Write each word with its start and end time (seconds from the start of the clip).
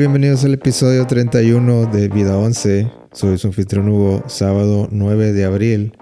Bienvenidos 0.00 0.46
al 0.46 0.54
episodio 0.54 1.06
31 1.06 1.92
de 1.92 2.08
Vida 2.08 2.38
11. 2.38 2.90
Soy 3.12 3.36
su 3.36 3.48
anfitrión 3.48 3.86
Hugo, 3.90 4.24
sábado 4.28 4.88
9 4.90 5.34
de 5.34 5.44
abril. 5.44 5.92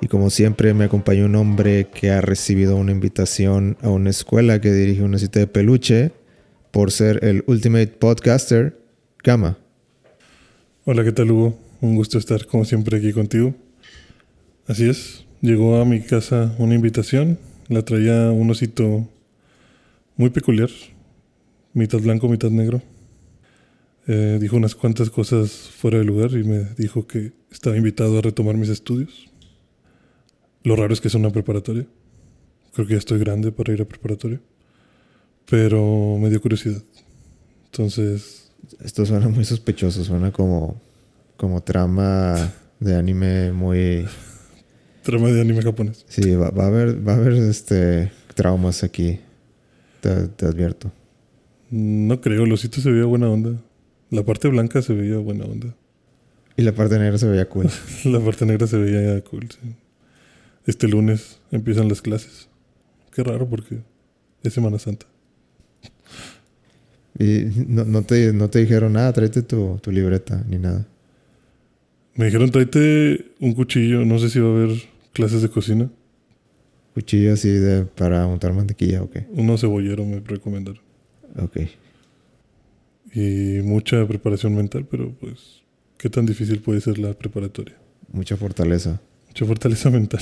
Y 0.00 0.08
como 0.08 0.30
siempre 0.30 0.72
me 0.72 0.84
acompaña 0.84 1.26
un 1.26 1.36
hombre 1.36 1.88
que 1.92 2.10
ha 2.10 2.22
recibido 2.22 2.74
una 2.78 2.92
invitación 2.92 3.76
a 3.82 3.90
una 3.90 4.08
escuela 4.08 4.62
que 4.62 4.72
dirige 4.72 5.02
una 5.02 5.18
cita 5.18 5.40
de 5.40 5.46
peluche 5.46 6.12
por 6.70 6.90
ser 6.90 7.22
el 7.22 7.44
Ultimate 7.46 7.88
Podcaster, 7.88 8.80
Gama. 9.22 9.58
Hola, 10.86 11.04
¿qué 11.04 11.12
tal 11.12 11.30
Hugo? 11.30 11.58
Un 11.82 11.96
gusto 11.96 12.16
estar 12.16 12.46
como 12.46 12.64
siempre 12.64 12.96
aquí 12.96 13.12
contigo. 13.12 13.54
Así 14.66 14.88
es, 14.88 15.26
llegó 15.42 15.82
a 15.82 15.84
mi 15.84 16.00
casa 16.00 16.54
una 16.56 16.74
invitación, 16.74 17.38
la 17.68 17.82
traía 17.82 18.30
un 18.30 18.50
osito 18.50 19.06
muy 20.16 20.30
peculiar, 20.30 20.70
mitad 21.74 21.98
blanco, 21.98 22.26
mitad 22.30 22.48
negro. 22.48 22.80
Eh, 24.06 24.38
dijo 24.40 24.56
unas 24.56 24.74
cuantas 24.74 25.10
cosas 25.10 25.50
fuera 25.50 25.98
de 25.98 26.04
lugar 26.04 26.32
y 26.32 26.44
me 26.44 26.64
dijo 26.76 27.06
que 27.06 27.32
estaba 27.50 27.76
invitado 27.76 28.18
a 28.18 28.22
retomar 28.22 28.56
mis 28.56 28.68
estudios. 28.68 29.30
Lo 30.62 30.76
raro 30.76 30.92
es 30.92 31.00
que 31.00 31.08
es 31.08 31.14
una 31.14 31.30
preparatoria. 31.30 31.86
Creo 32.72 32.86
que 32.86 32.94
ya 32.94 32.98
estoy 32.98 33.18
grande 33.18 33.52
para 33.52 33.72
ir 33.72 33.82
a 33.82 33.84
preparatoria. 33.84 34.40
Pero 35.48 36.18
me 36.18 36.30
dio 36.30 36.40
curiosidad. 36.40 36.82
Entonces... 37.66 38.40
Esto 38.82 39.04
suena 39.04 39.28
muy 39.28 39.44
sospechoso, 39.44 40.04
suena 40.04 40.32
como, 40.32 40.80
como 41.36 41.62
trama 41.62 42.52
de 42.80 42.96
anime 42.96 43.52
muy... 43.52 44.06
Trama 45.02 45.28
de 45.28 45.40
anime 45.42 45.62
japonés. 45.62 46.04
Sí, 46.08 46.34
va, 46.34 46.46
a 46.46 46.66
haber, 46.66 47.06
va 47.06 47.12
a 47.12 47.16
haber 47.16 47.34
este, 47.34 48.10
traumas 48.34 48.82
aquí. 48.82 49.20
Te, 50.00 50.28
te 50.28 50.46
advierto. 50.46 50.90
No 51.70 52.20
creo, 52.20 52.44
el 52.44 52.52
osito 52.52 52.80
se 52.80 52.90
veía 52.90 53.04
buena 53.04 53.28
onda. 53.28 53.60
La 54.10 54.22
parte 54.24 54.48
blanca 54.48 54.82
se 54.82 54.94
veía 54.94 55.18
buena 55.18 55.44
onda. 55.44 55.74
Y 56.56 56.62
la 56.62 56.72
parte 56.72 56.98
negra 56.98 57.18
se 57.18 57.26
veía 57.26 57.48
cool. 57.48 57.68
la 58.04 58.20
parte 58.20 58.46
negra 58.46 58.66
se 58.66 58.78
veía 58.78 59.20
cool, 59.22 59.48
sí. 59.50 59.74
Este 60.66 60.88
lunes 60.88 61.40
empiezan 61.50 61.88
las 61.88 62.00
clases. 62.00 62.48
Qué 63.12 63.22
raro 63.22 63.48
porque 63.48 63.80
es 64.42 64.52
Semana 64.52 64.78
Santa. 64.78 65.06
Y 67.18 67.44
no, 67.68 67.84
no, 67.84 68.02
te, 68.02 68.32
no 68.32 68.48
te 68.50 68.60
dijeron 68.60 68.94
nada, 68.94 69.12
tráete 69.12 69.42
tu, 69.42 69.78
tu 69.82 69.90
libreta 69.90 70.44
ni 70.48 70.58
nada. 70.58 70.86
Me 72.16 72.26
dijeron 72.26 72.50
tráete 72.50 73.32
un 73.40 73.54
cuchillo, 73.54 74.04
no 74.04 74.18
sé 74.18 74.30
si 74.30 74.40
va 74.40 74.48
a 74.48 74.52
haber 74.52 74.70
clases 75.12 75.42
de 75.42 75.48
cocina. 75.48 75.90
Cuchillo 76.94 77.32
así 77.32 77.48
de 77.50 77.84
para 77.84 78.26
untar 78.26 78.52
mantequilla 78.52 79.02
o 79.02 79.10
qué. 79.10 79.26
Uno 79.32 79.58
cebollero 79.58 80.04
me 80.04 80.20
recomendaron. 80.20 80.80
Ok. 81.36 81.56
Y 83.14 83.60
mucha 83.62 84.04
preparación 84.06 84.56
mental, 84.56 84.86
pero 84.90 85.14
pues, 85.20 85.62
¿qué 85.98 86.10
tan 86.10 86.26
difícil 86.26 86.60
puede 86.60 86.80
ser 86.80 86.98
la 86.98 87.14
preparatoria? 87.14 87.76
Mucha 88.12 88.36
fortaleza. 88.36 89.00
Mucha 89.28 89.46
fortaleza 89.46 89.88
mental. 89.88 90.20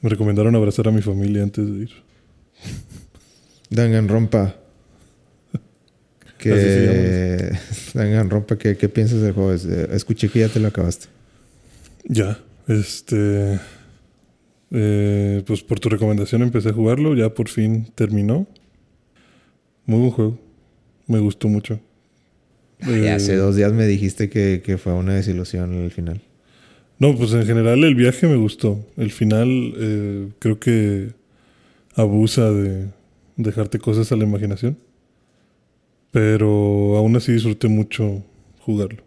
Me 0.00 0.08
recomendaron 0.08 0.56
abrazar 0.56 0.88
a 0.88 0.90
mi 0.90 1.02
familia 1.02 1.42
antes 1.42 1.66
de 1.66 1.82
ir. 1.82 1.90
Danganronpa. 3.70 4.56
Que... 6.38 7.56
Danganronpa, 7.94 8.58
¿qué, 8.58 8.76
¿qué 8.76 8.88
piensas 8.88 9.22
del 9.22 9.32
juego? 9.32 9.52
Escuché 9.52 10.28
que 10.28 10.40
ya 10.40 10.48
te 10.48 10.60
lo 10.60 10.68
acabaste. 10.68 11.06
Ya, 12.06 12.38
este... 12.68 13.58
Eh, 14.70 15.42
pues 15.46 15.62
por 15.62 15.78
tu 15.78 15.88
recomendación 15.88 16.42
empecé 16.42 16.70
a 16.70 16.72
jugarlo, 16.72 17.14
ya 17.14 17.32
por 17.32 17.48
fin 17.48 17.86
terminó. 17.94 18.46
Muy 19.86 20.00
buen 20.00 20.10
juego. 20.10 20.38
Me 21.06 21.18
gustó 21.18 21.48
mucho. 21.48 21.80
Eh, 22.86 23.10
hace 23.10 23.36
dos 23.36 23.56
días 23.56 23.72
me 23.72 23.86
dijiste 23.86 24.28
que, 24.28 24.62
que 24.64 24.78
fue 24.78 24.92
una 24.92 25.14
desilusión 25.14 25.74
el 25.74 25.90
final. 25.90 26.20
No, 26.98 27.16
pues 27.16 27.32
en 27.32 27.44
general 27.44 27.82
el 27.84 27.94
viaje 27.94 28.26
me 28.26 28.36
gustó. 28.36 28.84
El 28.96 29.10
final 29.10 29.74
eh, 29.76 30.28
creo 30.38 30.60
que 30.60 31.10
abusa 31.94 32.50
de 32.50 32.88
dejarte 33.36 33.78
cosas 33.78 34.10
a 34.12 34.16
la 34.16 34.24
imaginación. 34.24 34.78
Pero 36.10 36.96
aún 36.96 37.16
así 37.16 37.32
disfruté 37.32 37.68
mucho 37.68 38.22
jugarlo. 38.60 39.02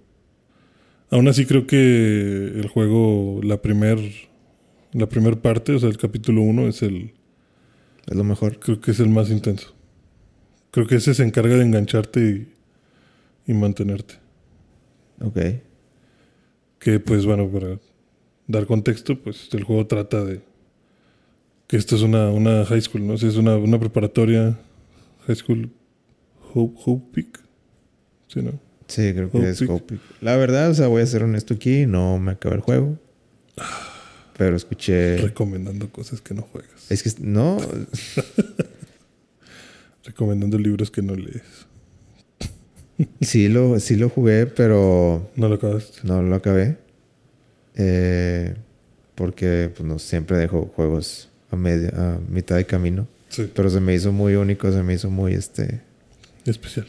Aún 1.09 1.29
así 1.29 1.45
creo 1.45 1.65
que 1.65 2.51
el 2.55 2.67
juego, 2.67 3.39
la 3.41 3.61
primer, 3.61 3.97
la 4.91 5.07
primer 5.07 5.37
parte, 5.37 5.71
o 5.73 5.79
sea, 5.79 5.87
el 5.87 5.97
capítulo 5.97 6.41
1 6.41 6.67
es 6.67 6.81
el... 6.81 7.13
Es 8.05 8.15
lo 8.15 8.23
mejor. 8.25 8.59
Creo 8.59 8.81
que 8.81 8.91
es 8.91 8.99
el 8.99 9.09
más 9.09 9.29
intenso. 9.29 9.73
Creo 10.77 10.85
que 10.85 10.97
ese 10.97 11.15
se 11.15 11.23
encarga 11.23 11.55
de 11.55 11.63
engancharte 11.63 12.19
y, 12.19 13.51
y 13.51 13.53
mantenerte. 13.55 14.13
Ok. 15.19 15.39
Que 16.77 16.99
pues 16.99 17.25
bueno, 17.25 17.49
para 17.49 17.79
dar 18.45 18.67
contexto, 18.67 19.19
pues 19.19 19.49
el 19.53 19.63
juego 19.63 19.87
trata 19.87 20.23
de 20.23 20.41
que 21.65 21.77
esto 21.77 21.95
es 21.95 22.03
una, 22.03 22.29
una 22.29 22.63
high 22.63 22.79
school, 22.79 23.07
¿no? 23.07 23.15
es 23.15 23.23
una, 23.23 23.57
una 23.57 23.79
preparatoria, 23.79 24.55
high 25.25 25.35
school, 25.35 25.71
Hope, 26.53 26.79
Hope 26.85 27.05
Peak. 27.11 27.39
¿Sí, 28.27 28.43
no? 28.43 28.51
Sí, 28.85 29.13
creo 29.13 29.31
que 29.31 29.49
es 29.49 29.59
Hope 29.63 29.95
Peak. 29.95 30.01
La 30.21 30.37
verdad, 30.37 30.69
o 30.69 30.75
sea, 30.75 30.85
voy 30.85 31.01
a 31.01 31.07
ser 31.07 31.23
honesto 31.23 31.55
aquí, 31.55 31.87
no 31.87 32.19
me 32.19 32.33
acabé 32.33 32.53
el 32.53 32.61
juego. 32.61 32.99
Pero 34.37 34.55
escuché... 34.55 35.17
Recomendando 35.17 35.89
cosas 35.89 36.21
que 36.21 36.35
no 36.35 36.43
juegas. 36.43 36.91
Es 36.91 37.01
que 37.01 37.09
no... 37.19 37.57
Recomendando 40.07 40.57
libros 40.57 40.89
que 40.89 41.01
no 41.01 41.15
lees. 41.15 41.43
sí, 43.19 43.49
lo, 43.49 43.77
sí 43.81 43.97
lo 43.97 44.07
jugué, 44.07 44.45
pero... 44.45 45.29
No 45.35 45.49
lo 45.49 45.55
acabaste. 45.55 45.99
No 46.03 46.21
lo 46.23 46.33
acabé. 46.33 46.77
Eh, 47.75 48.55
porque 49.15 49.69
pues, 49.75 49.85
no 49.85 49.99
siempre 49.99 50.37
dejo 50.37 50.71
juegos 50.73 51.27
a, 51.51 51.57
media, 51.57 51.91
a 51.93 52.19
mitad 52.29 52.55
de 52.55 52.65
camino. 52.65 53.05
Sí. 53.27 53.51
Pero 53.53 53.69
se 53.69 53.81
me 53.81 53.93
hizo 53.93 54.13
muy 54.13 54.35
único, 54.35 54.71
se 54.71 54.81
me 54.81 54.93
hizo 54.93 55.09
muy 55.09 55.33
este... 55.33 55.81
Especial. 56.45 56.87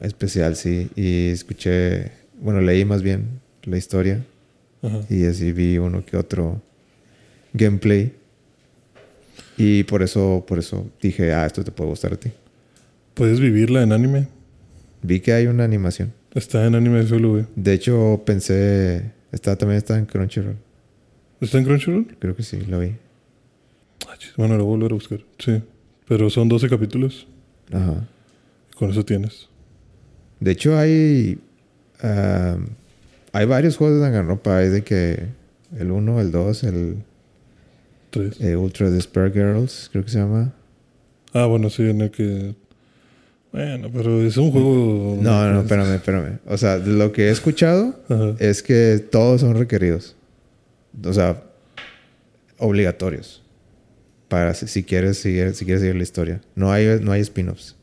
Especial, 0.00 0.54
sí. 0.54 0.88
Y 0.94 1.30
escuché, 1.30 2.12
bueno, 2.40 2.60
leí 2.60 2.84
más 2.84 3.02
bien 3.02 3.40
la 3.64 3.76
historia. 3.76 4.24
Ajá. 4.82 5.00
Y 5.10 5.26
así 5.26 5.50
vi 5.50 5.78
uno 5.78 6.04
que 6.06 6.16
otro 6.16 6.62
gameplay. 7.52 8.12
Y 9.56 9.82
por 9.82 10.04
eso, 10.04 10.44
por 10.46 10.60
eso 10.60 10.86
dije, 11.02 11.32
ah, 11.32 11.44
esto 11.46 11.64
te 11.64 11.72
puede 11.72 11.90
gustar 11.90 12.12
a 12.12 12.16
ti. 12.16 12.30
¿Puedes 13.16 13.40
vivirla 13.40 13.82
en 13.82 13.92
anime? 13.92 14.28
Vi 15.00 15.20
que 15.20 15.32
hay 15.32 15.46
una 15.46 15.64
animación. 15.64 16.12
Está 16.34 16.66
en 16.66 16.74
anime 16.74 17.02
SLV. 17.02 17.46
De 17.56 17.72
hecho, 17.72 18.22
pensé, 18.26 19.10
está, 19.32 19.56
también 19.56 19.78
está 19.78 19.96
en 19.98 20.04
Crunchyroll. 20.04 20.56
¿Está 21.40 21.56
en 21.56 21.64
Crunchyroll? 21.64 22.06
Creo 22.18 22.36
que 22.36 22.42
sí, 22.42 22.60
lo 22.68 22.78
vi. 22.80 22.94
Ah, 24.06 24.16
bueno, 24.36 24.58
lo 24.58 24.66
voy 24.66 24.74
a 24.74 24.76
volver 24.76 24.92
a 24.92 24.94
buscar. 24.96 25.20
Sí. 25.38 25.62
Pero 26.06 26.28
son 26.28 26.50
12 26.50 26.68
capítulos. 26.68 27.26
Ajá. 27.72 28.06
Con 28.76 28.90
eso 28.90 29.02
tienes. 29.02 29.48
De 30.38 30.50
hecho, 30.50 30.76
hay. 30.76 31.38
ah, 32.02 32.58
hay 33.32 33.46
varios 33.46 33.78
juegos 33.78 33.96
de 33.96 34.02
Danganronpa. 34.02 34.58
Hay 34.58 34.68
de 34.68 34.84
que. 34.84 35.24
El 35.78 35.90
1, 35.90 36.20
el 36.20 36.32
2, 36.32 36.64
el. 36.64 36.96
Tres. 38.10 38.38
eh, 38.42 38.56
Ultra 38.56 38.90
Despair 38.90 39.32
Girls, 39.32 39.88
creo 39.90 40.04
que 40.04 40.10
se 40.10 40.18
llama. 40.18 40.52
Ah, 41.32 41.46
bueno, 41.46 41.70
sí, 41.70 41.82
en 41.88 42.02
el 42.02 42.10
que. 42.10 42.54
Bueno, 43.56 43.88
pero 43.90 44.20
es 44.22 44.36
un 44.36 44.50
juego. 44.50 45.18
No, 45.18 45.50
no, 45.50 45.60
espérame, 45.62 45.94
espérame. 45.94 46.38
O 46.44 46.58
sea, 46.58 46.76
lo 46.76 47.10
que 47.12 47.28
he 47.28 47.30
escuchado 47.30 47.98
Ajá. 48.06 48.34
es 48.38 48.62
que 48.62 49.02
todos 49.10 49.40
son 49.40 49.56
requeridos. 49.56 50.14
O 51.02 51.12
sea, 51.14 51.42
obligatorios. 52.58 53.42
Para 54.28 54.52
si, 54.52 54.66
si 54.66 54.82
quieres 54.84 55.16
seguir, 55.16 55.54
si 55.54 55.64
quieres 55.64 55.80
seguir 55.80 55.96
la 55.96 56.02
historia. 56.02 56.42
No 56.54 56.70
hay, 56.70 57.00
no 57.00 57.12
hay 57.12 57.22
spin-offs. 57.22 57.76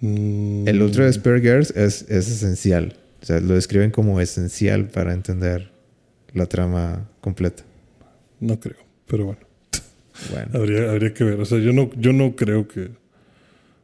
Mm, 0.00 0.66
El 0.66 0.80
Ultra 0.80 1.04
Despair 1.04 1.42
Girls 1.42 1.76
es, 1.76 2.06
es 2.08 2.30
esencial. 2.30 2.96
O 3.20 3.26
sea, 3.26 3.38
lo 3.40 3.56
describen 3.56 3.90
como 3.90 4.18
esencial 4.18 4.86
para 4.86 5.12
entender 5.12 5.72
la 6.32 6.46
trama 6.46 7.06
completa. 7.20 7.64
No 8.40 8.58
creo, 8.58 8.78
pero 9.06 9.26
bueno. 9.26 9.40
Bueno, 10.30 10.48
Habría, 10.54 10.90
habría 10.90 11.12
que 11.12 11.24
ver. 11.24 11.38
O 11.38 11.44
sea, 11.44 11.58
yo 11.58 11.74
no, 11.74 11.90
yo 11.98 12.14
no 12.14 12.34
creo 12.34 12.66
que. 12.66 12.98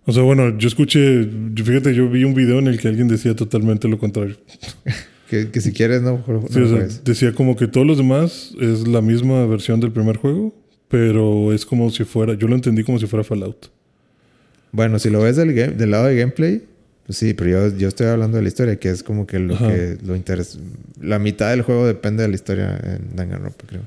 O 0.06 0.12
sea, 0.12 0.22
bueno, 0.22 0.56
yo 0.56 0.68
escuché. 0.68 1.28
Fíjate, 1.56 1.94
yo 1.94 2.08
vi 2.08 2.24
un 2.24 2.34
video 2.34 2.58
en 2.60 2.68
el 2.68 2.78
que 2.78 2.88
alguien 2.88 3.08
decía 3.08 3.34
totalmente 3.34 3.88
lo 3.88 3.98
contrario. 3.98 4.36
que, 5.30 5.50
que 5.50 5.60
si 5.60 5.72
quieres, 5.72 6.02
no, 6.02 6.22
no 6.26 6.44
Sí, 6.48 6.60
o 6.60 6.68
sea, 6.68 6.86
decía 7.04 7.32
como 7.32 7.56
que 7.56 7.66
todos 7.66 7.86
los 7.86 7.98
demás 7.98 8.52
es 8.60 8.86
la 8.86 9.00
misma 9.02 9.44
versión 9.46 9.80
del 9.80 9.90
primer 9.90 10.16
juego, 10.16 10.54
pero 10.88 11.52
es 11.52 11.66
como 11.66 11.90
si 11.90 12.04
fuera. 12.04 12.34
Yo 12.34 12.46
lo 12.48 12.54
entendí 12.54 12.84
como 12.84 12.98
si 12.98 13.06
fuera 13.06 13.24
Fallout. 13.24 13.66
Bueno, 14.72 14.98
si 14.98 15.10
lo 15.10 15.20
ves 15.22 15.36
del, 15.36 15.52
game- 15.54 15.72
del 15.72 15.90
lado 15.90 16.06
de 16.06 16.16
gameplay, 16.16 16.62
pues 17.06 17.18
sí, 17.18 17.34
pero 17.34 17.50
yo, 17.70 17.76
yo 17.76 17.88
estoy 17.88 18.06
hablando 18.08 18.36
de 18.36 18.42
la 18.42 18.48
historia, 18.48 18.76
que 18.78 18.90
es 18.90 19.02
como 19.02 19.26
que 19.26 19.38
lo 19.38 19.54
Ajá. 19.54 19.68
que 19.68 19.96
lo 20.06 20.14
interesa. 20.16 20.58
La 21.00 21.18
mitad 21.18 21.50
del 21.50 21.62
juego 21.62 21.86
depende 21.86 22.22
de 22.22 22.28
la 22.28 22.34
historia 22.34 22.78
en 22.84 23.16
Danganronpa, 23.16 23.64
creo. 23.66 23.82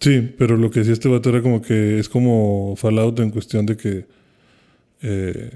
Sí, 0.00 0.34
pero 0.38 0.56
lo 0.56 0.70
que 0.70 0.80
decía 0.80 0.92
este 0.94 1.08
vato 1.08 1.30
era 1.30 1.42
como 1.42 1.62
que 1.62 1.98
es 1.98 2.08
como 2.08 2.74
Fallout 2.76 3.20
en 3.20 3.30
cuestión 3.30 3.66
de 3.66 3.76
que 3.76 4.04
eh, 5.04 5.50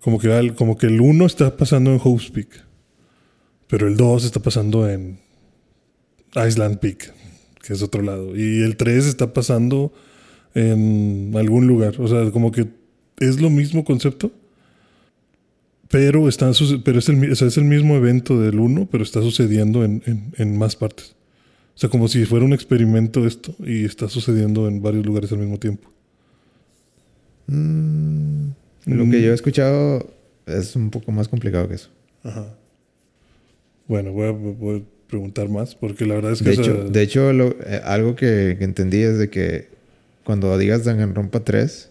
Como 0.00 0.18
que, 0.18 0.52
como 0.56 0.76
que 0.76 0.86
el 0.86 1.00
1 1.00 1.26
está 1.26 1.56
pasando 1.56 1.92
en 1.92 2.00
Hope's 2.02 2.30
Peak. 2.30 2.64
Pero 3.68 3.88
el 3.88 3.96
2 3.96 4.24
está 4.24 4.40
pasando 4.40 4.88
en 4.88 5.18
Island 6.34 6.78
Peak, 6.78 7.12
que 7.62 7.72
es 7.72 7.82
otro 7.82 8.02
lado. 8.02 8.36
Y 8.36 8.62
el 8.62 8.76
3 8.76 9.06
está 9.06 9.32
pasando 9.32 9.92
en 10.54 11.32
algún 11.36 11.66
lugar. 11.66 12.00
O 12.00 12.08
sea, 12.08 12.30
como 12.30 12.52
que 12.52 12.68
es 13.18 13.40
lo 13.40 13.50
mismo 13.50 13.84
concepto. 13.84 14.30
Pero, 15.88 16.28
están 16.28 16.52
pero 16.84 16.98
es, 16.98 17.08
el, 17.08 17.30
o 17.32 17.34
sea, 17.36 17.46
es 17.48 17.56
el 17.58 17.64
mismo 17.64 17.94
evento 17.96 18.40
del 18.40 18.58
1, 18.58 18.88
pero 18.90 19.04
está 19.04 19.20
sucediendo 19.22 19.84
en, 19.84 20.02
en- 20.06 20.32
en 20.36 20.58
más 20.58 20.74
partes. 20.76 21.14
O 21.74 21.78
sea, 21.78 21.90
como 21.90 22.08
si 22.08 22.24
fuera 22.24 22.44
un 22.44 22.52
experimento 22.52 23.26
esto 23.26 23.54
y 23.64 23.84
está 23.84 24.08
sucediendo 24.08 24.66
en 24.68 24.82
varios 24.82 25.04
lugares 25.06 25.30
al 25.32 25.38
mismo 25.38 25.58
tiempo. 25.58 25.88
Mm, 27.46 28.48
lo 28.86 29.04
Mm. 29.04 29.10
que 29.10 29.22
yo 29.22 29.32
he 29.32 29.34
escuchado 29.34 30.06
es 30.46 30.74
un 30.76 30.90
poco 30.90 31.12
más 31.12 31.28
complicado 31.28 31.68
que 31.68 31.74
eso. 31.74 31.90
Ajá. 32.22 32.54
Bueno, 33.88 34.12
voy 34.12 34.26
a, 34.28 34.30
voy 34.32 34.80
a 34.80 35.08
preguntar 35.08 35.48
más 35.48 35.74
porque 35.74 36.06
la 36.06 36.14
verdad 36.16 36.32
es 36.32 36.38
que 36.42 36.50
De 36.50 36.54
hecho, 36.54 36.84
de 36.88 37.02
hecho 37.02 37.32
lo- 37.32 37.54
eh, 37.64 37.80
algo 37.84 38.16
que, 38.16 38.56
que 38.58 38.64
entendí 38.64 38.98
es 39.02 39.18
de 39.18 39.30
que 39.30 39.68
cuando 40.24 40.56
digas 40.58 40.84
Danganronpa 40.84 41.44
3, 41.44 41.90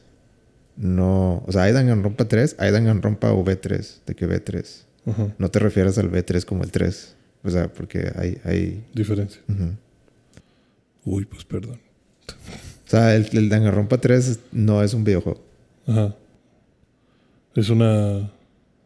no... 0.78 1.42
O 1.48 1.52
sea, 1.54 1.64
hay 1.64 1.72
Danganronpa 1.74 2.28
3, 2.28 2.58
hay 2.60 2.72
Danganronpa 2.72 3.32
o 3.32 3.46
V3, 3.46 4.02
de 4.06 4.16
que 4.16 4.28
V3. 4.28 4.84
Ajá, 5.06 5.34
No 5.38 5.50
te 5.50 5.60
refieres 5.60 5.98
al 5.98 6.12
V3 6.12 6.44
como 6.44 6.64
el 6.64 6.72
3. 6.72 7.16
O 7.44 7.50
sea, 7.50 7.72
porque 7.72 8.12
hay... 8.16 8.38
hay 8.44 8.84
diferencia. 8.94 9.42
ujú. 9.48 9.70
Uy, 11.06 11.26
pues 11.26 11.46
perdón. 11.46 11.80
O 12.28 12.90
sea, 12.90 13.16
el, 13.16 13.28
el 13.32 13.48
Danganronpa 13.50 14.00
3 14.00 14.40
no 14.52 14.84
es 14.84 14.94
un 14.94 15.04
videojuego. 15.06 15.42
Ajá. 15.88 16.16
¿Es 17.56 17.70
una 17.70 18.32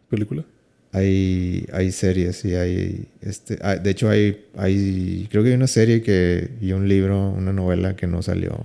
película? 0.10 0.46
Hay, 0.92 1.68
hay 1.72 1.92
series 1.92 2.44
y 2.46 2.56
hay... 2.56 3.08
Este, 3.22 3.60
ah, 3.62 3.76
de 3.76 3.90
hecho, 3.90 4.10
hay, 4.10 4.46
hay... 4.58 5.28
Creo 5.30 5.44
que 5.44 5.50
hay 5.50 5.56
una 5.56 5.68
serie 5.68 6.02
que... 6.02 6.50
Y 6.62 6.72
un 6.72 6.88
libro, 6.88 7.30
una 7.32 7.54
novela 7.54 7.96
que 7.96 8.08
no 8.08 8.22
salió... 8.22 8.58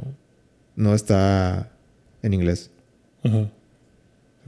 No 0.77 0.95
está 0.95 1.71
en 2.23 2.35
inglés. 2.35 2.71
Ajá. 3.23 3.51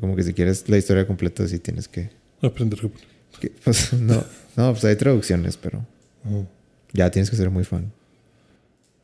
Como 0.01 0.17
que 0.17 0.23
si 0.23 0.33
quieres 0.35 0.69
la 0.69 0.79
historia 0.79 1.07
completa, 1.07 1.47
sí 1.49 1.59
tienes 1.59 1.89
que... 1.89 2.11
Aprender 2.43 2.79
japonés. 2.81 3.07
que- 3.41 3.51
pues, 3.65 3.93
no, 3.95 4.25
no, 4.57 4.73
pues 4.73 4.85
hay 4.85 4.97
traducciones, 4.97 5.57
pero 5.57 5.85
Ajá. 6.25 6.47
ya 6.93 7.11
tienes 7.11 7.31
que 7.31 7.37
ser 7.37 7.51
muy 7.51 7.65
fan. 7.65 7.93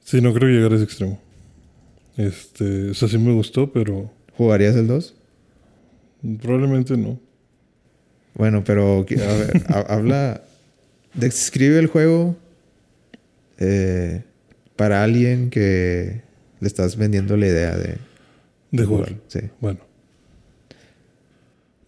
Sí, 0.04 0.20
no 0.20 0.32
creo 0.34 0.48
llegar 0.48 0.72
a 0.72 0.74
ese 0.76 0.84
extremo. 0.84 1.20
Este, 2.16 2.90
o 2.90 2.94
sea, 2.94 3.08
sí 3.08 3.16
me 3.18 3.32
gustó, 3.32 3.72
pero 3.72 4.10
¿Jugarías 4.36 4.76
el 4.76 4.86
2? 4.86 5.14
Probablemente 6.40 6.96
no. 6.96 7.18
Bueno, 8.34 8.64
pero 8.64 9.00
a 9.00 9.04
ver, 9.04 9.62
habla... 9.88 10.42
Describe 11.14 11.78
el 11.78 11.88
juego 11.88 12.36
eh, 13.58 14.22
para 14.76 15.02
alguien 15.02 15.50
que 15.50 16.22
le 16.60 16.66
estás 16.66 16.96
vendiendo 16.96 17.36
la 17.36 17.46
idea 17.46 17.76
de, 17.76 17.98
De 18.70 18.84
jugar. 18.86 19.14
Sí. 19.28 19.40
Bueno. 19.60 19.80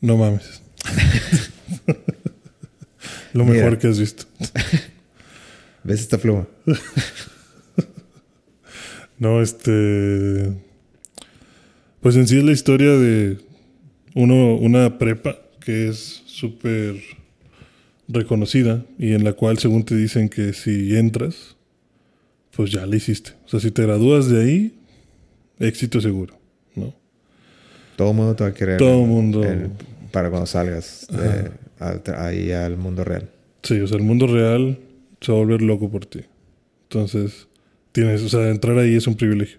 No 0.03 0.19
mames. 0.19 0.63
Lo 3.33 3.45
Mira. 3.45 3.65
mejor 3.65 3.79
que 3.79 3.87
has 3.89 3.99
visto. 3.99 4.25
¿Ves 5.85 6.01
esta 6.01 6.19
pluma? 6.19 6.47
No, 9.17 9.41
este. 9.41 10.53
Pues 12.01 12.17
en 12.17 12.27
sí 12.27 12.37
es 12.37 12.45
la 12.45 12.51
historia 12.51 12.91
de 12.91 13.39
uno, 14.15 14.57
una 14.57 14.99
prepa 14.99 15.37
que 15.61 15.89
es 15.89 16.23
súper 16.27 16.97
reconocida 18.09 18.85
y 18.99 19.15
en 19.15 19.25
la 19.25 19.33
cual, 19.33 19.59
según 19.59 19.85
te 19.85 19.97
dicen 19.97 20.29
que 20.29 20.53
si 20.53 20.97
entras, 20.97 21.57
pues 22.55 22.71
ya 22.71 22.87
la 22.87 22.97
hiciste. 22.97 23.33
O 23.47 23.49
sea, 23.49 23.61
si 23.61 23.71
te 23.71 23.83
gradúas 23.83 24.29
de 24.29 24.43
ahí, 24.43 24.75
éxito 25.59 26.01
seguro, 26.01 26.35
¿no? 26.75 26.95
Todo 27.97 28.11
el 28.11 28.17
mundo 28.17 28.37
te 28.37 28.45
va 28.45 28.51
a 28.51 28.55
querer. 28.55 28.79
Todo 28.79 29.03
el 29.03 29.09
mundo. 29.09 29.43
el- 29.45 29.71
para 30.13 30.31
cuando 30.31 30.47
salgas 30.47 31.09
de- 31.11 32.15
ahí 32.17 32.53
al 32.53 32.77
mundo 32.77 33.03
real. 33.03 33.29
Sí, 33.65 33.81
o 33.81 33.87
sea, 33.89 33.97
el 33.97 34.05
mundo 34.05 34.27
real 34.29 34.79
se 35.21 35.33
va 35.33 35.39
a 35.39 35.41
volver 35.41 35.61
loco 35.63 35.91
por 35.91 36.07
ti. 36.07 36.21
Entonces, 36.85 37.49
tienes, 37.91 38.23
o 38.23 38.29
sea, 38.29 38.49
entrar 38.51 38.79
ahí 38.79 38.95
es 38.95 39.07
un 39.09 39.17
privilegio. 39.17 39.59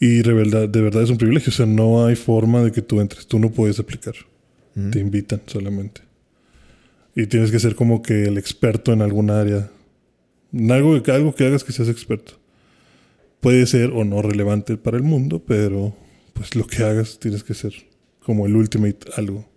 Y 0.00 0.22
de 0.22 0.32
verdad, 0.32 0.68
de 0.68 0.80
verdad 0.80 1.02
es 1.02 1.10
un 1.10 1.18
privilegio. 1.18 1.50
O 1.50 1.54
sea, 1.54 1.66
no 1.66 2.06
hay 2.06 2.14
forma 2.16 2.62
de 2.62 2.70
que 2.72 2.82
tú 2.82 3.00
entres. 3.00 3.26
Tú 3.26 3.38
no 3.38 3.50
puedes 3.50 3.78
aplicar. 3.80 4.14
Ujú. 4.76 4.90
Te 4.90 5.00
invitan 5.00 5.40
solamente. 5.46 6.02
Y 7.16 7.26
tienes 7.26 7.50
que 7.50 7.58
ser 7.58 7.74
como 7.74 8.00
que 8.02 8.24
el 8.24 8.38
experto 8.38 8.92
en 8.92 9.02
alguna 9.02 9.40
área. 9.40 9.70
Algo, 10.70 11.02
que- 11.02 11.10
algo 11.10 11.34
que 11.34 11.46
hagas 11.46 11.64
que 11.64 11.72
seas 11.72 11.88
experto. 11.88 12.34
Puede 13.40 13.66
ser 13.66 13.90
o 13.90 14.04
no 14.04 14.22
relevante 14.22 14.76
para 14.76 14.96
el 14.96 15.02
mundo, 15.02 15.42
pero 15.46 15.94
pues 16.32 16.54
lo 16.54 16.66
que 16.66 16.82
hagas 16.84 17.18
tienes 17.18 17.42
que 17.44 17.54
ser 17.54 17.72
como 18.20 18.46
el 18.46 18.54
ultimate 18.56 18.98
algo. 19.16 19.48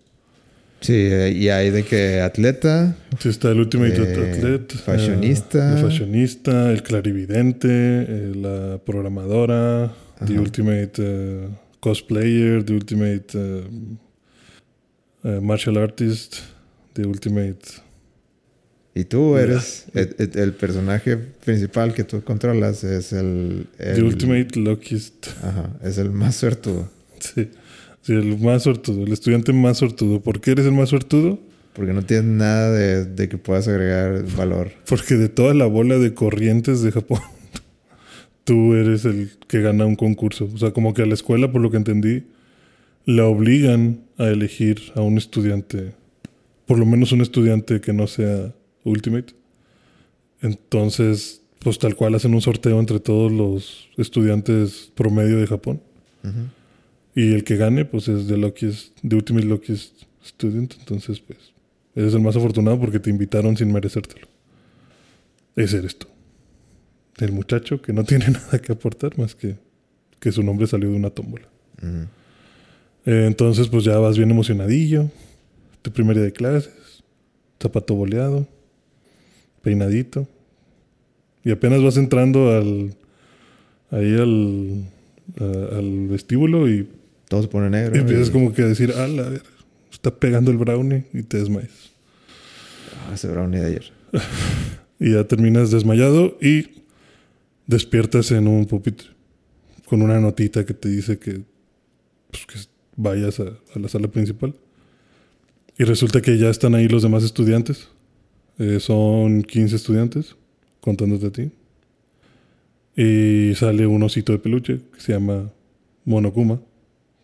Sí, 0.80 0.94
eh, 0.96 1.30
y 1.30 1.48
hay 1.48 1.70
de 1.70 1.84
que 1.84 2.20
atleta, 2.20 2.96
Sí, 3.20 3.28
está 3.28 3.52
el 3.52 3.60
Ultimate 3.60 3.94
Eh, 4.02 4.32
Athlete. 4.32 4.76
fashionista. 4.78 5.70
eh, 5.70 5.76
el 5.78 5.82
fashionista, 5.84 6.72
el 6.72 6.82
clarividente, 6.82 7.68
eh, 7.70 8.32
la 8.34 8.78
programadora, 8.84 9.92
The. 10.26 10.38
Ultimate 10.38 10.92
eh, 10.98 11.48
Cosplayer, 11.80 12.64
The 12.64 12.72
Ultimate 12.74 13.24
eh, 13.34 13.64
eh, 15.24 15.40
Martial 15.40 15.76
Artist, 15.78 16.36
The 16.94 17.06
Ultimate... 17.06 17.58
y 18.94 19.04
tú 19.04 19.36
eres 19.38 19.86
el, 19.94 20.14
el- 20.18 20.38
el 20.38 20.52
personaje 20.52 21.16
principal 21.16 21.94
que 21.94 22.04
tú 22.04 22.22
controlas 22.22 22.84
es 22.84 23.12
el, 23.12 23.66
el- 23.78 23.94
The 23.96 24.02
Ultimate 24.02 24.60
Luckiest. 24.60 25.28
Ajá, 25.42 25.70
es 25.82 25.96
el 25.98 26.10
más 26.10 26.36
suertudo. 26.36 26.90
Sí. 27.20 27.48
Sí, 28.02 28.12
el 28.14 28.36
más 28.40 28.64
sortudo, 28.64 29.04
el 29.04 29.12
estudiante 29.12 29.52
más 29.52 29.78
sortudo. 29.78 30.20
¿Por 30.20 30.40
qué 30.40 30.50
eres 30.50 30.66
el 30.66 30.72
más 30.72 30.88
sortudo? 30.88 31.38
Porque 31.72 31.92
no 31.92 32.02
tienes 32.04 32.24
nada 32.26 32.70
de, 32.72 33.04
de 33.06 33.28
que 33.28 33.38
puedas 33.38 33.68
agregar 33.68 34.24
valor. 34.36 34.72
Porque 34.88 35.14
de 35.14 35.28
toda 35.28 35.54
la 35.54 35.66
bola 35.66 35.96
de 35.98 36.12
corrientes 36.12 36.82
de 36.82 36.90
Japón, 36.92 37.20
tú 38.44 38.74
eres 38.74 39.04
el 39.04 39.30
que 39.48 39.60
gana 39.60 39.86
un 39.86 39.96
concurso. 39.96 40.48
O 40.52 40.58
sea, 40.58 40.72
como 40.72 40.94
que 40.94 41.02
a 41.02 41.06
la 41.06 41.14
escuela, 41.14 41.50
por 41.52 41.60
lo 41.60 41.70
que 41.70 41.76
entendí, 41.76 42.24
la 43.04 43.26
obligan 43.26 44.00
a 44.18 44.26
elegir 44.26 44.92
a 44.94 45.00
un 45.00 45.18
estudiante, 45.18 45.92
por 46.66 46.78
lo 46.78 46.86
menos 46.86 47.12
un 47.12 47.20
estudiante 47.20 47.80
que 47.80 47.92
no 47.92 48.06
sea 48.06 48.54
Ultimate. 48.84 49.34
Entonces, 50.40 51.42
pues 51.60 51.78
tal 51.78 51.94
cual 51.94 52.14
hacen 52.14 52.34
un 52.34 52.40
sorteo 52.40 52.80
entre 52.80 53.00
todos 53.00 53.30
los 53.30 53.88
estudiantes 53.96 54.90
promedio 54.94 55.38
de 55.38 55.46
Japón. 55.46 55.80
Y 57.14 57.32
el 57.34 57.44
que 57.44 57.56
gane, 57.56 57.84
pues 57.84 58.08
es 58.08 58.26
The 58.26 58.36
Luckiest, 58.36 58.96
The 59.06 59.16
Ultimate 59.16 59.46
Luckiest 59.46 60.02
Student. 60.24 60.74
Entonces, 60.78 61.20
pues, 61.20 61.38
eres 61.94 62.14
el 62.14 62.20
más 62.20 62.36
afortunado 62.36 62.78
porque 62.80 62.98
te 62.98 63.10
invitaron 63.10 63.56
sin 63.56 63.72
merecértelo. 63.72 64.26
Ese 65.54 65.78
eres 65.78 65.98
tú. 65.98 66.06
El 67.18 67.32
muchacho 67.32 67.80
que 67.82 67.92
no 67.92 68.04
tiene 68.10 68.30
nada 68.30 68.58
que 68.60 68.72
aportar 68.72 69.18
más 69.18 69.34
que 69.34 69.56
que 70.20 70.30
su 70.30 70.42
nombre 70.44 70.66
salió 70.68 70.88
de 70.90 70.96
una 70.96 71.10
tómbola. 71.10 71.48
Eh, 73.04 73.24
entonces, 73.26 73.66
pues 73.68 73.82
ya 73.82 73.98
vas 73.98 74.16
bien 74.16 74.30
emocionadillo. 74.30 75.10
Tu 75.82 75.90
primer 75.90 76.14
día 76.16 76.24
de 76.26 76.32
clases. 76.32 77.02
Zapato 77.60 77.94
boleado. 77.96 78.46
Peinadito. 79.62 80.28
Y 81.44 81.50
apenas 81.50 81.82
vas 81.82 81.96
entrando 81.96 82.50
al. 82.56 82.94
Ahí 83.90 84.14
al. 84.14 84.84
a- 85.40 85.78
al 85.78 86.06
vestíbulo 86.08 86.68
y 86.68 86.88
Todo 87.28 87.42
se 87.42 87.48
pone 87.48 87.68
negro. 87.70 87.96
y 87.96 88.00
empiezas 88.00 88.28
y- 88.28 88.30
como 88.32 88.52
que 88.54 88.62
a 88.62 88.66
decir, 88.66 88.92
ah, 88.96 89.08
la 89.08 89.28
ver, 89.28 89.42
está 89.90 90.14
pegando 90.14 90.50
el 90.52 90.58
brownie 90.58 91.04
y 91.12 91.22
te 91.24 91.38
desmayas. 91.38 91.90
Ah, 93.08 93.14
ese 93.14 93.26
brownie 93.28 93.58
de 93.60 93.66
ayer. 93.66 93.92
Y 95.00 95.14
ya 95.14 95.24
terminas 95.24 95.72
desmayado 95.72 96.38
y 96.40 96.81
despiertas 97.66 98.30
en 98.32 98.48
un 98.48 98.66
pupitre 98.66 99.08
con 99.92 100.00
una 100.00 100.18
notita 100.20 100.64
que 100.64 100.72
te 100.72 100.88
dice 100.88 101.18
que, 101.18 101.42
pues, 102.30 102.46
que 102.46 102.58
vayas 102.96 103.40
a, 103.40 103.58
a 103.74 103.78
la 103.78 103.88
sala 103.88 104.08
principal. 104.08 104.54
Y 105.78 105.84
resulta 105.84 106.22
que 106.22 106.38
ya 106.38 106.48
están 106.48 106.74
ahí 106.74 106.88
los 106.88 107.02
demás 107.02 107.24
estudiantes. 107.24 107.88
Eh, 108.58 108.80
son 108.80 109.42
15 109.42 109.76
estudiantes, 109.76 110.36
contándote 110.80 111.26
a 111.26 111.30
ti. 111.30 111.50
Y 112.96 113.54
sale 113.54 113.86
un 113.86 114.02
osito 114.02 114.32
de 114.32 114.38
peluche 114.38 114.80
que 114.94 115.00
se 115.00 115.12
llama 115.12 115.50
Monokuma, 116.04 116.60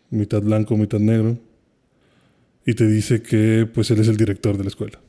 mitad 0.09 0.41
blanco, 0.41 0.77
mitad 0.77 0.99
negro. 0.99 1.39
Y 2.65 2.73
te 2.73 2.87
dice 2.87 3.21
que 3.21 3.67
pues 3.73 3.89
él 3.89 3.99
es 3.99 4.07
el 4.07 4.17
director 4.17 4.57
de 4.57 4.63
la 4.63 4.69
escuela. 4.69 4.99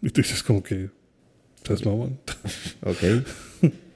Y 0.00 0.10
tú 0.10 0.20
dices 0.20 0.42
como 0.44 0.62
que, 0.62 0.90
¿estás 1.56 1.84
mamón? 1.84 2.18
Ok. 2.82 3.72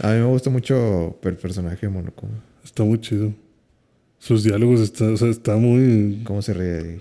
A 0.00 0.12
mí 0.12 0.18
me 0.18 0.24
gusta 0.26 0.50
mucho 0.50 1.18
el 1.22 1.36
personaje 1.36 1.86
de 1.86 1.92
Monokuma. 1.92 2.42
Está 2.64 2.84
muy 2.84 3.00
chido. 3.00 3.32
Sus 4.18 4.42
diálogos 4.44 4.80
está, 4.80 5.04
o 5.10 5.16
sea, 5.16 5.28
está 5.28 5.56
muy. 5.56 6.22
¿Cómo 6.24 6.42
se 6.42 6.54
ríe? 6.54 7.00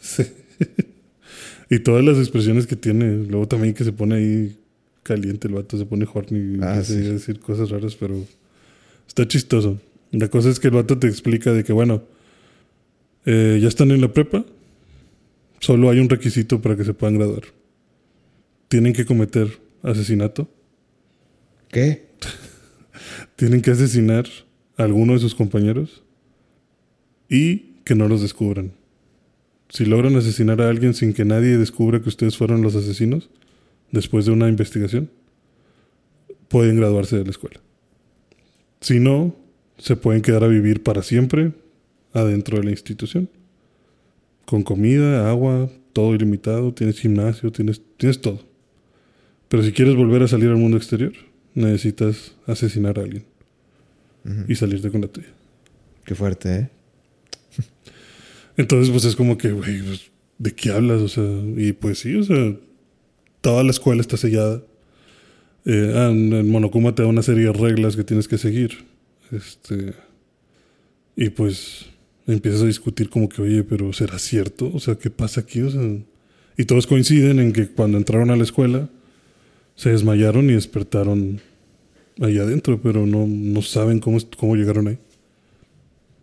Sí. 0.00 0.22
y 1.70 1.78
todas 1.80 2.04
las 2.04 2.18
expresiones 2.18 2.66
que 2.66 2.76
tiene. 2.76 3.24
Luego 3.26 3.46
también 3.46 3.74
que 3.74 3.84
se 3.84 3.92
pone 3.92 4.16
ahí 4.16 4.56
caliente 5.02 5.48
el 5.48 5.54
vato, 5.54 5.78
se 5.78 5.86
pone 5.86 6.06
horny 6.12 6.56
y 6.56 6.58
Ah, 6.62 6.82
sí. 6.82 6.96
decir 6.96 7.38
cosas 7.38 7.70
raras, 7.70 7.94
pero 7.96 8.16
está 9.06 9.26
chistoso. 9.28 9.78
La 10.10 10.28
cosa 10.28 10.50
es 10.50 10.58
que 10.58 10.68
el 10.68 10.74
vato 10.74 10.98
te 10.98 11.06
explica 11.06 11.52
de 11.52 11.62
que, 11.64 11.72
bueno, 11.72 12.02
eh, 13.24 13.58
ya 13.60 13.68
están 13.68 13.90
en 13.90 14.00
la 14.00 14.12
prepa, 14.12 14.44
solo 15.60 15.90
hay 15.90 15.98
un 16.00 16.08
requisito 16.08 16.60
para 16.60 16.76
que 16.76 16.84
se 16.84 16.94
puedan 16.94 17.16
graduar. 17.18 17.42
Tienen 18.68 18.92
que 18.92 19.04
cometer 19.04 19.48
asesinato, 19.82 20.48
¿Qué? 21.68 22.06
tienen 23.36 23.62
que 23.62 23.70
asesinar 23.70 24.26
a 24.76 24.84
alguno 24.84 25.14
de 25.14 25.18
sus 25.18 25.34
compañeros 25.34 26.02
y 27.28 27.76
que 27.84 27.94
no 27.94 28.08
los 28.08 28.22
descubran. 28.22 28.72
Si 29.68 29.84
logran 29.84 30.16
asesinar 30.16 30.60
a 30.60 30.68
alguien 30.68 30.94
sin 30.94 31.12
que 31.12 31.24
nadie 31.24 31.58
descubra 31.58 32.00
que 32.00 32.08
ustedes 32.08 32.36
fueron 32.36 32.62
los 32.62 32.74
asesinos, 32.76 33.30
después 33.90 34.26
de 34.26 34.32
una 34.32 34.48
investigación, 34.48 35.10
pueden 36.48 36.76
graduarse 36.76 37.16
de 37.16 37.24
la 37.24 37.30
escuela. 37.30 37.60
Si 38.80 39.00
no, 39.00 39.34
se 39.78 39.96
pueden 39.96 40.22
quedar 40.22 40.44
a 40.44 40.48
vivir 40.48 40.82
para 40.82 41.02
siempre 41.02 41.52
adentro 42.12 42.58
de 42.58 42.64
la 42.64 42.70
institución. 42.70 43.28
Con 44.44 44.62
comida, 44.62 45.28
agua, 45.28 45.68
todo 45.92 46.14
ilimitado, 46.14 46.72
tienes 46.72 47.00
gimnasio, 47.00 47.50
tienes, 47.50 47.82
tienes 47.96 48.20
todo. 48.20 48.40
Pero 49.48 49.62
si 49.62 49.72
quieres 49.72 49.96
volver 49.96 50.22
a 50.22 50.28
salir 50.28 50.48
al 50.48 50.56
mundo 50.56 50.76
exterior, 50.76 51.12
necesitas 51.56 52.34
asesinar 52.46 52.98
a 52.98 53.02
alguien 53.02 53.24
y 54.48 54.54
salirte 54.56 54.90
con 54.90 55.00
la 55.00 55.08
tuya. 55.08 55.28
Qué 56.04 56.14
fuerte, 56.14 56.54
¿eh? 56.54 56.68
Entonces, 58.56 58.90
pues 58.90 59.04
es 59.04 59.14
como 59.14 59.38
que, 59.38 59.52
güey, 59.52 59.82
pues, 59.82 60.10
¿de 60.38 60.52
qué 60.52 60.70
hablas? 60.70 61.00
O 61.00 61.08
sea, 61.08 61.24
y 61.56 61.72
pues 61.72 62.00
sí, 62.00 62.14
o 62.16 62.24
sea, 62.24 62.56
toda 63.40 63.62
la 63.62 63.70
escuela 63.70 64.00
está 64.00 64.16
sellada. 64.16 64.62
Eh, 65.64 65.92
ah, 65.94 66.10
en 66.10 66.50
Monokuma 66.50 66.94
te 66.94 67.02
da 67.02 67.08
una 67.08 67.22
serie 67.22 67.46
de 67.46 67.52
reglas 67.52 67.96
que 67.96 68.04
tienes 68.04 68.28
que 68.28 68.38
seguir. 68.38 68.84
Este. 69.30 69.94
Y 71.16 71.30
pues 71.30 71.86
empiezas 72.26 72.62
a 72.62 72.66
discutir 72.66 73.08
como 73.08 73.28
que, 73.28 73.42
oye, 73.42 73.62
pero 73.62 73.92
¿será 73.92 74.18
cierto? 74.18 74.70
O 74.74 74.80
sea, 74.80 74.96
¿qué 74.96 75.10
pasa 75.10 75.40
aquí? 75.40 75.62
O 75.62 75.70
sea, 75.70 75.82
y 76.56 76.64
todos 76.64 76.86
coinciden 76.86 77.38
en 77.38 77.52
que 77.52 77.68
cuando 77.68 77.96
entraron 77.98 78.30
a 78.30 78.36
la 78.36 78.42
escuela 78.42 78.88
se 79.76 79.90
desmayaron 79.90 80.50
y 80.50 80.54
despertaron 80.54 81.40
ahí 82.20 82.38
adentro, 82.38 82.80
pero 82.82 83.06
no, 83.06 83.26
no 83.28 83.62
saben 83.62 84.00
cómo, 84.00 84.18
cómo 84.36 84.56
llegaron 84.56 84.88
ahí. 84.88 84.98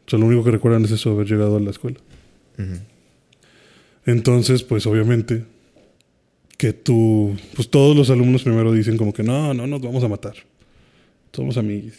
O 0.06 0.10
sea, 0.10 0.20
lo 0.20 0.26
único 0.26 0.44
que 0.44 0.52
recuerdan 0.52 0.84
es 0.86 0.92
eso, 0.92 1.12
haber 1.12 1.28
llegado 1.28 1.56
a 1.58 1.60
la 1.62 1.70
escuela. 1.70 1.98
Entonces, 4.06 4.64
pues 4.64 4.86
obviamente 4.86 5.46
que 6.58 6.74
tú, 6.74 7.36
pues 7.56 7.70
todos 7.70 7.96
los 7.96 8.10
alumnos 8.10 8.44
primero 8.44 8.72
dicen 8.72 8.98
como 8.98 9.14
que 9.14 9.24
no, 9.24 9.54
no 9.54 9.68
nos 9.68 9.82
vamos 9.82 10.04
a 10.04 10.08
matar. 10.08 10.36
Somos 11.32 11.58
amigos. 11.58 11.94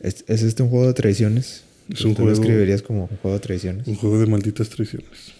¿Es, 0.00 0.24
es 0.28 0.42
este 0.42 0.62
un 0.62 0.68
juego 0.68 0.86
de 0.86 0.94
traiciones? 0.94 1.64
Es 1.92 2.04
un 2.04 2.14
¿Tú 2.14 2.22
lo 2.22 2.28
juego- 2.28 2.42
escribirías 2.42 2.82
como 2.82 3.02
un 3.10 3.16
juego 3.18 3.36
de 3.36 3.40
traiciones? 3.40 3.86
Un 3.88 3.96
juego 3.96 4.18
de 4.18 4.26
malditas 4.26 4.68
traiciones. 4.68 5.32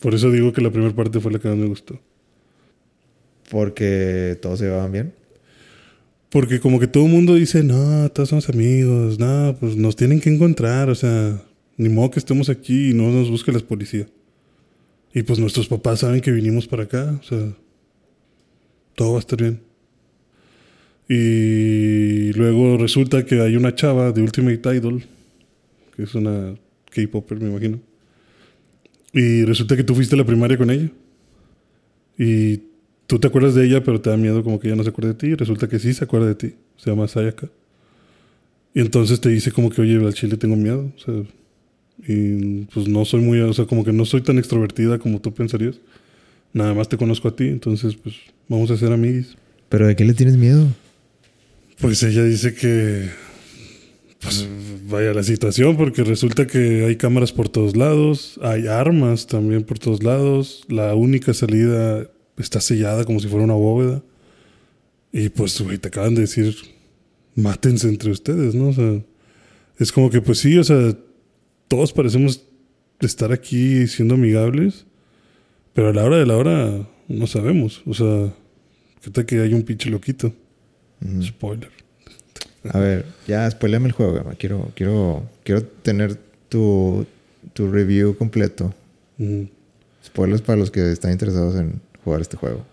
Por 0.00 0.14
eso 0.14 0.30
digo 0.30 0.52
que 0.52 0.60
la 0.60 0.70
primera 0.70 0.94
parte 0.94 1.20
fue 1.20 1.32
la 1.32 1.38
que 1.38 1.48
más 1.48 1.56
me 1.56 1.66
gustó. 1.66 1.98
Porque 3.50 4.38
todos 4.40 4.58
se 4.58 4.66
llevaban 4.66 4.92
bien. 4.92 5.12
Porque 6.30 6.60
como 6.60 6.80
que 6.80 6.86
todo 6.86 7.06
el 7.06 7.12
mundo 7.12 7.34
dice, 7.34 7.62
no, 7.62 8.08
todos 8.10 8.28
somos 8.28 8.48
amigos, 8.48 9.18
no, 9.18 9.56
pues 9.58 9.76
nos 9.76 9.96
tienen 9.96 10.20
que 10.20 10.28
encontrar, 10.28 10.90
o 10.90 10.94
sea, 10.94 11.40
ni 11.76 11.88
modo 11.88 12.10
que 12.10 12.18
estemos 12.18 12.48
aquí 12.48 12.90
y 12.90 12.94
no 12.94 13.10
nos 13.10 13.30
busque 13.30 13.52
la 13.52 13.60
policía. 13.60 14.06
Y 15.14 15.22
pues 15.22 15.38
nuestros 15.38 15.68
papás 15.68 16.00
saben 16.00 16.20
que 16.20 16.32
vinimos 16.32 16.66
para 16.66 16.82
acá, 16.82 17.18
o 17.20 17.22
sea, 17.22 17.54
todo 18.94 19.12
va 19.12 19.18
a 19.18 19.20
estar 19.20 19.40
bien. 19.40 19.60
Y 21.08 22.32
luego 22.32 22.76
resulta 22.76 23.24
que 23.24 23.40
hay 23.40 23.56
una 23.56 23.74
chava 23.74 24.10
de 24.10 24.22
Ultimate 24.22 24.76
Idol, 24.76 25.04
que 25.94 26.02
es 26.02 26.14
una 26.14 26.56
K-Popper, 26.90 27.40
me 27.40 27.50
imagino. 27.50 27.80
Y 29.12 29.44
resulta 29.44 29.76
que 29.76 29.84
tú 29.84 29.94
fuiste 29.94 30.16
a 30.16 30.18
la 30.18 30.26
primaria 30.26 30.58
con 30.58 30.70
ella. 30.70 30.90
Y 32.18 32.58
tú 33.06 33.18
te 33.18 33.28
acuerdas 33.28 33.54
de 33.54 33.64
ella, 33.66 33.82
pero 33.82 34.00
te 34.00 34.10
da 34.10 34.16
miedo 34.16 34.42
como 34.42 34.58
que 34.58 34.68
ella 34.68 34.76
no 34.76 34.82
se 34.82 34.90
acuerda 34.90 35.12
de 35.12 35.18
ti. 35.18 35.26
Y 35.28 35.34
resulta 35.34 35.68
que 35.68 35.78
sí 35.78 35.94
se 35.94 36.04
acuerda 36.04 36.26
de 36.26 36.34
ti. 36.34 36.54
Se 36.76 36.90
llama 36.90 37.08
Sayaka. 37.08 37.48
Y 38.74 38.80
entonces 38.80 39.20
te 39.20 39.28
dice 39.28 39.52
como 39.52 39.70
que, 39.70 39.80
oye, 39.80 39.96
al 39.96 40.14
chile 40.14 40.36
tengo 40.36 40.56
miedo. 40.56 40.92
O 40.96 40.98
sea, 40.98 41.14
y 42.06 42.64
pues 42.72 42.88
no 42.88 43.04
soy 43.04 43.20
muy, 43.20 43.40
o 43.40 43.52
sea, 43.52 43.64
como 43.64 43.84
que 43.84 43.92
no 43.92 44.04
soy 44.04 44.20
tan 44.20 44.38
extrovertida 44.38 44.98
como 44.98 45.20
tú 45.20 45.32
pensarías. 45.32 45.76
Nada 46.52 46.74
más 46.74 46.88
te 46.88 46.96
conozco 46.96 47.28
a 47.28 47.36
ti, 47.36 47.44
entonces 47.44 47.96
pues 47.96 48.14
vamos 48.48 48.70
a 48.70 48.76
ser 48.76 48.92
amigos. 48.92 49.36
¿Pero 49.68 49.86
de 49.86 49.96
qué 49.96 50.04
le 50.04 50.14
tienes 50.14 50.36
miedo? 50.36 50.66
Pues 51.80 52.02
ella 52.02 52.22
dice 52.24 52.54
que, 52.54 53.08
pues 54.20 54.48
vaya 54.88 55.12
la 55.12 55.22
situación, 55.22 55.76
porque 55.76 56.04
resulta 56.04 56.46
que 56.46 56.84
hay 56.86 56.96
cámaras 56.96 57.32
por 57.32 57.48
todos 57.48 57.76
lados, 57.76 58.38
hay 58.42 58.66
armas 58.66 59.26
también 59.26 59.64
por 59.64 59.78
todos 59.78 60.02
lados, 60.02 60.64
la 60.68 60.94
única 60.94 61.34
salida 61.34 62.08
está 62.36 62.60
sellada 62.60 63.04
como 63.04 63.20
si 63.20 63.28
fuera 63.28 63.44
una 63.44 63.54
bóveda. 63.54 64.02
Y 65.12 65.28
pues, 65.28 65.60
güey, 65.60 65.78
te 65.78 65.88
acaban 65.88 66.14
de 66.14 66.22
decir, 66.22 66.54
mátense 67.34 67.88
entre 67.88 68.10
ustedes, 68.10 68.54
¿no? 68.54 68.68
O 68.68 68.72
sea, 68.72 69.02
es 69.78 69.92
como 69.92 70.10
que, 70.10 70.20
pues 70.20 70.38
sí, 70.38 70.58
o 70.58 70.64
sea, 70.64 70.96
todos 71.68 71.92
parecemos 71.92 72.42
estar 73.00 73.32
aquí 73.32 73.86
siendo 73.86 74.14
amigables, 74.14 74.86
pero 75.72 75.88
a 75.88 75.92
la 75.92 76.04
hora 76.04 76.16
de 76.16 76.26
la 76.26 76.36
hora 76.36 76.88
no 77.08 77.26
sabemos. 77.26 77.82
O 77.86 77.94
sea, 77.94 78.34
¿qué 79.02 79.10
tal 79.10 79.26
que 79.26 79.40
hay 79.40 79.54
un 79.54 79.62
pinche 79.62 79.90
loquito? 79.90 80.32
Ujú. 81.04 81.22
Spoiler. 81.22 81.70
A 82.70 82.78
ver, 82.78 83.06
ya 83.26 83.48
spoileame 83.50 83.86
el 83.86 83.92
juego, 83.92 84.14
Gama. 84.14 84.34
Quiero, 84.34 84.72
quiero, 84.74 85.28
quiero 85.44 85.62
tener 85.62 86.18
tu, 86.48 87.06
tu 87.52 87.70
review 87.70 88.16
completo. 88.16 88.74
Mm. 89.18 89.44
Spoilers 90.04 90.42
para 90.42 90.58
los 90.58 90.70
que 90.70 90.90
están 90.92 91.12
interesados 91.12 91.56
en 91.56 91.80
jugar 92.06 92.20
este 92.20 92.36
juego. 92.36 92.64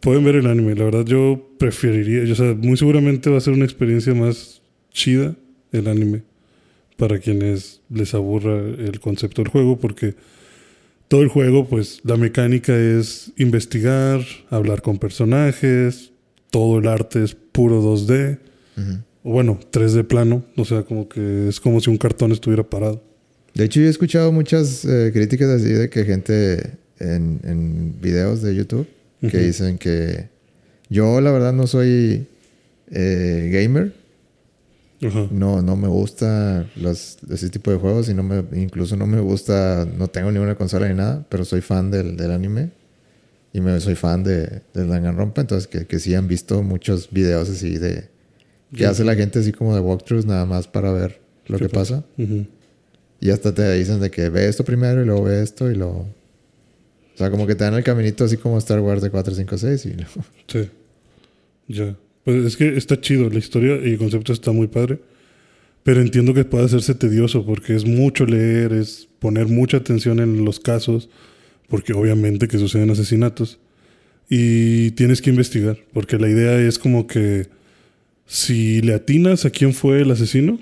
Pueden 0.00 0.24
ver 0.24 0.36
el 0.36 0.46
anime. 0.46 0.74
La 0.74 0.84
verdad, 0.84 1.04
yo 1.04 1.50
preferiría. 1.58 2.32
O 2.32 2.34
sea, 2.34 2.54
muy 2.54 2.78
seguramente 2.78 3.28
va 3.28 3.36
a 3.36 3.40
ser 3.40 3.52
una 3.52 3.66
experiencia 3.66 4.14
más 4.14 4.62
chida 4.90 5.34
el 5.72 5.88
anime. 5.88 6.22
Para 6.96 7.18
quienes 7.18 7.82
les 7.90 8.14
aburra 8.14 8.58
el 8.58 8.98
concepto 9.00 9.42
del 9.42 9.50
juego. 9.50 9.78
Porque 9.78 10.14
todo 11.08 11.20
el 11.20 11.28
juego, 11.28 11.68
pues, 11.68 12.00
la 12.02 12.16
mecánica 12.16 12.74
es 12.74 13.30
investigar, 13.36 14.22
hablar 14.48 14.80
con 14.80 14.98
personajes. 14.98 16.12
Todo 16.50 16.78
el 16.78 16.88
arte 16.88 17.22
es 17.22 17.34
puro 17.34 17.82
2D. 17.82 18.38
Ujú. 18.78 19.02
O 19.22 19.32
bueno, 19.32 19.60
3D 19.70 20.06
plano. 20.06 20.44
O 20.56 20.64
sea, 20.64 20.84
como 20.84 21.10
que 21.10 21.48
es 21.48 21.60
como 21.60 21.80
si 21.80 21.90
un 21.90 21.98
cartón 21.98 22.32
estuviera 22.32 22.62
parado. 22.62 23.04
De 23.52 23.64
hecho, 23.64 23.80
yo 23.80 23.86
he 23.86 23.90
escuchado 23.90 24.32
muchas 24.32 24.86
eh, 24.86 25.10
críticas 25.12 25.48
así 25.50 25.68
de 25.68 25.90
que 25.90 26.04
gente 26.04 26.78
en, 27.00 27.40
en 27.44 28.00
videos 28.00 28.42
de 28.42 28.54
YouTube 28.54 28.88
que 29.20 29.26
Ujú. 29.26 29.36
dicen 29.38 29.78
que 29.78 30.28
yo, 30.90 31.20
la 31.20 31.30
verdad, 31.32 31.52
no 31.52 31.66
soy 31.66 32.26
eh, 32.90 33.50
gamer. 33.52 33.92
Ajá. 35.00 35.28
No, 35.30 35.62
no 35.62 35.76
me 35.76 35.86
gusta 35.86 36.68
los, 36.74 37.18
ese 37.30 37.50
tipo 37.50 37.70
de 37.70 37.76
juegos 37.76 38.08
y 38.08 38.14
no 38.14 38.22
me, 38.24 38.42
incluso 38.60 38.96
no 38.96 39.06
me 39.06 39.20
gusta, 39.20 39.86
no 39.96 40.08
tengo 40.08 40.32
ninguna 40.32 40.56
consola 40.56 40.88
ni 40.88 40.94
nada, 40.94 41.24
pero 41.28 41.44
soy 41.44 41.60
fan 41.60 41.90
del, 41.90 42.16
del 42.16 42.32
anime 42.32 42.70
y 43.52 43.60
me, 43.60 43.78
soy 43.80 43.94
fan 43.94 44.24
de, 44.24 44.62
de 44.74 44.86
Danganronpa, 44.86 45.40
entonces 45.42 45.68
que, 45.68 45.86
que 45.86 46.00
sí 46.00 46.14
han 46.16 46.26
visto 46.26 46.62
muchos 46.64 47.10
videos 47.12 47.48
así 47.48 47.78
de 47.78 48.08
que 48.72 48.82
Ya. 48.82 48.90
hace 48.90 49.04
la 49.04 49.14
gente 49.14 49.38
así 49.38 49.52
como 49.52 49.72
de 49.74 49.80
walkthroughs 49.80 50.26
nada 50.26 50.44
más 50.46 50.66
para 50.66 50.90
ver 50.92 51.20
lo 51.46 51.58
¿Qué 51.58 51.66
que 51.66 51.74
pasa. 51.74 52.04
Ujú. 52.18 52.46
Y 53.20 53.30
hasta 53.30 53.54
te 53.54 53.72
dicen 53.74 54.00
de 54.00 54.10
que 54.10 54.28
ve 54.30 54.48
esto 54.48 54.64
primero 54.64 55.00
y 55.00 55.06
luego 55.06 55.22
ve 55.24 55.42
esto 55.42 55.70
y 55.70 55.76
luego... 55.76 56.06
O 57.18 57.20
sea, 57.20 57.32
como 57.32 57.48
que 57.48 57.56
te 57.56 57.64
dan 57.64 57.74
el 57.74 57.82
caminito 57.82 58.24
así 58.24 58.36
como 58.36 58.58
Star 58.58 58.78
Wars 58.78 59.02
de 59.02 59.10
4, 59.10 59.34
5, 59.34 59.58
6 59.58 59.86
y. 59.86 59.96
Sí. 60.46 60.70
Ya. 61.66 61.96
Pues 62.22 62.44
es 62.44 62.56
que 62.56 62.76
está 62.76 63.00
chido. 63.00 63.28
La 63.28 63.40
historia 63.40 63.76
y 63.84 63.90
el 63.90 63.98
concepto 63.98 64.32
está 64.32 64.52
muy 64.52 64.68
padre. 64.68 65.00
Pero 65.82 66.00
entiendo 66.00 66.32
que 66.32 66.44
puede 66.44 66.66
hacerse 66.66 66.94
tedioso 66.94 67.44
porque 67.44 67.74
es 67.74 67.84
mucho 67.84 68.24
leer, 68.24 68.72
es 68.72 69.08
poner 69.18 69.48
mucha 69.48 69.78
atención 69.78 70.20
en 70.20 70.44
los 70.44 70.60
casos, 70.60 71.10
porque 71.66 71.92
obviamente 71.92 72.46
que 72.46 72.56
suceden 72.56 72.90
asesinatos. 72.90 73.58
Y 74.30 74.92
tienes 74.92 75.20
que 75.20 75.30
investigar, 75.30 75.76
porque 75.92 76.18
la 76.18 76.28
idea 76.28 76.56
es 76.60 76.78
como 76.78 77.08
que 77.08 77.48
si 78.26 78.80
le 78.80 78.94
atinas 78.94 79.44
a 79.44 79.50
quién 79.50 79.72
fue 79.72 80.02
el 80.02 80.12
asesino, 80.12 80.60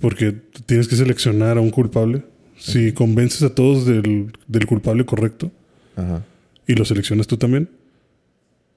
porque 0.00 0.34
tienes 0.66 0.88
que 0.88 0.96
seleccionar 0.96 1.56
a 1.56 1.60
un 1.60 1.70
culpable, 1.70 2.24
si 2.64 2.92
convences 2.92 3.42
a 3.42 3.54
todos 3.54 3.84
del, 3.84 4.32
del 4.48 4.66
culpable 4.66 5.04
correcto, 5.04 5.52
Ajá. 5.96 6.24
y 6.66 6.72
lo 6.74 6.86
seleccionas 6.86 7.26
tú 7.26 7.36
también, 7.36 7.68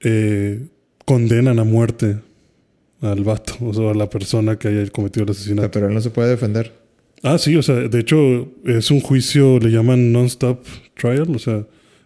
eh, 0.00 0.66
condenan 1.06 1.58
a 1.58 1.64
muerte 1.64 2.18
al 3.00 3.24
vato, 3.24 3.54
o 3.62 3.72
sea, 3.72 3.90
a 3.92 3.94
la 3.94 4.10
persona 4.10 4.58
que 4.58 4.68
haya 4.68 4.86
cometido 4.90 5.24
el 5.24 5.30
asesinato. 5.30 5.70
pero 5.70 5.88
él 5.88 5.94
no 5.94 6.02
se 6.02 6.10
puede 6.10 6.28
defender. 6.28 6.74
Ah, 7.22 7.38
sí, 7.38 7.56
o 7.56 7.62
sea, 7.62 7.76
de 7.76 7.98
hecho 7.98 8.52
es 8.64 8.90
un 8.90 9.00
juicio, 9.00 9.58
le 9.58 9.70
llaman 9.70 10.12
non-stop 10.12 10.64
trial, 10.94 11.34
o 11.34 11.38
sea, 11.38 11.64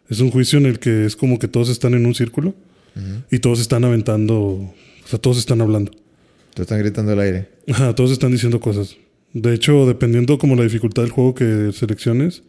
es 0.08 0.20
un 0.20 0.30
juicio 0.30 0.58
en 0.60 0.66
el 0.66 0.78
que 0.78 1.04
es 1.04 1.16
como 1.16 1.38
que 1.40 1.48
todos 1.48 1.68
están 1.68 1.94
en 1.94 2.06
un 2.06 2.14
círculo 2.14 2.54
y 3.30 3.38
todos 3.40 3.60
están 3.60 3.84
aventando, 3.84 4.38
o 4.38 4.74
sea, 5.06 5.18
todos 5.18 5.38
están 5.38 5.60
hablando. 5.62 5.90
Te 6.54 6.62
están 6.62 6.78
gritando 6.78 7.12
al 7.12 7.20
aire. 7.20 7.48
Ajá, 7.68 7.94
todos 7.94 8.12
están 8.12 8.30
diciendo 8.30 8.60
cosas. 8.60 8.96
De 9.34 9.54
hecho, 9.54 9.86
dependiendo 9.86 10.38
como 10.38 10.56
la 10.56 10.62
dificultad 10.62 11.02
del 11.02 11.10
juego 11.12 11.34
que 11.34 11.70
selecciones, 11.72 12.42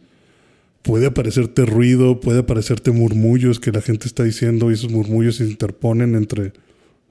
puede 0.82 1.06
aparecerte 1.06 1.64
ruido, 1.64 2.20
puede 2.20 2.40
aparecerte 2.40 2.90
murmullos 2.90 3.58
que 3.58 3.72
la 3.72 3.80
gente 3.80 4.06
está 4.06 4.22
diciendo 4.24 4.70
y 4.70 4.74
esos 4.74 4.90
murmullos 4.90 5.36
se 5.36 5.44
interponen 5.44 6.14
entre 6.14 6.52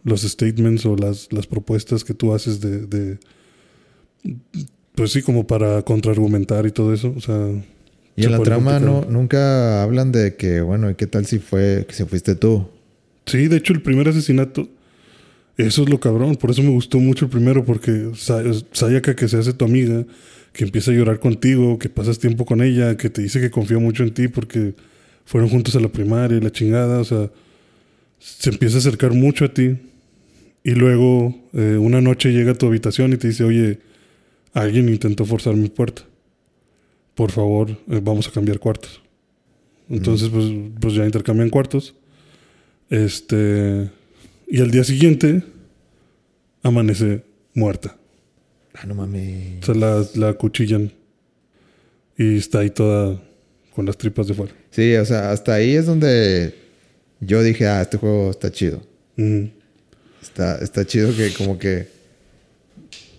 los 0.04 0.22
statements 0.22 0.86
o 0.86 0.96
las, 0.96 1.32
las 1.32 1.48
propuestas 1.48 2.04
que 2.04 2.14
tú 2.14 2.34
haces 2.34 2.62
de, 2.62 2.86
de- 2.86 3.18
Pues 4.96 5.12
sí, 5.12 5.22
como 5.24 5.48
para 5.48 5.82
contraargumentar 5.82 6.66
y 6.68 6.72
todo 6.72 6.94
eso. 6.94 7.14
O 7.18 7.22
sea... 7.22 7.50
Y 8.16 8.26
en 8.26 8.32
la 8.32 8.40
trama 8.44 8.80
no, 8.80 9.06
nunca 9.10 9.82
hablan 9.82 10.12
de 10.12 10.36
que, 10.36 10.62
bueno, 10.62 10.92
¿y 10.92 10.94
qué 10.94 11.08
tal 11.08 11.26
si 11.26 11.40
fue, 11.40 11.86
que 11.88 11.96
si 11.96 12.04
fuiste 12.06 12.36
tú? 12.36 12.68
Sí, 13.26 13.48
de 13.48 13.58
hecho, 13.58 13.74
el 13.74 13.82
primer 13.82 14.08
asesinato, 14.08 14.70
eso 15.58 15.84
es 15.84 15.90
lo 15.90 16.00
cabrón. 16.00 16.36
Por 16.36 16.52
eso 16.52 16.62
me 16.64 16.70
gustó 16.70 17.00
mucho 17.00 17.26
el 17.26 17.32
primero, 17.32 17.64
porque 17.66 18.12
Sa- 18.16 18.44
Sayaka, 18.72 19.16
que 19.16 19.28
se 19.28 19.38
hace 19.38 19.54
tu 19.54 19.66
amiga, 19.66 20.06
que 20.52 20.64
empieza 20.64 20.92
a 20.92 20.94
llorar 20.94 21.20
contigo, 21.20 21.78
que 21.80 21.90
pasas 21.90 22.20
tiempo 22.20 22.46
con 22.46 22.62
ella, 22.62 22.96
que 22.98 23.10
te 23.10 23.22
dice 23.22 23.40
que 23.42 23.50
confía 23.52 23.80
mucho 23.80 24.04
en 24.04 24.14
ti 24.14 24.28
porque 24.28 24.74
fueron 25.26 25.50
juntos 25.50 25.76
a 25.76 25.80
la 25.80 25.88
primaria 25.90 26.38
y 26.38 26.42
la 26.42 26.52
chingada, 26.52 27.00
o 27.00 27.04
sea, 27.06 27.30
se 28.20 28.50
empieza 28.50 28.76
a 28.76 28.80
acercar 28.80 29.14
mucho 29.14 29.46
a 29.46 29.54
ti. 29.54 29.78
Y 30.64 30.72
luego, 30.76 31.36
eh, 31.54 31.78
una 31.80 32.00
noche 32.02 32.32
llega 32.32 32.52
a 32.52 32.56
tu 32.56 32.68
habitación 32.68 33.12
y 33.14 33.18
te 33.18 33.28
dice, 33.28 33.44
oye, 33.44 33.80
alguien 34.54 34.88
intentó 34.90 35.26
forzar 35.26 35.56
mi 35.56 35.70
puerta. 35.70 36.04
Por 37.16 37.32
favor, 37.32 37.72
eh, 37.90 38.00
vamos 38.02 38.28
a 38.28 38.32
cambiar 38.32 38.60
cuartos. 38.60 39.02
Entonces, 39.90 40.30
pues, 40.30 40.46
pues 40.80 40.94
ya 40.94 41.06
intercambian 41.06 41.50
cuartos. 41.50 41.96
Este. 42.90 43.90
Y 44.54 44.62
al 44.62 44.70
día 44.70 44.84
siguiente 44.84 45.42
amanece 46.62 47.24
muerta. 47.56 47.98
Ah, 48.76 48.86
no 48.86 48.94
mames. 48.94 49.64
O 49.64 49.66
sea, 49.66 49.74
la, 49.74 50.06
la 50.14 50.34
cuchillan. 50.34 50.92
Y 52.20 52.38
está 52.38 52.60
ahí 52.60 52.70
toda 52.70 53.20
con 53.74 53.88
las 53.88 53.98
tripas 53.98 54.28
de 54.28 54.36
fuera. 54.36 54.54
Sí, 54.70 54.94
o 54.96 55.06
sea, 55.06 55.32
hasta 55.32 55.56
ahí 55.56 55.72
es 55.72 55.88
donde 55.88 56.54
yo 57.20 57.42
dije, 57.42 57.66
ah, 57.66 57.82
este 57.82 57.98
juego 57.98 58.30
está 58.30 58.52
chido. 58.52 58.80
Está, 60.22 60.60
está 60.60 60.86
chido 60.86 61.16
que 61.16 61.34
como 61.34 61.58
que... 61.58 61.88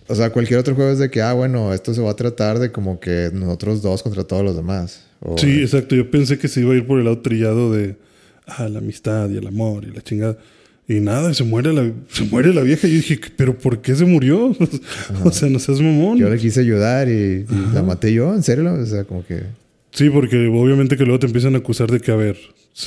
O 0.07 0.15
sea, 0.15 0.31
cualquier 0.31 0.61
otro 0.61 0.77
juego 0.77 0.93
es 0.93 1.01
de 1.01 1.11
que, 1.11 1.21
ah, 1.21 1.33
bueno, 1.33 1.75
esto 1.75 1.93
se 1.95 2.01
va 2.01 2.13
a 2.13 2.15
tratar 2.17 2.61
de 2.61 2.71
como 2.71 3.01
que 3.01 3.31
nosotros 3.33 3.83
dos 3.83 4.05
contra 4.05 4.23
todos 4.23 4.45
los 4.45 4.55
demás. 4.55 5.05
O- 5.19 5.37
Sí, 5.37 5.63
exacto. 5.63 5.97
Yo 5.97 6.09
pensé 6.13 6.39
que 6.39 6.47
se 6.47 6.61
iba 6.61 6.75
a 6.75 6.77
ir 6.77 6.87
por 6.87 7.01
el 7.01 7.07
lado 7.07 7.19
trillado 7.23 7.73
de 7.73 7.97
ah, 8.47 8.69
la 8.69 8.79
amistad 8.79 9.29
y 9.31 9.39
el 9.39 9.49
amor 9.49 9.83
y 9.83 9.91
la 9.91 10.01
chingada. 10.01 10.39
Y 10.87 11.01
nada, 11.01 11.33
se 11.33 11.45
muere 11.45 11.73
la, 11.73 11.91
se 12.11 12.25
muere 12.25 12.53
la 12.53 12.63
vieja. 12.63 12.87
Y 12.87 12.91
yo 12.91 12.97
dije, 12.97 13.21
¿pero 13.37 13.57
por 13.57 13.81
qué 13.81 13.95
se 13.95 14.05
murió? 14.05 14.55
o 15.25 15.33
sea, 15.33 15.49
no 15.49 15.59
seas 15.59 15.81
mamón. 15.81 16.19
Yo 16.19 16.29
le 16.29 16.39
quise 16.39 16.61
ayudar 16.61 17.09
y, 17.09 17.47
y 17.49 17.75
la 17.75 17.83
maté 17.83 18.13
yo, 18.13 18.35
en 18.35 18.43
serio. 18.43 18.73
O 18.73 18.87
sea, 18.87 19.05
como 19.05 19.25
que... 19.25 19.43
Sí, 19.93 20.11
porque 20.11 20.49
obviamente 20.49 20.97
que 20.97 21.05
luego 21.05 21.21
te 21.21 21.27
empiezan 21.27 21.55
a 21.55 21.59
acusar 21.59 21.91
de 21.91 22.01
que, 22.01 22.11
a 22.11 22.17
ver, 22.17 22.37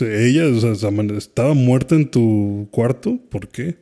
ella 0.01 0.45
o 0.47 0.75
sea, 0.75 0.91
estaba 1.17 1.53
muerta 1.53 1.95
en 1.95 2.11
tu 2.11 2.67
cuarto, 2.69 3.17
¿por 3.29 3.47
qué? 3.47 3.77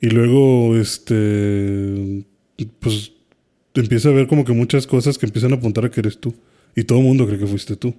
Y 0.00 0.10
luego, 0.10 0.76
este, 0.76 2.24
pues, 2.78 3.12
te 3.72 3.80
empieza 3.80 4.10
a 4.10 4.12
ver 4.12 4.26
como 4.26 4.44
que 4.44 4.52
muchas 4.52 4.86
cosas 4.86 5.18
que 5.18 5.26
empiezan 5.26 5.52
a 5.52 5.56
apuntar 5.56 5.84
a 5.84 5.90
que 5.90 6.00
eres 6.00 6.18
tú. 6.18 6.34
Y 6.76 6.84
todo 6.84 6.98
el 6.98 7.04
mundo 7.04 7.26
cree 7.26 7.38
que 7.38 7.46
fuiste 7.46 7.76
tú. 7.76 7.94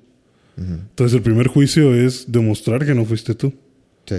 Entonces 0.57 1.15
el 1.15 1.23
primer 1.23 1.47
juicio 1.47 1.95
es 1.95 2.31
demostrar 2.31 2.85
que 2.85 2.93
no 2.93 3.05
fuiste 3.05 3.33
tú. 3.33 3.53
Sí. 4.05 4.17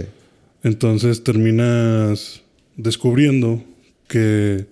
Entonces 0.63 1.23
terminas 1.23 2.41
descubriendo 2.77 3.63
que 4.07 4.65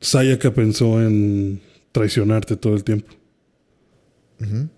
Sayaka 0.00 0.54
pensó 0.54 1.02
en 1.02 1.60
traicionarte 1.92 2.56
todo 2.56 2.74
el 2.74 2.84
tiempo. 2.84 3.12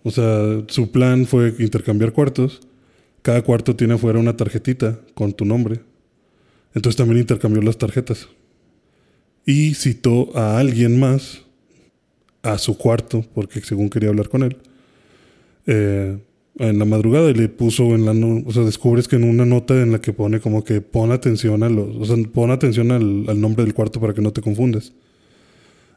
O 0.02 0.10
sea, 0.10 0.64
su 0.68 0.90
plan 0.90 1.26
fue 1.26 1.54
intercambiar 1.58 2.12
cuartos. 2.12 2.60
Cada 3.20 3.42
cuarto 3.42 3.76
tiene 3.76 3.94
afuera 3.94 4.18
una 4.18 4.36
tarjetita 4.36 4.98
con 5.12 5.34
tu 5.34 5.44
nombre. 5.44 5.80
Entonces 6.74 6.96
también 6.96 7.20
intercambió 7.20 7.60
las 7.60 7.76
tarjetas. 7.76 8.28
Y 9.44 9.74
citó 9.74 10.34
a 10.36 10.58
alguien 10.58 10.98
más 10.98 11.42
a 12.42 12.56
su 12.56 12.78
cuarto, 12.78 13.24
porque 13.34 13.60
según 13.60 13.90
quería 13.90 14.08
hablar 14.08 14.30
con 14.30 14.44
él, 14.44 14.56
eh, 15.66 16.18
en 16.60 16.78
la 16.78 16.84
madrugada 16.84 17.30
y 17.30 17.34
le 17.34 17.48
puso 17.48 17.94
en 17.94 18.04
la... 18.06 18.14
no- 18.14 18.42
o 18.46 18.52
sea, 18.52 18.62
descubres 18.64 19.08
que 19.08 19.16
en 19.16 19.24
una 19.24 19.44
nota 19.44 19.80
en 19.82 19.92
la 19.92 20.00
que 20.00 20.12
pone 20.12 20.40
como 20.40 20.62
que 20.64 20.80
pon 20.80 21.10
atención 21.12 21.62
a 21.62 21.68
los... 21.68 21.96
O 21.96 22.04
sea, 22.04 22.16
pon 22.32 22.50
atención 22.50 22.92
al, 22.92 23.24
al 23.28 23.40
nombre 23.40 23.64
del 23.64 23.74
cuarto 23.74 24.00
para 24.00 24.14
que 24.14 24.20
no 24.22 24.32
te 24.32 24.40
confundas. 24.42 24.92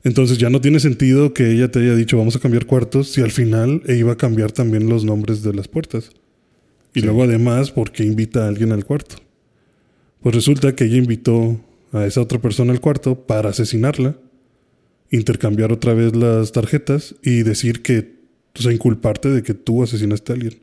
Entonces 0.03 0.37
ya 0.37 0.49
no 0.49 0.59
tiene 0.61 0.79
sentido 0.79 1.33
que 1.33 1.51
ella 1.51 1.71
te 1.71 1.79
haya 1.79 1.95
dicho 1.95 2.17
vamos 2.17 2.35
a 2.35 2.39
cambiar 2.39 2.65
cuartos 2.65 3.07
si 3.09 3.21
al 3.21 3.31
final 3.31 3.81
e 3.87 3.95
iba 3.95 4.11
a 4.13 4.17
cambiar 4.17 4.51
también 4.51 4.89
los 4.89 5.05
nombres 5.05 5.43
de 5.43 5.53
las 5.53 5.67
puertas. 5.67 6.11
Y 6.93 6.99
Sí. 6.99 7.05
luego 7.05 7.23
además, 7.23 7.71
¿por 7.71 7.91
qué 7.91 8.03
invita 8.03 8.45
a 8.45 8.47
alguien 8.49 8.71
al 8.71 8.85
cuarto? 8.85 9.15
Pues 10.21 10.35
resulta 10.35 10.75
que 10.75 10.85
ella 10.85 10.97
invitó 10.97 11.59
a 11.91 12.05
esa 12.05 12.21
otra 12.21 12.39
persona 12.39 12.71
al 12.73 12.81
cuarto 12.81 13.15
para 13.25 13.49
asesinarla, 13.49 14.15
intercambiar 15.11 15.71
otra 15.71 15.93
vez 15.93 16.15
las 16.15 16.51
tarjetas 16.51 17.15
y 17.23 17.43
decir 17.43 17.81
que, 17.81 18.12
o 18.57 18.61
sea, 18.61 18.71
inculparte 18.71 19.29
de 19.29 19.41
que 19.43 19.53
tú 19.53 19.83
asesinaste 19.83 20.31
a 20.31 20.35
alguien 20.35 20.53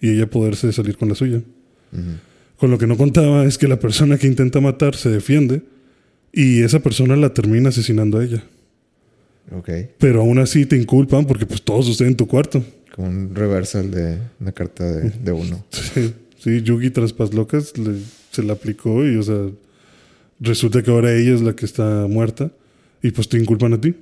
y 0.00 0.10
ella 0.10 0.28
poderse 0.28 0.72
salir 0.72 0.96
con 0.96 1.08
la 1.08 1.14
suya. 1.14 1.38
Ujú. 1.92 2.02
Con 2.58 2.70
lo 2.70 2.78
que 2.78 2.86
no 2.86 2.96
contaba 2.96 3.44
es 3.44 3.58
que 3.58 3.66
la 3.68 3.78
persona 3.80 4.18
que 4.18 4.26
intenta 4.26 4.60
matar 4.60 4.94
se 4.96 5.08
defiende 5.10 5.62
y 6.32 6.62
esa 6.62 6.80
persona 6.80 7.16
la 7.16 7.32
termina 7.32 7.70
asesinando 7.70 8.18
a 8.18 8.24
ella. 8.24 8.44
Ok. 9.56 9.68
Pero 9.98 10.20
aún 10.20 10.38
así 10.38 10.66
te 10.66 10.76
inculpan 10.76 11.26
porque 11.26 11.46
pues 11.46 11.62
todos 11.62 11.88
ustedes 11.88 12.10
en 12.10 12.16
tu 12.16 12.26
cuarto. 12.26 12.64
Como 12.94 13.08
un 13.08 13.34
reversal 13.34 13.90
de 13.90 14.18
una 14.40 14.52
carta 14.52 14.84
de, 14.90 15.10
de 15.10 15.32
uno. 15.32 15.64
Sí, 15.72 16.12
sí, 16.38 16.62
Yugi 16.62 16.90
Traspas 16.90 17.32
Locas 17.34 17.76
le- 17.78 17.98
se 18.30 18.42
la 18.42 18.52
aplicó 18.54 19.06
y 19.06 19.16
o 19.16 19.22
sea, 19.22 19.46
resulta 20.40 20.82
que 20.82 20.90
ahora 20.90 21.14
ella 21.14 21.34
es 21.34 21.40
la 21.40 21.54
que 21.56 21.64
está 21.64 22.06
muerta 22.08 22.50
y 23.02 23.10
pues 23.12 23.28
te 23.28 23.38
inculpan 23.38 23.72
a 23.74 23.80
ti. 23.80 23.94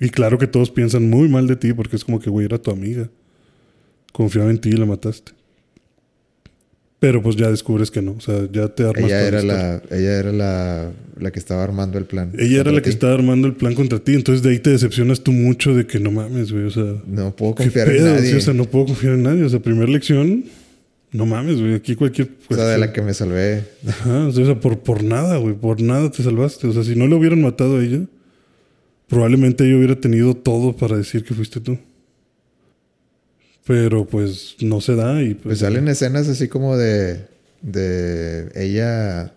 Y 0.00 0.08
claro 0.08 0.38
que 0.38 0.46
todos 0.46 0.70
piensan 0.70 1.08
muy 1.10 1.28
mal 1.28 1.46
de 1.46 1.56
ti 1.56 1.74
porque 1.74 1.96
es 1.96 2.04
como 2.04 2.18
que, 2.18 2.30
güey, 2.30 2.46
era 2.46 2.58
tu 2.58 2.70
amiga. 2.70 3.10
Confiaba 4.12 4.50
en 4.50 4.58
ti 4.58 4.70
y 4.70 4.72
la 4.72 4.86
mataste. 4.86 5.32
Pero 6.98 7.22
pues 7.22 7.34
ya 7.36 7.50
descubres 7.50 7.90
que 7.90 8.02
no, 8.02 8.12
o 8.12 8.20
sea, 8.20 8.46
ya 8.52 8.68
te 8.68 8.82
armas 8.82 9.04
Ella 9.04 9.26
era, 9.26 9.42
la, 9.42 9.82
ella 9.90 10.18
era 10.18 10.32
la, 10.32 10.92
la 11.18 11.30
que 11.30 11.38
estaba 11.38 11.64
armando 11.64 11.96
el 11.96 12.04
plan. 12.04 12.30
Ella 12.38 12.60
era 12.60 12.72
la 12.72 12.82
que 12.82 12.90
estaba 12.90 13.14
armando 13.14 13.48
el 13.48 13.54
plan 13.54 13.74
contra 13.74 13.98
ti, 14.00 14.12
entonces 14.12 14.42
de 14.42 14.50
ahí 14.50 14.58
te 14.58 14.68
decepcionas 14.68 15.22
tú 15.22 15.32
mucho 15.32 15.74
de 15.74 15.86
que 15.86 15.98
no 15.98 16.10
mames, 16.10 16.52
güey, 16.52 16.64
o 16.64 16.70
sea, 16.70 16.96
No 17.06 17.34
puedo 17.34 17.54
¿qué 17.54 17.64
confiar 17.64 17.88
en 17.88 18.04
nadie. 18.04 18.34
O 18.36 18.40
sea, 18.42 18.52
no 18.52 18.66
puedo 18.66 18.84
confiar 18.84 19.14
en 19.14 19.22
nadie, 19.22 19.44
o 19.44 19.48
sea, 19.48 19.60
primera 19.60 19.90
lección, 19.90 20.44
no 21.10 21.24
mames, 21.24 21.58
güey, 21.58 21.72
aquí 21.72 21.94
cualquier... 21.94 22.28
O 22.50 22.54
sea, 22.54 22.66
de 22.66 22.76
la 22.76 22.92
que 22.92 23.00
me 23.00 23.14
salvé. 23.14 23.64
Ajá, 23.88 24.26
o 24.26 24.32
sea, 24.32 24.60
por, 24.60 24.80
por 24.80 25.02
nada, 25.02 25.38
güey, 25.38 25.54
por 25.54 25.80
nada 25.80 26.10
te 26.10 26.22
salvaste, 26.22 26.66
o 26.66 26.72
sea, 26.74 26.84
si 26.84 26.96
no 26.96 27.06
le 27.06 27.14
hubieran 27.14 27.40
matado 27.40 27.78
a 27.78 27.82
ella, 27.82 28.00
probablemente 29.10 29.66
ella 29.66 29.76
hubiera 29.76 29.96
tenido 29.96 30.34
todo 30.34 30.74
para 30.74 30.96
decir 30.96 31.24
que 31.24 31.34
fuiste 31.34 31.60
tú. 31.60 31.76
Pero 33.66 34.06
pues 34.06 34.56
no 34.60 34.80
se 34.80 34.94
da 34.94 35.20
y 35.22 35.34
pues... 35.34 35.42
Pues 35.44 35.58
salen 35.58 35.88
escenas 35.88 36.28
así 36.28 36.48
como 36.48 36.76
de, 36.76 37.26
de 37.60 38.50
ella 38.54 39.34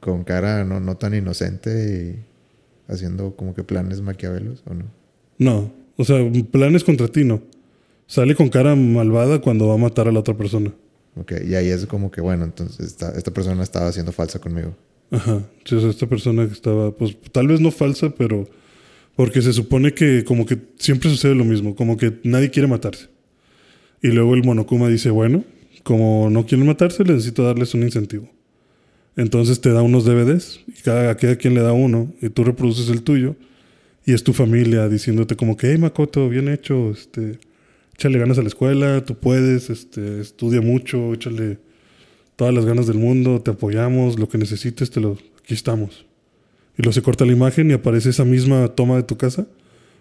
con 0.00 0.24
cara 0.24 0.64
no, 0.64 0.80
no 0.80 0.96
tan 0.96 1.14
inocente 1.14 2.18
y 2.18 2.92
haciendo 2.92 3.34
como 3.36 3.54
que 3.54 3.64
planes 3.64 4.02
maquiavelos, 4.02 4.62
¿o 4.66 4.74
no? 4.74 4.84
No, 5.38 5.72
o 5.96 6.04
sea, 6.04 6.18
planes 6.50 6.84
contra 6.84 7.08
ti 7.08 7.24
no. 7.24 7.42
Sale 8.06 8.34
con 8.34 8.48
cara 8.48 8.74
malvada 8.76 9.40
cuando 9.40 9.68
va 9.68 9.74
a 9.74 9.78
matar 9.78 10.08
a 10.08 10.12
la 10.12 10.20
otra 10.20 10.36
persona. 10.36 10.72
Ok, 11.16 11.32
y 11.46 11.54
ahí 11.54 11.68
es 11.68 11.86
como 11.86 12.10
que, 12.10 12.20
bueno, 12.20 12.44
entonces 12.44 12.86
esta, 12.86 13.12
esta 13.16 13.30
persona 13.30 13.62
estaba 13.62 13.90
siendo 13.92 14.12
falsa 14.12 14.38
conmigo. 14.38 14.74
Ajá. 15.10 15.42
Sea, 15.64 15.78
esta 15.88 16.06
persona 16.06 16.46
que 16.46 16.52
estaba, 16.52 16.90
pues 16.92 17.16
tal 17.32 17.48
vez 17.48 17.60
no 17.60 17.70
falsa, 17.70 18.10
pero 18.10 18.48
porque 19.16 19.42
se 19.42 19.52
supone 19.52 19.94
que 19.94 20.24
como 20.24 20.46
que 20.46 20.58
siempre 20.78 21.10
sucede 21.10 21.34
lo 21.34 21.44
mismo, 21.44 21.74
como 21.74 21.96
que 21.96 22.12
nadie 22.22 22.50
quiere 22.50 22.68
matarse. 22.68 23.08
Y 24.02 24.08
luego 24.08 24.34
el 24.34 24.44
Monokuma 24.44 24.88
dice, 24.88 25.10
bueno, 25.10 25.42
como 25.82 26.28
no 26.30 26.44
quieren 26.44 26.66
matarse, 26.66 27.02
le 27.02 27.14
necesito 27.14 27.42
darles 27.42 27.74
un 27.74 27.82
incentivo. 27.82 28.30
Entonces 29.16 29.60
te 29.62 29.72
da 29.72 29.80
unos 29.80 30.04
DVDs 30.04 30.60
y 30.68 30.82
cada, 30.82 31.16
cada 31.16 31.36
quien 31.36 31.54
le 31.54 31.62
da 31.62 31.72
uno 31.72 32.12
y 32.20 32.28
tú 32.28 32.44
reproduces 32.44 32.90
el 32.90 33.02
tuyo 33.02 33.34
y 34.04 34.12
es 34.12 34.22
tu 34.22 34.34
familia 34.34 34.88
diciéndote 34.88 35.34
como 35.34 35.56
que, 35.56 35.70
hey 35.70 35.78
Makoto, 35.78 36.28
bien 36.28 36.48
hecho, 36.48 36.90
este, 36.90 37.38
échale 37.94 38.18
ganas 38.18 38.38
a 38.38 38.42
la 38.42 38.48
escuela, 38.48 39.02
tú 39.04 39.16
puedes, 39.16 39.70
este, 39.70 40.20
estudia 40.20 40.60
mucho, 40.60 41.14
échale 41.14 41.58
todas 42.36 42.52
las 42.52 42.66
ganas 42.66 42.86
del 42.86 42.98
mundo, 42.98 43.40
te 43.40 43.52
apoyamos, 43.52 44.18
lo 44.18 44.28
que 44.28 44.36
necesites, 44.36 44.90
te 44.90 45.00
lo, 45.00 45.16
aquí 45.42 45.54
estamos. 45.54 46.04
Y 46.78 46.82
luego 46.82 46.92
se 46.92 47.02
corta 47.02 47.24
la 47.24 47.32
imagen 47.32 47.70
y 47.70 47.74
aparece 47.74 48.10
esa 48.10 48.24
misma 48.24 48.68
toma 48.68 48.96
de 48.96 49.02
tu 49.02 49.16
casa, 49.16 49.46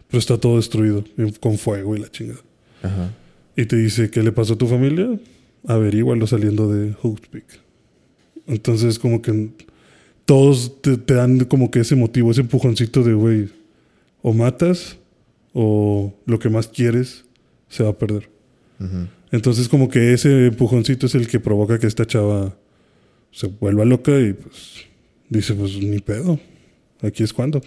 pero 0.07 0.19
está 0.19 0.37
todo 0.37 0.57
destruido, 0.57 1.03
con 1.39 1.57
fuego 1.57 1.95
y 1.95 1.99
la 1.99 2.11
chingada. 2.11 2.41
Ajá. 2.83 3.11
Y 3.55 3.65
te 3.65 3.77
dice, 3.77 4.09
¿qué 4.09 4.21
le 4.21 4.31
pasó 4.31 4.53
a 4.53 4.57
tu 4.57 4.67
familia? 4.67 5.17
Averígualo 5.65 6.27
saliendo 6.27 6.71
de 6.71 6.93
Peak. 7.31 7.45
Entonces, 8.47 8.99
como 8.99 9.21
que 9.21 9.49
todos 10.25 10.81
te, 10.81 10.97
te, 10.97 11.13
dan 11.13 11.45
como 11.45 11.71
que 11.71 11.79
ese 11.79 11.95
motivo, 11.95 12.31
ese 12.31 12.41
empujoncito 12.41 13.03
de, 13.03 13.13
güey, 13.13 13.49
o 14.21 14.33
matas 14.33 14.97
o 15.53 16.13
lo 16.25 16.37
que 16.39 16.49
más 16.49 16.67
quieres 16.67 17.25
se 17.69 17.83
va 17.83 17.91
a 17.91 17.97
perder. 17.97 18.29
Entonces, 19.31 19.69
como 19.69 19.89
que 19.89 20.13
ese 20.13 20.47
empujoncito 20.47 21.05
es 21.05 21.15
el 21.15 21.27
que 21.27 21.39
provoca 21.39 21.79
que 21.79 21.87
esta 21.87 22.05
chava 22.05 22.57
se 23.31 23.47
vuelva 23.47 23.85
loca 23.85 24.19
y 24.19 24.33
pues 24.33 24.85
dice, 25.29 25.53
pues 25.53 25.77
ni 25.77 25.99
pedo, 25.99 26.39
aquí 27.01 27.23
es 27.23 27.33
cuando. 27.33 27.61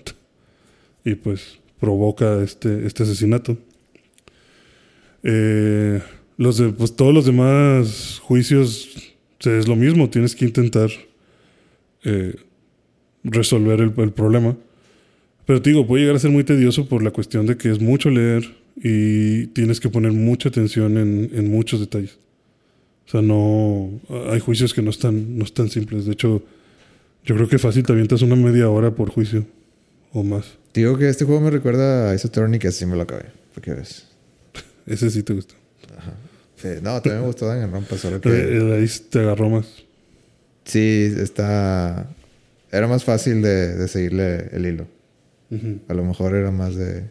Y 1.05 1.15
pues 1.15 1.59
provoca 1.81 2.43
este, 2.43 2.87
este 2.87 3.03
asesinato. 3.05 3.57
Eh, 5.23 6.01
los 6.37 6.63
pues 6.77 6.95
todos 6.95 7.13
los 7.13 7.27
demás 7.27 8.21
juicios 8.23 9.15
es 9.41 9.67
lo 9.69 9.77
mismo, 9.77 10.09
tienes 10.09 10.35
que 10.35 10.45
intentar 10.45 10.91
eh, 12.05 12.37
resolver 13.25 13.81
el, 13.81 13.93
el 13.97 14.13
problema. 14.13 14.57
Pero 15.47 15.63
te 15.63 15.71
digo, 15.71 15.87
puede 15.87 16.03
llegar 16.03 16.17
a 16.17 16.21
ser 16.21 16.31
muy 16.31 16.45
tedioso 16.45 16.89
por 16.89 17.03
la 17.03 17.11
cuestión 17.11 17.47
de 17.47 17.57
que 17.57 17.71
es 17.71 17.81
mucho 17.81 18.11
leer 18.11 18.55
y 18.77 19.47
tienes 19.49 19.81
que 19.81 19.89
poner 19.89 20.13
mucha 20.13 20.51
atención 20.51 20.99
en, 20.99 21.31
en 21.33 21.51
muchos 21.51 21.81
detalles. 21.81 22.19
O 23.07 23.11
sea, 23.11 23.23
no. 23.23 24.01
Hay 24.31 24.41
juicios 24.41 24.75
que 24.75 24.83
no 24.83 24.91
están, 24.91 25.39
no 25.39 25.45
están 25.45 25.71
simples. 25.71 26.05
De 26.05 26.13
hecho, 26.13 26.43
yo 27.25 27.35
creo 27.35 27.49
que 27.49 27.59
fácil 27.59 27.83
te 27.85 27.93
avientas 27.93 28.23
una 28.23 28.37
media 28.37 28.69
hora 28.71 28.91
por 28.95 29.11
juicio 29.11 29.47
o 30.13 30.23
más. 30.25 30.59
Digo 30.75 30.97
que 30.97 31.09
este 31.09 31.25
juego 31.25 31.41
me 31.41 31.51
recuerda 31.51 32.11
a 32.11 32.15
Attorney 32.15 32.59
que 32.59 32.69
así 32.69 32.87
me 32.87 32.97
lo 32.97 33.03
acabé. 33.03 33.27
Porque 33.55 33.73
ves. 33.73 34.07
Ese 34.87 35.11
sí 35.11 35.23
te 35.23 35.35
gusta. 35.35 35.55
Sí, 36.57 36.69
no, 36.83 37.01
también 37.01 37.21
me 37.21 37.27
gustó 37.27 37.47
Danganronpa, 37.47 37.97
solo 37.97 38.21
que 38.21 38.29
el 38.31 38.73
ahí 38.73 38.87
te 39.11 39.21
agarró 39.21 39.49
más. 39.49 39.67
sí 40.65 41.13
está. 41.19 42.09
Era 42.71 42.87
más 42.89 43.05
fácil 43.05 43.43
de, 43.43 43.77
de 43.77 43.89
seguirle 43.89 44.49
el 44.53 44.67
hilo. 44.67 44.87
A 45.89 45.95
lo 45.95 46.05
mejor 46.05 46.35
era 46.35 46.51
más 46.51 46.75
de. 46.75 47.05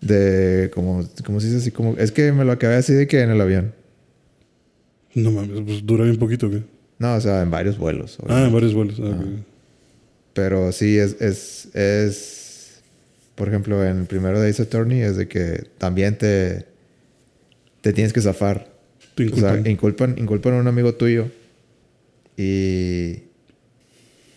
De. 0.00 0.70
Como, 0.74 1.06
como 1.24 1.40
se 1.40 1.46
dice 1.48 1.58
así, 1.58 1.70
como. 1.70 1.96
Es 1.96 2.10
que 2.10 2.32
me 2.32 2.44
lo 2.44 2.52
acabé 2.52 2.76
así 2.76 2.92
de 2.94 3.06
que 3.06 3.20
en 3.20 3.30
el 3.30 3.40
avión. 3.40 3.74
No 5.14 5.30
mames, 5.30 5.60
pues 5.64 5.86
dura 5.86 6.04
bien 6.04 6.16
poquito, 6.16 6.50
¿qué? 6.50 6.62
No, 7.02 7.14
o 7.16 7.20
sea, 7.20 7.42
en 7.42 7.50
varios 7.50 7.76
vuelos. 7.78 8.16
Ah, 8.20 8.24
obviamente. 8.24 8.46
en 8.48 8.52
varios 8.54 8.74
vuelos. 8.74 8.96
Ah, 9.02 9.06
Ajá. 9.12 9.20
ok. 9.22 9.26
Pero 10.34 10.72
sí, 10.72 10.96
es, 10.98 11.20
es, 11.20 11.68
es. 11.74 12.82
Por 13.34 13.48
ejemplo, 13.48 13.84
en 13.84 13.98
el 14.00 14.06
primero 14.06 14.40
de 14.40 14.48
Ace 14.48 14.62
Attorney 14.62 15.00
es 15.00 15.16
de 15.16 15.26
que 15.28 15.64
también 15.78 16.16
te. 16.16 16.64
Te 17.80 17.92
tienes 17.92 18.12
que 18.12 18.20
zafar. 18.20 18.70
Te 19.14 19.26
O 19.26 19.36
sea, 19.36 19.50
inculpan. 19.56 19.66
inculpan, 19.70 20.14
inculpan 20.18 20.54
a 20.54 20.58
un 20.60 20.68
amigo 20.68 20.94
tuyo. 20.94 21.26
Y. 22.36 23.24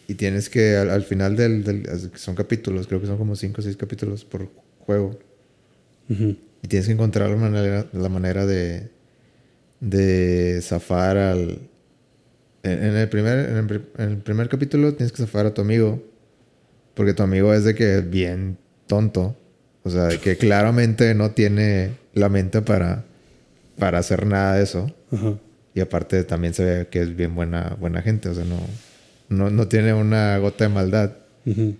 Y 0.07 0.13
tienes 0.15 0.49
que 0.49 0.75
al, 0.75 0.89
al 0.91 1.03
final 1.03 1.35
del, 1.35 1.63
del- 1.63 2.11
Son 2.15 2.35
capítulos, 2.35 2.85
creo 2.87 3.01
que 3.01 3.07
son 3.07 3.17
como 3.17 3.35
5 3.35 3.59
o 3.59 3.63
6 3.63 3.75
capítulos 3.77 4.23
por 4.25 4.49
juego. 4.79 5.17
Ujú. 6.09 6.35
Y 6.61 6.67
tienes 6.67 6.85
que 6.87 6.93
encontrar 6.93 7.29
la 7.29 7.35
manera, 7.37 7.85
la 7.93 8.09
manera 8.09 8.45
de. 8.45 8.89
De 9.79 10.59
zafar 10.61 11.17
al. 11.17 11.59
En, 12.71 12.95
el 12.95 13.09
primer, 13.09 13.49
en, 13.49 13.57
el, 13.57 13.65
pri- 13.67 13.83
en 13.97 14.09
el 14.11 14.17
primer 14.17 14.49
capítulo 14.49 14.93
tienes 14.93 15.11
que 15.11 15.17
zafar 15.19 15.45
a 15.45 15.53
tu 15.53 15.61
amigo. 15.61 16.01
Porque 16.93 17.13
tu 17.13 17.23
amigo 17.23 17.53
es 17.53 17.63
de 17.63 17.75
que 17.75 17.97
es 17.99 18.09
bien 18.09 18.57
tonto. 18.87 19.35
O 19.83 19.89
sea, 19.89 20.05
de 20.05 20.19
que 20.19 20.35
claramente 20.37 21.13
no 21.13 21.31
tiene 21.31 21.91
la 22.13 22.29
mente 22.29 22.61
para. 22.61 23.03
Para 23.77 23.99
hacer 23.99 24.25
nada 24.25 24.55
de 24.55 24.63
eso. 24.63 24.89
Ajá. 25.11 25.33
Y 25.73 25.81
aparte 25.81 26.23
también 26.23 26.53
se 26.53 26.63
ve 26.63 26.87
que 26.87 27.01
es 27.01 27.13
bien 27.15 27.35
buena, 27.35 27.75
buena 27.79 28.01
gente. 28.01 28.29
O 28.29 28.33
sea, 28.33 28.45
no, 28.45 28.57
no, 29.27 29.49
no 29.49 29.67
tiene 29.67 29.93
una 29.93 30.37
gota 30.37 30.63
de 30.63 30.69
maldad. 30.73 31.11
Ujú. 31.45 31.75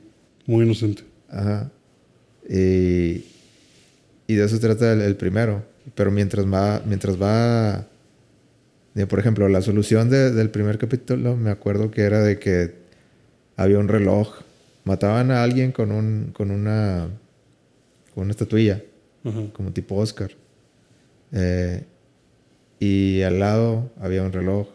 Muy 0.46 0.66
inocente. 0.66 1.04
Ajá. 1.30 1.72
Y, 2.50 3.24
y 4.28 4.36
de 4.36 4.44
eso 4.46 4.60
trata 4.60 4.92
el, 4.92 5.02
el 5.02 5.16
primero. 5.16 5.64
Pero 5.96 6.12
mientras 6.12 6.46
va, 6.46 6.82
mientras 6.86 7.20
va, 7.20 7.88
por 9.08 9.20
ejemplo, 9.20 9.50
la 9.50 9.62
solución 9.62 10.10
de- 10.10 10.32
del 10.32 10.50
primer 10.50 10.78
capítulo, 10.78 11.36
me 11.36 11.50
acuerdo 11.50 11.92
que 11.92 12.02
era 12.04 12.22
de 12.22 12.40
que 12.40 12.74
había 13.58 13.78
un 13.80 13.88
reloj. 13.90 14.36
Mataban 14.86 15.32
a 15.32 15.44
alguien 15.44 15.72
con 15.72 15.92
un, 15.92 16.32
con 16.34 16.52
una, 16.52 17.08
con 18.14 18.24
una 18.24 18.32
estatuilla, 18.32 18.82
como 19.54 19.72
tipo 19.72 19.96
Oscar. 19.96 20.32
Eh, 21.34 21.84
y 22.80 23.22
al 23.24 23.40
lado 23.40 23.90
había 24.00 24.24
un 24.24 24.32
reloj. 24.32 24.68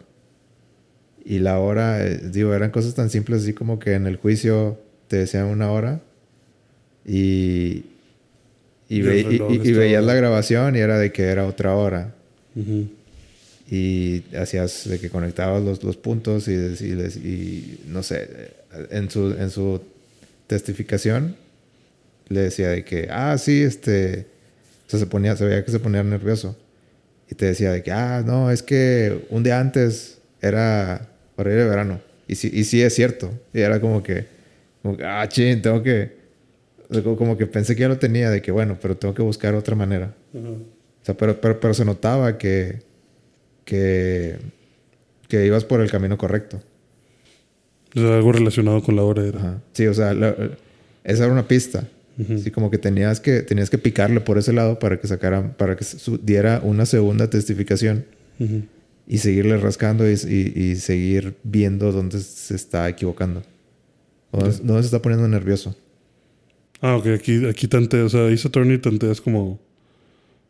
Y 1.24 1.38
la 1.38 1.58
hora, 1.60 2.04
eh, 2.04 2.18
digo, 2.32 2.52
eran 2.54 2.70
cosas 2.70 2.94
tan 2.94 3.08
simples 3.10 3.42
así 3.42 3.52
como 3.54 3.78
que 3.78 3.92
en 3.94 4.06
el 4.06 4.16
juicio 4.16 4.78
te 5.08 5.16
decían 5.18 5.46
una 5.46 5.70
hora 5.70 6.00
y, 7.06 7.84
y, 8.88 9.00
ve- 9.02 9.20
veías 9.78 10.04
la 10.04 10.14
grabación 10.14 10.76
y 10.76 10.78
era 10.80 10.98
de 10.98 11.12
que 11.12 11.24
era 11.24 11.46
otra 11.46 11.74
hora. 11.74 12.14
Y 13.70 14.24
hacías 14.36 14.88
de 14.88 14.98
que 14.98 15.10
conectabas 15.10 15.62
los, 15.62 15.84
los 15.84 15.96
puntos 15.96 16.48
y, 16.48 16.52
y 16.54 16.92
y 17.24 17.80
no 17.86 18.02
sé, 18.02 18.28
en 18.90 19.08
su, 19.10 19.30
en 19.38 19.48
su 19.50 19.80
testificación 20.48 21.36
le 22.28 22.40
decía 22.42 22.68
de 22.68 22.84
que, 22.84 23.08
ah, 23.10 23.36
sí, 23.38 23.62
este, 23.62 24.26
o 24.86 24.90
sea, 24.90 24.98
se 25.00 25.06
ponía, 25.06 25.36
se 25.36 25.44
veía 25.44 25.64
que 25.64 25.70
se 25.70 25.78
ponía 25.78 26.02
nervioso. 26.02 26.56
Y 27.30 27.34
te 27.36 27.46
decía 27.46 27.70
de 27.70 27.82
que, 27.84 27.92
ah, 27.92 28.22
no, 28.26 28.50
es 28.50 28.62
que 28.62 29.24
un 29.30 29.42
día 29.44 29.60
antes 29.60 30.18
era 30.42 31.08
horario 31.36 31.60
de 31.60 31.68
verano. 31.70 32.00
Y 32.26 32.34
sí, 32.34 32.50
y 32.52 32.64
sí 32.64 32.82
es 32.82 32.94
cierto. 32.94 33.30
Y 33.54 33.60
era 33.60 33.80
como 33.80 34.02
que, 34.02 34.26
como 34.82 34.96
que, 34.96 35.04
ah, 35.04 35.28
chin, 35.28 35.62
tengo 35.62 35.80
que, 35.82 36.10
como- 37.16 37.36
que 37.36 37.46
pensé 37.46 37.74
que 37.76 37.82
ya 37.82 37.88
lo 37.88 37.98
tenía, 37.98 38.30
de 38.30 38.42
que, 38.42 38.50
bueno, 38.50 38.78
pero 38.80 38.96
tengo 38.96 39.14
que 39.14 39.22
buscar 39.22 39.54
otra 39.54 39.76
manera. 39.76 40.12
Ajá. 40.34 40.48
O 40.48 41.04
sea, 41.04 41.16
pero, 41.16 41.40
pero, 41.40 41.60
pero 41.60 41.72
se 41.74 41.84
notaba 41.84 42.36
que, 42.36 42.82
que, 43.64 44.36
que 45.28 45.46
ibas 45.46 45.64
por 45.64 45.80
el 45.80 45.90
camino 45.90 46.16
correcto. 46.18 46.62
O 47.94 48.00
sea, 48.00 48.16
algo 48.16 48.32
relacionado 48.32 48.82
con 48.82 48.96
la 48.96 49.02
hora 49.02 49.24
era. 49.26 49.38
Ajá. 49.38 49.62
Sí, 49.72 49.86
o 49.86 49.94
sea, 49.94 50.14
la- 50.14 50.34
esa 51.04 51.24
era 51.24 51.32
una 51.32 51.46
pista. 51.48 51.88
Así 52.34 52.50
como 52.50 52.70
que 52.70 52.76
tenías 52.76 53.18
que, 53.18 53.40
tenías 53.40 53.70
que 53.70 53.78
picarle 53.78 54.20
por 54.20 54.36
ese 54.36 54.52
lado 54.52 54.78
para 54.78 55.00
que 55.00 55.06
sacara, 55.08 55.56
para 55.56 55.74
que 55.76 55.86
diera 56.22 56.60
una 56.62 56.84
segunda 56.84 57.30
testificación 57.30 58.04
y 59.08 59.18
seguirle 59.18 59.56
rascando 59.56 60.06
y, 60.08 60.12
y- 60.28 60.52
y 60.62 60.76
seguir 60.76 61.36
viendo 61.44 61.92
dónde 61.92 62.20
se 62.20 62.54
está 62.54 62.86
equivocando. 62.90 63.42
Dónde, 64.32 64.54
dónde 64.62 64.82
se 64.82 64.86
está 64.86 65.00
poniendo 65.00 65.26
nervioso. 65.28 65.74
Ah, 66.82 66.96
ok, 66.96 67.06
aquí, 67.06 67.46
aquí 67.48 67.66
tanteas, 67.68 68.12
o 68.14 68.18
sea, 68.28 68.34
Ace 68.34 68.46
Attorney 68.48 68.76
tanteas 68.78 69.20
como 69.20 69.58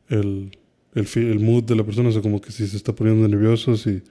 el, 0.08 0.50
el, 0.94 1.06
el 1.16 1.38
mood 1.40 1.64
de 1.64 1.76
la 1.76 1.84
persona, 1.84 2.08
o 2.08 2.12
sea, 2.12 2.22
como 2.22 2.40
que 2.40 2.50
si 2.52 2.66
se 2.66 2.76
está 2.76 2.92
poniendo 2.94 3.26
nervioso, 3.28 3.76
si 3.76 4.02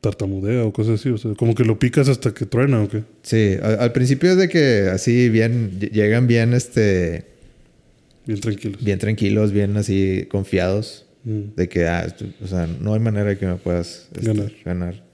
tartamudea 0.00 0.64
o 0.64 0.72
cosas 0.72 0.98
así, 1.00 1.10
o 1.10 1.18
sea, 1.18 1.34
como 1.34 1.54
que 1.54 1.64
lo 1.64 1.78
picas 1.78 2.08
hasta 2.08 2.32
que 2.32 2.46
truena 2.46 2.82
o 2.82 2.88
qué. 2.88 3.02
Sí, 3.22 3.56
al, 3.62 3.80
al 3.80 3.92
principio 3.92 4.30
es 4.30 4.36
de 4.38 4.48
que 4.48 4.88
así 4.92 5.28
bien, 5.28 5.78
ll- 5.78 5.90
llegan 5.90 6.26
bien, 6.26 6.54
este, 6.54 7.26
Bien 8.26 8.40
tranquilos. 8.40 8.82
bien 8.84 8.98
tranquilos, 8.98 9.52
bien 9.52 9.76
así 9.76 10.26
confiados. 10.30 11.06
Mm. 11.24 11.54
De 11.54 11.68
que, 11.68 11.86
ah, 11.86 12.06
o 12.42 12.46
sea, 12.46 12.66
no 12.80 12.94
hay 12.94 13.00
manera 13.00 13.36
que 13.38 13.46
me 13.46 13.56
puedas 13.56 14.08
este, 14.14 14.26
Ganar. 14.26 14.52
ganar. 14.64 15.04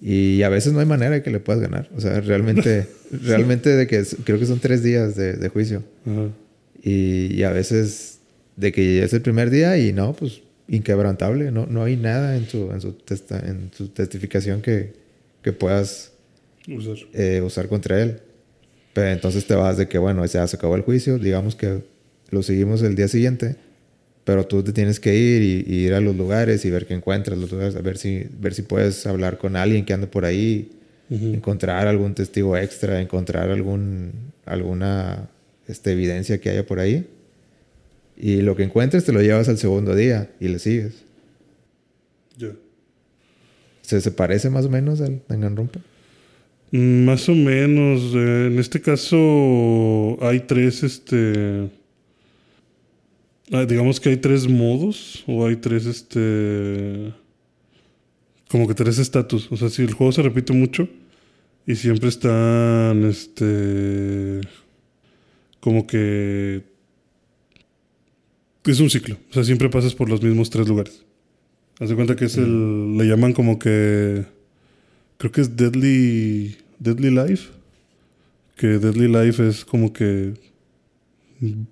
Y 0.00 0.42
a 0.42 0.48
veces 0.48 0.72
no 0.72 0.80
hay 0.80 0.86
manera 0.86 1.22
que 1.22 1.30
le 1.30 1.38
puedas 1.38 1.62
ganar. 1.62 1.88
O 1.94 2.00
sea, 2.00 2.20
realmente, 2.20 2.88
realmente 3.22 3.70
de 3.70 3.86
que 3.86 4.02
creo 4.24 4.36
que 4.40 4.46
son 4.46 4.58
tres 4.58 4.82
días 4.82 5.14
de, 5.14 5.34
de 5.34 5.48
juicio. 5.48 5.84
Ajá. 6.06 6.26
Y, 6.82 7.32
y 7.36 7.44
a 7.44 7.50
veces 7.50 8.11
de 8.56 8.72
que 8.72 9.02
es 9.02 9.12
el 9.12 9.22
primer 9.22 9.50
día 9.50 9.78
y 9.78 9.92
no, 9.92 10.12
pues 10.14 10.42
inquebrantable. 10.68 11.50
No, 11.50 11.66
no 11.66 11.84
hay 11.84 11.96
nada 11.96 12.36
en 12.36 12.46
su, 12.48 12.70
en 12.72 12.80
su, 12.80 12.92
testa- 12.92 13.42
en 13.46 13.70
su 13.76 13.88
testificación 13.88 14.62
que, 14.62 14.92
que 15.42 15.52
puedas 15.52 16.12
Usar. 16.68 16.96
eh, 17.12 17.40
usar 17.44 17.68
contra 17.68 18.00
él. 18.02 18.20
Pero 18.94 19.08
entonces 19.08 19.46
te 19.46 19.54
vas 19.54 19.76
de 19.78 19.88
que, 19.88 19.98
bueno, 19.98 20.24
ya 20.26 20.46
se 20.46 20.56
acabó 20.56 20.76
el 20.76 20.82
juicio, 20.82 21.18
digamos 21.18 21.56
que 21.56 21.80
lo 22.30 22.42
seguimos 22.42 22.82
el 22.82 22.94
día 22.94 23.08
siguiente, 23.08 23.56
pero 24.24 24.46
tú 24.46 24.62
te 24.62 24.72
tienes 24.72 25.00
que 25.00 25.14
ir 25.16 25.42
y, 25.42 25.64
y 25.74 25.78
ir 25.86 25.94
a 25.94 26.00
los 26.00 26.14
lugares 26.14 26.64
y 26.64 26.70
ver 26.70 26.86
qué 26.86 26.94
encuentras, 26.94 27.38
los 27.38 27.50
lugares, 27.50 27.74
a 27.74 27.80
ver 27.80 27.96
si, 27.98 28.26
ver 28.38 28.54
si 28.54 28.62
puedes 28.62 29.06
hablar 29.06 29.38
con 29.38 29.56
alguien 29.56 29.84
que 29.84 29.92
ande 29.94 30.06
por 30.06 30.24
ahí, 30.24 30.70
encontrar 31.10 31.86
algún 31.88 32.14
testigo 32.14 32.56
extra, 32.56 33.00
encontrar 33.00 33.50
algún, 33.50 34.12
alguna 34.46 35.28
este, 35.68 35.92
evidencia 35.92 36.38
que 36.40 36.50
haya 36.50 36.64
por 36.64 36.78
ahí. 36.78 37.06
Y 38.22 38.40
lo 38.42 38.54
que 38.54 38.62
encuentres 38.62 39.04
te 39.04 39.12
lo 39.12 39.20
llevas 39.20 39.48
al 39.48 39.58
segundo 39.58 39.96
día 39.96 40.30
y 40.38 40.46
le 40.46 40.60
sigues. 40.60 41.02
Ya. 42.38 42.52
¿Se, 43.80 44.00
se 44.00 44.12
parece 44.12 44.48
más 44.48 44.64
o 44.64 44.70
menos 44.70 45.00
al 45.00 45.22
Danganronpa? 45.28 45.80
Mm, 46.70 47.04
Más 47.04 47.28
o 47.28 47.34
menos. 47.34 48.12
eh, 48.14 48.46
en 48.46 48.60
este 48.60 48.80
caso 48.80 50.18
hay 50.20 50.38
tres, 50.46 50.84
este... 50.84 51.68
ah, 53.50 53.64
digamos 53.64 53.98
que 53.98 54.10
hay 54.10 54.16
tres 54.18 54.46
modos 54.48 55.24
o 55.26 55.44
hay 55.44 55.56
tres, 55.56 55.84
este... 55.86 57.12
Como 58.48 58.68
que 58.68 58.74
tres 58.74 58.98
estatus. 59.00 59.50
O 59.50 59.56
sea, 59.56 59.68
si 59.68 59.82
el 59.82 59.94
juego 59.94 60.12
se 60.12 60.22
repite 60.22 60.52
mucho 60.52 60.88
y 61.66 61.74
siempre 61.74 62.08
están, 62.08 63.04
este... 63.04 64.42
Como 65.58 65.88
que... 65.88 66.70
Es 68.64 68.80
un 68.80 68.90
ciclo. 68.90 69.16
O 69.30 69.34
sea, 69.34 69.44
siempre 69.44 69.68
pasas 69.68 69.94
por 69.94 70.08
los 70.08 70.22
mismos 70.22 70.50
tres 70.50 70.68
lugares. 70.68 71.04
Haz 71.80 71.88
de 71.88 71.94
cuenta 71.94 72.16
que 72.16 72.26
es 72.26 72.36
el... 72.36 72.96
Le 72.96 73.04
llaman 73.06 73.32
como 73.32 73.58
que... 73.58 74.24
Creo 75.22 75.30
que 75.30 75.40
es 75.40 75.56
Deadly, 75.56 76.56
Deadly 76.80 77.10
Life. 77.10 77.50
Que 78.56 78.66
Deadly 78.78 79.06
Life 79.06 79.48
es 79.48 79.64
como 79.64 79.92
que. 79.92 80.34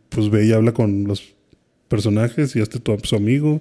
Pues 0.09 0.31
ve 0.31 0.47
y 0.47 0.53
habla 0.53 0.73
con 0.73 1.05
los 1.05 1.35
personajes 1.89 2.55
y 2.55 2.61
hazte 2.61 2.79
tu, 2.79 2.97
su 3.03 3.17
amigo. 3.17 3.61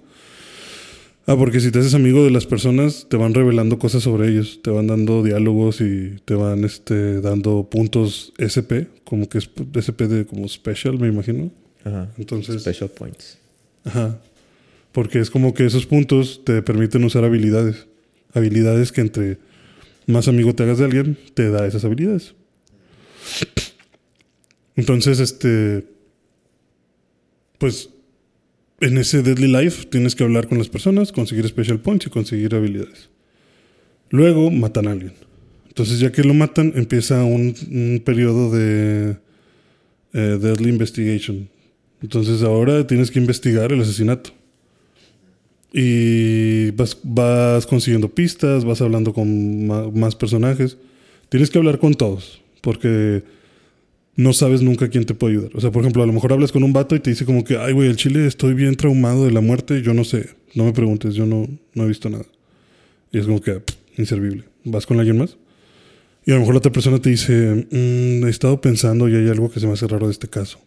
Ah, 1.25 1.35
porque 1.37 1.59
si 1.59 1.71
te 1.71 1.79
haces 1.79 1.95
amigo 1.95 2.23
de 2.23 2.29
las 2.29 2.45
personas, 2.45 3.07
te 3.09 3.17
van 3.17 3.33
revelando 3.33 3.79
cosas 3.79 4.03
sobre 4.03 4.29
ellos. 4.29 4.59
Te 4.63 4.69
van 4.69 4.85
dando 4.85 5.23
diálogos 5.23 5.81
y 5.81 6.17
te 6.23 6.35
van 6.35 6.63
este, 6.65 7.19
dando 7.21 7.67
puntos 7.67 8.31
SP. 8.37 8.89
Como 9.03 9.27
que 9.27 9.39
es 9.39 9.49
SP 9.73 10.05
de 10.07 10.27
como 10.27 10.47
special, 10.47 10.99
me 10.99 11.07
imagino. 11.07 11.51
Ajá. 11.83 12.11
Entonces. 12.17 12.61
Special 12.61 12.89
points. 12.89 13.37
Ajá. 13.83 14.19
Porque 14.91 15.19
es 15.19 15.29
como 15.29 15.53
que 15.53 15.65
esos 15.65 15.85
puntos 15.85 16.41
te 16.43 16.61
permiten 16.61 17.03
usar 17.03 17.23
habilidades. 17.23 17.87
Habilidades 18.33 18.91
que 18.91 19.01
entre 19.01 19.37
más 20.05 20.27
amigo 20.27 20.53
te 20.53 20.63
hagas 20.63 20.79
de 20.79 20.85
alguien, 20.85 21.17
te 21.33 21.49
da 21.49 21.65
esas 21.65 21.85
habilidades. 21.85 22.33
Entonces, 24.75 25.19
este. 25.19 25.85
Pues. 27.57 27.89
En 28.81 28.97
ese 28.97 29.21
Deadly 29.21 29.49
Life 29.49 29.87
tienes 29.87 30.15
que 30.15 30.23
hablar 30.23 30.47
con 30.47 30.57
las 30.57 30.69
personas, 30.69 31.11
conseguir 31.11 31.45
special 31.49 31.81
points 31.81 32.07
y 32.07 32.09
conseguir 32.09 32.55
habilidades. 32.55 33.09
Luego 34.09 34.49
matan 34.51 34.87
a 34.87 34.91
alguien. 34.91 35.11
Entonces, 35.67 35.99
ya 35.99 36.13
que 36.13 36.23
lo 36.23 36.33
matan, 36.33 36.71
empieza 36.75 37.25
un, 37.25 37.53
un 37.69 38.01
periodo 38.05 38.49
de 38.51 39.17
eh, 40.13 40.37
Deadly 40.41 40.69
Investigation. 40.69 41.49
Entonces, 42.01 42.43
ahora 42.43 42.85
tienes 42.88 43.12
que 43.12 43.19
investigar 43.19 43.71
el 43.71 43.81
asesinato. 43.81 44.31
Y 45.71 46.71
vas, 46.71 47.65
consiguiendo 47.67 48.09
pistas, 48.09 48.65
vas 48.65 48.81
hablando 48.81 49.13
con 49.13 49.67
más 49.93 50.15
personajes. 50.15 50.77
Tienes 51.29 51.49
que 51.51 51.59
hablar 51.59 51.77
con 51.77 51.93
todos, 51.93 52.41
porque 52.62 53.23
no 54.15 54.33
sabes 54.33 54.62
nunca 54.62 54.89
quién 54.89 55.05
te 55.05 55.13
puede 55.13 55.35
ayudar. 55.35 55.51
O 55.55 55.62
sea, 55.62 55.71
por 55.71 55.81
ejemplo, 55.81 56.01
a 56.01 56.07
lo 56.07 56.13
mejor 56.13 56.33
hablas 56.33 56.51
con 56.51 56.63
un 56.63 56.73
vato 56.73 56.95
y 56.95 56.99
te 56.99 57.12
dice 57.12 57.25
como 57.25 57.43
que, 57.43 57.57
ay, 57.57 57.73
güey, 57.73 57.88
el 57.88 57.97
chile 57.97 58.25
estoy 58.25 58.53
bien 58.53 58.75
traumado 58.75 59.25
de 59.25 59.31
la 59.31 59.41
muerte, 59.41 59.81
yo 59.81 59.93
no 59.93 60.03
sé, 60.03 60.29
no 60.55 60.65
me 60.65 60.73
preguntes, 60.73 61.13
yo 61.13 61.25
no, 61.25 61.47
no 61.75 61.83
he 61.83 61.88
visto 61.88 62.09
nada. 62.09 62.25
Y 63.12 63.19
es 63.19 63.25
como 63.25 63.41
que, 63.41 63.62
inservible. 63.97 64.43
Vas 64.63 64.85
con 64.85 64.99
alguien 64.99 65.17
más. 65.17 65.38
Y 66.25 66.31
a 66.31 66.35
lo 66.35 66.41
mejor 66.41 66.55
la 66.55 66.59
otra 66.59 66.71
persona 66.71 66.99
te 66.99 67.09
dice, 67.12 67.67
"Mm, 67.71 68.25
he 68.25 68.29
estado 68.29 68.59
pensando 68.59 69.07
y 69.07 69.15
hay 69.15 69.29
algo 69.29 69.49
que 69.51 69.59
se 69.59 69.67
me 69.67 69.73
hace 69.73 69.88
raro 69.88 70.07
de 70.07 70.13
este 70.13 70.27
caso. 70.27 70.59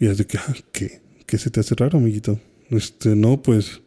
Y 0.00 0.06
es 0.06 0.18
de 0.18 0.26
que, 0.26 0.38
"Ah, 0.38 0.54
¿qué? 0.72 1.00
¿Qué 1.26 1.38
se 1.38 1.50
te 1.50 1.60
hace 1.60 1.76
raro, 1.76 1.98
amiguito? 1.98 2.40
Este, 2.70 3.14
no, 3.14 3.40
pues, 3.42 3.82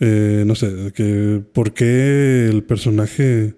eh, 0.00 0.44
no 0.46 0.54
sé, 0.54 0.92
que, 0.94 1.42
¿por 1.52 1.72
qué 1.72 2.48
el 2.48 2.64
personaje... 2.64 3.54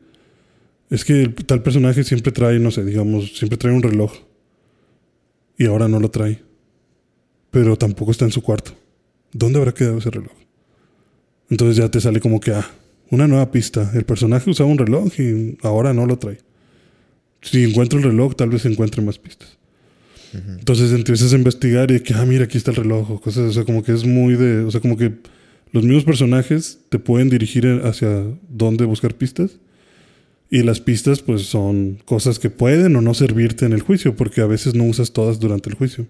Es 0.91 1.05
que 1.05 1.29
tal 1.47 1.63
personaje 1.63 2.05
siempre 2.05 2.33
trae, 2.33 2.59
no 2.59 2.71
sé, 2.71 2.85
digamos, 2.85 3.37
siempre 3.39 3.57
trae 3.57 3.73
un 3.73 3.83
reloj. 3.83 4.13
Y 5.57 5.67
ahora 5.67 5.89
no 5.89 5.99
lo 6.01 6.11
trae. 6.11 6.43
Pero 7.51 7.77
tampoco 7.77 8.11
está 8.11 8.25
en 8.25 8.33
su 8.33 8.43
cuarto. 8.43 8.73
¿Dónde 9.33 9.59
habrá 9.59 9.73
quedado 9.73 9.99
ese 9.99 10.11
reloj? 10.11 10.33
Entonces 11.49 11.77
ya 11.77 11.89
te 11.91 12.01
sale 12.01 12.21
como 12.21 12.41
que, 12.41 12.53
ah, 12.53 12.69
una 13.11 13.27
nueva 13.29 13.51
pista. 13.51 13.91
El 13.95 14.05
personaje 14.05 14.51
usaba 14.51 14.71
un 14.71 14.79
reloj 14.79 15.09
y 15.19 15.57
ahora 15.63 15.95
no 15.95 16.07
lo 16.07 16.19
trae. 16.19 16.39
Si 17.41 17.65
encuentro 17.65 17.99
el 17.99 18.05
reloj, 18.05 18.35
tal 18.35 18.51
vez 18.51 18.65
encuentre 18.67 19.03
más 19.03 19.19
pistas. 19.19 19.60
Entonces 20.33 20.93
empiezas 20.93 21.33
a 21.33 21.37
investigar 21.37 21.91
y 21.91 22.01
que, 22.01 22.15
ah, 22.15 22.25
mira, 22.25 22.45
aquí 22.45 22.57
está 22.57 22.71
el 22.71 22.77
reloj. 22.77 23.11
O 23.11 23.21
cosas, 23.21 23.51
o 23.51 23.53
sea, 23.53 23.65
como 23.65 23.83
que 23.83 23.93
es 23.93 24.05
muy 24.05 24.35
de. 24.35 24.65
O 24.65 24.71
sea, 24.71 24.81
como 24.81 24.97
que 24.97 25.13
los 25.73 25.85
mismos 25.85 26.05
personajes 26.05 26.79
te 26.89 26.99
pueden 26.99 27.31
dirigir 27.31 27.67
hacia 27.85 28.25
dónde 28.49 28.85
buscar 28.85 29.15
pistas. 29.15 29.59
Y 30.51 30.63
las 30.63 30.81
pistas, 30.81 31.23
pues, 31.23 31.43
son 31.43 31.99
cosas 32.05 32.39
que 32.39 32.51
pueden 32.51 32.97
o 32.97 33.01
no 33.01 33.15
servirte 33.15 33.67
en 33.67 33.73
el 33.73 33.83
juicio, 33.83 34.17
porque 34.17 34.41
a 34.41 34.47
veces 34.47 34.75
no 34.75 34.85
usas 34.85 35.13
todas 35.13 35.39
durante 35.39 35.71
el 35.71 35.77
juicio. 35.77 36.07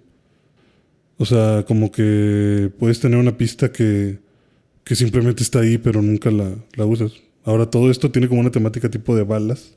O 1.19 1.27
sea, 1.27 1.65
como 1.69 1.93
que 1.93 2.71
puedes 2.79 3.01
tener 3.01 3.19
una 3.19 3.37
pista 3.37 3.71
que, 3.71 4.19
que 4.85 4.95
simplemente 4.95 5.43
está 5.43 5.61
ahí, 5.61 5.77
pero 5.77 6.01
nunca 6.01 6.31
la, 6.31 6.55
la 6.75 6.87
usas. 6.87 7.13
Ahora, 7.45 7.67
todo 7.67 7.91
esto 7.91 8.11
tiene 8.11 8.29
como 8.29 8.41
una 8.41 8.51
temática 8.51 8.89
tipo 8.89 9.15
de 9.15 9.25
balas, 9.25 9.77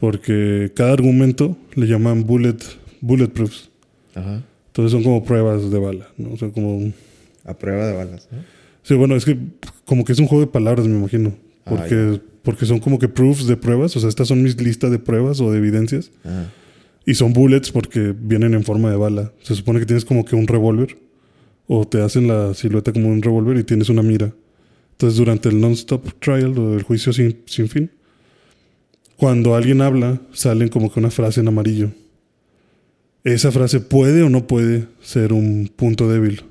porque 0.00 0.72
cada 0.74 0.92
argumento 0.92 1.56
le 1.76 1.86
llaman 1.86 2.24
bullet, 2.24 2.56
bulletproofs. 3.02 3.68
Ajá. 4.14 4.42
Entonces 4.68 4.92
son 4.92 5.02
como 5.02 5.22
pruebas 5.22 5.70
de 5.70 5.78
bala, 5.78 6.08
¿no? 6.16 6.32
O 6.32 6.38
sea, 6.38 6.48
como... 6.50 6.90
A 7.44 7.52
prueba 7.52 7.86
de 7.86 7.92
balas, 7.92 8.28
¿no? 8.32 8.38
Sí, 8.82 8.94
bueno, 8.94 9.14
es 9.16 9.26
que 9.26 9.36
como 9.84 10.04
que 10.04 10.12
es 10.12 10.18
un 10.18 10.26
juego 10.26 10.44
de 10.46 10.50
palabras, 10.50 10.86
me 10.86 10.96
imagino. 10.96 11.34
Ah, 11.66 11.70
Porque, 11.76 12.20
porque 12.42 12.64
son 12.64 12.78
como 12.78 12.98
que 12.98 13.08
proofs 13.08 13.46
de 13.46 13.56
pruebas. 13.56 13.94
O 13.96 14.00
sea, 14.00 14.08
estas 14.08 14.28
son 14.28 14.42
mis 14.42 14.60
listas 14.60 14.90
de 14.90 14.98
pruebas 14.98 15.40
o 15.40 15.52
de 15.52 15.58
evidencias. 15.58 16.10
Ajá. 16.24 16.50
Y 17.04 17.14
son 17.14 17.32
bullets 17.32 17.70
porque 17.70 18.14
vienen 18.18 18.54
en 18.54 18.64
forma 18.64 18.90
de 18.90 18.96
bala. 18.96 19.32
Se 19.42 19.54
supone 19.54 19.80
que 19.80 19.86
tienes 19.86 20.04
como 20.04 20.24
que 20.24 20.36
un 20.36 20.46
revólver. 20.46 20.96
O 21.66 21.86
te 21.86 22.00
hacen 22.00 22.28
la 22.28 22.54
silueta 22.54 22.92
como 22.92 23.08
un 23.08 23.22
revólver 23.22 23.56
y 23.56 23.64
tienes 23.64 23.88
una 23.88 24.02
mira. 24.02 24.32
Entonces, 24.92 25.18
durante 25.18 25.48
el 25.48 25.60
non-stop 25.60 26.12
trial 26.20 26.56
o 26.58 26.74
el 26.74 26.82
juicio 26.82 27.12
sin, 27.12 27.40
sin 27.46 27.68
fin, 27.68 27.90
cuando 29.16 29.54
alguien 29.54 29.80
habla, 29.80 30.20
salen 30.32 30.68
como 30.68 30.92
que 30.92 31.00
una 31.00 31.10
frase 31.10 31.40
en 31.40 31.48
amarillo. 31.48 31.90
Esa 33.24 33.52
frase 33.52 33.80
puede 33.80 34.22
o 34.22 34.28
no 34.28 34.46
puede 34.46 34.86
ser 35.00 35.32
un 35.32 35.70
punto 35.74 36.08
débil. 36.08 36.44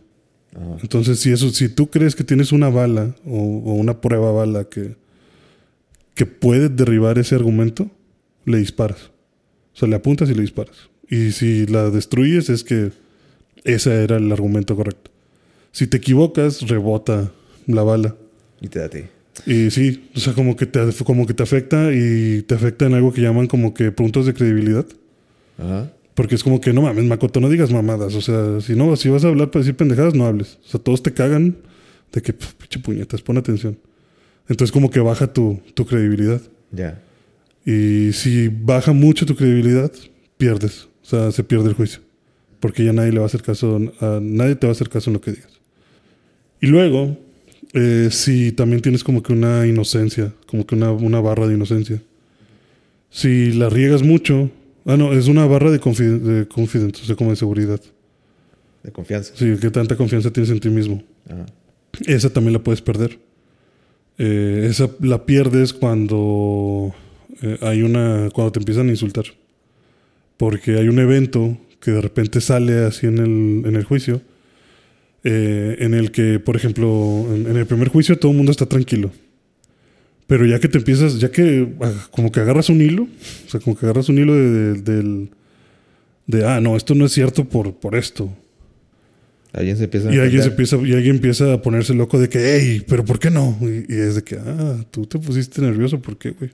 Ajá. 0.56 0.78
Entonces, 0.82 1.20
si 1.20 1.32
eso, 1.32 1.50
si 1.50 1.70
tú 1.70 1.90
crees 1.90 2.16
que 2.16 2.24
tienes 2.24 2.52
una 2.52 2.70
bala 2.70 3.16
o, 3.26 3.38
o 3.38 3.74
una 3.74 4.02
prueba 4.02 4.32
bala 4.32 4.66
que, 4.66 4.96
que 6.16 6.26
puede 6.26 6.70
derribar 6.70 7.18
ese 7.20 7.36
argumento, 7.36 7.90
le 8.46 8.58
disparas. 8.58 9.12
O 9.74 9.78
sea, 9.78 9.88
le 9.88 9.96
apuntas 9.96 10.30
y 10.30 10.34
le 10.34 10.42
disparas. 10.42 10.90
Y 11.10 11.32
si 11.32 11.66
la 11.68 11.90
destruyes, 11.90 12.50
es 12.50 12.64
que 12.64 12.92
ese 13.64 14.04
era 14.04 14.18
el 14.18 14.32
argumento 14.32 14.76
correcto. 14.76 15.12
Si 15.72 15.88
te 15.88 15.98
equivocas, 15.98 16.68
rebota 16.68 17.32
la 17.68 17.84
bala. 17.84 18.16
Y 18.60 18.68
te 18.68 18.80
da 18.80 18.86
a 18.86 18.90
ti. 18.90 19.00
Y 19.46 19.72
sí, 19.72 20.10
o 20.16 20.20
sea, 20.20 20.34
como 20.34 20.56
que 20.56 20.66
te, 20.66 20.80
como 21.06 21.26
que 21.26 21.34
te 21.34 21.44
afecta 21.44 21.94
y 21.94 22.44
te 22.44 22.56
afecta 22.56 22.86
en 22.86 22.94
algo 22.94 23.14
que 23.14 23.22
llaman 23.22 23.48
como 23.48 23.74
que 23.74 23.92
puntos 23.92 24.26
de 24.26 24.34
credibilidad. 24.34 24.86
Ajá. 25.58 25.92
Porque 26.22 26.36
es 26.36 26.44
como 26.44 26.62
que 26.62 26.72
no 26.72 26.84
mames, 26.84 27.04
Makoto, 27.06 27.40
no 27.40 27.50
digas 27.50 27.72
mamadas. 27.72 28.14
O 28.14 28.22
sea, 28.22 28.62
si 28.62 28.76
no, 28.76 28.96
si 28.96 29.10
vas 29.10 29.26
a 29.26 29.30
hablar 29.30 29.50
para 29.50 29.62
decir 29.64 29.76
pendejadas, 29.76 30.14
no 30.14 30.28
hables. 30.28 30.60
O 30.64 30.68
sea, 30.70 30.80
todos 30.80 31.02
te 31.02 31.12
cagan 31.12 31.58
de 32.14 32.22
que, 32.22 32.32
"Pf, 32.32 32.54
pinche 32.60 32.78
puñetas, 32.78 33.24
pon 33.24 33.40
atención. 33.40 33.76
Entonces, 34.48 34.72
como 34.72 34.92
que 34.92 35.00
baja 35.00 35.34
tu, 35.34 35.60
tu 35.74 35.84
credibilidad. 35.88 36.40
Ya. 36.72 37.02
Y 37.66 38.12
si 38.14 38.50
baja 38.50 38.94
mucho 38.94 39.26
tu 39.26 39.36
credibilidad, 39.36 39.92
pierdes. 40.38 40.90
O 41.02 41.06
sea, 41.08 41.32
se 41.32 41.44
pierde 41.44 41.70
el 41.70 41.74
juicio. 41.74 42.02
Porque 42.60 42.86
ya 42.86 42.94
nadie 42.94 43.14
le 43.14 43.18
va 43.18 43.24
a 43.24 43.26
hacer 43.26 43.42
caso, 43.42 43.80
a 44.00 44.20
nadie 44.22 44.54
te 44.54 44.68
va 44.68 44.74
a 44.74 44.76
hacer 44.76 44.90
caso 44.90 45.10
en 45.10 45.16
lo 45.16 45.22
que 45.22 45.32
digas. 45.32 45.60
Y 46.62 46.68
luego, 46.68 47.18
eh, 47.74 48.10
si 48.12 48.52
también 48.52 48.84
tienes 48.84 49.04
como 49.04 49.24
que 49.24 49.34
una 49.34 49.66
inocencia, 49.66 50.32
como 50.46 50.68
que 50.68 50.76
una, 50.76 50.92
una 50.92 51.20
barra 51.20 51.48
de 51.48 51.56
inocencia. 51.56 52.00
Si 53.10 53.54
la 53.54 53.70
riegas 53.70 54.04
mucho, 54.04 54.52
ah, 54.86 54.98
no, 54.98 55.13
es 55.13 55.28
una 55.28 55.46
barra 55.46 55.72
de, 55.72 55.80
confi- 55.80 56.20
de 56.20 56.48
confidence, 56.48 57.02
o 57.04 57.06
sea, 57.06 57.15
como 57.15 57.30
de 57.32 57.36
seguridad. 57.36 57.80
De 58.84 58.91
confianza. 58.91 59.34
Sí, 59.36 59.56
que 59.60 59.70
tanta 59.70 59.96
confianza 59.96 60.32
tienes 60.32 60.50
en 60.52 60.60
ti 60.60 60.70
mismo. 60.70 61.04
Ajá. 61.30 61.46
Esa 62.06 62.30
también 62.32 62.54
la 62.54 62.60
puedes 62.63 62.82
perder. 62.82 63.20
Eh, 64.17 64.67
esa 64.70 64.89
la 65.02 65.26
pierdes 65.26 65.74
cuando 65.74 66.94
eh, 67.41 67.58
hay 67.62 67.82
una. 67.84 68.30
cuando 68.34 68.52
te 68.54 68.60
empiezan 68.60 68.88
a 68.88 68.91
insultar. 68.91 69.26
Porque 70.38 70.78
hay 70.78 70.88
un 70.88 71.00
evento 71.00 71.58
que 71.80 71.91
de 71.91 72.02
repente 72.02 72.41
sale 72.41 72.86
así 72.86 73.08
en 73.08 73.17
el, 73.20 73.63
en 73.67 73.76
el 73.76 73.84
juicio. 73.84 74.22
eh, 75.24 75.78
en 75.80 75.94
el 75.94 76.12
que, 76.12 76.39
por 76.39 76.56
ejemplo, 76.56 77.26
en, 77.36 77.46
en 77.48 77.58
el 77.58 77.65
primer 77.67 77.89
juicio 77.89 78.17
todo 78.17 78.32
el 78.32 78.38
mundo 78.38 78.52
está 78.52 78.65
tranquilo. 78.65 79.12
Pero 80.32 80.46
ya 80.46 80.62
que 80.62 80.70
te 80.70 80.78
empiezas, 80.78 81.20
ya 81.20 81.30
que 81.30 81.67
ah, 81.82 81.91
como 82.10 82.32
que 82.32 82.39
agarras 82.39 82.70
un 82.70 82.80
hilo, 82.80 83.04
o 83.04 83.50
sea, 83.50 83.60
como 83.60 83.76
que 83.78 83.86
agarras 83.86 84.08
un 84.08 84.17
hilo 84.17 84.34
de, 84.34 85.28
de- 86.26 86.46
ah, 86.46 86.62
no, 86.62 86.78
esto 86.78 86.96
no 86.96 87.06
es 87.06 87.12
cierto 87.12 87.44
por, 87.44 87.74
por 87.76 87.96
esto. 87.98 88.34
Alguien 89.52 89.76
se 89.76 89.84
empieza 89.84 90.08
a 90.08 90.15
Y 90.15 90.20
alguien, 90.20 90.41
se 90.41 90.48
empieza, 90.48 90.78
y 90.78 90.94
alguien 90.94 91.15
empieza 91.17 91.52
a 91.52 91.62
ponerse 91.62 91.94
loco 91.94 92.17
de 92.17 92.30
que, 92.30 92.39
hey, 92.39 92.82
pero 92.88 93.04
¿por 93.04 93.20
qué 93.20 93.30
no? 93.30 93.58
Y, 93.62 93.94
y 93.94 94.00
es 94.00 94.15
de 94.15 94.24
que, 94.24 94.38
ah, 94.38 94.86
tú 94.89 95.06
te 95.06 95.20
pusiste 95.20 95.60
nervioso, 95.62 96.00
¿por 96.02 96.17
qué, 96.17 96.30
güey? 96.30 96.52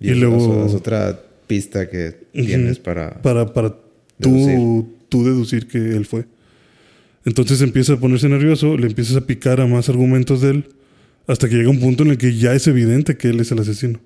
Y, 0.00 0.10
y 0.10 0.14
luego- 0.16 0.66
es 0.66 0.74
otra 0.74 1.20
pista 1.46 1.88
que 1.88 2.16
tienes 2.32 2.80
para... 2.80 3.22
Para, 3.22 3.52
para 3.54 3.70
tú, 4.20 4.34
Deducir. 4.34 4.84
tú 5.08 5.24
deducir 5.24 5.68
que 5.68 5.78
él 5.78 6.06
fue. 6.06 6.24
Entonces 7.24 7.60
empieza 7.62 7.92
a 7.92 7.96
ponerse 7.98 8.28
nervioso, 8.28 8.76
le 8.76 8.88
empiezas 8.88 9.14
a 9.16 9.20
picar 9.28 9.60
a 9.60 9.66
más 9.68 9.88
argumentos 9.88 10.40
de 10.40 10.50
él, 10.50 10.64
hasta 11.26 11.48
que 11.48 11.54
llega 11.56 11.70
un 11.70 11.80
punto 11.80 12.02
en 12.04 12.10
el 12.10 12.18
que 12.18 12.36
ya 12.36 12.52
es 12.54 12.66
evidente 12.66 13.16
que 13.16 13.28
él 13.28 13.40
es 13.40 13.50
el 13.52 13.58
asesino. 13.60 14.00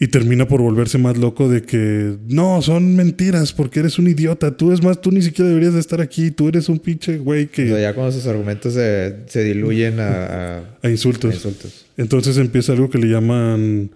Y 0.00 0.08
termina 0.08 0.48
por 0.48 0.60
volverse 0.60 0.98
más 0.98 1.16
loco 1.16 1.48
de 1.48 1.62
que, 1.62 2.16
no, 2.28 2.60
son 2.60 2.96
mentiras, 2.96 3.52
porque 3.52 3.78
eres 3.80 4.00
un 4.00 4.08
idiota. 4.08 4.56
Tú 4.56 4.72
es 4.72 4.82
más, 4.82 5.00
tú 5.00 5.12
ni 5.12 5.22
siquiera 5.22 5.48
deberías 5.48 5.74
de 5.74 5.80
estar 5.80 6.00
aquí. 6.00 6.32
Tú 6.32 6.48
eres 6.48 6.68
un 6.68 6.80
pinche 6.80 7.18
güey 7.18 7.46
que... 7.46 7.64
O 7.64 7.76
sea, 7.76 7.80
ya 7.80 7.94
cuando 7.94 8.10
sus 8.10 8.26
argumentos 8.26 8.74
se, 8.74 9.18
se 9.26 9.44
diluyen 9.44 10.00
a, 10.00 10.56
a- 10.58 10.78
a 10.82 10.90
insultos. 10.90 11.30
a 11.30 11.34
insultos. 11.34 11.86
Entonces 11.96 12.36
empieza 12.38 12.72
algo 12.72 12.90
que 12.90 12.98
le 12.98 13.06
llaman 13.08 13.90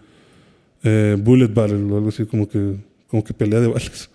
eh, 0.85 1.17
bullet 1.19 1.49
battle 1.53 1.83
o 1.93 1.97
algo 1.97 2.09
así, 2.11 2.25
como 2.25 2.49
que, 2.49 2.77
como 3.09 3.25
que 3.25 3.35
pelea 3.35 3.59
de 3.59 3.67
balas. 3.67 4.09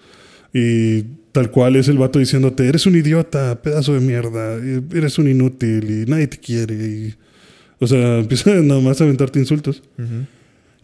Y 0.54 1.02
tal 1.34 1.52
cual 1.52 1.76
es 1.76 1.90
el 1.90 1.98
vato 1.98 2.20
diciéndote, 2.20 2.68
eres 2.70 2.86
un 2.86 2.96
idiota, 2.96 3.62
pedazo 3.62 3.94
de 3.94 4.00
mierda, 4.00 4.56
eres 4.94 5.18
un 5.20 5.28
inútil 5.28 5.90
y 5.90 6.10
nadie 6.10 6.28
te 6.28 6.38
quiere. 6.38 6.76
Y, 6.76 7.16
o 7.82 7.88
sea, 7.88 8.20
empieza 8.20 8.54
nada 8.62 8.80
más 8.80 9.02
a 9.02 9.04
aventarte 9.04 9.40
insultos. 9.40 9.84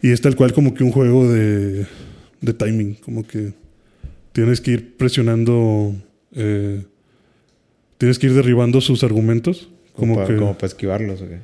Y 0.02 0.10
es 0.10 0.20
tal 0.20 0.36
cual 0.36 0.52
como 0.52 0.74
que 0.74 0.84
un 0.84 0.92
juego 0.92 1.32
de, 1.32 1.86
de 2.40 2.52
timing, 2.52 2.94
como 2.94 3.26
que 3.26 3.54
tienes 4.32 4.60
que 4.60 4.72
ir 4.72 4.96
presionando, 4.96 5.94
eh, 6.34 6.84
tienes 7.96 8.18
que 8.18 8.26
ir 8.26 8.34
derribando 8.34 8.80
sus 8.80 9.02
argumentos. 9.02 9.70
Como, 9.94 10.14
Como, 10.14 10.26
para, 10.26 10.28
que, 10.28 10.40
como 10.40 10.54
para 10.54 10.66
esquivarlos, 10.66 11.22
¿o 11.22 11.28
qué? 11.28 11.38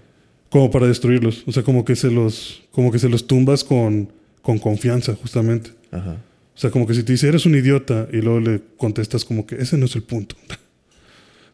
como 0.54 0.70
para 0.70 0.86
destruirlos. 0.86 1.42
O 1.46 1.52
sea, 1.52 1.64
como 1.64 1.84
que 1.84 1.96
se 1.96 2.12
los, 2.12 2.62
como 2.70 2.92
que 2.92 3.00
se 3.00 3.08
los 3.08 3.26
tumbas 3.26 3.64
con, 3.64 4.12
con 4.40 4.58
confianza, 4.58 5.14
justamente. 5.16 5.70
Ajá. 5.90 6.18
O 6.54 6.58
sea, 6.58 6.70
como 6.70 6.86
que 6.86 6.94
si 6.94 7.02
te 7.02 7.10
dice, 7.10 7.26
eres 7.26 7.46
un 7.46 7.56
idiota, 7.56 8.06
y 8.12 8.18
luego 8.18 8.38
le 8.38 8.60
contestas 8.76 9.24
como 9.24 9.46
que 9.46 9.56
ese 9.56 9.76
no 9.76 9.86
es 9.86 9.96
el 9.96 10.04
punto. 10.04 10.36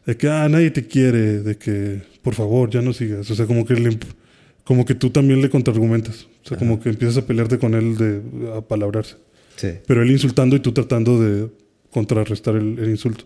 De 0.05 0.17
que, 0.17 0.27
ah, 0.27 0.47
nadie 0.49 0.71
te 0.71 0.87
quiere, 0.87 1.41
de 1.41 1.57
que, 1.57 2.01
por 2.21 2.33
favor, 2.33 2.69
ya 2.69 2.81
no 2.81 2.93
sigas. 2.93 3.29
O 3.29 3.35
sea, 3.35 3.45
como 3.45 3.65
que, 3.65 3.75
le, 3.75 3.97
como 4.63 4.85
que 4.85 4.95
tú 4.95 5.09
también 5.09 5.41
le 5.41 5.49
contraargumentas. 5.49 6.27
O 6.43 6.47
sea, 6.47 6.57
como 6.57 6.79
que 6.79 6.89
empiezas 6.89 7.17
a 7.17 7.25
pelearte 7.25 7.59
con 7.59 7.75
él 7.75 7.97
de 7.97 8.21
a 8.57 8.61
palabrarse. 8.61 9.17
Sí. 9.55 9.69
Pero 9.85 10.01
él 10.01 10.11
insultando 10.11 10.55
y 10.55 10.59
tú 10.59 10.71
tratando 10.71 11.19
de 11.21 11.49
contrarrestar 11.91 12.55
el, 12.55 12.79
el 12.79 12.89
insulto. 12.89 13.25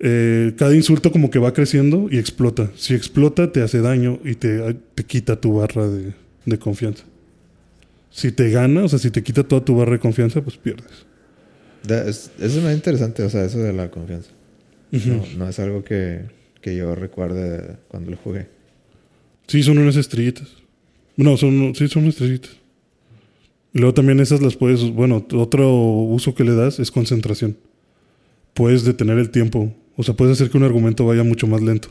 Eh, 0.00 0.54
cada 0.56 0.74
insulto 0.76 1.10
como 1.10 1.30
que 1.30 1.38
va 1.38 1.52
creciendo 1.52 2.08
y 2.10 2.18
explota. 2.18 2.70
Si 2.76 2.94
explota, 2.94 3.50
te 3.50 3.62
hace 3.62 3.80
daño 3.80 4.20
y 4.24 4.34
te, 4.34 4.74
te 4.94 5.04
quita 5.04 5.40
tu 5.40 5.54
barra 5.54 5.88
de, 5.88 6.12
de 6.44 6.58
confianza. 6.58 7.04
Si 8.10 8.32
te 8.32 8.50
gana, 8.50 8.84
o 8.84 8.88
sea, 8.88 8.98
si 8.98 9.10
te 9.10 9.22
quita 9.22 9.44
toda 9.44 9.64
tu 9.64 9.76
barra 9.76 9.92
de 9.92 9.98
confianza, 9.98 10.42
pues 10.42 10.56
pierdes. 10.56 11.06
Eso 11.88 12.30
es 12.38 12.56
muy 12.56 12.72
interesante, 12.72 13.22
o 13.22 13.30
sea, 13.30 13.44
eso 13.44 13.58
de 13.58 13.72
la 13.72 13.90
confianza. 13.90 14.30
No, 14.90 15.24
no 15.36 15.48
es 15.48 15.58
algo 15.58 15.84
que, 15.84 16.22
que 16.60 16.76
yo 16.76 16.94
recuerde 16.94 17.50
de 17.50 17.76
cuando 17.88 18.10
lo 18.10 18.16
jugué. 18.16 18.46
Sí, 19.46 19.62
son 19.62 19.78
unas 19.78 19.96
estrellitas. 19.96 20.48
No, 21.16 21.36
son, 21.36 21.74
sí, 21.74 21.88
son 21.88 22.04
unas 22.04 22.14
estrellitas. 22.14 22.52
Y 23.72 23.78
luego 23.80 23.94
también 23.94 24.20
esas 24.20 24.40
las 24.40 24.56
puedes, 24.56 24.90
bueno, 24.90 25.26
otro 25.34 25.72
uso 25.72 26.34
que 26.34 26.44
le 26.44 26.54
das 26.54 26.78
es 26.78 26.90
concentración. 26.90 27.56
Puedes 28.54 28.84
detener 28.84 29.18
el 29.18 29.30
tiempo, 29.30 29.74
o 29.96 30.02
sea, 30.02 30.14
puedes 30.14 30.34
hacer 30.34 30.50
que 30.50 30.56
un 30.56 30.64
argumento 30.64 31.06
vaya 31.06 31.22
mucho 31.22 31.46
más 31.46 31.60
lento, 31.60 31.88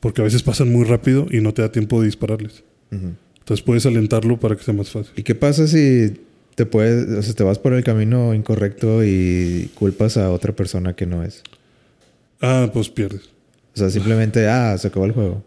porque 0.00 0.22
a 0.22 0.24
veces 0.24 0.42
pasan 0.42 0.72
muy 0.72 0.84
rápido 0.84 1.26
y 1.30 1.40
no 1.40 1.52
te 1.52 1.62
da 1.62 1.72
tiempo 1.72 2.00
de 2.00 2.06
dispararles. 2.06 2.64
Ujú. 2.90 3.12
Entonces 3.38 3.64
puedes 3.64 3.86
alentarlo 3.86 4.38
para 4.38 4.56
que 4.56 4.62
sea 4.62 4.74
más 4.74 4.90
fácil. 4.90 5.12
¿Y 5.16 5.22
qué 5.22 5.34
pasa 5.34 5.66
si 5.66 6.14
te 6.54 6.66
puedes, 6.66 7.08
o 7.08 7.22
sea, 7.22 7.34
te 7.34 7.42
vas 7.42 7.58
por 7.58 7.72
el 7.72 7.84
camino 7.84 8.34
incorrecto 8.34 9.04
y 9.04 9.70
culpas 9.74 10.16
a 10.16 10.30
otra 10.30 10.54
persona 10.54 10.94
que 10.94 11.06
no 11.06 11.22
es? 11.22 11.42
Ah, 12.40 12.70
pues 12.72 12.88
pierdes. 12.88 13.22
O 13.74 13.78
sea, 13.78 13.90
simplemente, 13.90 14.48
ah, 14.48 14.76
se 14.78 14.88
acabó 14.88 15.06
el 15.06 15.12
juego. 15.12 15.44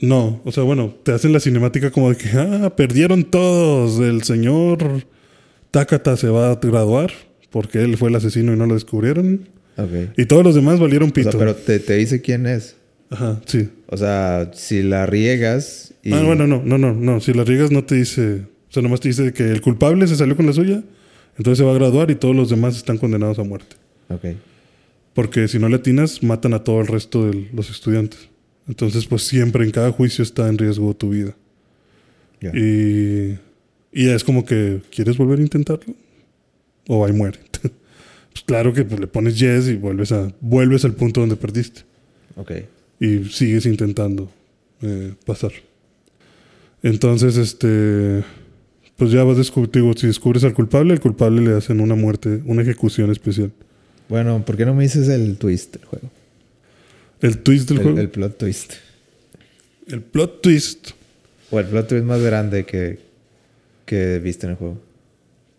No, 0.00 0.40
o 0.44 0.50
sea, 0.52 0.64
bueno, 0.64 0.94
te 1.04 1.12
hacen 1.12 1.32
la 1.32 1.40
cinemática 1.40 1.90
como 1.90 2.10
de 2.10 2.16
que, 2.16 2.28
ah, 2.36 2.72
perdieron 2.76 3.24
todos, 3.24 4.00
el 4.00 4.22
señor 4.24 5.04
Takata 5.70 6.16
se 6.16 6.28
va 6.28 6.50
a 6.50 6.56
graduar 6.56 7.12
porque 7.50 7.82
él 7.82 7.96
fue 7.96 8.08
el 8.08 8.16
asesino 8.16 8.52
y 8.52 8.56
no 8.56 8.66
lo 8.66 8.74
descubrieron. 8.74 9.48
Ok. 9.76 10.12
Y 10.18 10.26
todos 10.26 10.42
los 10.44 10.54
demás 10.54 10.80
valieron 10.80 11.10
O 11.10 11.12
pito. 11.12 11.30
sea, 11.30 11.38
pero 11.38 11.54
te, 11.54 11.78
te 11.78 11.94
dice 11.96 12.20
quién 12.20 12.46
es. 12.46 12.76
Ajá, 13.10 13.40
sí. 13.46 13.68
O 13.86 13.96
sea, 13.96 14.50
si 14.54 14.82
la 14.82 15.06
riegas 15.06 15.94
y... 16.02 16.12
Ah, 16.12 16.22
bueno, 16.24 16.46
no, 16.46 16.62
no, 16.64 16.78
no, 16.78 16.92
no. 16.94 17.20
Si 17.20 17.32
la 17.32 17.44
riegas 17.44 17.70
no 17.70 17.84
te 17.84 17.94
dice, 17.94 18.42
o 18.68 18.72
sea, 18.72 18.82
nomás 18.82 19.00
te 19.00 19.08
dice 19.08 19.32
que 19.32 19.44
el 19.50 19.60
culpable 19.60 20.06
se 20.06 20.16
salió 20.16 20.34
con 20.34 20.46
la 20.46 20.52
suya, 20.52 20.82
entonces 21.36 21.58
se 21.58 21.64
va 21.64 21.72
a 21.72 21.74
graduar 21.74 22.10
y 22.10 22.14
todos 22.16 22.34
los 22.34 22.48
demás 22.50 22.76
están 22.76 22.98
condenados 22.98 23.38
a 23.38 23.44
muerte. 23.44 23.76
Ok. 24.08 24.24
Porque 25.14 25.48
si 25.48 25.58
no 25.58 25.68
le 25.68 25.76
atinas, 25.76 26.22
matan 26.22 26.54
a 26.54 26.64
todo 26.64 26.80
el 26.80 26.86
resto 26.86 27.26
de 27.26 27.48
los 27.52 27.70
estudiantes. 27.70 28.28
Entonces, 28.68 29.06
pues 29.06 29.22
siempre 29.22 29.64
en 29.64 29.70
cada 29.70 29.90
juicio 29.92 30.22
está 30.22 30.48
en 30.48 30.58
riesgo 30.58 30.94
tu 30.94 31.10
vida. 31.10 31.34
Y, 32.40 33.38
y 33.92 34.08
es 34.08 34.24
como 34.24 34.44
que, 34.44 34.80
¿quieres 34.90 35.16
volver 35.16 35.38
a 35.38 35.42
intentarlo? 35.42 35.94
O 36.88 37.04
ahí 37.04 37.12
muere. 37.12 37.38
pues 37.62 38.44
claro 38.44 38.72
que 38.72 38.84
pues, 38.84 39.00
le 39.00 39.06
pones 39.06 39.38
yes 39.38 39.68
y 39.68 39.76
vuelves, 39.76 40.10
a, 40.12 40.32
vuelves 40.40 40.84
al 40.84 40.94
punto 40.94 41.20
donde 41.20 41.36
perdiste. 41.36 41.82
Ok. 42.36 42.52
Y 42.98 43.24
sigues 43.24 43.66
intentando 43.66 44.30
eh, 44.80 45.14
pasar. 45.24 45.52
Entonces, 46.82 47.36
este. 47.36 48.24
Pues 48.96 49.10
ya 49.10 49.24
vas 49.24 49.36
descubriendo, 49.36 49.94
si 49.98 50.06
descubres 50.06 50.44
al 50.44 50.54
culpable, 50.54 50.92
al 50.92 51.00
culpable 51.00 51.42
le 51.42 51.56
hacen 51.56 51.80
una 51.80 51.94
muerte, 51.94 52.42
una 52.44 52.62
ejecución 52.62 53.10
especial. 53.10 53.52
Bueno, 54.12 54.44
¿por 54.44 54.58
qué 54.58 54.66
no 54.66 54.74
me 54.74 54.82
dices 54.82 55.08
el 55.08 55.38
twist 55.38 55.74
del 55.74 55.86
juego? 55.86 56.10
El 57.22 57.38
twist 57.38 57.66
del 57.70 57.78
El, 57.78 57.82
juego. 57.82 57.98
el 57.98 58.10
plot 58.10 58.36
twist. 58.36 58.74
el 59.86 60.02
plot 60.02 60.42
twist. 60.42 60.90
O 61.50 61.58
el 61.58 61.64
plot 61.64 61.88
twist 61.88 62.04
más 62.04 62.20
grande 62.20 62.66
que, 62.66 62.98
que 63.86 64.18
viste 64.18 64.44
en 64.44 64.50
el 64.50 64.56
juego. 64.58 64.78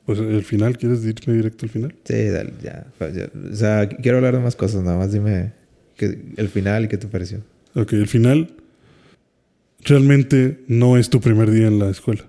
Pues 0.05 0.19
el 0.19 0.43
final, 0.43 0.77
¿quieres 0.77 1.03
irme 1.03 1.33
directo 1.33 1.65
al 1.65 1.71
final? 1.71 1.95
Sí, 2.03 2.25
dale, 2.27 2.53
ya, 2.61 2.85
ya. 2.99 3.31
O 3.51 3.55
sea, 3.55 3.89
quiero 3.89 4.17
hablar 4.19 4.35
de 4.35 4.41
más 4.41 4.55
cosas, 4.55 4.83
nada 4.83 4.99
más 4.99 5.11
dime 5.11 5.53
que, 5.97 6.19
el 6.37 6.47
final 6.47 6.85
y 6.85 6.89
qué 6.89 6.99
te 6.99 7.07
pareció. 7.07 7.39
Ok, 7.73 7.93
el 7.93 8.07
final 8.07 8.51
realmente 9.83 10.59
no 10.67 10.95
es 10.99 11.09
tu 11.09 11.19
primer 11.19 11.49
día 11.49 11.65
en 11.65 11.79
la 11.79 11.89
escuela. 11.89 12.23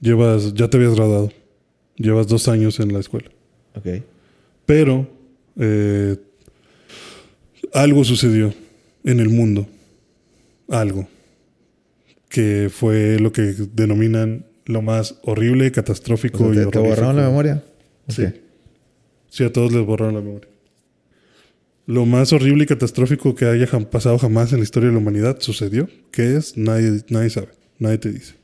Llevas, 0.00 0.54
ya 0.54 0.70
te 0.70 0.76
habías 0.76 0.94
graduado. 0.94 1.32
Llevas 1.96 2.28
dos 2.28 2.46
años 2.46 2.78
en 2.78 2.92
la 2.92 3.00
escuela. 3.00 3.28
Ok. 3.74 4.04
Pero 4.68 5.08
eh, 5.58 6.18
algo 7.72 8.04
sucedió 8.04 8.52
en 9.02 9.18
el 9.18 9.30
mundo. 9.30 9.66
Algo. 10.68 11.08
Que 12.28 12.68
fue 12.70 13.18
lo 13.18 13.32
que 13.32 13.54
denominan 13.72 14.44
lo 14.66 14.82
más 14.82 15.20
horrible, 15.22 15.72
catastrófico 15.72 16.44
O 16.44 16.52
sea, 16.52 16.64
y 16.64 16.66
¿te, 16.66 16.70
te 16.70 16.78
horrorífico. 16.78 16.88
borraron 16.90 17.16
la 17.16 17.28
memoria? 17.28 17.64
Sí. 18.08 18.26
Sí, 19.30 19.42
a 19.42 19.50
todos 19.50 19.72
les 19.72 19.86
borraron 19.86 20.16
la 20.16 20.20
memoria. 20.20 20.50
Lo 21.86 22.04
más 22.04 22.34
horrible 22.34 22.64
y 22.64 22.66
catastrófico 22.66 23.34
que 23.34 23.46
haya 23.46 23.66
pasado 23.88 24.18
jamás 24.18 24.52
en 24.52 24.58
la 24.58 24.64
historia 24.64 24.88
de 24.88 24.92
la 24.92 24.98
humanidad 24.98 25.38
sucedió. 25.40 25.88
¿Qué 26.10 26.36
es? 26.36 26.58
Nadie, 26.58 27.04
nadie 27.08 27.30
sabe. 27.30 27.48
Nadie 27.78 27.96
te 27.96 28.12
dice. 28.12 28.34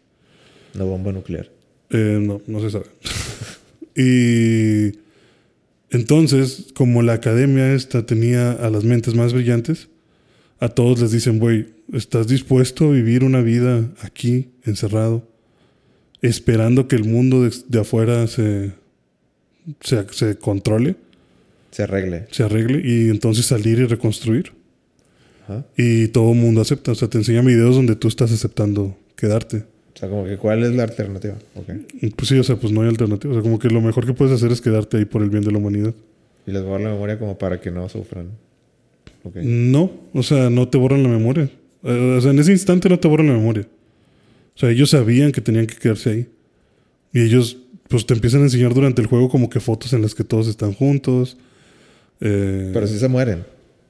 La 0.72 0.84
bomba 0.84 1.12
nuclear. 1.12 1.50
Eh, 1.90 2.18
no, 2.18 2.40
no 2.46 2.60
se 2.62 2.70
sabe. 2.70 2.86
y 3.94 5.03
entonces, 5.94 6.66
como 6.74 7.02
la 7.02 7.12
academia 7.12 7.72
esta 7.72 8.04
tenía 8.04 8.50
a 8.50 8.68
las 8.68 8.82
mentes 8.82 9.14
más 9.14 9.32
brillantes, 9.32 9.88
a 10.58 10.68
todos 10.68 11.00
les 11.00 11.12
dicen, 11.12 11.38
güey, 11.38 11.68
¿estás 11.92 12.26
dispuesto 12.26 12.86
a 12.86 12.90
vivir 12.90 13.22
una 13.22 13.42
vida 13.42 13.88
aquí, 14.02 14.48
encerrado, 14.64 15.28
esperando 16.20 16.88
que 16.88 16.96
el 16.96 17.04
mundo 17.04 17.44
de, 17.44 17.54
de 17.68 17.80
afuera 17.80 18.26
se, 18.26 18.72
se, 19.80 20.04
se 20.10 20.36
controle, 20.36 20.96
Se 21.70 21.84
arregle. 21.84 22.26
se 22.32 22.42
arregle 22.42 22.82
y 22.84 23.08
entonces 23.10 23.46
salir 23.46 23.78
y 23.78 23.84
reconstruir? 23.84 24.52
Ajá. 25.44 25.64
Y 25.76 26.08
todo 26.08 26.32
el 26.32 26.38
mundo 26.38 26.60
acepta. 26.60 26.90
O 26.90 26.94
sea, 26.96 27.06
te 27.06 27.18
enseñan 27.18 27.46
videos 27.46 27.76
donde 27.76 27.94
tú 27.94 28.08
estás 28.08 28.32
aceptando 28.32 28.98
quedarte. 29.14 29.64
O 29.94 29.98
sea, 29.98 30.08
como 30.08 30.24
que 30.24 30.36
¿cuál 30.36 30.64
es 30.64 30.72
la 30.74 30.82
alternativa? 30.84 31.36
Ok. 31.54 31.68
Pues 32.16 32.28
sí, 32.28 32.36
o 32.38 32.42
sea, 32.44 32.56
pues 32.56 32.72
no 32.72 32.82
hay 32.82 32.88
alternativa. 32.88 33.32
O 33.32 33.34
sea, 33.34 33.42
como 33.42 33.58
que 33.58 33.68
lo 33.68 33.80
mejor 33.80 34.04
que 34.06 34.12
puedes 34.12 34.34
hacer 34.34 34.50
es 34.50 34.60
quedarte 34.60 34.96
ahí 34.96 35.04
por 35.04 35.22
el 35.22 35.30
bien 35.30 35.44
de 35.44 35.52
la 35.52 35.58
humanidad. 35.58 35.94
Y 36.46 36.50
les 36.50 36.62
borran 36.64 36.84
la 36.84 36.90
memoria 36.90 37.18
como 37.18 37.38
para 37.38 37.60
que 37.60 37.70
no 37.70 37.88
sufran. 37.88 38.26
Ok. 39.22 39.36
No, 39.36 39.90
o 40.12 40.22
sea, 40.22 40.50
no 40.50 40.68
te 40.68 40.78
borran 40.78 41.02
la 41.02 41.08
memoria. 41.08 41.48
Eh, 41.84 42.14
O 42.18 42.20
sea, 42.20 42.32
en 42.32 42.38
ese 42.40 42.50
instante 42.52 42.88
no 42.88 42.98
te 42.98 43.06
borran 43.08 43.28
la 43.28 43.34
memoria. 43.34 43.66
O 44.56 44.58
sea, 44.58 44.70
ellos 44.70 44.90
sabían 44.90 45.30
que 45.32 45.40
tenían 45.40 45.66
que 45.66 45.76
quedarse 45.76 46.10
ahí. 46.10 46.28
Y 47.12 47.22
ellos, 47.22 47.56
pues 47.88 48.04
te 48.04 48.14
empiezan 48.14 48.40
a 48.40 48.44
enseñar 48.44 48.74
durante 48.74 49.00
el 49.00 49.06
juego 49.06 49.28
como 49.28 49.48
que 49.48 49.60
fotos 49.60 49.92
en 49.92 50.02
las 50.02 50.14
que 50.14 50.24
todos 50.24 50.48
están 50.48 50.72
juntos. 50.72 51.36
Eh, 52.20 52.70
Pero 52.72 52.86
sí 52.88 52.98
se 52.98 53.08
mueren. 53.08 53.44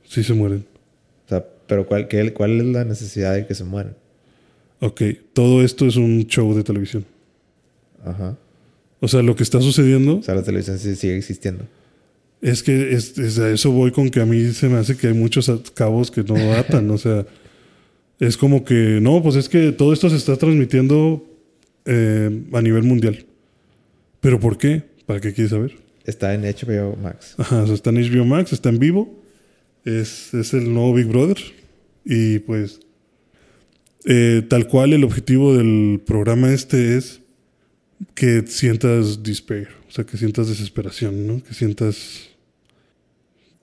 Sí 0.06 0.22
se 0.22 0.34
mueren. 0.34 0.64
O 1.26 1.28
sea, 1.30 1.44
pero 1.66 1.86
¿cuál, 1.86 2.08
qué- 2.08 2.32
¿cuál 2.34 2.60
es 2.60 2.66
la 2.66 2.84
necesidad 2.84 3.34
de 3.34 3.46
que 3.46 3.54
se 3.54 3.64
mueran? 3.64 3.96
Ok, 4.84 5.00
todo 5.32 5.64
esto 5.64 5.86
es 5.86 5.96
un 5.96 6.26
show 6.26 6.54
de 6.54 6.62
televisión. 6.62 7.06
Ajá. 8.04 8.36
O 9.00 9.08
sea, 9.08 9.22
lo 9.22 9.34
que 9.34 9.42
está 9.42 9.60
sucediendo 9.62 10.18
O 10.18 10.22
sea, 10.22 10.34
la 10.34 10.42
televisión 10.42 10.78
sigue 10.78 11.16
existiendo. 11.16 11.64
es 12.42 12.62
que 12.62 12.92
es, 12.92 13.16
es 13.16 13.38
a 13.38 13.50
eso 13.50 13.70
voy 13.70 13.92
con 13.92 14.10
que 14.10 14.20
a 14.20 14.26
mí 14.26 14.52
se 14.52 14.68
me 14.68 14.76
hace 14.76 14.94
que 14.94 15.06
hay 15.06 15.14
muchos 15.14 15.50
cabos 15.72 16.10
que 16.10 16.22
no 16.22 16.34
atan. 16.52 16.90
o 16.90 16.98
sea, 16.98 17.24
es 18.20 18.36
como 18.36 18.62
que, 18.62 18.98
no, 19.00 19.22
pues 19.22 19.36
es 19.36 19.48
que 19.48 19.72
todo 19.72 19.94
esto 19.94 20.10
se 20.10 20.16
está 20.16 20.36
transmitiendo 20.36 21.26
eh, 21.86 22.42
a 22.52 22.60
nivel 22.60 22.82
mundial. 22.82 23.24
¿Pero 24.20 24.38
por 24.38 24.58
qué? 24.58 24.82
¿Para 25.06 25.18
qué 25.18 25.32
quieres 25.32 25.52
saber? 25.52 25.78
Está 26.04 26.34
en 26.34 26.42
HBO 26.42 26.94
Max. 26.96 27.36
Ajá, 27.38 27.62
o 27.62 27.66
sea, 27.66 27.74
está 27.74 27.88
en 27.88 28.02
HBO 28.02 28.26
Max, 28.26 28.52
está 28.52 28.68
en 28.68 28.78
vivo. 28.78 29.18
Es, 29.86 30.34
es 30.34 30.52
el 30.52 30.74
nuevo 30.74 30.92
Big 30.92 31.06
Brother. 31.06 31.38
Y 32.04 32.40
pues, 32.40 32.80
eh, 34.04 34.42
tal 34.48 34.66
cual 34.68 34.92
el 34.92 35.04
objetivo 35.04 35.54
del 35.56 36.00
programa 36.04 36.52
este 36.52 36.96
es 36.96 37.20
que 38.14 38.44
sientas 38.46 39.22
despair, 39.22 39.68
o 39.88 39.90
sea, 39.90 40.04
que 40.04 40.16
sientas 40.16 40.48
desesperación, 40.48 41.26
¿no? 41.26 41.42
Que 41.42 41.54
sientas 41.54 42.30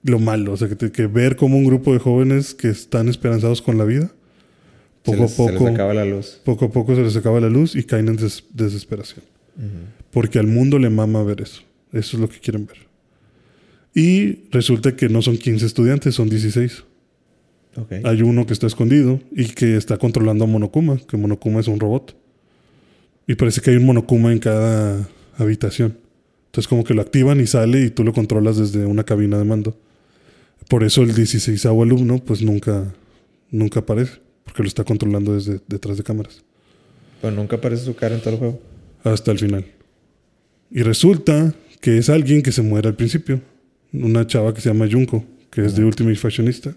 lo 0.03 0.17
malo, 0.19 0.53
o 0.53 0.57
sea, 0.57 0.67
que, 0.67 0.75
te- 0.75 0.91
que 0.91 1.05
ver 1.07 1.35
como 1.35 1.57
un 1.57 1.65
grupo 1.65 1.93
de 1.93 1.99
jóvenes 1.99 2.55
que 2.55 2.69
están 2.69 3.07
esperanzados 3.07 3.61
con 3.61 3.77
la 3.77 3.85
vida, 3.85 4.11
poco 5.03 5.19
les- 5.23 5.31
a 5.31 5.35
Se 5.35 5.43
les 5.51 5.51
poco, 5.59 5.67
acaba 5.67 5.93
la 5.93 6.05
luz. 6.05 6.41
poco 6.43 6.65
a 6.65 6.71
poco 6.71 6.95
se 6.95 7.01
les 7.03 7.15
acaba 7.15 7.39
la 7.39 7.49
luz 7.49 7.75
y 7.75 7.83
caen 7.83 8.07
en 8.07 8.15
des- 8.17 8.43
desesperación. 8.53 9.23
Porque 10.11 10.39
al 10.39 10.47
mundo 10.47 10.79
le 10.79 10.89
mama 10.89 11.21
ver 11.23 11.41
eso. 11.41 11.61
Eso 11.91 12.17
es 12.17 12.21
lo 12.21 12.29
que 12.29 12.39
quieren 12.39 12.65
ver. 12.65 12.77
Y 13.93 14.49
resulta 14.51 14.95
que 14.95 15.07
no 15.09 15.21
son 15.21 15.37
15 15.37 15.65
estudiantes, 15.65 16.15
son 16.15 16.29
16. 16.29 16.83
Ok. 17.75 17.93
Hay 18.03 18.21
uno 18.21 18.45
que 18.45 18.53
está 18.53 18.67
escondido 18.67 19.19
y 19.31 19.45
que 19.45 19.77
está 19.77 19.97
controlando 19.97 20.43
a 20.43 20.47
Monokuma, 20.47 20.97
que 21.07 21.17
Monokuma 21.17 21.59
es 21.59 21.67
un 21.67 21.79
robot. 21.79 22.15
Y 23.27 23.35
parece 23.35 23.61
que 23.61 23.71
hay 23.71 23.77
un 23.77 23.85
Monokuma 23.85 24.31
en 24.31 24.39
cada 24.39 25.07
habitación. 25.37 25.97
Entonces 26.47 26.67
como 26.67 26.83
que 26.83 26.93
lo 26.93 27.01
activan 27.01 27.39
y 27.39 27.47
sale 27.47 27.85
y 27.85 27.89
tú 27.89 28.03
lo 28.03 28.11
controlas 28.11 28.57
desde 28.57 28.85
una 28.85 29.05
cabina 29.05 29.37
de 29.37 29.45
mando. 29.45 29.77
Por 30.67 30.83
eso 30.83 31.01
el 31.01 31.13
16 31.13 31.65
alumno 31.65 32.19
pues 32.19 32.41
nunca, 32.41 32.93
nunca 33.49 33.79
aparece, 33.81 34.19
porque 34.43 34.63
lo 34.63 34.67
está 34.67 34.83
controlando 34.83 35.33
desde 35.33 35.61
detrás 35.67 35.97
de 35.97 36.03
cámaras. 36.03 36.43
Pero 37.21 37.35
nunca 37.35 37.55
aparece 37.55 37.85
su 37.85 37.95
cara 37.95 38.15
en 38.15 38.21
todo 38.21 38.31
el 38.31 38.39
juego. 38.39 38.61
hasta 39.03 39.31
el 39.31 39.39
final. 39.39 39.65
Y 40.69 40.83
resulta 40.83 41.53
que 41.79 41.97
es 41.97 42.09
alguien 42.09 42.41
que 42.41 42.51
se 42.51 42.61
muere 42.61 42.87
al 42.87 42.95
principio. 42.95 43.41
Una 43.93 44.25
chava 44.25 44.53
que 44.53 44.61
se 44.61 44.69
llama 44.69 44.87
Junko, 44.89 45.25
que 45.49 45.65
es 45.65 45.75
de 45.75 45.83
Ultimate 45.83 46.15
Fashionista. 46.15 46.75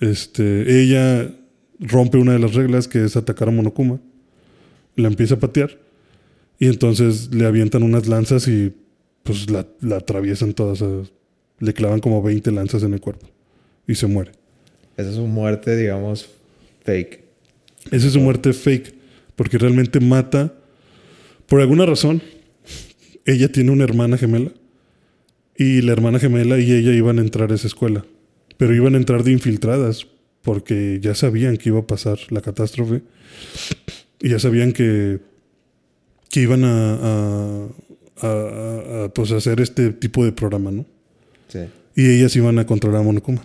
Este, 0.00 0.80
ella 0.80 1.30
rompe 1.78 2.18
una 2.18 2.32
de 2.32 2.38
las 2.38 2.54
reglas 2.54 2.88
que 2.88 3.04
es 3.04 3.16
atacar 3.16 3.48
a 3.48 3.52
Monokuma. 3.52 4.00
La 4.96 5.08
empieza 5.08 5.34
a 5.34 5.40
patear. 5.40 5.78
Y 6.58 6.66
entonces 6.66 7.34
le 7.34 7.46
avientan 7.46 7.82
unas 7.82 8.06
lanzas 8.06 8.46
y 8.48 8.72
pues 9.22 9.50
la, 9.50 9.66
la 9.80 9.96
atraviesan 9.96 10.54
todas. 10.54 10.84
le 11.58 11.74
clavan 11.74 12.00
como 12.00 12.22
20 12.22 12.50
lanzas 12.52 12.82
en 12.82 12.94
el 12.94 13.00
cuerpo. 13.00 13.28
Y 13.86 13.94
se 13.96 14.06
muere. 14.06 14.32
Esa 14.96 15.10
es 15.10 15.16
su 15.16 15.26
muerte, 15.26 15.76
digamos, 15.76 16.28
fake. 16.84 17.24
Esa 17.90 18.06
es 18.06 18.12
su 18.12 18.20
muerte 18.20 18.52
fake, 18.52 18.94
porque 19.36 19.58
realmente 19.58 20.00
mata. 20.00 20.54
Por 21.46 21.60
alguna 21.60 21.84
razón, 21.84 22.22
ella 23.24 23.50
tiene 23.50 23.70
una 23.70 23.84
hermana 23.84 24.16
gemela 24.16 24.52
y 25.56 25.82
la 25.82 25.92
hermana 25.92 26.18
gemela 26.18 26.58
y 26.58 26.72
ella 26.72 26.92
iban 26.92 27.18
a 27.18 27.22
entrar 27.22 27.52
a 27.52 27.54
esa 27.54 27.66
escuela, 27.66 28.04
pero 28.56 28.74
iban 28.74 28.94
a 28.94 28.98
entrar 28.98 29.22
de 29.24 29.32
infiltradas 29.32 30.06
porque 30.42 30.98
ya 31.02 31.14
sabían 31.14 31.56
que 31.56 31.70
iba 31.70 31.80
a 31.80 31.86
pasar 31.86 32.18
la 32.30 32.40
catástrofe 32.40 33.02
y 34.20 34.28
ya 34.30 34.38
sabían 34.38 34.72
que, 34.72 35.20
que 36.30 36.40
iban 36.42 36.64
a, 36.64 36.94
a- 36.94 37.68
a- 38.22 39.10
pues, 39.14 39.32
hacer 39.32 39.60
este 39.60 39.90
tipo 39.90 40.24
de 40.24 40.32
programa, 40.32 40.70
¿no? 40.70 40.86
Sí. 41.48 41.60
y 41.96 42.10
ellas 42.10 42.34
iban 42.36 42.58
a 42.58 42.66
controlar 42.66 43.00
a 43.00 43.04
Monokuma. 43.04 43.44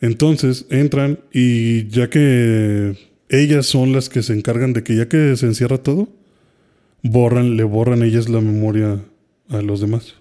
Entonces 0.00 0.66
entran 0.70 1.20
y 1.32 1.88
ya 1.88 2.08
que 2.10 2.96
ellas 3.28 3.66
son 3.66 3.92
las 3.92 4.08
que 4.08 4.22
se 4.22 4.32
encargan 4.32 4.72
de 4.72 4.82
que 4.82 4.96
ya 4.96 5.08
que 5.08 5.36
se 5.36 5.46
encierra 5.46 5.78
todo, 5.78 6.08
borran, 7.02 7.56
le 7.56 7.64
borran 7.64 8.02
ellas 8.02 8.28
la 8.28 8.40
memoria 8.40 9.02
a 9.48 9.62
los 9.62 9.80
demás. 9.80 10.14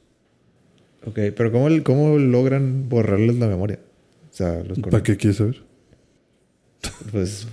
Ok, 1.06 1.18
pero 1.36 1.52
¿cómo, 1.52 1.68
cómo 1.84 2.18
logran 2.18 2.90
borrarles 2.90 3.38
la 3.38 3.48
memoria? 3.48 3.80
O 4.32 4.36
sea, 4.36 4.64
los 4.64 4.80
¿Para 4.80 5.02
qué 5.04 5.18
quieres 5.18 5.38
saber? 5.38 5.62
Pues 7.12 7.48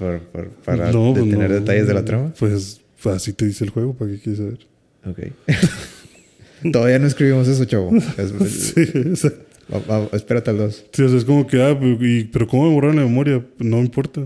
para 0.65 0.93
No, 0.93 1.13
pues 1.13 1.25
detener 1.25 1.51
no. 1.51 1.57
detalles 1.57 1.87
de 1.87 1.95
la 1.95 2.05
trama. 2.05 2.33
Pues 2.39 2.81
así 3.05 3.33
te 3.33 3.47
dice 3.47 3.65
el 3.65 3.71
juego, 3.71 3.95
¿para 3.95 4.11
qué 4.11 4.19
quieres 4.19 4.39
saber? 4.39 4.59
Ok. 5.07 5.33
Todavía 6.73 6.99
no 6.99 7.07
escribimos 7.07 7.47
eso, 7.49 7.65
chavo. 7.65 7.91
Es- 8.19 8.73
Sí, 8.75 8.81
exacto. 8.83 9.45
va- 9.73 10.01
va- 10.01 10.09
espérate 10.13 10.51
al 10.51 10.59
2. 10.59 10.87
Sí, 10.93 11.03
o 11.03 11.09
sea, 11.09 11.19
es 11.19 11.25
como 11.25 11.47
que, 11.47 11.63
ah, 11.63 11.77
pero, 11.79 12.05
y- 12.07 12.25
pero 12.25 12.47
¿cómo 12.47 12.69
me 12.69 12.75
borraron 12.75 12.97
la 12.97 13.03
memoria? 13.03 13.45
No 13.59 13.79
importa. 13.81 14.21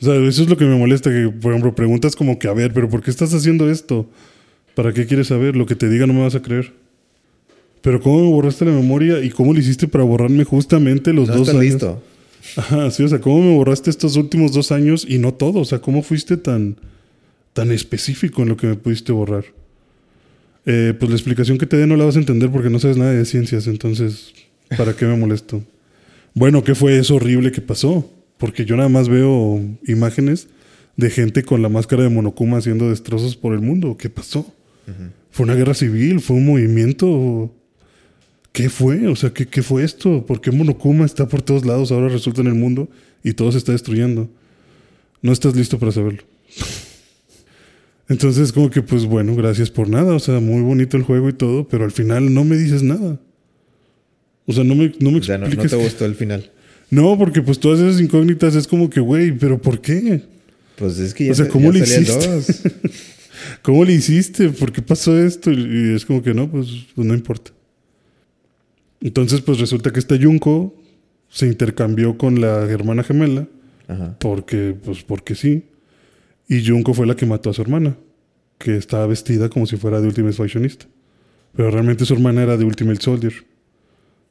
O 0.00 0.04
sea, 0.04 0.14
eso 0.16 0.42
es 0.42 0.48
lo 0.48 0.56
que 0.56 0.64
me 0.66 0.76
molesta, 0.76 1.10
que, 1.10 1.28
por 1.30 1.52
ejemplo, 1.52 1.74
preguntas 1.74 2.14
como 2.16 2.38
que, 2.38 2.48
a 2.48 2.52
ver, 2.52 2.72
pero 2.72 2.88
¿por 2.88 3.02
qué 3.02 3.10
estás 3.10 3.32
haciendo 3.32 3.70
esto? 3.70 4.08
¿Para 4.74 4.92
qué 4.92 5.06
quieres 5.06 5.28
saber? 5.28 5.56
Lo 5.56 5.64
que 5.66 5.74
te 5.74 5.88
diga 5.88 6.06
no 6.06 6.12
me 6.12 6.20
vas 6.22 6.34
a 6.34 6.42
creer. 6.42 6.72
Pero 7.82 8.00
¿cómo 8.00 8.22
me 8.24 8.30
borraste 8.30 8.64
la 8.64 8.72
memoria 8.72 9.22
y 9.22 9.30
cómo 9.30 9.52
lo 9.52 9.60
hiciste 9.60 9.86
para 9.86 10.04
borrarme 10.04 10.44
justamente 10.44 11.12
los 11.12 11.28
No 11.28 11.36
dos 11.36 11.48
años? 11.50 11.62
listo. 11.62 12.02
Ajá, 12.56 12.90
sí, 12.90 13.02
o 13.02 13.08
sea, 13.08 13.20
¿cómo 13.20 13.42
me 13.42 13.54
borraste 13.56 13.90
estos 13.90 14.16
últimos 14.16 14.52
dos 14.52 14.72
años 14.72 15.06
y 15.08 15.18
no 15.18 15.34
todo? 15.34 15.60
O 15.60 15.64
sea, 15.64 15.80
¿cómo 15.80 16.02
fuiste 16.02 16.36
tan, 16.36 16.76
tan 17.52 17.70
específico 17.72 18.42
en 18.42 18.48
lo 18.48 18.56
que 18.56 18.66
me 18.68 18.74
pudiste 18.76 19.12
borrar? 19.12 19.44
Eh, 20.64 20.94
pues 20.98 21.10
la 21.10 21.16
explicación 21.16 21.58
que 21.58 21.66
te 21.66 21.76
dé 21.76 21.86
no 21.86 21.96
la 21.96 22.04
vas 22.04 22.16
a 22.16 22.18
entender 22.18 22.50
porque 22.50 22.70
no 22.70 22.78
sabes 22.80 22.96
nada 22.96 23.12
de 23.12 23.24
ciencias, 23.24 23.66
entonces, 23.68 24.32
¿para 24.76 24.94
qué 24.96 25.04
me 25.06 25.16
molesto? 25.16 25.62
Bueno, 26.34 26.64
¿qué 26.64 26.74
fue 26.74 26.98
eso 26.98 27.16
horrible 27.16 27.52
que 27.52 27.60
pasó? 27.60 28.10
Porque 28.36 28.64
yo 28.64 28.76
nada 28.76 28.88
más 28.88 29.08
veo 29.08 29.60
imágenes 29.86 30.48
de 30.96 31.10
gente 31.10 31.42
con 31.44 31.62
la 31.62 31.68
máscara 31.68 32.02
de 32.02 32.08
Monokuma 32.08 32.58
haciendo 32.58 32.90
destrozos 32.90 33.36
por 33.36 33.54
el 33.54 33.60
mundo. 33.60 33.96
¿Qué 33.98 34.10
pasó? 34.10 34.52
¿Fue 35.30 35.44
una 35.44 35.54
guerra 35.54 35.74
civil? 35.74 36.20
¿Fue 36.20 36.36
un 36.36 36.46
movimiento? 36.46 37.52
¿Qué 38.56 38.70
fue? 38.70 39.06
O 39.06 39.14
sea, 39.14 39.34
¿qué, 39.34 39.46
qué 39.46 39.62
fue 39.62 39.84
esto? 39.84 40.24
¿Por 40.24 40.40
qué 40.40 40.50
Monokuma 40.50 41.04
está 41.04 41.28
por 41.28 41.42
todos 41.42 41.66
lados 41.66 41.92
ahora 41.92 42.08
resulta 42.08 42.40
en 42.40 42.46
el 42.46 42.54
mundo 42.54 42.88
y 43.22 43.34
todo 43.34 43.52
se 43.52 43.58
está 43.58 43.72
destruyendo? 43.72 44.30
No 45.20 45.30
estás 45.32 45.54
listo 45.54 45.78
para 45.78 45.92
saberlo. 45.92 46.22
Entonces, 48.08 48.52
como 48.52 48.70
que, 48.70 48.80
pues 48.80 49.04
bueno, 49.04 49.36
gracias 49.36 49.68
por 49.68 49.90
nada. 49.90 50.14
O 50.14 50.18
sea, 50.18 50.40
muy 50.40 50.62
bonito 50.62 50.96
el 50.96 51.02
juego 51.02 51.28
y 51.28 51.34
todo, 51.34 51.68
pero 51.68 51.84
al 51.84 51.90
final 51.90 52.32
no 52.32 52.44
me 52.44 52.56
dices 52.56 52.82
nada. 52.82 53.20
O 54.46 54.54
sea, 54.54 54.64
no 54.64 54.74
me, 54.74 54.90
no 55.00 55.10
me 55.10 55.18
O 55.18 55.22
sea, 55.22 55.36
no, 55.36 55.48
no 55.48 55.62
te 55.62 55.76
gustó 55.76 56.06
el 56.06 56.14
final. 56.14 56.50
no, 56.90 57.18
porque 57.18 57.42
pues 57.42 57.60
todas 57.60 57.80
esas 57.80 58.00
incógnitas 58.00 58.54
es 58.54 58.66
como 58.66 58.88
que, 58.88 59.00
güey, 59.00 59.32
pero 59.32 59.60
¿por 59.60 59.82
qué? 59.82 60.22
Pues 60.76 60.98
es 60.98 61.12
que 61.12 61.26
ya, 61.26 61.32
O 61.32 61.34
sea, 61.34 61.48
¿cómo 61.48 61.74
ya 61.74 61.80
le 61.80 61.84
hiciste? 61.84 62.26
2. 62.26 62.46
¿Cómo 63.60 63.84
le 63.84 63.92
hiciste? 63.92 64.48
¿Por 64.48 64.72
qué 64.72 64.80
pasó 64.80 65.14
esto? 65.22 65.52
Y 65.52 65.94
es 65.94 66.06
como 66.06 66.22
que 66.22 66.32
no, 66.32 66.50
pues, 66.50 66.68
pues 66.94 67.06
no 67.06 67.12
importa. 67.12 67.52
Entonces, 69.06 69.40
pues 69.40 69.60
resulta 69.60 69.92
que 69.92 70.00
esta 70.00 70.16
Junko 70.20 70.74
se 71.28 71.46
intercambió 71.46 72.18
con 72.18 72.40
la 72.40 72.64
hermana 72.70 73.04
gemela, 73.04 73.46
Ajá. 73.86 74.16
porque, 74.18 74.74
pues, 74.84 75.04
porque 75.04 75.34
sí. 75.36 75.64
Y 76.48 76.66
Junko 76.66 76.92
fue 76.92 77.06
la 77.06 77.14
que 77.14 77.24
mató 77.26 77.50
a 77.50 77.52
su 77.54 77.62
hermana, 77.62 77.96
que 78.58 78.76
estaba 78.76 79.06
vestida 79.06 79.48
como 79.48 79.66
si 79.66 79.76
fuera 79.76 80.00
de 80.00 80.08
Ultimate 80.08 80.34
Fashionista. 80.36 80.86
Pero 81.54 81.70
realmente 81.70 82.04
su 82.04 82.14
hermana 82.14 82.42
era 82.42 82.56
de 82.56 82.64
Ultimate 82.64 83.00
Soldier. 83.00 83.32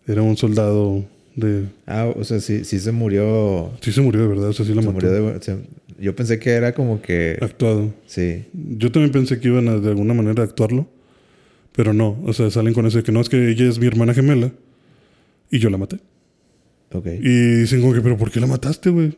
Era 0.07 0.21
un 0.21 0.36
soldado 0.36 1.05
de... 1.36 1.63
Ah, 1.88 2.11
o 2.15 2.23
sea, 2.23 2.39
sí, 2.41 2.63
sí 2.65 2.80
se 2.80 2.91
murió. 2.91 3.71
Sí 3.82 3.91
se 3.93 4.01
murió 4.01 4.21
de 4.23 4.28
verdad, 4.28 4.49
o 4.49 4.53
sea, 4.53 4.65
sí 4.65 4.73
la 4.73 4.82
se 4.82 4.88
mató. 4.88 4.93
murió 5.05 5.11
de- 5.11 5.41
se- 5.41 5.57
yo 5.99 6.13
pensé 6.15 6.38
que 6.39 6.49
era 6.51 6.73
como 6.73 7.01
que. 7.01 7.38
Actuado. 7.41 7.93
Sí. 8.05 8.43
Yo 8.53 8.91
también 8.91 9.11
pensé 9.13 9.39
que 9.39 9.47
iban 9.47 9.69
a 9.69 9.78
de 9.78 9.88
alguna 9.89 10.13
manera 10.13 10.43
a 10.43 10.45
actuarlo, 10.45 10.88
pero 11.71 11.93
no. 11.93 12.19
O 12.26 12.34
sea, 12.34 12.49
salen 12.51 12.73
con 12.73 12.86
eso 12.86 12.97
de 12.97 13.03
que 13.03 13.13
no, 13.13 13.21
es 13.21 13.30
que 13.30 13.49
ella 13.49 13.67
es 13.69 13.80
mi 13.80 13.88
hermana 13.88 14.13
gemela 14.13 14.51
y 15.51 15.59
yo 15.59 15.69
la 15.69 15.77
maté. 15.77 15.99
Ok. 16.91 17.07
Y 17.07 17.55
dicen 17.61 17.81
como 17.81 17.93
que, 17.93 18.01
pero 18.01 18.17
¿por 18.17 18.31
qué 18.31 18.39
la 18.39 18.47
mataste, 18.47 18.89
güey? 18.89 19.17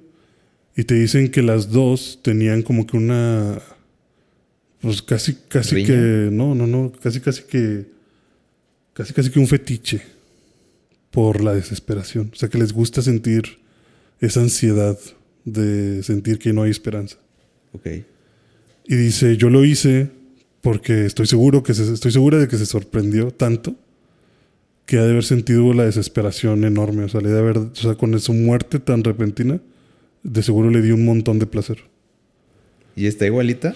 Y 0.75 0.83
te 0.83 0.95
dicen 0.95 1.29
que 1.31 1.41
las 1.41 1.69
dos 1.71 2.19
tenían 2.23 2.61
como 2.61 2.85
que 2.85 2.97
una... 2.97 3.59
Pues 4.79 5.01
casi, 5.01 5.35
casi 5.47 5.75
¿Riña? 5.75 5.87
que... 5.87 6.29
No, 6.31 6.53
no, 6.55 6.67
no. 6.67 6.91
Casi, 7.01 7.19
casi 7.19 7.43
que... 7.43 7.85
Casi, 8.93 9.13
casi 9.13 9.29
que 9.31 9.39
un 9.39 9.47
fetiche 9.47 10.01
por 11.11 11.43
la 11.43 11.53
desesperación. 11.53 12.31
O 12.33 12.35
sea, 12.35 12.49
que 12.49 12.57
les 12.57 12.73
gusta 12.73 13.01
sentir 13.01 13.59
esa 14.19 14.41
ansiedad 14.41 14.97
de 15.45 16.03
sentir 16.03 16.37
que 16.39 16.53
no 16.53 16.63
hay 16.63 16.71
esperanza. 16.71 17.17
Ok. 17.73 17.87
Y 18.87 18.95
dice, 18.95 19.35
yo 19.37 19.49
lo 19.49 19.65
hice 19.65 20.09
porque 20.61 21.05
estoy 21.05 21.27
seguro 21.27 21.63
que 21.63 21.73
se- 21.73 21.93
estoy 21.93 22.11
segura 22.11 22.37
de 22.37 22.47
que 22.47 22.57
se 22.57 22.65
sorprendió 22.65 23.31
tanto 23.31 23.75
que 24.87 24.97
ha 24.97 25.03
de 25.03 25.11
haber 25.11 25.25
sentido 25.25 25.73
la 25.73 25.83
desesperación 25.85 26.63
enorme. 26.63 27.03
O 27.03 27.09
sea, 27.09 27.21
le 27.21 27.29
de 27.29 27.37
haber, 27.37 27.57
o 27.57 27.75
sea, 27.75 27.93
con 27.95 28.17
su 28.19 28.33
muerte 28.33 28.79
tan 28.79 29.03
repentina, 29.03 29.59
de 30.23 30.41
seguro 30.41 30.71
le 30.71 30.81
dio 30.81 30.95
un 30.95 31.05
montón 31.05 31.37
de 31.37 31.45
placer. 31.45 31.77
¿Y 32.95 33.05
está 33.05 33.25
igualita? 33.27 33.75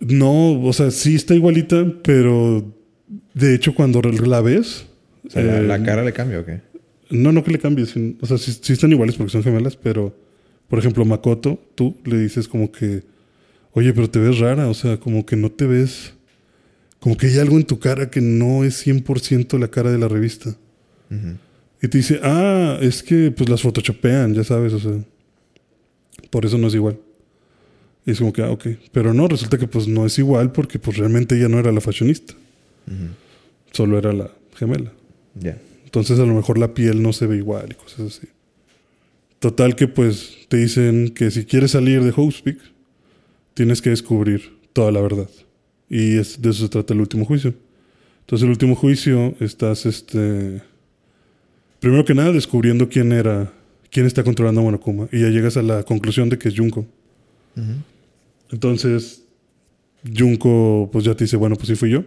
No, 0.00 0.60
o 0.60 0.72
sea, 0.72 0.90
sí 0.90 1.14
está 1.14 1.34
igualita, 1.34 1.86
pero 2.02 2.74
de 3.32 3.54
hecho 3.54 3.74
cuando 3.74 4.02
la 4.02 4.40
ves... 4.40 4.86
O 5.24 5.30
sea, 5.30 5.42
la, 5.42 5.62
la 5.62 5.76
eh, 5.76 5.82
cara 5.84 6.02
le 6.04 6.12
cambia 6.12 6.40
o 6.40 6.44
qué? 6.44 6.60
No, 7.08 7.30
no 7.30 7.44
que 7.44 7.52
le 7.52 7.58
cambie. 7.60 7.86
sin- 7.86 8.18
O 8.20 8.26
sea, 8.26 8.36
sí, 8.36 8.52
sí 8.60 8.72
están 8.72 8.90
iguales 8.92 9.14
porque 9.16 9.30
son 9.32 9.42
gemelas, 9.44 9.76
pero... 9.76 10.14
Por 10.68 10.78
ejemplo, 10.78 11.04
Makoto, 11.04 11.60
tú 11.74 11.96
le 12.04 12.18
dices 12.18 12.48
como 12.48 12.72
que... 12.72 13.04
Oye, 13.72 13.92
pero 13.92 14.10
te 14.10 14.18
ves 14.18 14.38
rara. 14.38 14.68
O 14.68 14.74
sea, 14.74 14.98
como 14.98 15.24
que 15.24 15.36
no 15.36 15.50
te 15.52 15.66
ves... 15.66 16.14
Como 17.02 17.16
que 17.16 17.26
hay 17.26 17.38
algo 17.40 17.56
en 17.56 17.64
tu 17.64 17.80
cara 17.80 18.10
que 18.10 18.20
no 18.20 18.62
es 18.62 18.86
100% 18.86 19.58
la 19.58 19.66
cara 19.66 19.90
de 19.90 19.98
la 19.98 20.06
revista. 20.06 20.56
Y 21.82 21.88
te 21.88 21.98
dice, 21.98 22.20
ah, 22.22 22.78
es 22.80 23.02
que 23.02 23.32
pues 23.32 23.50
las 23.50 23.60
photoshopean, 23.60 24.34
ya 24.34 24.44
sabes, 24.44 24.72
o 24.72 24.78
sea. 24.78 25.04
Por 26.30 26.46
eso 26.46 26.58
no 26.58 26.68
es 26.68 26.74
igual. 26.74 27.00
Y 28.06 28.12
es 28.12 28.20
como 28.20 28.32
que, 28.32 28.42
ah, 28.42 28.52
ok. 28.52 28.66
Pero 28.92 29.12
no, 29.12 29.26
resulta 29.26 29.58
que 29.58 29.66
pues 29.66 29.88
no 29.88 30.06
es 30.06 30.16
igual 30.20 30.52
porque 30.52 30.78
pues 30.78 30.96
realmente 30.96 31.36
ella 31.36 31.48
no 31.48 31.58
era 31.58 31.72
la 31.72 31.80
fashionista. 31.80 32.34
Solo 33.72 33.98
era 33.98 34.12
la 34.12 34.30
gemela. 34.54 34.92
Ya. 35.34 35.60
Entonces 35.84 36.20
a 36.20 36.24
lo 36.24 36.34
mejor 36.34 36.56
la 36.56 36.72
piel 36.72 37.02
no 37.02 37.12
se 37.12 37.26
ve 37.26 37.36
igual 37.36 37.66
y 37.72 37.74
cosas 37.74 38.16
así. 38.16 38.28
Total 39.40 39.74
que 39.74 39.88
pues 39.88 40.46
te 40.48 40.58
dicen 40.58 41.08
que 41.08 41.32
si 41.32 41.46
quieres 41.46 41.72
salir 41.72 42.04
de 42.04 42.12
Housepeak, 42.12 42.60
tienes 43.54 43.82
que 43.82 43.90
descubrir 43.90 44.56
toda 44.72 44.92
la 44.92 45.00
verdad. 45.00 45.28
Y 45.94 46.16
es, 46.16 46.40
de 46.40 46.48
eso 46.48 46.62
se 46.62 46.70
trata 46.70 46.94
el 46.94 47.00
último 47.00 47.26
juicio. 47.26 47.52
Entonces 48.20 48.44
el 48.44 48.50
último 48.50 48.74
juicio 48.74 49.34
estás, 49.40 49.84
este... 49.84 50.62
Primero 51.80 52.04
que 52.06 52.14
nada 52.14 52.32
descubriendo 52.32 52.88
quién 52.88 53.12
era, 53.12 53.52
quién 53.90 54.06
está 54.06 54.24
controlando 54.24 54.62
a 54.62 54.64
Monokuma. 54.64 55.08
Y 55.12 55.20
ya 55.20 55.28
llegas 55.28 55.58
a 55.58 55.62
la 55.62 55.82
conclusión 55.82 56.30
de 56.30 56.38
que 56.38 56.48
es 56.48 56.56
Junko. 56.56 56.86
Entonces, 58.50 59.24
Junko 60.16 60.88
pues 60.90 61.04
ya 61.04 61.14
te 61.14 61.24
dice, 61.24 61.36
bueno, 61.36 61.56
pues 61.56 61.68
sí 61.68 61.74
fui 61.74 61.90
yo. 61.90 62.04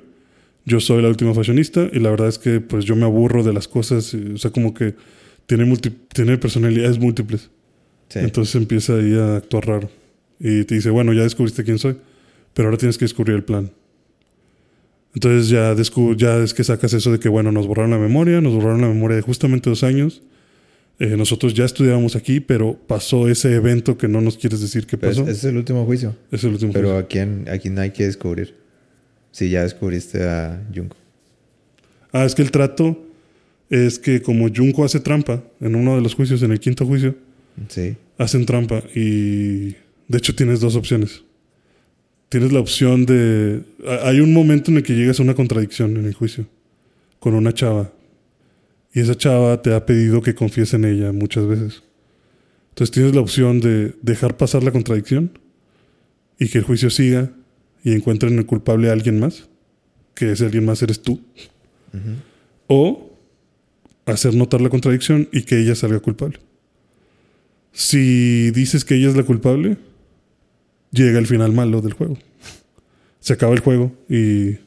Yo 0.66 0.80
soy 0.80 1.04
la 1.04 1.10
última 1.10 1.36
fashionista 1.36 1.88
y 1.94 2.00
la 2.00 2.10
verdad 2.10 2.30
es 2.30 2.40
que 2.40 2.60
pues 2.60 2.86
yo 2.86 2.96
me 2.96 3.04
aburro 3.04 3.44
de 3.44 3.54
las 3.54 3.68
cosas, 3.68 4.16
y, 4.16 4.32
o 4.34 4.38
sea, 4.40 4.50
como 4.50 4.74
que 4.74 4.96
tiene, 5.46 5.64
multi- 5.66 5.94
tiene 6.12 6.40
personalidades 6.40 6.98
múltiples. 6.98 7.52
Sí. 8.10 8.20
Entonces 8.20 8.56
empieza 8.56 8.96
ahí 8.96 9.14
a 9.14 9.36
actuar 9.36 9.68
raro. 9.68 9.90
Y 10.40 10.64
te 10.64 10.74
dice, 10.74 10.90
bueno, 10.90 11.14
ya 11.14 11.22
descubriste 11.22 11.64
quién 11.64 11.78
soy, 11.78 11.98
pero 12.56 12.70
ahora 12.70 12.78
tienes 12.80 12.98
que 12.98 13.06
descubrir 13.06 13.36
el 13.36 13.44
plan. 13.44 13.70
Entonces 15.14 15.50
ya, 15.50 15.74
ya 16.18 16.38
es 16.44 16.54
que 16.54 16.64
sacas 16.64 16.94
eso 16.94 17.12
de 17.12 17.20
que, 17.20 17.30
bueno, 17.30 17.52
nos 17.52 17.68
borraron 17.68 17.92
la 17.92 17.98
memoria, 18.00 18.42
nos 18.42 18.54
borraron 18.56 18.82
la 18.82 18.88
memoria 18.88 19.16
de 19.18 19.22
justamente 19.22 19.70
dos 19.70 19.84
años. 19.84 20.24
Eh, 21.00 21.16
nosotros 21.18 21.54
ya 21.54 21.66
estudiábamos 21.66 22.16
aquí, 22.16 22.40
pero 22.40 22.78
pasó 22.88 23.28
ese 23.30 23.54
evento 23.54 23.98
que 23.98 24.08
no 24.08 24.20
nos 24.22 24.38
quieres 24.38 24.62
decir 24.62 24.86
qué 24.88 24.98
Pero 24.98 25.12
es- 25.12 25.20
pasó. 25.20 25.30
es 25.32 25.44
el 25.44 25.58
último 25.58 25.86
juicio. 25.86 26.16
es 26.32 26.44
el 26.44 26.54
último 26.54 26.74
Pero 26.74 26.88
juicio. 26.90 27.06
¿a 27.06 27.08
quién, 27.08 27.46
a 27.50 27.58
quién 27.58 27.78
hay 27.80 27.92
que 27.92 28.06
descubrir? 28.06 28.56
Si 29.32 29.50
ya 29.50 29.64
descubriste 29.64 30.24
a 30.24 30.66
Junko. 30.74 30.96
Ah, 32.14 32.24
es 32.26 32.34
que 32.34 32.42
el 32.42 32.52
trato 32.52 32.98
es 33.70 34.00
que 34.00 34.22
como 34.22 34.48
Junko 34.54 34.86
hace 34.86 35.02
trampa 35.02 35.44
en 35.60 35.76
uno 35.76 35.96
de 35.96 36.02
los 36.02 36.14
juicios, 36.16 36.42
en 36.44 36.52
el 36.54 36.62
quinto 36.62 36.86
juicio, 36.86 37.16
Sí. 37.68 37.98
hacen 38.18 38.46
trampa 38.46 38.82
y 38.96 39.72
de 40.08 40.18
hecho 40.18 40.34
tienes 40.34 40.62
dos 40.62 40.78
opciones. 40.78 41.24
Tienes 42.30 42.52
la 42.52 42.60
opción 42.60 43.06
de... 43.06 43.62
ha- 43.88 44.10
Hay 44.10 44.20
un 44.20 44.34
momento 44.34 44.72
en 44.72 44.78
el 44.78 44.84
que 44.84 44.94
llegas 44.96 45.20
a 45.20 45.24
una 45.24 45.36
contradicción 45.36 45.96
en 45.98 46.06
el 46.06 46.14
juicio 46.14 46.48
con 47.20 47.34
una 47.34 47.54
chava 47.54 47.92
y 48.94 49.00
esa 49.00 49.16
chava 49.16 49.62
te 49.62 49.74
ha 49.74 49.86
pedido 49.86 50.22
que 50.22 50.36
confíes 50.36 50.74
en 50.74 50.86
ella 50.86 51.12
muchas 51.12 51.46
veces. 51.48 51.84
Entonces 52.70 52.92
tienes 52.94 53.16
la 53.16 53.22
opción 53.22 53.60
de 53.60 53.94
dejar 54.02 54.38
pasar 54.38 54.64
la 54.64 54.72
contradicción 54.72 55.38
y 56.40 56.50
que 56.50 56.60
el 56.60 56.64
juicio 56.64 56.90
siga 56.90 57.32
y 57.84 57.94
encuentren 57.94 58.38
el 58.38 58.46
culpable 58.46 58.90
a 58.90 58.94
alguien 58.94 59.20
más, 59.20 59.48
que 60.14 60.32
ese 60.32 60.46
alguien 60.46 60.66
más 60.66 60.82
eres 60.82 61.02
tú. 61.02 61.22
O 62.68 63.12
hacer 64.06 64.34
notar 64.36 64.62
la 64.62 64.70
contradicción 64.70 65.30
y 65.32 65.44
que 65.44 65.60
ella 65.60 65.76
salga 65.76 66.00
culpable. 66.00 66.40
Si 67.72 68.52
dices 68.52 68.86
que 68.86 68.96
ella 68.96 69.10
es 69.10 69.16
la 69.16 69.24
culpable, 69.24 69.78
llega 70.92 71.20
el 71.20 71.28
final 71.28 71.52
malo 71.52 71.82
del 71.82 71.94
juego. 71.94 72.18
Se 73.20 73.34
acaba 73.34 73.54
el 73.54 73.60
juego 73.60 73.92
y, 74.10 74.58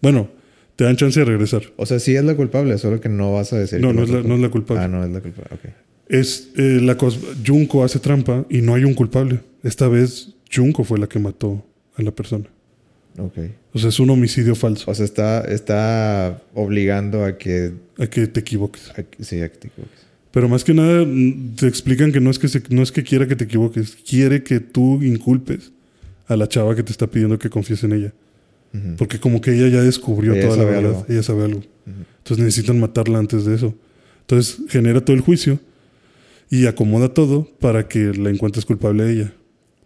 bueno, 0.00 0.28
te 0.76 0.84
dan 0.84 0.96
chance 0.96 1.18
de 1.18 1.26
regresar. 1.26 1.62
O 1.76 1.86
sea, 1.86 1.98
sí 1.98 2.16
es 2.16 2.24
la 2.24 2.34
culpable, 2.34 2.76
solo 2.78 3.00
que 3.00 3.08
no 3.08 3.32
vas 3.32 3.52
a 3.52 3.58
decir. 3.58 3.80
No, 3.80 3.88
que 3.88 3.94
no 3.94 4.02
es 4.04 4.10
la, 4.10 4.22
no 4.22 4.34
es 4.34 4.40
la 4.40 4.48
culpable. 4.50 4.82
Ah, 4.82 4.88
no 4.88 5.04
es 5.04 5.10
la 5.10 5.20
culpable. 5.20 5.50
Ok. 5.52 5.72
Es 6.08 6.50
eh, 6.56 6.80
la 6.82 6.96
cosa. 6.96 7.18
Junko 7.44 7.84
hace 7.84 7.98
trampa 7.98 8.44
y 8.50 8.60
no 8.60 8.74
hay 8.74 8.84
un 8.84 8.94
culpable. 8.94 9.40
Esta 9.62 9.88
vez 9.88 10.34
Junko 10.52 10.84
fue 10.84 10.98
la 10.98 11.08
que 11.08 11.18
mató 11.18 11.64
a 11.96 12.02
la 12.02 12.10
persona. 12.10 12.46
Ok. 13.18 13.38
O 13.72 13.78
sea, 13.78 13.88
es 13.88 14.00
un 14.00 14.10
homicidio 14.10 14.54
falso. 14.54 14.90
O 14.90 14.94
sea, 14.94 15.04
está, 15.04 15.40
está 15.42 16.42
obligando 16.54 17.24
a 17.24 17.38
que, 17.38 17.72
A 17.98 18.06
que 18.06 18.26
te 18.26 18.40
equivoques. 18.40 18.90
a 18.90 19.04
Sí, 19.22 19.40
a 19.40 19.50
que 19.50 19.58
te 19.58 19.68
equivoques. 19.68 20.03
Pero 20.34 20.48
más 20.48 20.64
que 20.64 20.74
nada 20.74 21.04
mm, 21.06 21.54
te 21.56 21.66
explican 21.68 22.12
que 22.12 22.20
no 22.20 22.28
es 22.30 22.38
que, 22.38 22.48
se- 22.48 22.62
no 22.68 22.82
es 22.82 22.92
que 22.92 23.02
quiera 23.02 23.26
que 23.26 23.36
te 23.36 23.44
equivoques, 23.44 23.96
quiere 24.06 24.42
que 24.42 24.60
tú 24.60 25.02
inculpes 25.02 25.72
a 26.26 26.36
la 26.36 26.48
chava 26.48 26.74
que 26.76 26.82
te 26.82 26.90
está 26.92 27.06
pidiendo 27.06 27.38
que 27.38 27.48
confíes 27.48 27.82
en 27.84 27.92
ella. 27.92 28.12
Porque 28.98 29.20
como 29.20 29.40
que 29.40 29.52
ella 29.54 29.68
ya 29.68 29.82
descubrió 29.82 30.32
Ella 30.34 30.46
toda 30.48 30.56
la 30.56 30.64
verdad, 30.64 30.90
algo. 30.90 31.06
ella 31.08 31.22
sabe 31.22 31.44
algo. 31.44 31.62
Entonces 31.86 32.44
necesitan 32.44 32.80
matarla 32.80 33.18
antes 33.20 33.44
de 33.44 33.54
eso. 33.54 33.72
Entonces 34.22 34.58
genera 34.68 35.00
todo 35.00 35.14
el 35.14 35.22
juicio 35.22 35.60
y 36.50 36.66
acomoda 36.66 37.14
todo 37.14 37.48
para 37.60 37.86
que 37.86 38.12
la 38.14 38.30
encuentres 38.30 38.64
culpable 38.64 39.04
a 39.04 39.10
ella. 39.10 39.32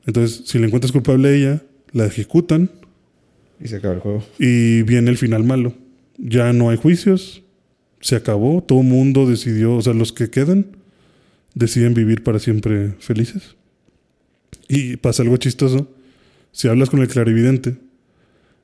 Entonces, 0.07 0.45
si 0.47 0.59
la 0.59 0.67
encuentras 0.67 0.91
culpable 0.93 1.29
a 1.29 1.33
ella, 1.33 1.63
la 1.93 2.07
ejecutan 2.07 2.71
Y 3.63 3.69
se 3.69 3.77
acaba 3.77 3.93
el 3.95 4.01
juego. 4.01 4.25
y 4.39 4.81
viene 4.85 5.11
el 5.11 5.19
final 5.19 5.45
malo. 5.45 5.75
Ya 6.17 6.51
no 6.55 6.71
hay 6.71 6.79
juicios, 6.79 7.43
se 8.01 8.17
acabó, 8.17 8.63
todo 8.63 8.83
mundo 8.83 9.29
decidió, 9.29 9.75
o 9.77 9.83
sea, 9.83 9.93
los 9.95 10.13
que 10.13 10.31
quedan 10.31 10.67
deciden 11.55 11.95
vivir 11.95 12.23
para 12.23 12.39
siempre 12.39 12.93
felices. 13.01 13.57
Y 14.69 14.97
pasa 14.97 15.23
algo 15.23 15.37
chistoso. 15.37 15.89
Si 16.53 16.69
hablas 16.69 16.91
con 16.91 17.01
el 17.01 17.09
clarividente, 17.09 17.77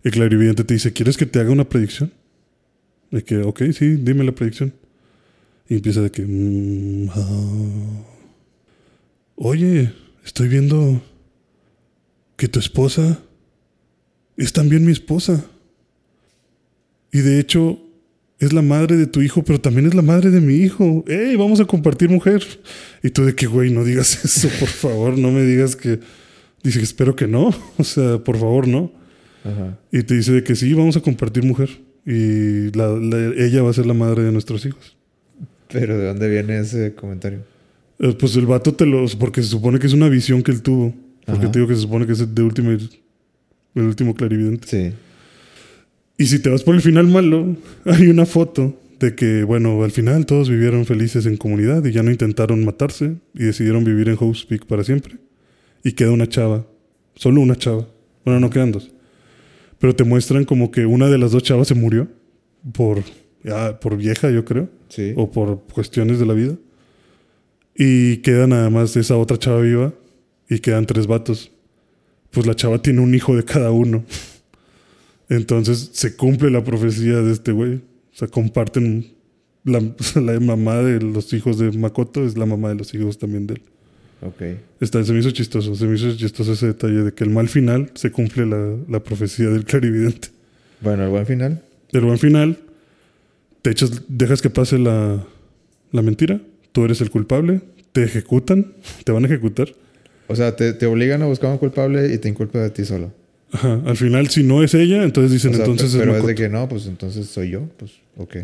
el 0.03 0.12
clarividente 0.12 0.64
te 0.64 0.74
dice, 0.74 0.93
¿quieres 0.93 1.16
que 1.16 1.26
te 1.26 1.41
haga 1.41 1.51
una 1.51 1.68
predicción? 1.68 2.12
De 3.11 3.22
que, 3.24 3.39
ok, 3.39 3.62
sí, 3.72 3.97
dime 3.97 4.24
la 4.24 4.32
predicción. 4.32 4.72
Y 5.68 5.76
empieza 5.76 6.03
de 6.03 6.11
que, 6.11 6.22
"Mm, 6.26 7.09
ah. 7.11 8.05
oye, 9.37 9.93
estoy 10.24 10.49
viendo 10.49 11.03
que 12.37 12.49
tu 12.49 12.59
esposa 12.59 13.18
es 14.37 14.53
también 14.53 14.85
mi 14.85 14.93
esposa. 14.93 15.45
Y 17.12 17.20
de 17.20 17.39
hecho, 17.39 17.78
es 18.45 18.53
la 18.53 18.62
madre 18.62 18.97
de 18.97 19.07
tu 19.07 19.20
hijo, 19.22 19.42
pero 19.45 19.61
también 19.61 19.86
es 19.86 19.95
la 19.95 20.03
madre 20.03 20.30
de 20.30 20.40
mi 20.40 20.55
hijo. 20.55 21.05
¡Ey, 21.09 21.36
vamos 21.36 21.61
a 21.61 21.64
compartir 21.64 22.09
mujer! 22.09 22.42
Y 23.03 23.11
tú 23.11 23.24
de 23.24 23.34
que, 23.34 23.47
güey, 23.47 23.70
no 23.70 23.84
digas 23.84 24.24
eso, 24.24 24.49
por 24.61 24.68
favor, 24.68 25.18
no 25.18 25.30
me 25.30 25.42
digas 25.42 25.76
que... 25.76 26.01
Dice 26.62 26.78
que 26.78 26.84
espero 26.84 27.14
que 27.14 27.26
no, 27.26 27.51
o 27.78 27.84
sea, 27.84 28.18
por 28.18 28.38
favor, 28.38 28.66
no. 28.68 28.90
Ajá. 29.45 29.78
Y 29.92 30.03
te 30.03 30.14
dice 30.14 30.32
de 30.32 30.42
que 30.42 30.57
sí, 30.57 30.72
vamos 30.72 30.97
a 30.97 31.01
compartir 31.01 31.42
mujer. 31.45 31.68
Y 32.07 32.70
la- 32.76 32.88
la- 32.99 33.34
ella 33.36 33.62
va 33.62 33.70
a 33.70 33.74
ser 33.74 33.86
la 33.86 33.95
madre 33.95 34.22
de 34.22 34.32
nuestros 34.32 34.64
hijos. 34.64 34.97
Pero 35.70 35.99
¿de 35.99 36.07
dónde 36.07 36.28
viene 36.28 36.59
ese 36.61 36.95
comentario? 36.95 37.40
Eh, 37.99 38.14
Pues 38.18 38.36
el 38.36 38.47
vato 38.47 38.72
te 38.74 38.86
lo... 38.86 39.05
Porque 39.18 39.42
se 39.42 39.49
supone 39.49 39.78
que 39.78 39.86
es 39.86 39.92
una 39.92 40.09
visión 40.09 40.42
que 40.42 40.53
él 40.53 40.62
tuvo. 40.62 40.95
Porque 41.26 41.42
Ajá. 41.45 41.53
te 41.53 41.59
digo 41.59 41.68
que 41.68 41.74
se 41.74 41.82
supone 41.82 42.07
que 42.07 42.12
es 42.12 42.34
de 42.34 42.42
último... 42.42 42.70
El 42.70 43.82
último 43.82 44.14
clarividente. 44.14 44.66
Sí. 44.68 44.95
Y 46.18 46.26
si 46.26 46.38
te 46.38 46.48
vas 46.50 46.62
por 46.62 46.74
el 46.74 46.80
final 46.82 47.06
malo, 47.08 47.56
hay 47.84 48.06
una 48.08 48.26
foto 48.26 48.78
de 49.00 49.14
que, 49.14 49.42
bueno, 49.44 49.82
al 49.82 49.90
final 49.90 50.24
todos 50.26 50.48
vivieron 50.48 50.86
felices 50.86 51.26
en 51.26 51.36
comunidad 51.36 51.84
y 51.84 51.92
ya 51.92 52.02
no 52.02 52.10
intentaron 52.10 52.64
matarse 52.64 53.16
y 53.34 53.44
decidieron 53.44 53.84
vivir 53.84 54.08
en 54.08 54.16
House 54.16 54.46
Peak 54.46 54.66
para 54.66 54.84
siempre. 54.84 55.16
Y 55.82 55.92
queda 55.92 56.12
una 56.12 56.28
chava, 56.28 56.66
solo 57.16 57.40
una 57.40 57.56
chava. 57.56 57.86
Bueno, 58.24 58.40
no 58.40 58.50
quedan 58.50 58.72
dos. 58.72 58.90
Pero 59.78 59.94
te 59.94 60.04
muestran 60.04 60.44
como 60.44 60.70
que 60.70 60.86
una 60.86 61.08
de 61.10 61.18
las 61.18 61.32
dos 61.32 61.42
chavas 61.42 61.68
se 61.68 61.74
murió 61.74 62.08
por, 62.72 63.02
ya, 63.42 63.78
por 63.80 63.96
vieja, 63.96 64.30
yo 64.30 64.44
creo, 64.44 64.70
Sí. 64.88 65.12
o 65.16 65.30
por 65.30 65.64
cuestiones 65.72 66.18
de 66.20 66.26
la 66.26 66.32
vida. 66.34 66.54
Y 67.76 68.18
queda 68.18 68.46
nada 68.46 68.70
más 68.70 68.96
esa 68.96 69.16
otra 69.16 69.36
chava 69.36 69.60
viva 69.60 69.92
y 70.48 70.60
quedan 70.60 70.86
tres 70.86 71.06
vatos. 71.08 71.50
Pues 72.30 72.46
la 72.46 72.54
chava 72.54 72.80
tiene 72.80 73.00
un 73.00 73.14
hijo 73.14 73.34
de 73.36 73.44
cada 73.44 73.72
uno. 73.72 74.04
Entonces 75.28 75.90
se 75.92 76.16
cumple 76.16 76.50
la 76.50 76.64
profecía 76.64 77.22
de 77.22 77.32
este 77.32 77.52
güey. 77.52 77.74
O 77.74 78.16
sea, 78.16 78.28
comparten 78.28 79.14
la, 79.64 79.80
la 80.20 80.40
mamá 80.40 80.76
de 80.76 81.00
los 81.00 81.32
hijos 81.32 81.58
de 81.58 81.72
Makoto, 81.72 82.24
es 82.24 82.36
la 82.36 82.46
mamá 82.46 82.68
de 82.68 82.76
los 82.76 82.94
hijos 82.94 83.18
también 83.18 83.46
de 83.46 83.54
él. 83.54 83.62
Ok. 84.22 84.42
Está, 84.80 85.04
se 85.04 85.12
me 85.12 85.20
hizo 85.20 85.30
chistoso, 85.30 85.74
se 85.74 85.86
me 85.86 85.96
hizo 85.96 86.14
chistoso 86.16 86.52
ese 86.52 86.68
detalle 86.68 87.02
de 87.02 87.12
que 87.12 87.24
el 87.24 87.30
mal 87.30 87.48
final 87.48 87.90
se 87.94 88.10
cumple 88.10 88.46
la, 88.46 88.76
la 88.88 89.00
profecía 89.00 89.48
del 89.48 89.64
clarividente. 89.64 90.28
Bueno, 90.80 91.04
el 91.04 91.10
buen 91.10 91.26
final. 91.26 91.62
El 91.92 92.00
buen 92.00 92.18
final, 92.18 92.58
te 93.62 93.70
echas, 93.70 94.02
dejas 94.08 94.42
que 94.42 94.50
pase 94.50 94.78
la, 94.78 95.24
la 95.92 96.02
mentira, 96.02 96.40
tú 96.72 96.84
eres 96.84 97.00
el 97.00 97.10
culpable, 97.10 97.60
te 97.92 98.02
ejecutan, 98.02 98.74
te 99.04 99.12
van 99.12 99.24
a 99.24 99.26
ejecutar. 99.26 99.68
O 100.26 100.36
sea, 100.36 100.56
te, 100.56 100.72
te 100.72 100.86
obligan 100.86 101.22
a 101.22 101.26
buscar 101.26 101.50
un 101.50 101.58
culpable 101.58 102.12
y 102.12 102.18
te 102.18 102.28
inculpan 102.28 102.62
a 102.62 102.70
ti 102.70 102.84
solo. 102.84 103.12
Ajá. 103.55 103.80
Al 103.86 103.96
final, 103.96 104.28
si 104.30 104.42
no 104.42 104.62
es 104.62 104.74
ella, 104.74 105.02
entonces 105.05 105.30
dicen, 105.32 105.52
O 105.52 105.57
sea, 105.57 105.64
entonces 105.64 105.92
pe- 105.92 105.98
es 105.98 106.05
pero 106.05 106.16
es 106.18 106.26
de 106.26 106.34
que 106.34 106.48
no, 106.48 106.68
pues 106.68 106.86
entonces 106.86 107.26
soy 107.28 107.50
yo, 107.50 107.68
pues, 107.78 107.92
ok. 108.16 108.36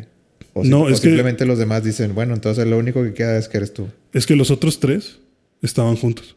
O, 0.55 0.65
No, 0.65 0.89
es 0.89 1.01
que- 1.01 1.09
simplemente 1.09 1.45
los 1.47 1.59
demás 1.59 1.85
dicen, 1.85 2.15
bueno, 2.15 2.35
entonces 2.35 2.67
lo 2.67 2.79
único 2.79 3.03
que 3.03 3.13
queda 3.13 3.37
es 3.39 3.49
que 3.49 3.57
eres 3.59 3.73
tú. 3.75 3.89
Es 4.13 4.27
que 4.27 4.37
los 4.37 4.51
otros 4.51 4.81
tres 4.81 5.19
estaban 5.63 5.97
juntos. 5.97 6.37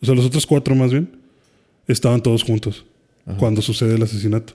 O 0.00 0.06
sea, 0.06 0.14
los 0.14 0.24
otros 0.24 0.46
cuatro 0.46 0.74
más 0.74 0.90
bien 0.90 1.08
estaban 1.86 2.22
todos 2.22 2.42
juntos 2.42 2.84
Ajá. 3.26 3.36
cuando 3.38 3.62
sucede 3.62 3.94
el 3.94 4.02
asesinato. 4.02 4.54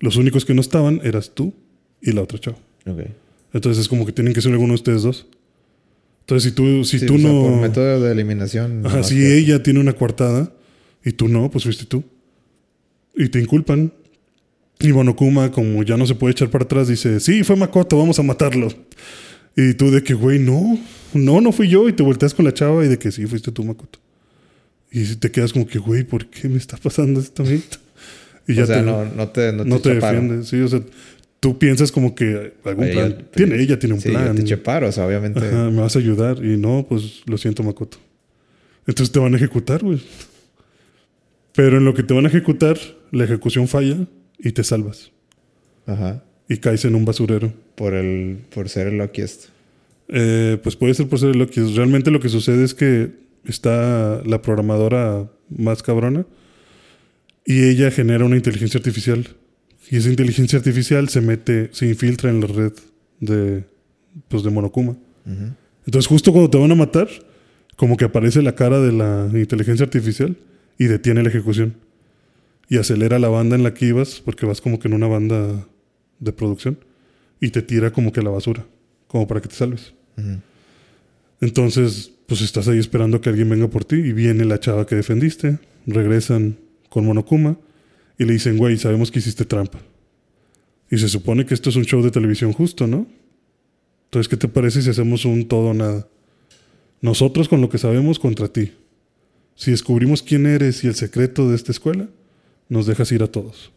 Los 0.00 0.16
únicos 0.16 0.44
que 0.44 0.54
no 0.54 0.60
estaban 0.60 1.00
eras 1.04 1.30
tú 1.34 1.52
y 2.00 2.12
la 2.12 2.22
otra 2.22 2.38
chava. 2.38 2.58
Ok. 2.86 3.00
Entonces 3.52 3.82
es 3.82 3.88
como 3.88 4.04
que 4.06 4.12
tienen 4.12 4.32
que 4.34 4.40
ser 4.40 4.50
alguno 4.52 4.72
de 4.72 4.76
ustedes 4.76 5.02
dos. 5.02 5.26
Entonces 6.20 6.50
si 6.50 6.54
tú, 6.54 6.84
si 6.84 6.98
Sí, 7.00 7.06
tú 7.06 7.14
o 7.14 7.18
sea, 7.18 7.30
no... 7.32 7.42
por 7.42 7.60
método 7.60 8.00
de 8.00 8.12
eliminación. 8.12 8.84
Ajá, 8.86 9.02
si 9.02 9.16
que- 9.16 9.38
ella 9.38 9.62
tiene 9.62 9.78
una 9.80 9.92
coartada 9.92 10.52
y 11.04 11.12
tú 11.12 11.28
no, 11.28 11.50
pues 11.50 11.64
fuiste 11.64 11.84
tú. 11.84 12.02
Y 13.14 13.28
te 13.28 13.40
inculpan. 13.40 13.92
Y 14.80 14.92
Monokuma, 14.92 15.52
como 15.52 15.82
ya 15.84 15.96
no 15.96 16.06
se 16.06 16.14
puede 16.14 16.32
echar 16.32 16.50
para 16.50 16.64
atrás, 16.64 16.88
dice, 16.88 17.20
sí, 17.20 17.44
fue 17.44 17.54
Makoto, 17.56 17.96
vamos 17.96 18.18
a 18.18 18.22
matarlo. 18.22 18.68
Y 19.56 19.74
tú 19.74 19.90
de 19.90 20.02
que, 20.02 20.14
güey, 20.14 20.38
no, 20.38 20.78
no, 21.14 21.40
no 21.40 21.52
fui 21.52 21.68
yo. 21.68 21.88
Y 21.88 21.92
te 21.92 22.02
volteas 22.02 22.34
con 22.34 22.44
la 22.44 22.52
chava 22.52 22.84
y 22.84 22.88
de 22.88 22.98
que 22.98 23.12
sí, 23.12 23.26
fuiste 23.26 23.52
tú, 23.52 23.64
Makoto. 23.64 23.98
Y 24.90 25.04
te 25.16 25.30
quedas 25.30 25.52
como 25.52 25.66
que, 25.66 25.78
güey, 25.78 26.04
¿por 26.04 26.26
qué 26.26 26.48
me 26.48 26.58
está 26.58 26.76
pasando 26.76 27.20
esto? 27.20 27.44
Y 28.48 28.58
o 28.58 28.66
sea, 28.66 28.78
te, 28.78 28.82
no, 28.82 29.04
no 29.04 29.28
te, 29.28 29.52
no 29.52 29.64
no 29.64 29.78
te, 29.78 29.94
defiendes. 29.94 30.48
Sí, 30.48 30.60
o 30.60 30.66
sea, 30.66 30.80
tú 31.38 31.58
piensas 31.60 31.92
como 31.92 32.16
que 32.16 32.54
algún 32.64 32.86
Ella- 32.86 32.94
plan. 32.94 33.24
tiene, 33.32 33.62
ella 33.62 33.78
tiene 33.78 33.94
un 33.94 34.00
sí, 34.00 34.08
plan. 34.08 34.34
te 34.34 34.42
cheparo, 34.42 34.88
o 34.88 34.92
sea, 34.92 35.06
obviamente. 35.06 35.38
Ajá, 35.38 35.70
me 35.70 35.80
vas 35.80 35.94
a 35.94 36.00
ayudar. 36.00 36.44
Y 36.44 36.56
no, 36.56 36.84
pues 36.88 37.22
lo 37.26 37.38
siento, 37.38 37.62
Makoto. 37.62 37.98
Entonces 38.84 39.12
te 39.12 39.20
van 39.20 39.32
a 39.34 39.36
ejecutar, 39.36 39.84
güey. 39.84 40.02
Pero 41.54 41.78
en 41.78 41.84
lo 41.84 41.94
que 41.94 42.02
te 42.02 42.14
van 42.14 42.24
a 42.24 42.28
ejecutar, 42.28 42.78
la 43.10 43.24
ejecución 43.24 43.68
falla 43.68 44.06
y 44.38 44.52
te 44.52 44.64
salvas. 44.64 45.12
Ajá. 45.86 46.24
Y 46.48 46.58
caes 46.58 46.84
en 46.84 46.94
un 46.94 47.04
basurero. 47.04 47.52
Por 47.74 47.94
el, 47.94 48.38
por 48.54 48.68
ser 48.68 48.88
el 48.88 48.98
luckiest. 48.98 49.46
Eh, 50.08 50.58
pues 50.62 50.76
puede 50.76 50.94
ser 50.94 51.08
por 51.08 51.18
ser 51.18 51.34
lo 51.36 51.48
que 51.48 51.62
realmente 51.74 52.10
lo 52.10 52.20
que 52.20 52.28
sucede 52.28 52.64
es 52.64 52.74
que 52.74 53.10
está 53.44 54.22
la 54.24 54.42
programadora 54.42 55.30
más 55.48 55.82
cabrona 55.82 56.26
y 57.46 57.64
ella 57.64 57.90
genera 57.90 58.24
una 58.24 58.36
inteligencia 58.36 58.78
artificial 58.78 59.26
y 59.90 59.96
esa 59.96 60.10
inteligencia 60.10 60.58
artificial 60.58 61.08
se 61.08 61.20
mete, 61.20 61.70
se 61.72 61.86
infiltra 61.86 62.30
en 62.30 62.40
la 62.40 62.46
red 62.46 62.72
de 63.20 63.64
pues 64.28 64.42
de 64.42 64.50
Monokuma. 64.50 64.96
Entonces 65.86 66.06
justo 66.06 66.32
cuando 66.32 66.50
te 66.50 66.58
van 66.58 66.70
a 66.70 66.74
matar, 66.74 67.08
como 67.76 67.96
que 67.96 68.04
aparece 68.04 68.42
la 68.42 68.54
cara 68.54 68.80
de 68.80 68.92
la 68.92 69.30
inteligencia 69.32 69.84
artificial 69.84 70.36
y 70.82 70.88
detiene 70.88 71.22
la 71.22 71.28
ejecución. 71.28 71.76
Y 72.68 72.78
acelera 72.78 73.20
la 73.20 73.28
banda 73.28 73.54
en 73.54 73.62
la 73.62 73.72
que 73.72 73.86
ibas, 73.86 74.20
porque 74.20 74.46
vas 74.46 74.60
como 74.60 74.80
que 74.80 74.88
en 74.88 74.94
una 74.94 75.06
banda 75.06 75.68
de 76.18 76.32
producción, 76.32 76.78
y 77.40 77.50
te 77.50 77.62
tira 77.62 77.92
como 77.92 78.12
que 78.12 78.18
a 78.18 78.22
la 78.24 78.30
basura, 78.30 78.66
como 79.06 79.28
para 79.28 79.40
que 79.40 79.48
te 79.48 79.54
salves. 79.54 79.94
Entonces, 81.40 82.12
pues 82.26 82.40
estás 82.40 82.66
ahí 82.66 82.78
esperando 82.78 83.20
que 83.20 83.28
alguien 83.28 83.48
venga 83.48 83.68
por 83.68 83.84
ti 83.84 83.96
y 83.96 84.12
viene 84.12 84.44
la 84.44 84.58
chava 84.58 84.86
que 84.86 84.96
defendiste, 84.96 85.60
regresan 85.86 86.56
con 86.88 87.06
Monokuma 87.06 87.58
y 88.18 88.24
le 88.24 88.32
dicen, 88.32 88.58
güey, 88.58 88.76
sabemos 88.76 89.12
que 89.12 89.20
hiciste 89.20 89.44
trampa. 89.44 89.78
Y 90.90 90.98
se 90.98 91.08
supone 91.08 91.46
que 91.46 91.54
esto 91.54 91.70
es 91.70 91.76
un 91.76 91.84
show 91.84 92.02
de 92.02 92.10
televisión 92.10 92.52
justo, 92.52 92.88
¿no? 92.88 93.06
Entonces, 94.06 94.28
¿qué 94.28 94.36
te 94.36 94.48
parece 94.48 94.82
si 94.82 94.90
hacemos 94.90 95.24
un 95.24 95.46
todo 95.46 95.68
o 95.68 95.74
nada? 95.74 96.08
Nosotros 97.00 97.48
con 97.48 97.60
lo 97.60 97.68
que 97.68 97.78
sabemos 97.78 98.18
contra 98.18 98.48
ti. 98.48 98.72
Si 99.54 99.70
descubrimos 99.70 100.22
quién 100.22 100.46
eres 100.46 100.82
y 100.84 100.88
el 100.88 100.94
secreto 100.94 101.48
de 101.48 101.56
esta 101.56 101.72
escuela, 101.72 102.08
nos 102.68 102.86
dejas 102.86 103.12
ir 103.12 103.22
a 103.22 103.26
todos. 103.26 103.70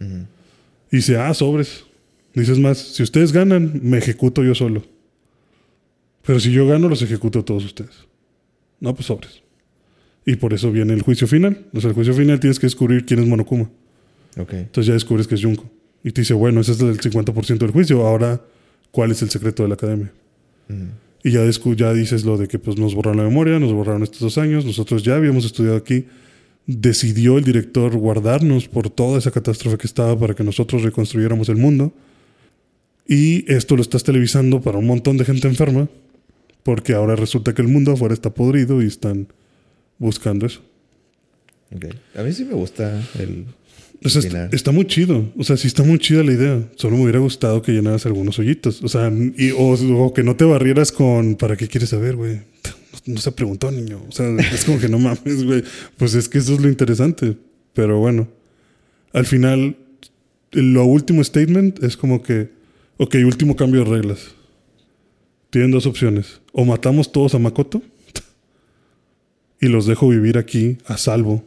Y 0.00 0.96
dice, 0.96 1.16
ah, 1.16 1.32
sobres. 1.34 1.84
Dices 2.34 2.58
más, 2.58 2.78
si 2.78 3.02
ustedes 3.02 3.32
ganan, 3.32 3.80
me 3.82 3.98
ejecuto 3.98 4.42
yo 4.42 4.54
solo. 4.54 4.84
Pero 6.24 6.38
si 6.40 6.52
yo 6.52 6.66
gano, 6.66 6.88
los 6.88 7.02
ejecuto 7.02 7.40
a 7.40 7.44
todos 7.44 7.64
ustedes. 7.64 8.06
No, 8.78 8.94
pues 8.94 9.06
sobres. 9.06 9.42
Y 10.24 10.36
por 10.36 10.52
eso 10.54 10.70
viene 10.70 10.92
el 10.92 11.02
juicio 11.02 11.26
final. 11.26 11.66
O 11.72 11.80
sea, 11.80 11.88
el 11.88 11.94
juicio 11.94 12.14
final 12.14 12.38
tienes 12.40 12.58
que 12.58 12.66
descubrir 12.66 13.04
quién 13.04 13.20
es 13.20 13.26
Monokuma. 13.26 13.70
Ok. 14.36 14.52
Entonces 14.52 14.86
ya 14.86 14.92
descubres 14.94 15.26
que 15.26 15.34
es 15.34 15.42
Junko. 15.42 15.68
Y 16.04 16.12
te 16.12 16.20
dice, 16.22 16.34
bueno, 16.34 16.60
ese 16.60 16.72
es 16.72 16.80
el 16.80 16.98
50% 17.00 17.58
del 17.58 17.70
juicio. 17.70 18.06
Ahora, 18.06 18.40
¿cuál 18.90 19.10
es 19.10 19.22
el 19.22 19.30
secreto 19.30 19.62
de 19.62 19.68
la 19.68 19.74
academia? 19.74 20.12
Ujú. 20.68 20.86
Y 21.22 21.32
ya, 21.32 21.44
ya 21.48 21.92
dices 21.92 22.24
lo 22.24 22.38
de 22.38 22.48
que 22.48 22.58
pues, 22.58 22.78
nos 22.78 22.94
borraron 22.94 23.18
la 23.18 23.24
memoria, 23.24 23.58
nos 23.58 23.72
borraron 23.72 24.02
estos 24.02 24.20
dos 24.20 24.38
años, 24.38 24.64
nosotros 24.64 25.02
ya 25.02 25.16
habíamos 25.16 25.44
estudiado 25.44 25.76
aquí. 25.76 26.06
Decidió 26.66 27.36
el 27.36 27.44
director 27.44 27.94
guardarnos 27.96 28.68
por 28.68 28.90
toda 28.90 29.18
esa 29.18 29.30
catástrofe 29.30 29.76
que 29.76 29.86
estaba 29.86 30.18
para 30.18 30.34
que 30.34 30.44
nosotros 30.44 30.82
reconstruyéramos 30.82 31.48
el 31.48 31.56
mundo. 31.56 31.92
Y 33.06 33.50
esto 33.52 33.76
lo 33.76 33.82
estás 33.82 34.04
televisando 34.04 34.60
para 34.60 34.78
un 34.78 34.86
montón 34.86 35.16
de 35.16 35.24
gente 35.24 35.48
enferma, 35.48 35.88
porque 36.62 36.94
ahora 36.94 37.16
resulta 37.16 37.54
que 37.54 37.62
el 37.62 37.68
mundo 37.68 37.92
afuera 37.92 38.14
está 38.14 38.30
podrido 38.30 38.82
y 38.82 38.86
están 38.86 39.26
buscando 39.98 40.46
eso. 40.46 40.60
Ok. 41.74 41.86
A 42.14 42.22
mí 42.22 42.32
sí 42.32 42.44
me 42.44 42.54
gusta 42.54 43.02
el. 43.18 43.46
O 44.02 44.08
sea, 44.08 44.48
está, 44.50 44.72
muy 44.72 44.86
chido. 44.86 45.30
O 45.36 45.44
sea, 45.44 45.56
sí 45.58 45.66
está 45.66 45.82
muy 45.82 45.98
chida 45.98 46.22
la 46.24 46.32
idea. 46.32 46.62
Solo 46.76 46.96
me 46.96 47.02
hubiera 47.02 47.18
gustado 47.18 47.60
que 47.60 47.72
llenaras 47.72 48.06
algunos 48.06 48.38
hoyitos. 48.38 48.82
O 48.82 48.88
sea, 48.88 49.12
y- 49.36 49.50
o, 49.50 49.72
o 50.04 50.14
que 50.14 50.22
no 50.22 50.36
te 50.36 50.44
barrieras 50.44 50.90
con 50.90 51.34
¿para 51.36 51.56
qué 51.56 51.68
quieres 51.68 51.90
saber, 51.90 52.16
güey? 52.16 52.36
No, 52.36 53.14
no 53.14 53.20
se 53.20 53.30
preguntó, 53.32 53.70
niño. 53.70 54.02
O 54.08 54.12
sea, 54.12 54.26
es 54.54 54.64
como 54.64 54.78
que 54.78 54.88
no 54.88 54.98
mames, 54.98 55.44
güey. 55.44 55.62
Pues 55.98 56.14
es 56.14 56.28
que 56.30 56.38
eso 56.38 56.54
es 56.54 56.60
lo 56.60 56.68
interesante. 56.70 57.36
Pero 57.74 57.98
bueno, 57.98 58.28
al 59.12 59.26
final, 59.26 59.76
lo 60.52 60.84
último 60.86 61.22
statement 61.22 61.82
es 61.84 61.96
como 61.98 62.22
que, 62.22 62.48
ok, 62.96 63.16
último 63.26 63.54
cambio 63.54 63.84
de 63.84 63.90
reglas. 63.90 64.28
Tienen 65.50 65.72
dos 65.72 65.84
opciones. 65.84 66.40
O 66.52 66.64
matamos 66.64 67.12
todos 67.12 67.34
a 67.34 67.38
Makoto 67.38 67.82
y 69.60 69.66
los 69.68 69.84
dejo 69.86 70.08
vivir 70.08 70.38
aquí 70.38 70.78
a 70.86 70.96
salvo 70.96 71.44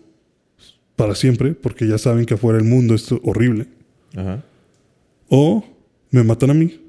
para 0.96 1.16
siempre, 1.16 1.54
porque 1.54 1.88
ya 1.88 1.98
saben 1.98 2.26
que 2.26 2.36
afuera 2.36 2.58
el 2.58 2.66
mundo 2.66 2.96
es 2.96 3.12
horrible. 3.24 3.68
Ajá. 4.16 4.44
O 5.30 5.66
me 6.12 6.24
matan 6.24 6.52
a 6.52 6.54
mí 6.54 6.80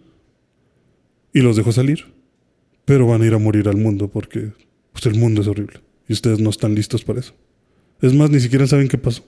y 1.33 1.41
los 1.41 1.57
dejo 1.57 1.73
salir, 1.73 2.05
pero 2.85 3.07
van 3.07 3.23
a 3.23 3.27
ir 3.27 3.35
a 3.35 3.39
morir 3.39 3.69
al 3.69 3.77
mundo 3.77 4.09
porque 4.09 4.51
pues, 4.93 5.07
el 5.07 5.19
mundo 5.19 5.41
es 5.41 5.49
horrible 5.49 5.81
y 6.09 6.13
ustedes 6.13 6.41
no 6.41 6.51
están 6.51 6.75
listos 6.75 7.05
para 7.05 7.21
eso. 7.21 7.35
Es 8.03 8.13
más, 8.13 8.31
ni 8.31 8.41
siquiera 8.41 8.67
saben 8.67 8.89
qué 8.89 8.99
pasó. 8.99 9.25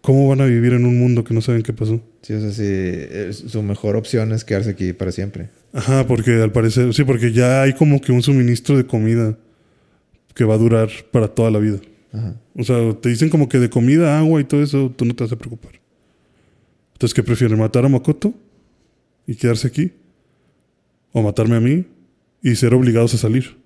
¿Cómo 0.00 0.28
van 0.28 0.40
a 0.40 0.46
vivir 0.46 0.72
en 0.72 0.84
un 0.84 0.98
mundo 0.98 1.22
que 1.22 1.32
no 1.32 1.40
saben 1.40 1.62
qué 1.62 1.72
pasó? 1.72 2.00
Sí, 2.22 2.32
o 2.32 2.40
sea, 2.40 2.50
sí. 2.50 3.48
su 3.48 3.62
mejor 3.62 3.94
opción 3.94 4.32
es 4.32 4.44
quedarse 4.44 4.70
aquí 4.70 4.92
para 4.92 5.12
siempre. 5.12 5.48
Ajá, 5.72 6.06
porque 6.08 6.32
al 6.42 6.50
parecer, 6.50 6.92
sí, 6.92 7.04
porque 7.04 7.32
ya 7.32 7.62
hay 7.62 7.72
como 7.74 8.00
que 8.00 8.10
un 8.10 8.22
suministro 8.22 8.76
de 8.76 8.84
comida 8.84 9.38
que 10.34 10.44
va 10.44 10.54
a 10.54 10.58
durar 10.58 10.90
para 11.12 11.28
toda 11.28 11.52
la 11.52 11.60
vida. 11.60 11.78
Ajá. 12.12 12.36
O 12.56 12.62
sea, 12.62 12.92
te 13.00 13.08
dicen 13.08 13.28
como 13.30 13.48
que 13.48 13.58
de 13.58 13.70
comida, 13.70 14.18
agua 14.18 14.40
y 14.40 14.44
todo 14.44 14.62
eso, 14.62 14.92
tú 14.94 15.04
no 15.04 15.14
te 15.14 15.24
vas 15.24 15.32
a 15.32 15.36
preocupar. 15.36 15.80
Entonces, 16.92 17.14
¿qué 17.14 17.22
prefieren? 17.22 17.58
¿Matar 17.58 17.84
a 17.84 17.88
Makoto 17.88 18.34
y 19.26 19.34
quedarse 19.34 19.66
aquí? 19.68 19.92
¿O 21.12 21.22
matarme 21.22 21.56
a 21.56 21.60
mí 21.60 21.84
y 22.42 22.54
ser 22.56 22.74
obligados 22.74 23.14
a 23.14 23.18
salir? 23.18 23.56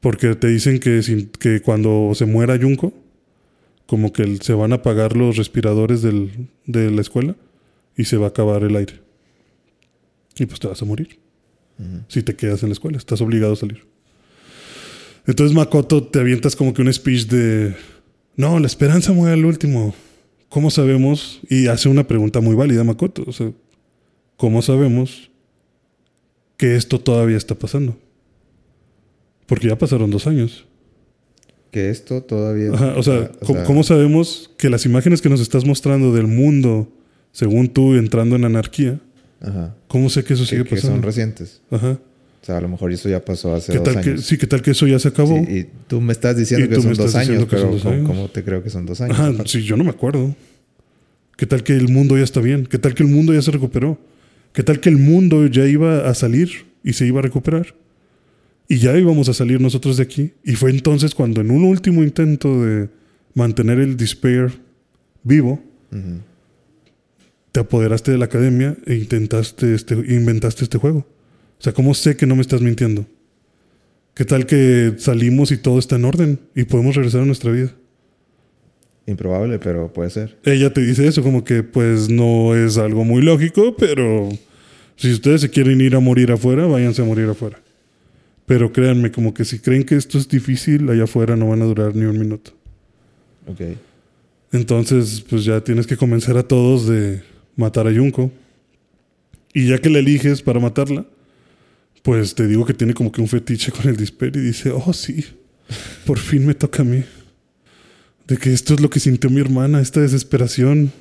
Porque 0.00 0.34
te 0.34 0.48
dicen 0.48 0.78
que, 0.78 1.02
sin- 1.02 1.28
que 1.28 1.60
cuando 1.62 2.12
se 2.14 2.26
muera 2.26 2.58
Junko, 2.60 2.92
como 3.86 4.12
que 4.12 4.36
se 4.42 4.52
van 4.52 4.72
a 4.72 4.76
apagar 4.76 5.16
los 5.16 5.36
respiradores 5.36 6.02
del- 6.02 6.48
de 6.66 6.90
la 6.90 7.00
escuela 7.00 7.36
y 7.96 8.04
se 8.04 8.16
va 8.16 8.26
a 8.26 8.28
acabar 8.28 8.62
el 8.64 8.76
aire. 8.76 9.00
Y 10.38 10.46
pues 10.46 10.60
te 10.60 10.68
vas 10.68 10.80
a 10.82 10.84
morir 10.84 11.18
si 12.08 12.22
te 12.22 12.36
quedas 12.36 12.62
en 12.62 12.68
la 12.70 12.72
escuela. 12.74 12.98
Estás 12.98 13.20
obligado 13.20 13.54
a 13.54 13.56
salir. 13.56 13.84
Entonces 15.26 15.54
Makoto 15.56 16.04
te 16.04 16.20
avientas 16.20 16.54
como 16.54 16.72
que 16.72 16.82
un 16.82 16.92
speech 16.92 17.26
de, 17.26 17.74
no, 18.36 18.58
la 18.60 18.66
esperanza 18.66 19.12
muere 19.12 19.34
al 19.34 19.44
último. 19.44 19.94
¿Cómo 20.48 20.70
sabemos? 20.70 21.40
Y 21.48 21.66
hace 21.66 21.88
una 21.88 22.06
pregunta 22.06 22.40
muy 22.40 22.54
válida 22.54 22.84
Makoto. 22.84 23.24
O 23.26 23.32
sea, 23.32 23.50
¿cómo 24.36 24.62
sabemos 24.62 25.30
que 26.56 26.76
esto 26.76 27.00
todavía 27.00 27.36
está 27.36 27.54
pasando? 27.54 27.98
Porque 29.46 29.68
ya 29.68 29.76
pasaron 29.78 30.10
dos 30.10 30.26
años. 30.26 30.66
Que 31.70 31.90
esto 31.90 32.22
todavía. 32.22 32.70
Ajá, 32.72 32.94
o 32.96 33.02
sea, 33.02 33.30
o 33.40 33.46
¿cómo, 33.46 33.64
cómo 33.64 33.82
sabemos 33.82 34.50
que 34.56 34.70
las 34.70 34.86
imágenes 34.86 35.20
que 35.20 35.28
nos 35.28 35.40
estás 35.40 35.64
mostrando 35.64 36.12
del 36.12 36.26
mundo, 36.26 36.88
según 37.32 37.68
tú, 37.68 37.94
entrando 37.94 38.36
en 38.36 38.44
anarquía, 38.44 39.00
Ajá. 39.40 39.74
cómo 39.88 40.08
sé 40.08 40.24
que 40.24 40.34
eso 40.34 40.44
Que, 40.44 40.48
sigue 40.50 40.64
que 40.64 40.76
son 40.76 40.90
pasando? 40.90 41.06
recientes. 41.06 41.60
Ajá. 41.70 41.98
O 42.46 42.50
sea, 42.50 42.58
a 42.58 42.60
lo 42.60 42.68
mejor 42.68 42.92
eso 42.92 43.08
ya 43.08 43.24
pasó 43.24 43.52
hace 43.56 43.72
¿Qué 43.72 43.78
dos 43.78 43.92
tal 43.92 44.00
que, 44.04 44.10
años. 44.10 44.24
sí, 44.24 44.38
¿qué 44.38 44.46
tal 44.46 44.62
que 44.62 44.70
eso 44.70 44.86
ya 44.86 45.00
se 45.00 45.08
acabó? 45.08 45.36
Sí, 45.36 45.52
y 45.52 45.66
tú 45.88 46.00
me 46.00 46.12
estás 46.12 46.36
diciendo 46.36 46.68
que 46.68 46.76
son 46.76 46.84
me 46.84 46.92
estás 46.92 47.06
dos 47.06 47.14
años, 47.16 47.28
diciendo 47.28 47.48
que 47.48 47.56
son 47.58 47.80
pero 47.82 47.96
dos 47.96 48.06
¿cómo, 48.08 48.28
te 48.28 48.44
creo 48.44 48.62
que 48.62 48.70
son 48.70 48.86
dos 48.86 49.00
años? 49.00 49.18
Ajá, 49.18 49.32
sí, 49.46 49.64
yo 49.64 49.76
no 49.76 49.82
me 49.82 49.90
acuerdo. 49.90 50.32
¿Qué 51.36 51.44
tal 51.44 51.64
que 51.64 51.72
el 51.72 51.88
mundo 51.88 52.16
ya 52.16 52.22
está 52.22 52.40
bien? 52.40 52.66
¿Qué 52.66 52.78
tal 52.78 52.94
que 52.94 53.02
el 53.02 53.08
mundo 53.08 53.34
ya 53.34 53.42
se 53.42 53.50
recuperó? 53.50 53.98
¿Qué 54.52 54.62
tal 54.62 54.78
que 54.78 54.88
el 54.88 54.96
mundo 54.96 55.44
ya 55.48 55.66
iba 55.66 56.08
a 56.08 56.14
salir 56.14 56.66
y 56.84 56.92
se 56.92 57.04
iba 57.04 57.18
a 57.18 57.22
recuperar? 57.22 57.74
Y 58.68 58.78
ya 58.78 58.96
íbamos 58.96 59.28
a 59.28 59.34
salir 59.34 59.60
nosotros 59.60 59.96
de 59.96 60.04
aquí. 60.04 60.30
Y 60.44 60.54
fue 60.54 60.70
entonces 60.70 61.16
cuando 61.16 61.40
en 61.40 61.50
un 61.50 61.64
último 61.64 62.04
intento 62.04 62.64
de 62.64 62.88
mantener 63.34 63.80
el 63.80 63.96
despair 63.96 64.52
vivo, 65.24 65.60
te 67.50 67.58
apoderaste 67.58 68.12
de 68.12 68.18
la 68.18 68.26
academia 68.26 68.76
e 68.86 68.94
intentaste 68.94 69.74
este, 69.74 69.94
inventaste 69.94 70.62
este 70.62 70.78
juego. 70.78 71.08
O 71.58 71.62
sea, 71.62 71.72
¿cómo 71.72 71.94
sé 71.94 72.16
que 72.16 72.26
no 72.26 72.36
me 72.36 72.42
estás 72.42 72.60
mintiendo? 72.60 73.06
¿Qué 74.14 74.24
tal 74.24 74.46
que 74.46 74.94
salimos 74.98 75.52
y 75.52 75.58
todo 75.58 75.78
está 75.78 75.96
en 75.96 76.04
orden 76.04 76.40
y 76.54 76.64
podemos 76.64 76.94
regresar 76.94 77.22
a 77.22 77.26
nuestra 77.26 77.50
vida? 77.50 77.72
Improbable, 79.06 79.58
pero 79.58 79.92
puede 79.92 80.10
ser. 80.10 80.36
Ella 80.44 80.72
te 80.72 80.80
dice 80.80 81.06
eso, 81.06 81.22
como 81.22 81.44
que 81.44 81.62
pues 81.62 82.08
no 82.08 82.56
es 82.56 82.76
algo 82.78 83.04
muy 83.04 83.22
lógico, 83.22 83.76
pero 83.76 84.28
si 84.96 85.12
ustedes 85.12 85.42
se 85.42 85.50
quieren 85.50 85.80
ir 85.80 85.94
a 85.94 86.00
morir 86.00 86.32
afuera, 86.32 86.66
váyanse 86.66 87.02
a 87.02 87.04
morir 87.04 87.28
afuera. 87.28 87.60
Pero 88.46 88.72
créanme, 88.72 89.12
como 89.12 89.34
que 89.34 89.44
si 89.44 89.58
creen 89.58 89.84
que 89.84 89.96
esto 89.96 90.18
es 90.18 90.28
difícil, 90.28 90.88
allá 90.88 91.04
afuera 91.04 91.36
no 91.36 91.48
van 91.48 91.62
a 91.62 91.66
durar 91.66 91.94
ni 91.94 92.04
un 92.04 92.18
minuto. 92.18 92.52
Ok. 93.46 93.60
Entonces, 94.52 95.24
pues 95.28 95.44
ya 95.44 95.60
tienes 95.60 95.86
que 95.86 95.96
convencer 95.96 96.36
a 96.36 96.42
todos 96.42 96.88
de 96.88 97.22
matar 97.56 97.86
a 97.86 97.94
Junko. 97.94 98.30
Y 99.52 99.68
ya 99.68 99.78
que 99.78 99.90
la 99.90 99.98
eliges 99.98 100.42
para 100.42 100.60
matarla, 100.60 101.06
pues 102.06 102.36
te 102.36 102.46
digo 102.46 102.64
que 102.64 102.72
tiene 102.72 102.94
como 102.94 103.10
que 103.10 103.20
un 103.20 103.26
fetiche 103.26 103.72
con 103.72 103.88
el 103.88 103.96
disper 103.96 104.36
y 104.36 104.38
dice, 104.38 104.70
oh 104.70 104.92
sí, 104.92 105.24
por 106.04 106.20
fin 106.20 106.46
me 106.46 106.54
toca 106.54 106.82
a 106.82 106.84
mí. 106.84 107.02
De 108.28 108.36
que 108.36 108.52
esto 108.52 108.74
es 108.74 108.80
lo 108.80 108.88
que 108.88 109.00
sintió 109.00 109.28
mi 109.28 109.40
hermana, 109.40 109.80
esta 109.80 110.00
desesperación, 110.00 110.92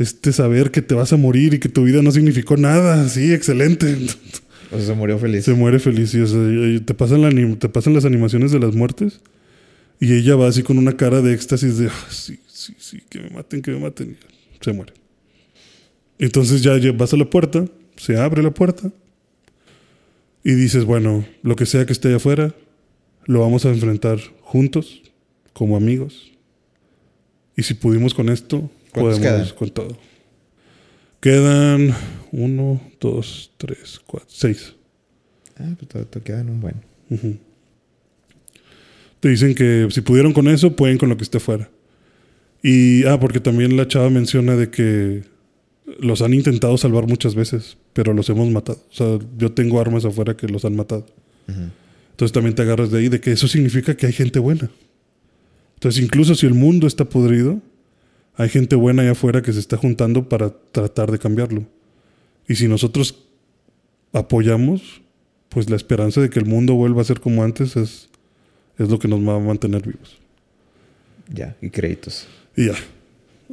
este 0.00 0.32
saber 0.32 0.72
que 0.72 0.82
te 0.82 0.96
vas 0.96 1.12
a 1.12 1.16
morir 1.16 1.54
y 1.54 1.60
que 1.60 1.68
tu 1.68 1.84
vida 1.84 2.02
no 2.02 2.10
significó 2.10 2.56
nada. 2.56 3.08
Sí, 3.08 3.32
excelente. 3.32 3.96
O 4.72 4.78
sea, 4.78 4.86
se 4.86 4.94
murió 4.94 5.16
feliz. 5.16 5.44
Se 5.44 5.54
muere 5.54 5.78
feliz 5.78 6.12
y 6.14 6.22
o 6.22 6.26
sea, 6.26 6.40
te, 6.84 6.94
pasan 6.94 7.22
la 7.22 7.56
te 7.56 7.68
pasan 7.68 7.94
las 7.94 8.04
animaciones 8.04 8.50
de 8.50 8.58
las 8.58 8.74
muertes 8.74 9.20
y 10.00 10.12
ella 10.12 10.34
va 10.34 10.48
así 10.48 10.64
con 10.64 10.76
una 10.76 10.96
cara 10.96 11.22
de 11.22 11.34
éxtasis 11.34 11.78
de 11.78 11.86
"Ah, 11.86 12.06
sí, 12.08 12.40
sí, 12.48 12.74
sí, 12.78 13.00
que 13.08 13.20
me 13.20 13.30
maten, 13.30 13.62
que 13.62 13.70
me 13.70 13.78
maten. 13.78 14.16
Y 14.60 14.64
se 14.64 14.72
muere. 14.72 14.92
Entonces 16.18 16.62
ya 16.62 16.72
vas 16.94 17.12
a 17.12 17.16
la 17.16 17.30
puerta, 17.30 17.64
se 17.96 18.16
abre 18.16 18.42
la 18.42 18.50
puerta 18.50 18.90
y 20.42 20.54
dices, 20.54 20.84
bueno, 20.84 21.24
lo 21.42 21.56
que 21.56 21.66
sea 21.66 21.86
que 21.86 21.92
esté 21.92 22.08
allá 22.08 22.16
afuera, 22.16 22.54
lo 23.26 23.40
vamos 23.40 23.64
a 23.66 23.70
enfrentar 23.70 24.18
juntos, 24.42 25.02
como 25.52 25.76
amigos. 25.76 26.32
Y 27.56 27.62
si 27.62 27.74
pudimos 27.74 28.14
con 28.14 28.28
esto, 28.28 28.70
¿Cuántos 28.92 29.18
podemos 29.18 29.48
quedan? 29.48 29.56
con 29.56 29.70
todo. 29.70 29.98
Quedan 31.20 31.94
uno, 32.32 32.80
dos, 32.98 33.52
tres, 33.58 34.00
cuatro, 34.06 34.30
seis. 34.30 34.74
Ah, 35.58 35.74
pues 35.78 36.08
te 36.08 36.20
quedan 36.22 36.48
un 36.48 36.60
buen. 36.60 36.76
Te 39.20 39.28
dicen 39.28 39.54
que 39.54 39.88
si 39.90 40.00
pudieron 40.00 40.32
con 40.32 40.48
eso, 40.48 40.74
pueden 40.74 40.96
con 40.96 41.10
lo 41.10 41.16
que 41.18 41.24
esté 41.24 41.36
afuera. 41.36 41.70
Y, 42.62 43.04
ah, 43.04 43.20
porque 43.20 43.40
también 43.40 43.76
la 43.76 43.86
chava 43.86 44.08
menciona 44.08 44.56
de 44.56 44.70
que 44.70 45.24
los 45.98 46.22
han 46.22 46.32
intentado 46.32 46.78
salvar 46.78 47.06
muchas 47.06 47.34
veces, 47.34 47.76
pero 47.92 48.12
los 48.12 48.28
hemos 48.28 48.48
matado. 48.50 48.78
O 48.90 48.94
sea, 48.94 49.18
yo 49.36 49.52
tengo 49.52 49.80
armas 49.80 50.04
afuera 50.04 50.36
que 50.36 50.48
los 50.48 50.64
han 50.64 50.76
matado. 50.76 51.06
Ujú. 51.48 51.70
Entonces 52.12 52.32
también 52.32 52.54
te 52.54 52.62
agarras 52.62 52.90
de 52.90 52.98
ahí, 52.98 53.08
de 53.08 53.20
que 53.20 53.32
eso 53.32 53.48
significa 53.48 53.96
que 53.96 54.06
hay 54.06 54.12
gente 54.12 54.38
buena. 54.38 54.70
Entonces, 55.74 56.02
incluso 56.02 56.34
si 56.34 56.46
el 56.46 56.52
mundo 56.52 56.86
está 56.86 57.06
podrido, 57.06 57.60
hay 58.34 58.50
gente 58.50 58.76
buena 58.76 59.02
allá 59.02 59.12
afuera 59.12 59.42
que 59.42 59.52
se 59.52 59.58
está 59.58 59.76
juntando 59.76 60.28
para 60.28 60.50
tratar 60.50 61.10
de 61.10 61.18
cambiarlo. 61.18 61.64
Y 62.46 62.56
si 62.56 62.68
nosotros 62.68 63.24
apoyamos, 64.12 65.00
pues 65.48 65.70
la 65.70 65.76
esperanza 65.76 66.20
de 66.20 66.30
que 66.30 66.38
el 66.38 66.46
mundo 66.46 66.74
vuelva 66.74 67.00
a 67.00 67.04
ser 67.04 67.20
como 67.20 67.42
antes 67.42 67.76
es, 67.76 68.08
es 68.78 68.88
lo 68.88 68.98
que 68.98 69.08
nos 69.08 69.26
va 69.26 69.36
a 69.36 69.38
mantener 69.38 69.82
vivos. 69.86 70.18
Ya, 71.32 71.56
y 71.62 71.70
créditos. 71.70 72.26
Y 72.56 72.66
ya, 72.66 72.74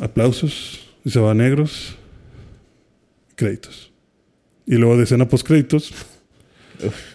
aplausos, 0.02 0.88
y 1.06 1.10
se 1.10 1.20
va 1.20 1.32
a 1.32 1.36
negros, 1.36 1.96
créditos. 3.36 3.87
Y 4.68 4.76
luego 4.76 4.98
de 4.98 5.06
escena 5.06 5.28
post 5.28 5.48
créditos, 5.48 5.94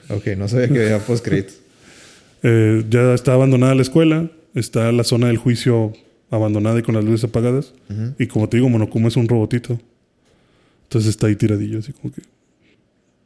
Ok, 0.09 0.27
no 0.37 0.49
sabía 0.49 0.69
que 0.69 0.83
había 0.83 0.99
post 0.99 1.25
créditos. 1.25 1.59
Eh, 2.45 2.85
ya 2.91 3.15
está 3.15 3.35
abandonada 3.35 3.73
la 3.77 3.83
escuela, 3.83 4.29
está 4.53 4.91
la 4.91 5.05
zona 5.05 5.29
del 5.29 5.37
juicio 5.37 5.93
abandonada 6.29 6.81
y 6.81 6.83
con 6.83 6.97
las 6.97 7.05
luces 7.05 7.23
apagadas. 7.23 7.73
Ujú. 7.89 8.15
Y 8.19 8.27
como 8.27 8.49
te 8.49 8.57
digo, 8.57 8.69
Monokuma 8.69 9.07
es 9.07 9.17
un 9.17 9.29
robotito. 9.29 9.81
Entonces 10.83 11.11
está 11.11 11.29
ahí 11.29 11.37
tiradillo, 11.37 11.79
así 11.79 11.93
como 11.93 12.13
que. 12.13 12.23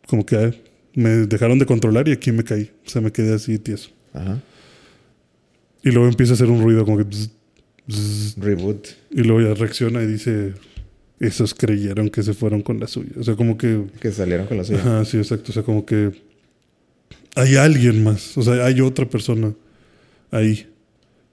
Como 0.07 0.27
que 0.27 0.61
me 0.95 1.09
dejaron 1.09 1.59
de 1.59 1.64
controlar 1.64 2.07
y 2.09 2.12
aquí 2.12 2.31
me 2.31 2.45
caí. 2.45 2.70
O 2.87 2.91
sea, 2.91 3.01
me 3.01 3.11
quedé 3.11 3.33
así 3.33 3.59
tieso. 3.59 3.89
Ajá. 4.12 4.39
Y 5.83 5.91
luego 5.93 6.09
empieza 6.09 6.33
a 6.33 6.35
hacer 6.35 6.51
un 6.51 6.62
ruido 6.62 6.85
como 6.85 6.99
que. 6.99 7.05
bzz, 7.05 7.31
bzz, 7.87 8.35
Reboot. 8.37 8.87
y 9.12 9.22
luego 9.22 9.49
ya 9.49 9.55
reacciona 9.55 10.03
y 10.03 10.07
dice: 10.09 10.53
Esos 11.19 11.55
creyeron 11.55 12.11
que 12.11 12.23
se 12.23 12.35
fueron 12.35 12.62
con 12.62 12.79
la 12.79 12.87
suya. 12.87 13.12
O 13.19 13.23
sea, 13.25 13.37
como 13.37 13.57
que. 13.57 13.85
Que 14.01 14.12
salieron 14.12 14.47
con 14.47 14.59
la 14.59 14.64
suya. 14.64 14.81
Ajá, 14.81 15.05
sí, 15.05 15.17
exacto. 15.17 15.51
O 15.51 15.55
sea, 15.55 15.62
como 15.62 15.87
que 15.87 16.12
hay 17.35 17.57
alguien 17.57 18.05
más. 18.05 18.37
O 18.37 18.43
sea, 18.43 18.64
hay 18.67 18.81
otra 18.81 19.09
persona 19.09 19.55
ahí 20.31 20.67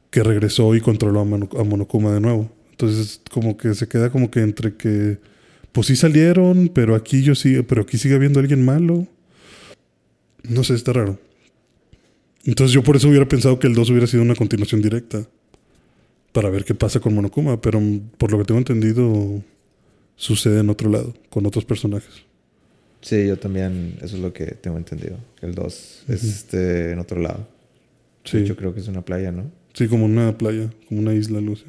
que 0.10 0.24
regresó 0.24 0.74
y 0.76 0.82
controló 0.82 1.20
a, 1.22 1.26
Mono- 1.26 1.50
a 1.60 1.64
Monokuma 1.64 2.14
de 2.14 2.22
nuevo. 2.22 2.50
Entonces, 2.72 3.22
como 3.32 3.58
que 3.58 3.74
se 3.76 3.88
queda 3.88 4.10
como 4.10 4.32
que 4.32 4.40
entre 4.42 4.76
que, 4.76 5.18
pues 5.72 5.88
sí 5.88 5.96
salieron, 5.96 6.70
pero 6.74 6.96
aquí 6.96 7.22
yo 7.24 7.36
sí, 7.36 7.62
pero 7.68 7.82
aquí 7.82 7.98
sigue 7.98 8.16
habiendo 8.16 8.40
alguien 8.40 8.64
malo. 8.64 9.08
No 10.48 10.64
sé, 10.64 10.76
está 10.76 10.94
raro. 10.94 11.20
Entonces 12.46 12.74
yo 12.74 12.84
por 12.84 12.96
eso 12.96 13.08
hubiera 13.10 13.28
pensado 13.28 13.58
que 13.60 13.68
el 13.68 13.74
2 13.74 13.90
hubiera 13.90 14.08
sido 14.08 14.24
una 14.24 14.36
continuación 14.36 14.82
directa. 14.82 15.26
Para 16.32 16.50
ver 16.50 16.64
qué 16.66 16.74
pasa 16.74 17.00
con 17.00 17.14
Monokuma. 17.16 17.62
Pero 17.62 17.82
por 18.18 18.32
lo 18.32 18.40
que 18.40 18.46
tengo 18.46 18.58
entendido, 18.60 19.42
sucede 20.16 20.60
en 20.60 20.70
otro 20.70 20.90
lado, 20.90 21.14
con 21.30 21.46
otros 21.46 21.66
personajes. 21.66 22.24
Sí, 23.02 23.28
yo 23.28 23.38
también, 23.38 23.98
eso 24.02 24.16
es 24.16 24.22
lo 24.22 24.32
que 24.32 24.46
tengo 24.46 24.78
entendido. 24.78 25.18
El 25.42 25.56
2 25.56 26.04
es 26.08 26.24
este, 26.24 26.92
en 26.92 27.00
otro 27.00 27.20
lado. 27.20 27.46
Sí. 28.24 28.46
Yo 28.46 28.56
creo 28.56 28.74
que 28.74 28.80
es 28.80 28.88
una 28.88 29.04
playa, 29.04 29.32
¿no? 29.32 29.52
Sí, 29.74 29.88
como 29.88 30.06
una 30.06 30.38
playa, 30.38 30.70
como 30.88 31.02
una 31.02 31.14
isla, 31.14 31.42
luce. 31.42 31.66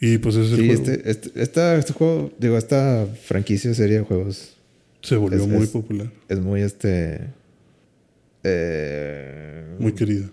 Y 0.00 0.16
pues 0.18 0.36
ese 0.36 0.46
es 0.46 0.52
el 0.52 0.58
Sí, 0.60 0.66
juego. 0.68 0.82
este, 0.92 1.10
este, 1.10 1.42
esta- 1.42 1.76
este 1.76 1.92
juego, 1.92 2.32
digo, 2.38 2.56
esta 2.56 3.06
franquicia 3.24 3.74
serie 3.74 3.98
de 3.98 4.04
juegos 4.04 4.54
Se 5.02 5.16
volvió 5.16 5.40
es- 5.42 5.46
muy 5.48 5.64
es- 5.64 5.70
popular, 5.70 6.10
es 6.28 6.38
muy 6.38 6.62
este. 6.62 7.20
eh, 8.44 9.64
muy 9.78 9.92
querida. 9.92 10.30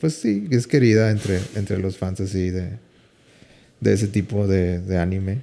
Pues 0.00 0.14
sí, 0.14 0.48
es 0.50 0.66
querida 0.66 1.10
entre, 1.10 1.40
entre 1.56 1.78
los 1.78 1.96
fans 1.98 2.20
así 2.20 2.50
de, 2.50 2.70
de 3.80 3.92
ese 3.92 4.08
tipo 4.08 4.46
de, 4.46 4.80
de 4.80 4.98
anime. 4.98 5.42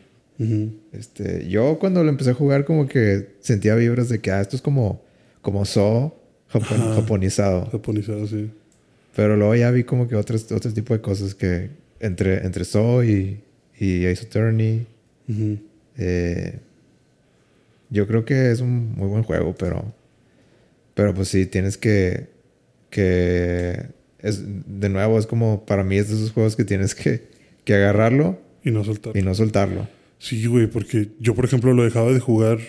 Este, 0.91 1.47
yo 1.47 1.77
cuando 1.79 2.03
lo 2.03 2.09
empecé 2.09 2.31
a 2.31 2.33
jugar 2.33 2.65
como 2.65 2.87
que 2.87 3.27
sentía 3.41 3.75
vibras 3.75 4.09
de 4.09 4.19
que 4.19 4.31
ah, 4.31 4.41
esto 4.41 4.55
es 4.55 4.61
como, 4.61 5.01
como 5.41 5.63
Saw 5.65 6.13
japon- 6.51 6.81
Ajá. 6.81 6.95
japonizado. 6.95 7.65
Japonizado, 7.71 8.25
sí. 8.27 8.49
Pero 9.15 9.37
luego 9.37 9.53
ya 9.55 9.69
vi 9.71 9.83
como 9.83 10.07
que 10.07 10.15
otros, 10.15 10.51
otro 10.51 10.73
tipo 10.73 10.93
de 10.93 11.01
cosas 11.01 11.35
que 11.35 11.69
entre, 11.99 12.45
entre 12.45 12.63
y, 13.05 13.39
y 13.79 14.05
Ace 14.07 14.25
Attorney. 14.25 14.87
Eh, 15.97 16.59
yo 17.89 18.07
creo 18.07 18.25
que 18.25 18.51
es 18.51 18.61
un 18.61 18.93
muy 18.95 19.07
buen 19.09 19.23
juego, 19.23 19.53
pero... 19.57 19.93
Pero 20.95 21.13
pues 21.13 21.27
sí, 21.27 21.45
tienes 21.45 21.77
que... 21.77 22.27
Que... 22.89 23.87
Es, 24.19 24.41
de 24.45 24.89
nuevo, 24.89 25.19
es 25.19 25.27
como... 25.27 25.65
Para 25.65 25.83
mí 25.83 25.97
es 25.97 26.09
de 26.09 26.15
esos 26.15 26.31
juegos 26.31 26.55
que 26.55 26.63
tienes 26.63 26.95
que, 26.95 27.27
que 27.65 27.73
agarrarlo 27.75 28.39
Y 28.63 28.71
no 28.71 28.83
soltar. 28.83 29.15
y 29.15 29.21
no 29.21 29.35
soltarlo. 29.35 29.87
Sí, 30.21 30.45
güey, 30.45 30.67
porque 30.67 31.09
yo, 31.19 31.33
por 31.33 31.45
ejemplo, 31.45 31.73
lo 31.73 31.83
dejaba 31.83 32.13
de 32.13 32.19
jugar 32.19 32.59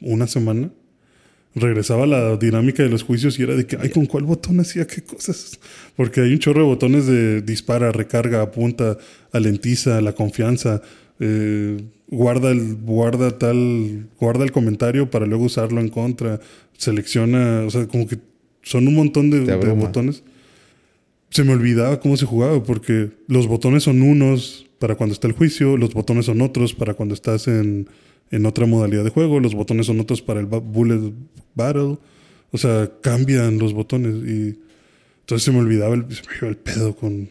una 0.00 0.26
semana. 0.26 0.70
Regresaba 1.54 2.04
a 2.04 2.06
la 2.06 2.36
dinámica 2.38 2.82
de 2.82 2.88
los 2.88 3.02
juicios 3.02 3.38
y 3.38 3.42
era 3.42 3.54
de 3.54 3.66
que, 3.66 3.76
ay, 3.78 3.90
¿con 3.90 4.06
cuál 4.06 4.24
botón 4.24 4.58
hacía 4.60 4.86
qué 4.86 5.02
cosas? 5.02 5.60
Porque 5.96 6.22
hay 6.22 6.32
un 6.32 6.38
chorro 6.38 6.60
de 6.60 6.66
botones 6.66 7.06
de 7.06 7.42
dispara, 7.42 7.92
recarga, 7.92 8.40
apunta, 8.40 8.96
alentiza, 9.32 10.00
la 10.00 10.14
confianza, 10.14 10.80
eh, 11.20 11.76
guarda 12.08 12.50
el, 12.52 12.76
guarda 12.76 13.36
tal, 13.36 14.08
guarda 14.18 14.42
el 14.42 14.50
comentario 14.50 15.10
para 15.10 15.26
luego 15.26 15.44
usarlo 15.44 15.82
en 15.82 15.90
contra, 15.90 16.40
selecciona, 16.78 17.64
o 17.66 17.70
sea, 17.70 17.86
como 17.86 18.06
que 18.06 18.16
son 18.62 18.88
un 18.88 18.94
montón 18.94 19.28
de, 19.28 19.40
botones. 19.74 20.22
Se 21.28 21.44
me 21.44 21.52
olvidaba 21.52 22.00
cómo 22.00 22.16
se 22.16 22.24
jugaba, 22.24 22.62
porque 22.62 23.10
los 23.28 23.46
botones 23.46 23.82
son 23.82 24.00
unos 24.00 24.65
para 24.78 24.94
cuando 24.94 25.12
está 25.12 25.26
el 25.26 25.32
juicio, 25.32 25.76
los 25.76 25.94
botones 25.94 26.26
son 26.26 26.40
otros 26.40 26.74
para 26.74 26.94
cuando 26.94 27.14
estás 27.14 27.48
en, 27.48 27.88
en 28.30 28.46
otra 28.46 28.66
modalidad 28.66 29.04
de 29.04 29.10
juego, 29.10 29.40
los 29.40 29.54
botones 29.54 29.86
son 29.86 30.00
otros 30.00 30.22
para 30.22 30.40
el 30.40 30.46
bullet 30.46 31.12
battle. 31.54 31.98
O 32.52 32.58
sea, 32.58 32.90
cambian 33.02 33.58
los 33.58 33.72
botones 33.72 34.14
y 34.26 34.58
entonces 35.20 35.44
se 35.44 35.52
me 35.52 35.58
olvidaba, 35.58 35.94
el, 35.94 36.04
se 36.14 36.22
me 36.28 36.36
iba 36.38 36.48
el 36.48 36.56
pedo 36.56 36.94
con 36.94 37.28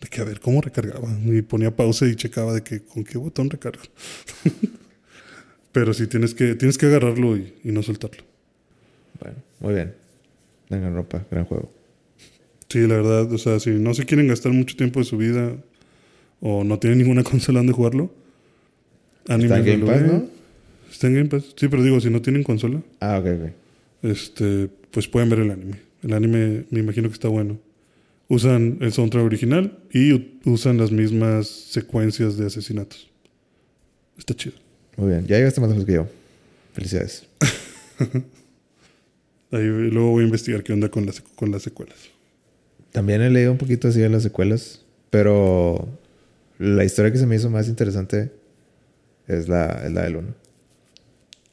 de 0.00 0.08
que 0.08 0.20
a 0.20 0.24
ver 0.24 0.40
cómo 0.40 0.60
recargaba 0.60 1.08
y 1.24 1.42
ponía 1.42 1.74
pausa 1.74 2.06
y 2.06 2.16
checaba 2.16 2.52
de 2.52 2.62
que 2.62 2.82
con 2.82 3.04
qué 3.04 3.18
botón 3.18 3.48
recargo. 3.48 3.82
Pero 5.72 5.94
sí 5.94 6.06
tienes 6.08 6.34
que, 6.34 6.54
tienes 6.56 6.76
que 6.76 6.86
agarrarlo 6.86 7.36
y, 7.36 7.54
y 7.64 7.72
no 7.72 7.82
soltarlo. 7.82 8.22
Bueno, 9.20 9.36
muy 9.60 9.74
bien. 9.74 9.94
Danganronpa, 10.68 11.24
gran 11.30 11.44
juego. 11.44 11.72
Sí, 12.68 12.80
la 12.80 12.96
verdad, 12.96 13.32
o 13.32 13.38
sea, 13.38 13.60
si 13.60 13.70
no 13.70 13.94
se 13.94 14.04
quieren 14.04 14.26
gastar 14.26 14.52
mucho 14.52 14.76
tiempo 14.76 15.00
de 15.00 15.04
su 15.06 15.16
vida 15.16 15.56
o 16.42 16.62
no 16.64 16.78
tienen 16.78 16.98
ninguna 16.98 17.22
consola 17.32 17.60
donde 17.60 17.72
jugarlo, 17.72 18.12
Está 19.24 19.36
en 19.36 19.64
Game 19.64 19.86
Pass. 19.86 20.02
¿no? 20.02 20.24
Está 20.90 21.06
en 21.06 21.14
Game 21.14 21.28
Pass. 21.28 21.54
Sí, 21.56 21.68
pero 21.68 21.82
digo, 21.82 21.98
si 22.00 22.10
no 22.10 22.20
tienen 22.20 22.42
consola, 22.42 22.82
Ah, 23.00 23.18
ok, 23.18 23.26
ok. 23.40 23.50
este, 24.02 24.68
pues 24.90 25.06
pueden 25.08 25.30
ver 25.30 25.38
el 25.38 25.50
anime. 25.52 25.76
El 26.02 26.12
anime 26.12 26.64
me 26.70 26.80
imagino 26.80 27.08
que 27.08 27.14
está 27.14 27.28
bueno. 27.28 27.58
Usan 28.28 28.78
el 28.80 28.92
soundtrack 28.92 29.24
original 29.24 29.78
y 29.92 30.38
usan 30.44 30.76
las 30.78 30.90
mismas 30.90 31.46
secuencias 31.46 32.36
de 32.36 32.46
asesinatos. 32.46 33.08
Está 34.18 34.34
chido. 34.34 34.56
Muy 34.96 35.10
bien. 35.10 35.26
Ya 35.26 35.36
llegaste 35.36 35.60
más 35.60 35.70
lejos 35.70 35.84
que 35.84 35.92
yo. 35.94 36.06
Felicidades. 36.74 37.26
Ahí 39.52 39.64
luego 39.90 40.10
voy 40.10 40.22
a 40.22 40.26
investigar 40.26 40.62
qué 40.64 40.72
onda 40.72 40.88
con 40.88 41.04
las, 41.06 41.20
con 41.20 41.50
las 41.50 41.62
secuelas. 41.62 41.96
También 42.90 43.20
he 43.22 43.30
leído 43.30 43.52
un 43.52 43.58
poquito 43.58 43.88
así 43.88 44.00
de 44.00 44.08
las 44.08 44.22
secuelas, 44.22 44.82
pero 45.10 45.88
la 46.62 46.84
historia 46.84 47.10
que 47.12 47.18
se 47.18 47.26
me 47.26 47.34
hizo 47.36 47.50
más 47.50 47.68
interesante 47.68 48.30
es 49.26 49.48
la, 49.48 49.82
es 49.84 49.92
la 49.92 50.02
del 50.02 50.16
1. 50.16 50.34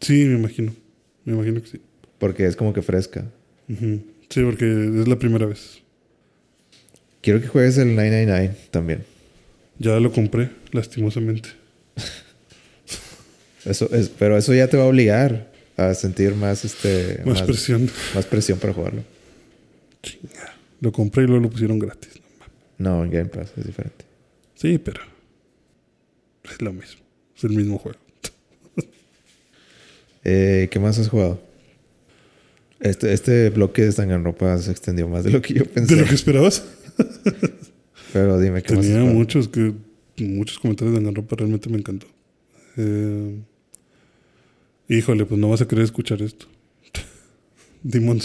Sí, 0.02 0.26
me 0.26 0.38
imagino. 0.38 0.74
Me 1.26 1.34
imagino 1.34 1.62
que 1.62 1.68
sí. 1.68 1.82
Porque 2.20 2.46
es 2.46 2.56
como 2.56 2.74
que 2.74 2.82
fresca. 2.82 3.26
Sí, 3.68 4.44
porque 4.44 4.66
es 5.02 5.08
la 5.08 5.18
primera 5.18 5.46
vez. 5.46 5.80
Quiero 7.22 7.42
que 7.42 7.48
juegues 7.48 7.78
el 7.78 7.96
999 7.96 8.56
también. 8.72 9.04
Ya 9.80 10.00
lo 10.00 10.12
compré, 10.12 10.50
lastimosamente. 10.72 11.50
Eso 13.66 13.90
es, 13.92 14.10
pero 14.10 14.38
eso 14.38 14.54
ya 14.54 14.68
te 14.68 14.78
va 14.78 14.84
a 14.84 14.88
obligar 14.88 15.52
a 15.76 15.94
sentir 15.94 16.34
más 16.34 16.64
este 16.64 17.22
Más 17.26 17.42
presión. 17.42 17.90
más 18.16 18.26
presión 18.26 18.58
para 18.58 18.74
jugarlo. 18.74 19.04
Chinga. 20.02 20.56
Lo 20.80 20.92
compré 20.94 21.24
y 21.24 21.28
luego 21.28 21.44
lo 21.44 21.50
pusieron 21.50 21.78
gratis. 21.78 22.10
No, 22.78 23.04
en 23.04 23.12
Game 23.12 23.26
Pass 23.26 23.52
es 23.58 23.66
diferente. 23.66 24.06
Sí, 24.60 24.78
pero 24.78 25.02
es 26.44 26.62
lo 26.62 26.74
mismo. 26.74 27.02
Es 27.38 27.46
el 27.46 27.52
mismo 27.52 27.78
juego. 27.78 27.98
Eh, 30.26 30.68
¿Qué 30.70 30.80
más 30.80 31.00
has 31.00 31.08
jugado? 31.08 31.42
Este, 32.82 33.14
este 33.14 33.50
bloque 33.52 33.84
de 33.84 33.92
Danganronpa 33.92 34.58
se 34.58 34.70
extendió 34.70 35.08
más 35.08 35.24
de 35.24 35.32
lo 35.32 35.42
que 35.42 35.54
yo 35.54 35.66
pensé. 35.66 35.96
¿De 35.96 36.02
lo 36.02 36.08
que 36.08 36.14
esperabas? 36.14 36.66
Pero 38.14 38.38
dime, 38.38 38.62
¿qué 38.62 38.76
más 38.76 38.86
has 38.86 38.92
Tenía 38.92 39.10
muchos, 39.10 39.48
que, 39.48 39.74
muchos 40.18 40.60
comentarios 40.60 40.94
de 40.94 41.00
Danganronpa. 41.00 41.38
Realmente 41.38 41.70
me 41.70 41.78
encantó. 41.78 42.06
Eh, 42.76 43.40
híjole, 44.90 45.26
pues 45.26 45.40
no 45.40 45.48
vas 45.48 45.62
a 45.62 45.68
querer 45.70 45.86
escuchar 45.86 46.22
esto. 46.22 46.48
Demon 47.82 48.20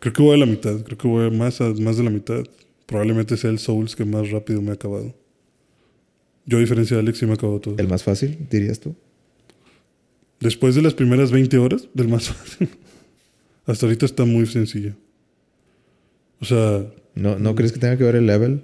creo 0.00 0.12
que 0.12 0.22
voy 0.22 0.34
a 0.34 0.38
la 0.38 0.46
mitad. 0.46 0.82
Creo 0.82 0.98
que 0.98 1.06
voy 1.06 1.28
a 1.28 1.30
más, 1.30 1.60
a 1.60 1.70
más 1.74 1.96
de 1.96 2.02
la 2.02 2.10
mitad. 2.10 2.44
Probablemente 2.86 3.36
sea 3.36 3.50
el 3.50 3.58
Souls 3.58 3.96
que 3.96 4.04
más 4.04 4.30
rápido 4.30 4.62
me 4.62 4.70
ha 4.70 4.74
acabado. 4.74 5.14
Yo, 6.44 6.58
a 6.58 6.60
diferencia 6.60 6.96
de 6.96 7.02
Alex, 7.02 7.18
sí 7.18 7.26
me 7.26 7.32
acabó 7.34 7.60
todo. 7.60 7.74
¿El 7.78 7.88
más 7.88 8.04
fácil, 8.04 8.38
dirías 8.50 8.78
tú? 8.78 8.94
Después 10.40 10.74
de 10.74 10.82
las 10.82 10.94
primeras 10.94 11.30
20 11.32 11.58
horas 11.58 11.88
del 11.94 12.08
más 12.08 12.28
fácil. 12.30 12.68
Hasta 13.64 13.86
ahorita 13.86 14.06
está 14.06 14.24
muy 14.24 14.46
sencillo. 14.46 14.94
O 16.40 16.44
sea, 16.44 16.86
¿No, 17.14 17.38
¿no 17.38 17.54
crees 17.54 17.72
que 17.72 17.78
tenga 17.80 17.96
que 17.96 18.04
ver 18.04 18.16
el 18.16 18.26
level? 18.26 18.62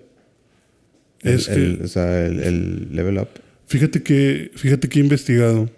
El- 1.22 1.34
es 1.34 1.46
que... 1.48 1.54
el- 1.54 1.80
o 1.82 1.88
sea, 1.88 2.26
el, 2.26 2.40
el 2.40 2.94
level 2.94 3.18
up. 3.18 3.28
Fíjate 3.66 4.02
que, 4.02 4.50
fíjate 4.54 4.88
que 4.88 4.98
he 5.00 5.02
investigado, 5.02 5.70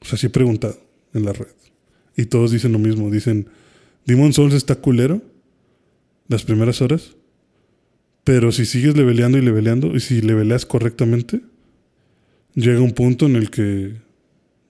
o 0.00 0.04
sea, 0.04 0.18
sí 0.18 0.26
he 0.26 0.30
preguntado 0.30 0.78
en 1.14 1.24
la 1.24 1.32
red. 1.32 1.46
Y 2.16 2.26
todos 2.26 2.50
dicen 2.52 2.72
lo 2.72 2.78
mismo. 2.78 3.10
Dicen, 3.10 3.46
Demon 4.04 4.34
Souls 4.34 4.52
está 4.52 4.74
culero 4.76 5.22
las 6.28 6.44
primeras 6.44 6.82
horas. 6.82 7.16
Pero 8.24 8.52
si 8.52 8.66
sigues 8.66 8.96
leveleando 8.96 9.38
y 9.38 9.42
leveleando, 9.42 9.94
y 9.94 10.00
si 10.00 10.20
leveleas 10.20 10.66
correctamente, 10.66 11.40
llega 12.54 12.80
un 12.80 12.92
punto 12.92 13.26
en 13.26 13.36
el 13.36 13.50
que 13.50 13.96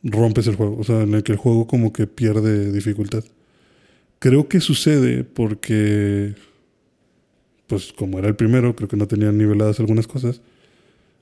rompes 0.02 0.46
el 0.46 0.56
juego. 0.56 0.78
O 0.78 0.84
sea, 0.84 1.02
en 1.02 1.14
el 1.14 1.22
que 1.22 1.32
el 1.32 1.38
juego 1.38 1.66
como 1.66 1.92
que 1.92 2.06
pierde 2.06 2.72
dificultad. 2.72 3.24
Creo 4.18 4.48
que 4.48 4.60
sucede 4.60 5.24
porque, 5.24 6.34
pues 7.66 7.92
como 7.92 8.18
era 8.18 8.28
el 8.28 8.36
primero, 8.36 8.76
creo 8.76 8.88
que 8.88 8.96
no 8.96 9.08
tenían 9.08 9.38
niveladas 9.38 9.80
algunas 9.80 10.06
cosas 10.06 10.40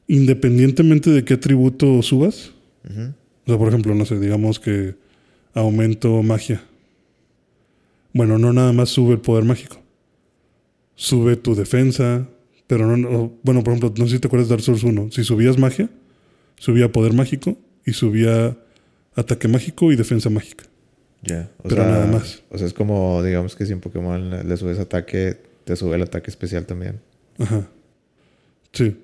independientemente 0.09 1.11
de 1.11 1.23
qué 1.23 1.35
atributo 1.35 2.03
subas, 2.03 2.53
o 2.85 3.47
sea, 3.47 3.59
por 3.59 3.69
ejemplo, 3.69 3.95
no 3.95 4.07
sé, 4.07 4.19
digamos 4.19 4.59
que 4.59 4.95
aumento 5.53 6.23
magia. 6.23 6.63
Bueno, 8.15 8.39
no 8.39 8.53
nada 8.55 8.73
más 8.73 8.89
sube 8.89 9.13
el 9.13 9.21
poder 9.21 9.45
mágico. 9.45 9.81
Sube 11.01 11.37
tu 11.37 11.55
defensa, 11.55 12.29
pero 12.67 12.85
no, 12.89 12.97
no- 12.97 13.33
bueno, 13.45 13.63
por 13.63 13.73
ejemplo, 13.73 13.95
no 13.97 14.09
sé 14.09 14.17
si 14.17 14.19
te 14.21 14.27
acuerdas 14.27 14.49
de 14.49 14.55
Dark 14.57 14.65
Souls 14.65 14.83
1. 14.83 15.11
Si 15.13 15.23
subías 15.23 15.57
magia, 15.57 15.89
subía 16.59 16.91
poder 16.91 17.13
mágico 17.13 17.57
y 17.87 17.93
subía 17.93 18.57
ataque 19.15 19.47
mágico 19.47 19.93
y 19.93 19.97
defensa 19.97 20.29
mágica. 20.29 20.65
Ya. 21.23 21.49
Pero 21.63 21.77
sea, 21.77 21.87
nada 21.87 22.07
más. 22.09 22.43
O 22.51 22.59
sea, 22.59 22.67
es 22.67 22.75
como, 22.75 23.23
digamos 23.23 23.55
que 23.55 23.65
si 23.65 23.73
en 23.73 23.81
Pokémon 23.81 24.29
le, 24.29 24.43
le 24.43 24.57
subes 24.57 24.81
ataque, 24.81 25.37
te 25.65 25.77
sube 25.77 25.95
el 25.95 26.03
ataque 26.03 26.31
especial 26.31 26.67
también. 26.67 26.99
Ajá. 27.39 27.69
Sí. 28.73 28.97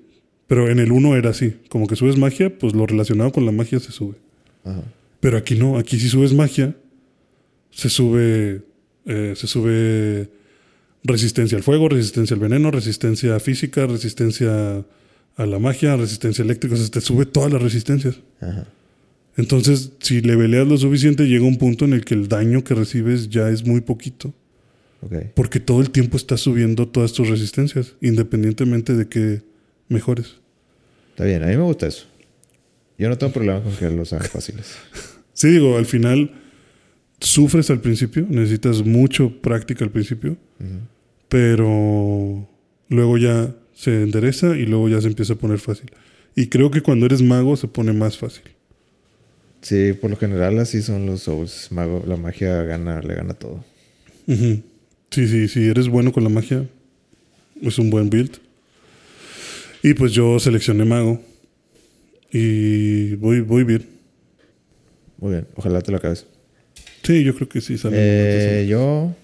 Pero 0.47 0.69
en 0.69 0.79
el 0.79 0.91
1 0.91 1.15
era 1.15 1.29
así. 1.29 1.55
Como 1.69 1.87
que 1.87 1.95
subes 1.95 2.17
magia, 2.17 2.55
pues 2.57 2.73
lo 2.75 2.85
relacionado 2.85 3.31
con 3.31 3.45
la 3.45 3.51
magia 3.53 3.79
se 3.79 3.93
sube. 3.93 4.15
Ajá. 4.65 4.81
Pero 5.21 5.37
aquí 5.37 5.55
no, 5.55 5.77
aquí 5.77 5.97
si 5.97 6.09
subes 6.09 6.33
magia, 6.33 6.75
se 7.71 7.89
sube, 7.89 8.61
eh, 9.05 9.33
se 9.35 9.47
sube 9.47 10.29
resistencia 11.05 11.57
al 11.57 11.63
fuego, 11.63 11.87
resistencia 11.89 12.33
al 12.33 12.39
veneno, 12.41 12.71
resistencia 12.71 13.39
física, 13.39 13.85
resistencia 13.87 14.83
a 15.37 15.45
la 15.45 15.59
magia, 15.59 15.95
resistencia 15.95 16.43
eléctrica, 16.43 16.75
o 16.75 16.77
sea, 16.77 16.87
te 16.89 17.01
sube 17.01 17.25
todas 17.25 17.51
las 17.51 17.61
resistencias. 17.61 18.17
Ajá. 18.41 18.67
Entonces, 19.37 19.91
si 19.99 20.21
leveleas 20.21 20.65
lo 20.67 20.77
suficiente, 20.77 21.27
llega 21.27 21.43
un 21.45 21.57
punto 21.57 21.83
en 21.85 21.93
el 21.93 22.05
que 22.05 22.13
el 22.13 22.27
daño 22.29 22.63
que 22.63 22.73
recibes 22.73 23.29
ya 23.29 23.49
es 23.49 23.65
muy 23.65 23.81
poquito, 23.81 24.33
Ok. 25.01 25.13
porque 25.35 25.59
todo 25.59 25.81
el 25.81 25.89
tiempo 25.91 26.15
estás 26.15 26.39
subiendo 26.41 26.87
todas 26.87 27.11
tus 27.13 27.27
resistencias, 27.29 27.95
independientemente 28.01 28.93
de 28.95 29.07
que 29.09 29.41
mejores. 29.89 30.35
Está 31.11 31.25
bien, 31.25 31.43
a 31.43 31.47
mí 31.47 31.57
me 31.57 31.63
gusta 31.63 31.87
eso. 31.87 32.05
Yo 32.97 33.09
no 33.09 33.17
tengo 33.17 33.33
problema 33.33 33.61
con 33.61 33.75
que 33.75 33.89
los 33.89 34.11
hagan 34.13 34.27
fáciles. 34.29 34.75
Sí, 35.37 35.49
digo, 35.49 35.77
al 35.77 35.85
final 35.85 36.31
sufres 37.19 37.69
al 37.69 37.81
principio, 37.81 38.25
necesitas 38.29 38.85
mucho 38.85 39.41
práctica 39.41 39.83
al 39.83 39.91
principio. 39.91 40.37
Pero 41.29 42.47
luego 42.89 43.17
ya 43.17 43.53
se 43.73 44.03
endereza 44.03 44.57
y 44.57 44.65
luego 44.65 44.89
ya 44.89 45.01
se 45.01 45.07
empieza 45.07 45.33
a 45.33 45.37
poner 45.37 45.59
fácil. 45.59 45.91
Y 46.35 46.47
creo 46.47 46.71
que 46.71 46.81
cuando 46.81 47.05
eres 47.05 47.21
mago 47.21 47.55
se 47.55 47.67
pone 47.67 47.93
más 47.93 48.17
fácil. 48.17 48.43
Sí, 49.61 49.93
por 49.93 50.11
lo 50.11 50.17
general 50.17 50.59
así 50.59 50.81
son 50.81 51.05
los 51.05 51.23
Souls. 51.23 51.71
Mago, 51.71 52.03
la 52.07 52.17
magia 52.17 52.61
gana, 52.63 53.01
le 53.01 53.15
gana 53.15 53.33
todo. 53.33 53.63
Sí, 54.27 55.27
sí, 55.27 55.47
sí, 55.47 55.67
eres 55.67 55.87
bueno 55.87 56.11
con 56.11 56.23
la 56.23 56.29
magia, 56.29 56.67
es 57.61 57.79
un 57.79 57.89
buen 57.89 58.09
build. 58.09 58.37
Y 59.81 59.93
pues 59.93 60.11
yo 60.11 60.39
seleccioné 60.39 60.83
mago 60.83 61.21
y 62.31 63.15
voy, 63.15 63.41
voy 63.41 63.63
bien. 63.63 63.85
Muy 65.17 65.31
bien, 65.31 65.47
ojalá 65.55 65.81
te 65.81 65.91
lo 65.91 65.97
acabes. 65.97 66.25
Sí, 67.03 67.23
yo 67.23 67.35
creo 67.35 67.47
que 67.47 67.61
sí 67.61 67.77
sale. 67.77 67.95
Eh, 67.97 68.67
yo. 68.67 69.15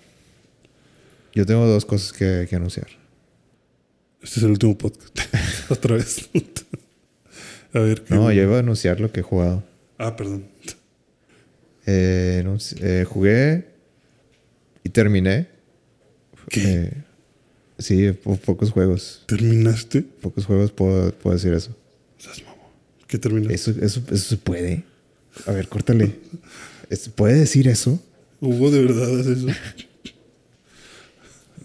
Yo 1.33 1.45
tengo 1.45 1.65
dos 1.65 1.85
cosas 1.85 2.13
que, 2.13 2.45
que 2.49 2.55
anunciar. 2.55 2.87
Este 4.21 4.39
es 4.39 4.43
el 4.43 4.51
último 4.51 4.77
podcast. 4.77 5.17
Otra 5.69 5.95
vez. 5.95 6.29
a 7.73 7.79
ver. 7.79 8.03
¿qué- 8.03 8.13
No, 8.13 8.31
yo 8.31 8.43
iba 8.43 8.57
a 8.57 8.59
anunciar 8.59 8.99
lo 8.99 9.11
que 9.11 9.21
he 9.21 9.23
jugado. 9.23 9.63
Ah, 9.97 10.15
perdón. 10.15 10.45
Eh, 11.85 12.43
eh, 12.81 13.05
jugué 13.07 13.65
y 14.83 14.89
terminé. 14.89 15.47
¿Qué? 16.49 16.61
Eh, 16.63 16.93
sí, 17.79 18.11
po- 18.11 18.37
pocos 18.37 18.71
juegos. 18.71 19.23
¿Terminaste? 19.27 20.01
Pocos 20.01 20.45
juegos 20.45 20.71
puedo, 20.71 21.11
puedo 21.13 21.35
decir 21.35 21.53
eso. 21.53 21.75
¿Qué 23.07 23.17
terminaste? 23.17 23.53
Eso, 23.55 23.71
eso, 23.81 24.01
eso 24.11 24.29
se 24.29 24.37
puede. 24.37 24.83
A 25.47 25.51
ver, 25.51 25.67
córtale. 25.67 26.15
¿Puede 27.15 27.39
decir 27.39 27.67
eso? 27.67 28.01
¿Hubo 28.41 28.69
de 28.69 28.81
verdad 28.85 29.19
eso? 29.19 29.47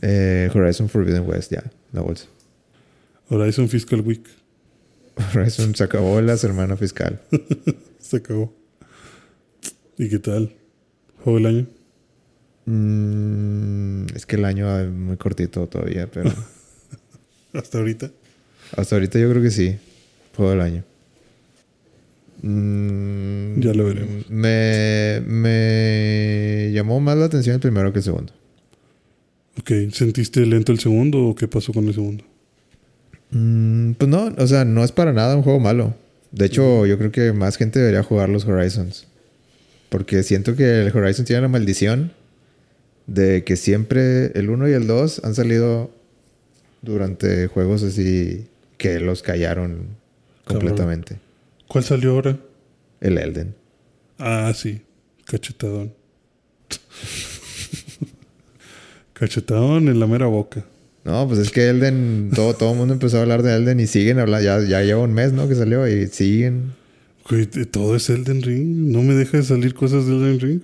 Eh, 0.08 0.48
Horizon 0.54 0.88
Forbidden 0.88 1.28
West, 1.28 1.50
ya, 1.50 1.64
la 1.92 2.00
bolsa. 2.02 2.26
Horizon 3.28 3.68
Fiscal 3.68 4.02
Week. 4.02 4.24
Horizon 5.34 5.74
se 5.74 5.82
acabó 5.82 6.20
la 6.20 6.36
semana 6.36 6.76
fiscal. 6.76 7.20
Se 7.98 8.18
acabó. 8.18 8.54
¿Y 9.98 10.08
qué 10.08 10.20
tal? 10.20 10.52
¿Juego 11.24 11.38
del 11.38 11.46
año? 11.46 11.66
Mm, 12.66 14.06
es 14.14 14.26
que 14.26 14.36
el 14.36 14.44
año 14.44 14.78
es 14.78 14.88
muy 14.88 15.16
cortito 15.16 15.66
todavía, 15.66 16.08
pero 16.08 16.30
Hasta 17.52 17.78
ahorita. 17.78 18.12
hasta 18.76 18.94
ahorita 18.94 19.18
yo 19.18 19.28
creo 19.30 19.42
que 19.42 19.50
sí. 19.50 19.76
Juego 20.36 20.52
del 20.52 20.60
año. 20.60 20.84
Mm, 22.42 23.58
Ya 23.60 23.72
lo 23.74 23.86
veremos. 23.86 24.30
Me, 24.30 25.20
me 25.26 26.70
llamó 26.72 27.00
más 27.00 27.16
la 27.16 27.24
atención 27.24 27.54
el 27.54 27.60
primero 27.60 27.92
que 27.92 27.98
el 27.98 28.04
segundo. 28.04 28.32
Ok, 29.58 29.70
¿sentiste 29.92 30.44
lento 30.44 30.72
el 30.72 30.78
segundo 30.78 31.28
o 31.28 31.34
qué 31.34 31.48
pasó 31.48 31.72
con 31.72 31.86
el 31.88 31.94
segundo? 31.94 32.24
Mm, 33.30 33.92
pues 33.92 34.08
no, 34.08 34.34
o 34.36 34.46
sea, 34.46 34.64
no 34.64 34.84
es 34.84 34.92
para 34.92 35.12
nada 35.12 35.36
un 35.36 35.42
juego 35.42 35.60
malo. 35.60 35.94
De 36.32 36.46
hecho, 36.46 36.86
yo 36.86 36.98
creo 36.98 37.10
que 37.12 37.32
más 37.32 37.56
gente 37.56 37.78
debería 37.78 38.02
jugar 38.02 38.28
los 38.28 38.44
Horizons. 38.44 39.06
Porque 39.88 40.22
siento 40.22 40.56
que 40.56 40.82
el 40.82 40.96
Horizon 40.96 41.24
tiene 41.24 41.42
la 41.42 41.48
maldición 41.48 42.12
de 43.06 43.44
que 43.44 43.56
siempre 43.56 44.32
el 44.38 44.50
1 44.50 44.68
y 44.68 44.72
el 44.72 44.86
2 44.86 45.22
han 45.24 45.34
salido 45.34 45.90
durante 46.82 47.46
juegos 47.46 47.82
así 47.82 48.48
que 48.78 49.00
los 49.00 49.22
callaron 49.22 49.86
Cabrón. 50.44 50.60
completamente. 50.60 51.16
¿Cuál 51.68 51.84
salió 51.84 52.12
ahora? 52.12 52.38
El 53.00 53.18
Elden. 53.18 53.54
Ah, 54.18 54.52
sí, 54.54 54.82
cachetadón. 55.24 55.92
Cachetadón 59.18 59.88
en 59.88 59.98
la 60.00 60.06
mera 60.06 60.26
boca. 60.26 60.64
No, 61.04 61.26
pues 61.28 61.38
es 61.38 61.50
que 61.50 61.68
Elden, 61.68 62.30
todo, 62.34 62.54
todo 62.54 62.72
el 62.72 62.78
mundo 62.78 62.94
empezó 62.94 63.18
a 63.18 63.22
hablar 63.22 63.42
de 63.42 63.54
Elden 63.54 63.78
y 63.80 63.86
siguen 63.86 64.18
hablando. 64.18 64.44
Ya, 64.44 64.60
ya 64.62 64.82
lleva 64.82 65.02
un 65.02 65.12
mes, 65.14 65.32
¿no? 65.32 65.48
Que 65.48 65.54
salió 65.54 65.86
y 65.88 66.08
siguen. 66.08 66.72
Güey, 67.30 67.46
todo 67.46 67.94
es 67.96 68.10
Elden 68.10 68.42
Ring. 68.42 68.90
No 68.92 69.02
me 69.02 69.14
deja 69.14 69.36
de 69.38 69.44
salir 69.44 69.74
cosas 69.74 70.06
de 70.06 70.12
Elden 70.16 70.40
Ring. 70.40 70.60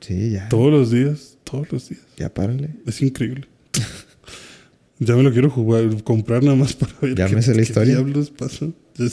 Sí, 0.00 0.30
ya. 0.30 0.48
Todos 0.48 0.70
los 0.72 0.90
días, 0.90 1.36
todos 1.44 1.70
los 1.70 1.88
días. 1.88 2.02
Ya 2.16 2.32
párenle. 2.32 2.70
Es 2.86 3.02
increíble. 3.02 3.46
ya 4.98 5.14
me 5.14 5.22
lo 5.22 5.32
quiero 5.32 5.50
jugar, 5.50 6.02
comprar 6.04 6.42
nada 6.42 6.56
más 6.56 6.72
para 6.74 6.92
ver 7.02 7.14
Ya 7.14 7.26
qué, 7.26 7.34
me 7.36 7.42
sé 7.42 7.50
la 7.50 7.56
qué 7.58 7.62
historia. 7.62 7.94
diablos 7.96 8.30
pasa. 8.30 8.66
Ya, 8.96 9.06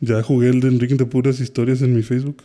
ya 0.00 0.22
jugué 0.22 0.48
Elden 0.50 0.80
Ring 0.80 0.96
de 0.96 1.06
puras 1.06 1.38
historias 1.40 1.82
en 1.82 1.94
mi 1.94 2.02
Facebook. 2.02 2.38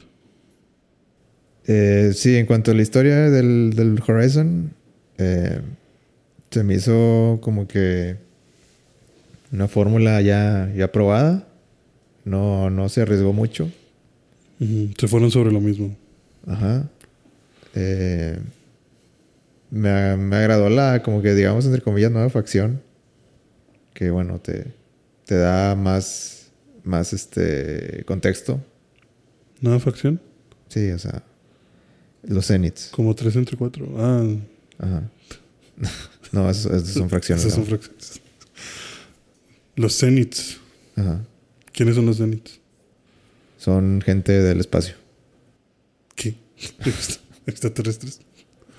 Eh, 1.72 2.14
sí, 2.16 2.36
en 2.36 2.48
cuanto 2.48 2.72
a 2.72 2.74
la 2.74 2.82
historia 2.82 3.30
del, 3.30 3.74
del 3.76 4.02
Horizon, 4.08 4.74
eh, 5.20 5.62
se 6.50 6.64
me 6.64 6.74
hizo 6.74 7.38
como 7.44 7.68
que 7.68 8.18
una 9.52 9.68
fórmula 9.68 10.20
ya, 10.22 10.74
ya 10.76 10.92
probada. 10.92 11.48
No, 12.26 12.72
no 12.72 12.90
se 12.90 13.04
arriesgó 13.04 13.34
mucho. 13.34 13.72
Se 14.98 15.08
fueron 15.08 15.30
sobre 15.30 15.52
lo 15.52 15.62
mismo. 15.62 15.96
Ajá. 16.48 16.90
Eh, 17.76 18.40
me, 19.70 20.18
me 20.18 20.38
agradó 20.38 20.72
la, 20.72 21.04
como 21.04 21.22
que 21.22 21.36
digamos, 21.36 21.68
entre 21.68 21.82
comillas, 21.82 22.12
nueva 22.12 22.32
facción. 22.32 22.82
Que 23.94 24.10
bueno, 24.10 24.40
te, 24.40 24.74
te 25.26 25.36
da 25.36 25.76
más, 25.76 26.50
más 26.84 27.14
este 27.14 28.04
contexto. 28.08 28.60
¿Nueva 29.62 29.80
facción? 29.80 30.20
Sí, 30.68 30.90
o 30.90 30.98
sea, 30.98 31.24
los 32.24 32.48
Zeniths. 32.48 32.90
Como 32.92 33.16
3 33.16 33.36
entre 33.36 33.58
4. 33.58 33.88
Ah, 33.98 34.26
Ajá. 34.80 35.10
No, 36.32 36.48
esos 36.48 36.88
son 36.90 37.10
fracciones. 37.10 37.44
esas 37.44 37.56
son 37.56 37.64
¿no? 37.64 37.70
fracciones. 37.70 38.22
Los 39.76 39.98
Zeniths. 39.98 40.58
Ajá. 40.96 41.26
¿Quiénes 41.72 41.96
son 41.96 42.06
los 42.06 42.18
Zeniths? 42.18 42.60
Son 43.58 44.00
gente 44.02 44.34
del 44.34 44.60
espacio. 44.60 44.94
¿Qué? 46.16 46.36
¿Extraterrestres? 47.48 48.20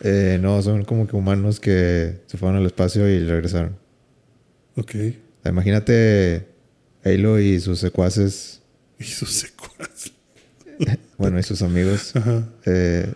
Eh, 0.03 0.39
no, 0.41 0.63
son 0.63 0.85
como 0.85 1.07
que 1.09 1.17
humanos 1.17 1.59
que 1.59 2.21
se 2.27 2.39
fueron 2.39 2.57
al 2.59 2.67
espacio 2.67 3.09
y 3.09 3.19
regresaron. 3.25 3.77
Ok. 4.77 4.95
Imagínate 5.45 6.47
Halo 7.05 7.41
y 7.41 7.59
sus 7.61 7.81
secuaces, 7.81 8.63
Y 8.99 9.05
sus 9.05 9.31
secuaces. 9.31 10.13
bueno, 11.19 11.39
y 11.39 11.43
sus 11.43 11.63
amigos. 11.63 12.15
Ajá. 12.15 12.49
Eh, 12.67 13.13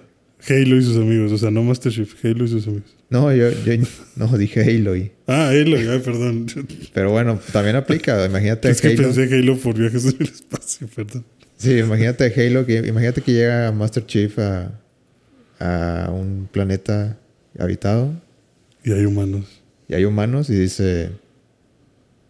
Halo 0.48 0.76
y 0.76 0.82
sus 0.82 0.96
amigos. 0.96 1.32
O 1.32 1.38
sea, 1.38 1.50
no 1.50 1.62
Master 1.62 1.92
Chief. 1.92 2.14
Halo 2.24 2.44
y 2.44 2.48
sus 2.48 2.66
amigos. 2.66 2.94
no, 3.10 3.32
yo, 3.34 3.50
yo 3.50 3.72
no 4.16 4.26
dije 4.38 4.60
Halo. 4.62 4.96
Y, 4.96 5.12
Ah, 5.26 5.48
Halo. 5.48 5.76
Ay, 5.78 5.98
perdón. 6.00 6.46
pero 6.92 7.10
bueno, 7.10 7.40
también 7.52 7.76
aplica. 7.76 8.24
Imagínate 8.26 8.70
Es 8.70 8.80
que 8.80 8.88
Halo. 8.88 9.02
pensé 9.04 9.22
Halo 9.34 9.56
por 9.56 9.76
viajes 9.78 10.04
en 10.06 10.16
el 10.20 10.26
espacio, 10.28 10.88
perdón. 10.94 11.24
Sí, 11.56 11.78
imagínate 11.78 12.24
Halo. 12.36 12.66
Que, 12.66 12.78
imagínate 12.86 13.22
que 13.22 13.32
llega 13.32 13.70
Master 13.72 14.04
Chief 14.06 14.38
a, 14.38 14.80
a 15.60 16.10
un 16.10 16.48
planeta 16.50 17.18
habitado 17.58 18.12
Y 18.84 18.92
hay 18.92 19.04
humanos. 19.06 19.46
y 19.88 19.94
hay 19.94 20.04
humanos 20.04 20.50
y 20.50 20.54
dice, 20.54 21.10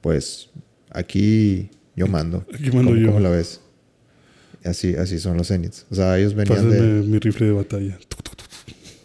pues 0.01 0.51
aquí 0.91 1.71
yo 1.97 2.07
mando. 2.07 2.45
Aquí 2.53 2.71
mando 2.71 2.91
¿Cómo, 2.91 2.97
yo. 2.97 3.07
cómo 3.09 3.21
la 3.21 3.31
ves? 3.31 3.61
Así, 4.65 4.95
así 4.97 5.19
son 5.19 5.37
los 5.37 5.49
Zeniths. 5.49 5.87
O 5.91 5.95
sea, 5.95 6.19
ellos 6.19 6.35
venían 6.35 6.57
Pásenme 6.57 6.77
de... 6.77 7.03
mi 7.03 7.19
rifle 7.19 7.47
de 7.47 7.53
batalla. 7.53 7.99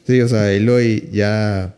Sí, 0.08 0.22
o 0.22 0.28
sea, 0.28 0.46
Aloy 0.48 1.10
ya... 1.12 1.76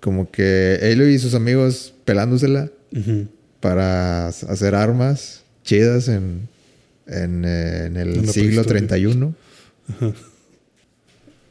Como 0.00 0.30
que 0.30 0.78
Aloy 0.82 1.14
y 1.14 1.18
sus 1.18 1.34
amigos 1.34 1.94
pelándosela 2.04 2.70
para 3.60 4.28
hacer 4.28 4.74
armas 4.74 5.42
chidas 5.62 6.08
en, 6.08 6.48
en, 7.06 7.44
eh, 7.44 7.84
en 7.86 7.96
el 7.98 8.08
En 8.14 8.28
siglo 8.28 8.64
prehistoria. 8.64 8.88
31. 8.88 9.34
Ajá. 9.88 10.12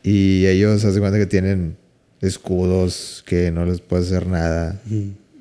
Y 0.04 0.48
ellos 0.48 0.84
hacen 0.86 1.00
cuenta 1.02 1.20
que 1.20 1.26
tienen 1.26 1.76
escudos 2.22 3.24
que 3.26 3.52
no 3.52 3.66
les 3.66 3.82
puede 3.82 4.04
hacer 4.04 4.28
nada. 4.28 4.82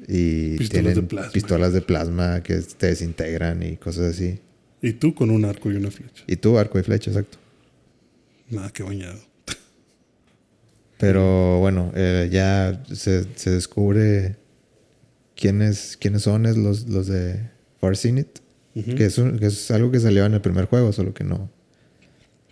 Y 0.09 0.57
Pistolas 0.57 0.95
tienen 0.95 1.09
de 1.09 1.31
pistolas 1.33 1.73
de 1.73 1.81
plasma 1.81 2.43
que 2.43 2.57
te 2.59 2.89
desintegran 2.89 3.63
y 3.63 3.77
cosas 3.77 4.15
así. 4.15 4.41
Y 4.83 4.93
tú 4.95 5.14
con 5.14 5.31
un 5.31 5.45
arco 5.45 5.70
y 5.70 5.76
una 5.76 5.91
flecha. 5.91 6.22
Y 6.26 6.37
tú, 6.37 6.59
arco 6.59 6.79
y 6.79 6.83
flecha, 6.83 7.11
exacto. 7.11 7.39
Nada, 8.51 8.70
qué 8.70 8.83
bañado. 8.83 9.18
Pero 10.99 11.61
bueno, 11.61 11.93
eh, 11.95 12.29
ya 12.33 12.83
se, 12.93 13.24
se 13.37 13.51
descubre 13.51 14.37
quiénes, 15.37 15.97
quiénes 15.97 16.22
son 16.22 16.47
es 16.47 16.57
los, 16.57 16.89
los 16.89 17.07
de 17.07 17.49
Far 17.81 17.97
Zenith. 17.97 18.41
Ujú. 18.74 18.95
Que, 18.97 19.05
es 19.07 19.18
un- 19.18 19.39
que 19.39 19.47
es 19.47 19.70
algo 19.70 19.91
que 19.91 20.01
salió 20.01 20.24
en 20.26 20.35
el 20.35 20.41
primer 20.41 20.66
juego, 20.66 20.93
solo 20.93 21.14
que 21.14 21.24
no. 21.24 21.51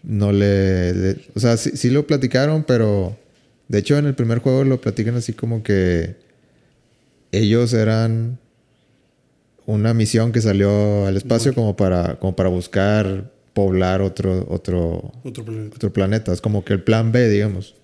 No 0.02 0.32
le. 0.32 0.92
le- 0.94 1.20
o 1.34 1.40
sea, 1.40 1.56
sí, 1.56 1.70
sí 1.74 1.90
lo 1.90 2.06
platicaron, 2.06 2.64
pero. 2.64 3.16
De 3.68 3.78
hecho, 3.78 3.98
en 3.98 4.06
el 4.06 4.14
primer 4.14 4.38
juego 4.38 4.62
lo 4.64 4.80
platican 4.80 5.16
así 5.16 5.32
como 5.32 5.62
que. 5.64 6.16
Ellos 7.32 7.72
eran. 7.72 8.38
Una 9.66 9.92
misión 9.94 10.32
que 10.32 10.40
salió 10.40 11.06
al 11.06 11.16
espacio 11.16 11.54
como 11.54 11.76
para, 11.76 12.18
como 12.18 12.36
para 12.36 12.48
buscar 12.48 13.30
poblar 13.52 14.00
otro, 14.00 14.46
otro, 14.48 15.12
Otro 15.24 15.44
planeta. 15.44 15.74
otro 15.76 15.92
planeta. 15.92 16.32
Es 16.32 16.40
como 16.40 16.64
que 16.64 16.72
el 16.72 16.82
plan 16.82 17.10
B, 17.10 17.28
digamos. 17.28 17.74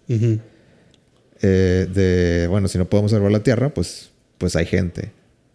Eh, 1.44 1.88
de, 1.92 2.46
bueno, 2.48 2.68
si 2.68 2.78
no 2.78 2.84
podemos 2.88 3.10
salvar 3.10 3.32
la 3.32 3.42
Tierra, 3.42 3.74
pues, 3.74 4.10
pues 4.38 4.54
hay 4.54 4.66
gente 4.66 5.10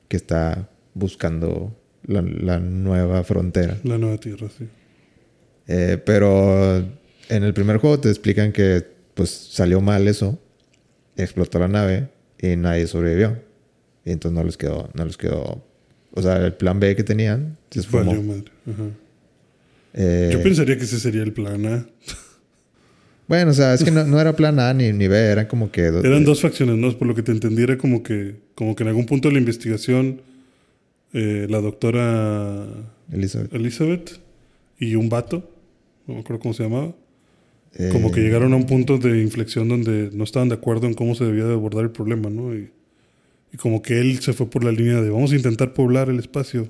que 0.09 0.17
está 0.17 0.69
buscando 0.93 1.73
la, 2.05 2.21
la 2.21 2.59
nueva 2.59 3.23
frontera. 3.23 3.77
La 3.83 3.97
nueva 3.97 4.17
tierra, 4.17 4.47
sí. 4.57 4.67
Eh, 5.67 6.01
pero 6.05 6.77
en 6.77 7.43
el 7.43 7.53
primer 7.53 7.77
juego 7.77 7.99
te 7.99 8.09
explican 8.09 8.51
que 8.51 8.85
pues 9.13 9.29
salió 9.29 9.81
mal 9.81 10.07
eso, 10.07 10.39
explotó 11.17 11.59
la 11.59 11.67
nave 11.67 12.09
y 12.39 12.55
nadie 12.55 12.87
sobrevivió. 12.87 13.37
Y 14.05 14.11
entonces 14.11 14.37
no 14.37 14.43
les 14.45 14.55
quedó, 14.57 14.89
no 14.93 15.03
les 15.05 15.17
quedó, 15.17 15.61
o 16.17 16.21
sea, 16.21 16.45
el 16.45 16.53
plan 16.53 16.79
B 16.79 16.95
que 16.95 17.03
tenían 17.03 17.57
se 17.71 17.79
esfumó. 17.81 18.05
Valió 18.05 18.23
madre. 18.23 18.45
Ajá. 18.65 18.83
Eh, 19.93 20.29
Yo 20.31 20.43
pensaría 20.43 20.77
que 20.77 20.83
ese 20.83 20.99
sería 20.99 21.23
el 21.23 21.33
plan 21.33 21.65
A. 21.65 21.85
bueno, 23.27 23.51
o 23.51 23.53
sea, 23.53 23.73
es 23.73 23.83
que 23.83 23.91
no, 23.91 24.03
no 24.05 24.19
era 24.21 24.35
plan 24.35 24.59
A 24.59 24.73
ni, 24.73 24.91
ni 24.93 25.07
B, 25.07 25.17
eran 25.17 25.47
como 25.47 25.71
que... 25.71 25.83
do- 25.91 26.03
Eran 26.03 26.23
dos 26.23 26.41
facciones, 26.41 26.75
¿no? 26.77 26.91
Por 26.97 27.07
lo 27.07 27.15
que 27.15 27.23
te 27.23 27.31
entendí, 27.31 27.63
era 27.63 27.77
como 27.77 28.03
que, 28.03 28.35
como 28.55 28.75
que 28.75 28.83
en 28.83 28.89
algún 28.89 29.05
punto 29.05 29.27
de 29.29 29.33
la 29.33 29.39
investigación, 29.39 30.21
eh, 31.13 31.47
la 31.49 31.59
doctora 31.61 32.67
Elizabeth. 33.11 33.53
Elizabeth 33.53 34.19
y 34.79 34.95
un 34.95 35.09
vato, 35.09 35.49
no 36.05 36.13
me 36.15 36.19
acuerdo 36.21 36.41
cómo 36.41 36.53
se 36.53 36.63
llamaba, 36.63 36.93
Eh, 37.79 37.89
como 37.91 38.11
que 38.11 38.21
llegaron 38.21 38.53
a 38.53 38.55
un 38.55 38.65
punto 38.65 38.97
de 38.97 39.21
inflexión 39.21 39.67
donde 39.67 40.09
no 40.13 40.23
estaban 40.23 40.49
de 40.49 40.55
acuerdo 40.55 40.87
en 40.87 40.93
cómo 40.93 41.13
se 41.15 41.25
debía 41.25 41.45
de 41.45 41.53
abordar 41.53 41.83
el 41.83 41.91
problema, 41.91 42.29
¿no? 42.29 42.55
Y, 42.55 42.69
y 43.53 43.57
como 43.57 43.81
que 43.81 43.99
él 43.99 44.19
se 44.19 44.33
fue 44.33 44.49
por 44.49 44.63
la 44.63 44.71
línea 44.71 45.01
de 45.01 45.09
vamos 45.09 45.31
a 45.31 45.35
intentar 45.35 45.73
poblar 45.73 46.09
el 46.09 46.19
espacio. 46.19 46.67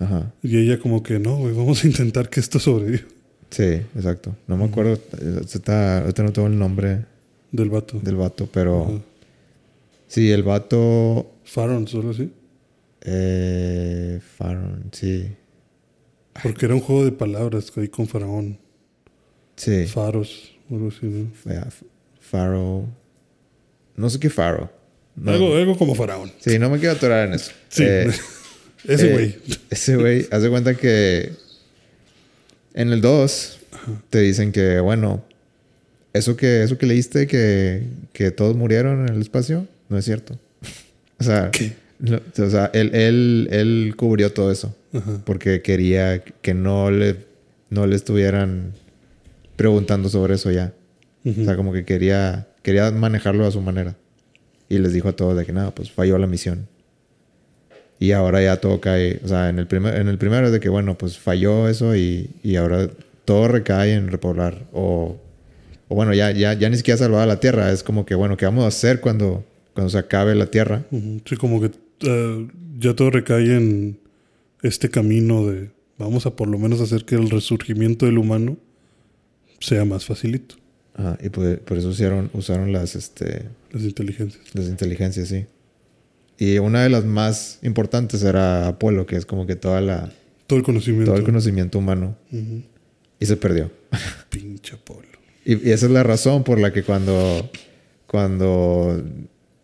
Ajá. 0.00 0.32
Y 0.42 0.56
ella 0.58 0.78
como 0.78 1.02
que 1.02 1.18
no, 1.18 1.36
güey, 1.36 1.54
vamos 1.54 1.82
a 1.84 1.86
intentar 1.86 2.28
que 2.30 2.40
esto 2.40 2.58
sobreviva. 2.58 3.02
Sí, 3.50 3.64
exacto. 3.64 4.36
No 4.46 4.56
me 4.56 4.64
acuerdo, 4.64 4.98
está, 5.42 6.00
ahorita 6.02 6.22
no 6.22 6.32
tengo 6.32 6.48
el 6.48 6.58
nombre 6.58 7.04
Del 7.50 7.70
vato. 7.70 7.98
del 8.00 8.16
vato, 8.16 8.48
pero 8.52 8.84
Ajá. 8.84 8.92
sí, 10.06 10.30
el 10.30 10.42
vato, 10.42 11.30
Farron, 11.44 11.88
solo 11.88 12.10
así. 12.10 12.30
eh, 13.02 14.20
Faron, 14.36 14.84
sí, 14.92 15.28
Porque 16.42 16.66
era 16.66 16.74
un 16.74 16.80
juego 16.80 17.04
de 17.04 17.12
palabras 17.12 17.72
ahí 17.76 17.88
con 17.88 18.06
faraón. 18.06 18.58
sí, 19.56 19.86
Faros, 19.86 20.52
o 20.70 20.74
algo 20.76 20.88
así, 20.88 21.06
¿no? 21.06 21.30
Fa- 21.34 21.68
Faro, 22.20 22.84
no 23.96 24.10
sé 24.10 24.20
qué 24.20 24.28
Faro. 24.30 24.70
No, 25.20 25.32
Algo, 25.32 25.56
algo 25.56 25.76
como 25.76 25.94
faraón. 25.94 26.32
Sí, 26.40 26.58
no 26.58 26.70
me 26.70 26.78
quiero 26.78 26.94
atorar 26.94 27.28
en 27.28 27.34
eso. 27.34 27.52
Sí. 27.68 27.84
Eh, 27.86 28.10
Ese 28.86 29.10
eh, 29.10 29.12
güey. 29.12 29.36
ese 29.70 29.96
güey, 29.96 30.26
haz 30.30 30.42
de 30.42 30.48
cuenta 30.50 30.74
que 30.74 31.32
En 32.74 32.92
el 32.92 33.00
2 33.00 33.58
te 34.08 34.20
dicen 34.20 34.52
que, 34.52 34.78
bueno, 34.80 35.24
eso 36.12 36.36
que, 36.36 36.62
eso 36.62 36.78
que 36.78 36.86
leíste 36.86 37.26
que, 37.26 37.82
que 38.12 38.30
todos 38.30 38.56
murieron 38.56 39.06
en 39.08 39.14
el 39.14 39.20
espacio, 39.20 39.66
no 39.88 39.98
es 39.98 40.04
cierto. 40.04 40.38
o 41.18 41.24
sea, 41.24 41.50
o 42.38 42.50
sea 42.50 42.70
él, 42.72 42.94
él, 42.94 43.48
él 43.50 43.94
cubrió 43.96 44.32
todo 44.32 44.52
eso 44.52 44.74
Ajá. 44.92 45.20
porque 45.24 45.60
quería 45.60 46.20
que 46.22 46.54
no 46.54 46.90
le, 46.90 47.16
no 47.70 47.86
le 47.86 47.96
estuvieran 47.96 48.72
preguntando 49.56 50.08
sobre 50.08 50.36
eso 50.36 50.50
ya. 50.50 50.72
O 51.24 51.44
sea, 51.44 51.56
como 51.56 51.72
que 51.74 51.84
quería, 51.84 52.46
quería 52.62 52.90
manejarlo 52.90 53.44
a 53.44 53.50
su 53.50 53.60
manera. 53.60 53.96
Y 54.68 54.78
les 54.78 54.92
dijo 54.92 55.08
a 55.08 55.16
todos 55.16 55.36
de 55.36 55.46
que 55.46 55.52
nada, 55.52 55.74
pues 55.74 55.90
falló 55.90 56.18
la 56.18 56.26
misión. 56.26 56.68
Y 57.98 58.12
ahora 58.12 58.42
ya 58.42 58.58
todo 58.58 58.80
cae, 58.80 59.20
o 59.24 59.28
sea, 59.28 59.48
en 59.48 59.58
el, 59.58 59.66
primer, 59.66 59.96
en 59.96 60.08
el 60.08 60.18
primero 60.18 60.46
es 60.46 60.52
de 60.52 60.60
que, 60.60 60.68
bueno, 60.68 60.96
pues 60.96 61.18
falló 61.18 61.68
eso 61.68 61.96
y, 61.96 62.30
y 62.42 62.56
ahora 62.56 62.88
todo 63.24 63.48
recae 63.48 63.94
en 63.94 64.08
repoblar. 64.08 64.66
O, 64.72 65.16
o 65.88 65.94
bueno, 65.94 66.14
ya, 66.14 66.30
ya, 66.30 66.52
ya 66.52 66.68
ni 66.70 66.76
siquiera 66.76 66.98
salvada 66.98 67.26
la 67.26 67.40
Tierra. 67.40 67.72
Es 67.72 67.82
como 67.82 68.06
que, 68.06 68.14
bueno, 68.14 68.36
¿qué 68.36 68.44
vamos 68.44 68.64
a 68.64 68.68
hacer 68.68 69.00
cuando, 69.00 69.44
cuando 69.74 69.90
se 69.90 69.98
acabe 69.98 70.34
la 70.34 70.46
Tierra? 70.46 70.84
Sí, 71.24 71.36
como 71.36 71.60
que 71.60 71.70
ah, 72.06 72.46
ya 72.78 72.94
todo 72.94 73.10
recae 73.10 73.56
en 73.56 73.98
este 74.62 74.90
camino 74.90 75.46
de 75.46 75.70
vamos 75.98 76.26
a 76.26 76.36
por 76.36 76.48
lo 76.48 76.58
menos 76.58 76.80
hacer 76.80 77.04
que 77.04 77.16
el 77.16 77.28
resurgimiento 77.30 78.06
del 78.06 78.18
humano 78.18 78.56
sea 79.60 79.84
más 79.84 80.04
facilito. 80.04 80.54
Y 81.22 81.28
por, 81.28 81.58
por 81.60 81.78
eso 81.78 81.88
usaron, 81.88 82.30
usaron 82.32 82.72
las, 82.72 82.96
este, 82.96 83.44
Las 83.70 83.82
inteligencias. 83.84 84.42
las 84.54 84.66
inteligencias, 84.66 85.28
sí. 85.28 85.46
Y 86.38 86.58
una 86.58 86.82
de 86.82 86.88
las 86.88 87.04
más 87.04 87.58
importantes 87.62 88.22
era 88.22 88.66
Apolo, 88.68 89.06
que 89.06 89.16
es 89.16 89.24
como 89.26 89.46
que 89.46 89.54
toda 89.56 89.80
la, 89.80 90.10
Todo 90.46 90.58
el 90.58 90.64
conocimiento. 90.64 91.06
todo 91.10 91.18
el 91.18 91.24
conocimiento 91.24 91.78
humano. 91.78 92.16
Ujú. 92.32 92.62
Y 93.20 93.26
se 93.26 93.36
perdió. 93.36 93.70
Pinche 94.30 94.74
Apolo. 94.74 95.06
Y, 95.44 95.68
y 95.68 95.72
esa 95.72 95.86
es 95.86 95.92
la 95.92 96.02
razón 96.02 96.42
por 96.44 96.58
la 96.60 96.72
que 96.72 96.82
cuando, 96.82 97.48
cuando 98.06 99.02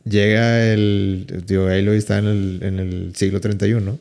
llega 0.05 0.73
el, 0.73 1.43
digo, 1.47 1.67
Aloy 1.67 1.97
está 1.97 2.19
en 2.19 2.27
el, 2.27 2.59
en 2.63 2.79
el 2.79 3.13
siglo 3.17 3.41
31, 3.41 3.99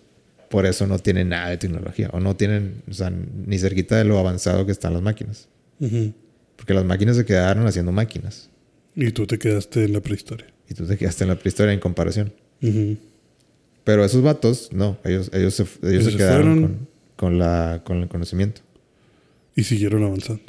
por 0.49 0.65
eso 0.65 0.85
no 0.87 0.99
tienen 0.99 1.29
nada 1.29 1.49
de 1.49 1.57
tecnología, 1.57 2.09
o 2.13 2.19
no 2.19 2.35
tienen, 2.35 2.83
o 2.89 2.93
sea, 2.93 3.09
ni 3.11 3.57
cerquita 3.57 3.97
de 3.97 4.03
lo 4.05 4.19
avanzado 4.19 4.65
que 4.65 4.71
están 4.71 4.93
las 4.93 5.01
máquinas. 5.01 5.47
Ujú. 5.79 6.13
Porque 6.55 6.73
las 6.73 6.85
máquinas 6.85 7.15
se 7.17 7.25
quedaron 7.25 7.65
haciendo 7.67 7.91
máquinas. 7.91 8.49
Y 8.95 9.11
tú 9.11 9.25
te 9.27 9.37
quedaste 9.39 9.83
en 9.85 9.93
la 9.93 10.01
prehistoria. 10.01 10.47
Y 10.69 10.73
tú 10.75 10.85
te 10.85 10.97
quedaste 10.97 11.23
en 11.23 11.29
la 11.29 11.35
prehistoria 11.37 11.73
en 11.73 11.79
comparación. 11.79 12.33
Pero 13.83 14.05
esos 14.05 14.21
vatos, 14.23 14.69
no, 14.71 14.97
ellos, 15.03 15.29
ellos, 15.33 15.53
se, 15.55 15.65
ellos 15.83 16.05
se 16.05 16.15
quedaron 16.15 16.61
con, 16.61 16.87
con 17.15 17.39
la, 17.39 17.81
con 17.83 17.97
el 18.01 18.07
conocimiento. 18.07 18.61
Y 19.55 19.63
siguieron 19.63 20.03
avanzando. 20.03 20.43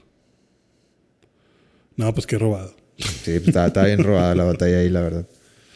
No, 1.96 2.12
pues 2.14 2.26
qué 2.26 2.38
robado. 2.38 2.74
Sí, 2.96 3.32
pues, 3.38 3.48
estaba, 3.48 3.66
estaba 3.66 3.86
bien 3.86 4.02
robada 4.04 4.34
la 4.34 4.44
batalla 4.44 4.78
ahí, 4.78 4.88
la 4.90 5.00
verdad. 5.02 5.26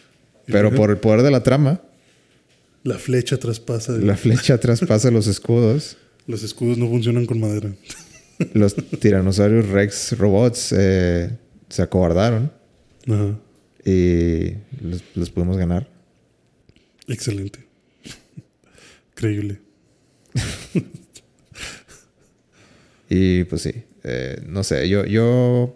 ¿Y 0.46 0.52
Pero 0.52 0.72
por 0.74 0.90
el 0.90 0.98
poder 0.98 1.22
de 1.22 1.30
la 1.30 1.42
trama, 1.42 1.80
La 2.84 2.98
flecha 2.98 3.38
traspasa. 3.38 3.92
de- 3.94 4.04
la 4.04 4.16
flecha 4.16 4.58
traspasa 4.58 5.10
los 5.10 5.26
escudos. 5.26 5.96
Los 6.26 6.42
escudos 6.42 6.78
no 6.78 6.88
funcionan 6.88 7.26
con 7.26 7.40
madera. 7.40 7.72
Los 8.55 8.74
tiranosaurios 9.01 9.68
Rex 9.68 10.16
robots 10.18 10.72
eh, 10.76 11.30
se 11.68 11.82
acobardaron 11.82 12.53
Ajá. 13.07 13.39
y 13.84 14.55
los, 14.80 15.03
los 15.14 15.30
pudimos 15.30 15.57
ganar. 15.57 15.89
Excelente. 17.07 17.66
Increíble. 19.12 19.61
Y 23.11 23.45
pues 23.45 23.62
sí, 23.62 23.72
eh, 24.05 24.43
no 24.47 24.62
sé, 24.62 24.89
yo, 24.89 25.05
yo, 25.07 25.74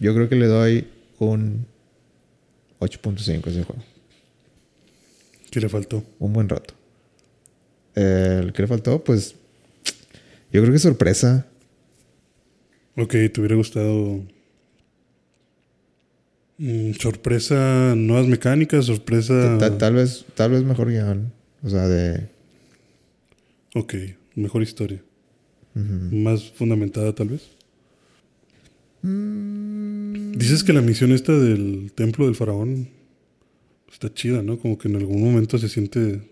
yo 0.00 0.14
creo 0.14 0.28
que 0.28 0.34
le 0.34 0.46
doy 0.46 0.88
un 1.18 1.66
8.5 2.80 3.46
a 3.46 3.50
ese 3.50 3.62
juego. 3.62 3.82
¿Qué 5.50 5.60
le 5.60 5.68
faltó? 5.68 6.04
Un 6.18 6.32
buen 6.32 6.48
rato. 6.48 6.74
Eh, 7.94 8.40
¿El 8.42 8.52
que 8.52 8.62
le 8.62 8.68
faltó? 8.68 9.02
Pues 9.02 9.36
yo 10.56 10.62
creo 10.62 10.72
que 10.72 10.78
sorpresa. 10.78 11.46
Ok, 12.96 13.10
te 13.32 13.32
hubiera 13.40 13.56
gustado. 13.56 14.22
mm, 16.58 16.92
sorpresa, 16.98 17.94
nuevas 17.94 18.26
mecánicas, 18.26 18.86
sorpresa. 18.86 19.58
Ta- 19.58 19.76
Tal 19.78 19.94
vez, 19.94 20.24
tal 20.34 20.52
vez 20.52 20.62
mejor 20.64 20.88
guion. 20.90 21.32
O 21.62 21.68
sea, 21.68 21.86
de... 21.88 22.28
Ok, 23.74 23.94
mejor 24.34 24.62
historia. 24.62 25.02
Más 25.74 26.50
fundamentada, 26.52 27.14
tal 27.14 27.28
vez. 27.28 27.42
Mm, 29.02 30.32
Dices 30.32 30.64
que 30.64 30.72
la 30.72 30.80
misión 30.80 31.12
esta 31.12 31.32
del 31.38 31.92
templo 31.94 32.24
del 32.26 32.34
faraón 32.34 32.88
está 33.92 34.12
chida, 34.12 34.42
¿no? 34.42 34.58
Como 34.58 34.78
que 34.78 34.88
en 34.88 34.96
algún 34.96 35.22
momento 35.22 35.58
se 35.58 35.68
siente 35.68 36.22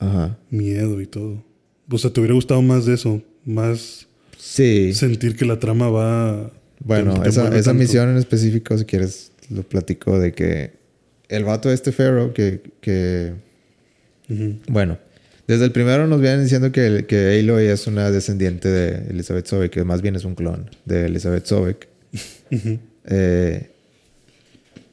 Ajá. 0.00 0.38
miedo 0.50 1.00
y 1.00 1.06
todo. 1.06 1.44
O 1.90 1.98
sea, 1.98 2.12
te 2.12 2.20
hubiera 2.20 2.34
gustado 2.34 2.60
más 2.62 2.84
de 2.86 2.94
eso, 2.94 3.22
más 3.48 4.06
Sí. 4.36 4.92
sentir 4.94 5.36
que 5.36 5.44
la 5.44 5.58
trama 5.58 5.88
va. 5.88 6.50
Bueno, 6.80 7.24
esa, 7.24 7.54
esa 7.56 7.74
misión 7.74 8.08
en 8.10 8.16
específico, 8.16 8.78
si 8.78 8.84
quieres, 8.84 9.32
lo 9.50 9.62
platico 9.62 10.18
de 10.18 10.32
que 10.32 10.72
el 11.28 11.44
vato 11.44 11.68
de 11.68 11.74
este 11.74 11.90
Pharaoh 11.92 12.32
que, 12.32 12.60
que 12.80 13.32
bueno, 14.68 14.98
desde 15.46 15.64
el 15.64 15.72
primero 15.72 16.06
nos 16.06 16.20
vienen 16.20 16.42
diciendo 16.42 16.70
que, 16.70 17.06
que 17.06 17.38
Aloy 17.40 17.66
es 17.66 17.86
una 17.86 18.10
descendiente 18.10 18.68
de 18.68 19.10
Elizabeth 19.10 19.46
Sobek, 19.46 19.72
que 19.72 19.84
más 19.84 20.02
bien 20.02 20.14
es 20.16 20.24
un 20.24 20.34
clon 20.34 20.70
de 20.84 21.06
Elizabeth 21.06 21.46
Sobek. 21.46 21.88
Eh, 23.10 23.70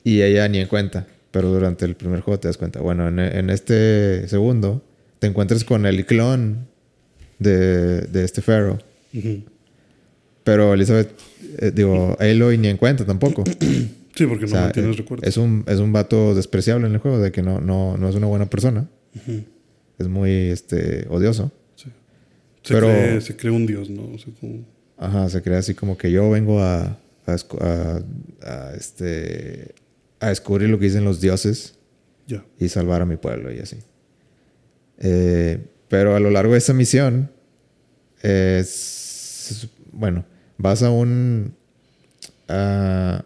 y 0.06 0.22
ella 0.22 0.48
ni 0.48 0.60
en 0.60 0.70
cuenta, 0.70 1.06
pero 1.32 1.50
durante 1.50 1.84
el 1.84 1.96
primer 1.96 2.22
juego 2.22 2.40
te 2.40 2.48
das 2.48 2.56
cuenta. 2.56 2.80
Bueno, 2.80 3.10
en, 3.10 3.20
en 3.20 3.50
este 3.50 4.26
segundo 4.30 4.82
te 5.20 5.28
encuentras 5.28 5.66
con 5.66 5.86
el 5.86 6.06
clon 6.06 6.66
de, 7.40 8.02
de 8.02 8.24
este 8.24 8.42
Pharaoh. 8.42 8.78
Pero 10.44 10.74
Elizabeth, 10.74 11.10
eh, 11.60 11.72
digo, 11.74 12.16
Aloy 12.20 12.58
ni 12.58 12.68
en 12.68 12.78
cuenta 12.78 13.06
tampoco. 13.06 13.44
Sí, 14.18 14.26
porque 14.28 14.46
O 14.46 14.48
no 14.48 14.54
sea, 14.54 14.62
mantienes 14.62 14.96
eh, 14.96 15.00
recuerdos. 15.00 15.28
es 15.28 15.36
un, 15.36 15.66
es 15.68 15.78
un 15.80 15.92
vato 15.92 16.34
despreciable 16.36 16.88
en 16.88 16.94
el 16.94 17.00
juego, 17.00 17.20
de 17.20 17.34
que 17.34 17.42
no, 17.42 17.60
no, 17.60 17.98
no 17.98 18.08
es 18.08 18.16
una 18.16 18.28
buena 18.28 18.46
persona. 18.50 18.88
Es 20.00 20.08
muy 20.08 20.32
este, 20.32 21.06
odioso. 21.10 21.52
Sí. 21.76 21.90
Se, 22.64 22.74
Pero- 22.76 22.88
cree, 22.88 23.20
se 23.20 23.36
cree 23.36 23.52
un 23.52 23.66
dios, 23.66 23.90
¿no? 23.90 24.04
O 24.14 24.18
sea, 24.18 24.34
como- 24.40 24.64
Ajá, 24.96 25.28
se 25.28 25.42
cree 25.42 25.58
así 25.58 25.74
como 25.74 25.98
que 25.98 26.10
yo 26.14 26.30
vengo 26.30 26.62
a, 26.62 26.98
a, 27.26 27.36
a- 27.60 28.02
a, 28.44 28.74
este, 28.78 29.76
a 30.22 30.30
descubrir 30.30 30.70
lo 30.70 30.80
que 30.80 30.86
dicen 30.86 31.04
los 31.04 31.20
dioses 31.20 31.76
Ya. 32.26 32.46
y 32.58 32.70
salvar 32.70 33.02
a 33.02 33.06
mi 33.06 33.18
pueblo 33.18 33.52
y 33.54 33.60
así. 33.60 33.80
Eh, 35.00 35.60
pero 35.96 36.14
a 36.14 36.20
lo 36.20 36.30
largo 36.30 36.52
de 36.52 36.58
esa 36.58 36.74
misión, 36.74 37.32
es, 38.22 39.70
bueno, 39.94 40.26
vas 40.58 40.84
a 40.84 40.90
un... 40.90 41.56
a- 42.50 43.24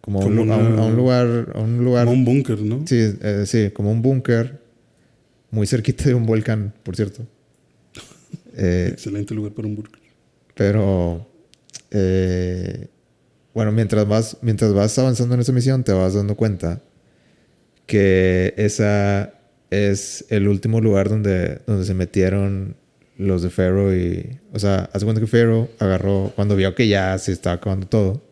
como 0.00 0.22
a 0.22 0.26
un, 0.26 0.50
a 0.78 0.84
un 0.86 0.94
lugar... 0.94 1.52
A 1.52 1.58
un 1.60 1.84
lugar 1.84 2.04
Como 2.06 2.16
un 2.18 2.24
búnker, 2.24 2.60
¿no? 2.60 2.86
Sí, 2.86 2.96
eh, 3.20 3.42
sí, 3.46 3.70
como 3.72 3.90
un 3.90 4.02
búnker 4.02 4.60
muy 5.50 5.66
cerquita 5.66 6.04
de 6.04 6.14
un 6.14 6.26
volcán, 6.26 6.72
por 6.84 6.94
cierto. 6.94 7.26
Eh, 8.56 8.90
Excelente 8.92 9.34
lugar 9.34 9.50
para 9.52 9.66
un 9.66 9.74
búnker. 9.74 9.98
pero 10.54 11.26
eh, 11.90 12.86
bueno, 13.52 13.72
mientras 13.72 14.06
vas, 14.06 14.36
mientras 14.42 14.72
vas 14.72 14.96
avanzando 14.96 15.34
en 15.34 15.40
esa 15.40 15.50
misión, 15.50 15.82
te 15.82 15.92
vas 15.92 16.14
dando 16.14 16.36
cuenta 16.36 16.80
que 17.86 18.54
esa 18.56 19.34
es 19.74 20.24
el 20.30 20.48
último 20.48 20.80
lugar 20.80 21.08
donde, 21.08 21.60
donde 21.66 21.84
se 21.84 21.94
metieron 21.94 22.76
los 23.16 23.42
de 23.42 23.50
Pharaoh 23.50 23.94
y. 23.94 24.38
O 24.52 24.58
sea, 24.58 24.88
hace 24.92 25.04
cuenta 25.04 25.20
que 25.20 25.26
Pharaoh 25.26 25.68
agarró, 25.78 26.32
cuando 26.34 26.56
vio 26.56 26.74
que 26.74 26.88
ya 26.88 27.16
se 27.18 27.32
estaba 27.32 27.56
acabando 27.56 27.86
todo, 27.86 28.22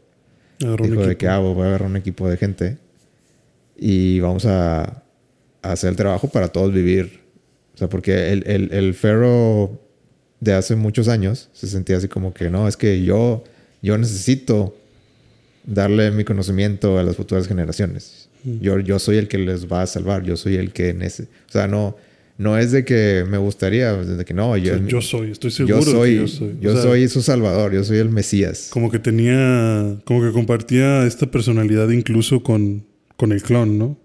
Agarró 0.63 0.87
dijo 0.87 1.07
de 1.07 1.17
que 1.17 1.29
ah, 1.29 1.39
voy 1.39 1.63
a 1.63 1.69
agarrar 1.69 1.89
un 1.89 1.97
equipo 1.97 2.29
de 2.29 2.37
gente 2.37 2.79
y 3.77 4.21
vamos 4.21 4.47
a, 4.47 4.83
a 5.63 5.73
hacer 5.73 5.91
el 5.91 5.97
trabajo 5.97 6.29
para 6.29 6.49
todos 6.49 6.73
vivir. 6.73 7.21
O 7.75 7.79
sea, 7.79 7.89
porque 7.89 8.33
el, 8.33 8.45
el, 8.47 8.73
el 8.73 8.95
Pharaoh 8.95 9.81
de 10.41 10.55
hace 10.55 10.77
muchos 10.77 11.09
años 11.09 11.49
se 11.53 11.67
sentía 11.67 11.97
así 11.97 12.09
como 12.09 12.35
que 12.35 12.51
no, 12.51 12.67
es 12.67 12.77
que 12.77 13.03
yo, 13.05 13.45
yo 13.81 13.97
necesito 13.97 14.77
darle 15.65 16.11
mi 16.11 16.25
conocimiento 16.25 16.99
a 16.99 17.03
las 17.03 17.17
futuras 17.17 17.47
generaciones. 17.47 18.29
Mm. 18.45 18.61
Yo, 18.61 18.79
yo 18.81 18.99
soy 18.99 19.17
el 19.17 19.29
que 19.29 19.39
les 19.39 19.67
va 19.71 19.83
a 19.83 19.87
salvar, 19.87 20.23
yo 20.25 20.37
soy 20.37 20.57
el 20.57 20.73
que... 20.73 20.95
nece- 20.97 21.29
o 21.49 21.53
sea, 21.53 21.69
no, 21.69 21.97
no 22.39 22.59
es 22.59 22.73
de 22.73 22.85
que 22.85 23.25
me 23.29 23.39
gustaría, 23.39 24.01
es 24.01 24.17
de 24.19 24.25
que 24.25 24.35
no, 24.35 24.51
O 24.53 24.57
yo, 24.57 24.75
sea, 24.77 24.87
yo 24.87 25.01
soy, 25.01 25.31
estoy 25.31 25.51
seguro 25.51 25.81
yo 25.81 25.85
de 25.85 25.85
que 25.85 25.91
soy, 25.93 26.15
yo 26.17 26.27
soy. 26.29 26.57
yo 26.61 26.73
sea, 26.73 26.83
soy 26.83 27.09
su 27.09 27.23
salvador, 27.23 27.73
yo 27.73 27.85
soy 27.85 27.99
el 27.99 28.09
Mesías. 28.11 28.69
Como 28.73 28.91
que 28.91 28.99
tenía, 28.99 29.97
como 30.05 30.23
que 30.23 30.33
compartía 30.33 31.07
esta 31.07 31.31
personalidad 31.31 31.89
incluso 31.91 32.43
con, 32.43 32.85
con 33.17 33.33
el 33.33 33.43
clon, 33.43 33.79
¿no? 33.79 33.99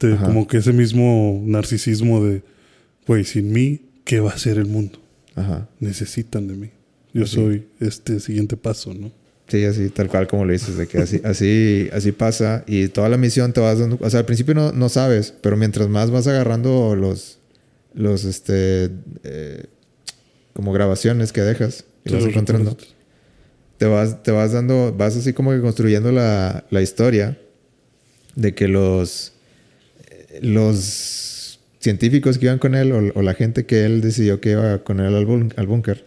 De- 0.00 0.16
como 0.16 0.46
que 0.46 0.58
ese 0.58 0.72
mismo 0.72 1.42
narcisismo 1.44 2.24
de, 2.24 2.42
güey, 3.06 3.24
sin 3.24 3.52
mí, 3.52 3.80
¿qué 4.04 4.20
va 4.20 4.30
a 4.30 4.38
ser 4.38 4.58
el 4.58 4.66
mundo? 4.66 5.00
Ajá. 5.34 5.68
necesitan 5.80 6.48
de 6.48 6.54
mí. 6.54 6.70
Yo 7.14 7.26
soy 7.26 7.66
este 7.80 8.20
siguiente 8.20 8.56
paso, 8.56 8.92
¿no? 8.92 9.12
Sí, 9.48 9.64
así, 9.64 9.88
tal 9.88 10.08
cual 10.08 10.26
como 10.28 10.44
lo 10.44 10.52
dices, 10.52 10.76
de 10.76 10.86
que 10.86 10.98
así, 10.98 11.20
así, 11.24 11.88
así 11.92 12.12
pasa. 12.12 12.64
Y 12.66 12.88
toda 12.88 13.08
la 13.08 13.16
misión 13.16 13.52
te 13.54 13.60
vas 13.60 13.78
dando. 13.78 13.98
O 14.00 14.10
sea, 14.10 14.20
al 14.20 14.26
principio 14.26 14.54
no, 14.54 14.72
no 14.72 14.88
sabes, 14.90 15.32
pero 15.40 15.56
mientras 15.56 15.88
más 15.88 16.10
vas 16.10 16.26
agarrando 16.26 16.94
los. 16.94 17.38
Los, 17.94 18.24
este. 18.24 18.90
eh, 19.24 19.64
como 20.52 20.72
grabaciones 20.72 21.32
que 21.32 21.40
dejas 21.40 21.84
y 22.04 22.10
Sí, 22.10 22.14
vas 22.16 22.24
encontrando. 22.26 22.70
recuerdos. 22.70 22.94
Te 23.78 23.86
vas, 23.86 24.22
te 24.22 24.30
vas 24.32 24.52
dando. 24.52 24.92
Vas 24.96 25.16
así 25.16 25.32
como 25.32 25.50
que 25.52 25.60
construyendo 25.60 26.12
la, 26.12 26.64
la 26.70 26.82
historia 26.82 27.38
de 28.34 28.54
que 28.54 28.68
los. 28.68 29.32
Los 30.42 31.60
científicos 31.80 32.38
que 32.38 32.46
iban 32.46 32.58
con 32.58 32.74
él 32.74 32.92
o, 32.92 33.18
o 33.18 33.22
la 33.22 33.34
gente 33.34 33.64
que 33.64 33.84
él 33.84 34.00
decidió 34.00 34.40
que 34.40 34.50
iba 34.50 34.82
con 34.84 35.00
él 35.00 35.14
al 35.14 35.66
búnker 35.66 36.04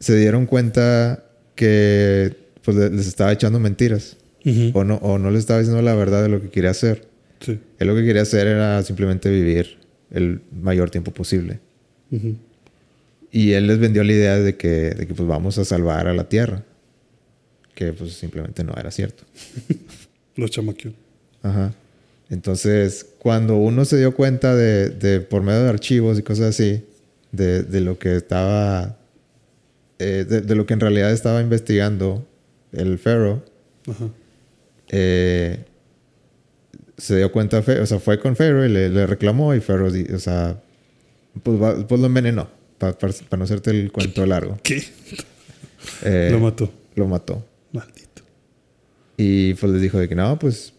se 0.00 0.16
dieron 0.16 0.46
cuenta 0.46 1.24
que 1.54 2.34
pues, 2.62 2.76
le- 2.76 2.90
les 2.90 3.06
estaba 3.06 3.32
echando 3.32 3.58
mentiras 3.60 4.16
Ujú. 4.44 4.70
o 4.74 4.84
no, 4.84 4.96
o 4.96 5.18
no 5.18 5.30
les 5.30 5.40
estaba 5.40 5.60
diciendo 5.60 5.82
la 5.82 5.94
verdad 5.94 6.22
de 6.22 6.28
lo 6.28 6.40
que 6.40 6.50
quería 6.50 6.70
hacer. 6.70 7.06
Sí. 7.40 7.58
Él 7.78 7.88
lo 7.88 7.94
que 7.94 8.04
quería 8.04 8.22
hacer 8.22 8.46
era 8.46 8.82
simplemente 8.82 9.28
vivir 9.30 9.78
el 10.10 10.40
mayor 10.52 10.90
tiempo 10.90 11.10
posible. 11.12 11.58
Ujú. 12.10 12.36
Y 13.30 13.52
él 13.52 13.66
les 13.66 13.78
vendió 13.78 14.04
la 14.04 14.12
idea 14.12 14.38
de 14.38 14.56
que, 14.56 14.68
de 14.90 15.06
que 15.06 15.14
pues 15.14 15.26
vamos 15.26 15.58
a 15.58 15.64
salvar 15.64 16.06
a 16.06 16.14
la 16.14 16.28
Tierra. 16.28 16.62
Que 17.74 17.92
pues 17.94 18.12
simplemente 18.12 18.62
no 18.62 18.74
era 18.78 18.90
cierto. 18.90 19.24
Los 20.36 20.50
chamaquios. 20.50 20.94
Ajá. 21.42 21.72
Entonces, 22.30 23.06
cuando 23.18 23.56
uno 23.56 23.84
se 23.84 23.98
dio 23.98 24.14
cuenta 24.14 24.54
de, 24.54 24.88
de 24.90 25.20
por 25.20 25.42
medio 25.42 25.62
de 25.64 25.68
archivos 25.68 26.18
y 26.18 26.22
cosas 26.22 26.46
así, 26.50 26.82
de, 27.30 27.62
de 27.62 27.80
lo 27.80 27.98
que 27.98 28.16
estaba, 28.16 28.98
eh, 30.02 30.24
de, 30.24 30.40
de 30.42 30.54
lo 30.54 30.66
que 30.66 30.74
en 30.74 30.80
realidad 30.80 31.10
estaba 31.12 31.40
investigando 31.40 32.26
el 32.72 32.98
Ajá. 33.88 34.08
eh, 34.88 35.64
se 36.98 37.16
dio 37.16 37.32
cuenta, 37.32 37.58
o 37.58 37.86
sea, 37.86 37.98
fue 37.98 38.18
con 38.20 38.36
Pharaoh 38.36 38.64
y 38.64 38.68
le, 38.68 38.88
le 38.88 39.06
reclamó 39.06 39.54
y 39.54 39.60
di- 39.92 40.12
o 40.12 40.18
sea, 40.18 40.60
pues, 41.42 41.60
va- 41.60 41.86
pues 41.86 42.00
lo 42.00 42.06
envenenó, 42.06 42.48
para 42.78 42.96
no 43.36 43.44
hacerte 43.44 43.70
el 43.70 43.90
cuento 43.92 44.24
largo. 44.26 44.58
¿Qué? 44.62 44.82
Eh, 46.04 46.28
Lo 46.30 46.38
mató. 46.38 46.72
Lo 46.94 47.08
mató. 47.08 47.44
Maldito. 47.72 48.22
Y 49.16 49.54
pues 49.54 49.72
les 49.72 49.82
dijo 49.82 49.98
de 49.98 50.08
que 50.08 50.14
no, 50.14 50.38
pues 50.38 50.74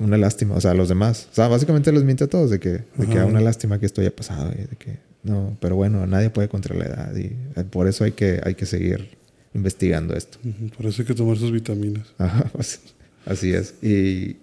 una 0.00 0.18
lástima, 0.18 0.56
o 0.56 0.60
sea, 0.60 0.72
a 0.72 0.74
los 0.74 0.88
demás. 0.88 1.28
O 1.30 1.34
sea, 1.36 1.46
básicamente 1.46 1.92
les 1.92 2.02
miente 2.02 2.24
a 2.24 2.26
todos 2.26 2.50
de 2.50 2.58
que, 2.58 2.70
de 2.96 3.06
que. 3.08 3.18
"Ah, 3.20 3.26
una 3.26 3.40
lástima 3.40 3.78
que 3.78 3.86
esto 3.86 4.00
haya 4.00 4.10
pasado 4.14 4.50
y 4.52 4.62
de 4.62 4.76
que 4.76 4.98
no, 5.24 5.56
pero 5.60 5.74
bueno, 5.74 6.06
nadie 6.06 6.30
puede 6.30 6.48
contra 6.48 6.76
la 6.76 6.84
edad 6.84 7.16
y 7.16 7.32
eh, 7.56 7.64
por 7.68 7.88
eso 7.88 8.04
hay 8.04 8.12
que, 8.12 8.40
hay 8.44 8.54
que 8.54 8.66
seguir 8.66 9.08
investigando 9.54 10.14
esto. 10.14 10.38
Por 10.76 10.86
eso 10.86 11.02
hay 11.02 11.06
que 11.06 11.14
tomar 11.14 11.36
sus 11.38 11.50
vitaminas. 11.50 12.06
Ajá, 12.18 12.44
pues, 12.52 12.80
así 13.24 13.52
es. 13.52 13.74
Y 13.82 14.36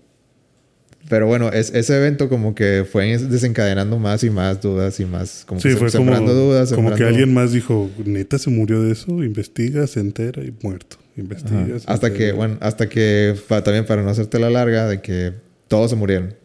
pero 1.09 1.27
bueno, 1.27 1.49
es, 1.49 1.73
ese 1.73 1.97
evento 1.97 2.29
como 2.29 2.53
que 2.55 2.85
fue 2.89 3.17
desencadenando 3.17 3.97
más 3.97 4.23
y 4.23 4.29
más 4.29 4.61
dudas 4.61 4.99
y 4.99 5.05
más 5.05 5.43
como 5.45 5.59
Sí, 5.59 5.69
que 5.69 5.75
fue 5.75 5.91
como, 5.91 6.05
sembrando 6.05 6.33
dudas, 6.33 6.73
como 6.73 6.93
que 6.93 7.03
alguien 7.03 7.33
más 7.33 7.51
dijo, 7.51 7.89
neta 8.05 8.37
se 8.37 8.49
murió 8.49 8.81
de 8.83 8.91
eso, 8.91 9.23
investiga, 9.23 9.85
se 9.87 9.99
entera 9.99 10.43
y 10.43 10.53
muerto. 10.61 10.97
Investiga. 11.17 11.77
Hasta 11.87 12.13
que, 12.13 12.31
bueno, 12.31 12.57
hasta 12.61 12.87
que, 12.87 13.35
también 13.47 13.85
para 13.85 14.03
no 14.03 14.09
hacerte 14.09 14.39
la 14.39 14.49
larga, 14.49 14.87
de 14.87 15.01
que 15.01 15.33
todos 15.67 15.89
se 15.89 15.95
murieron. 15.95 16.35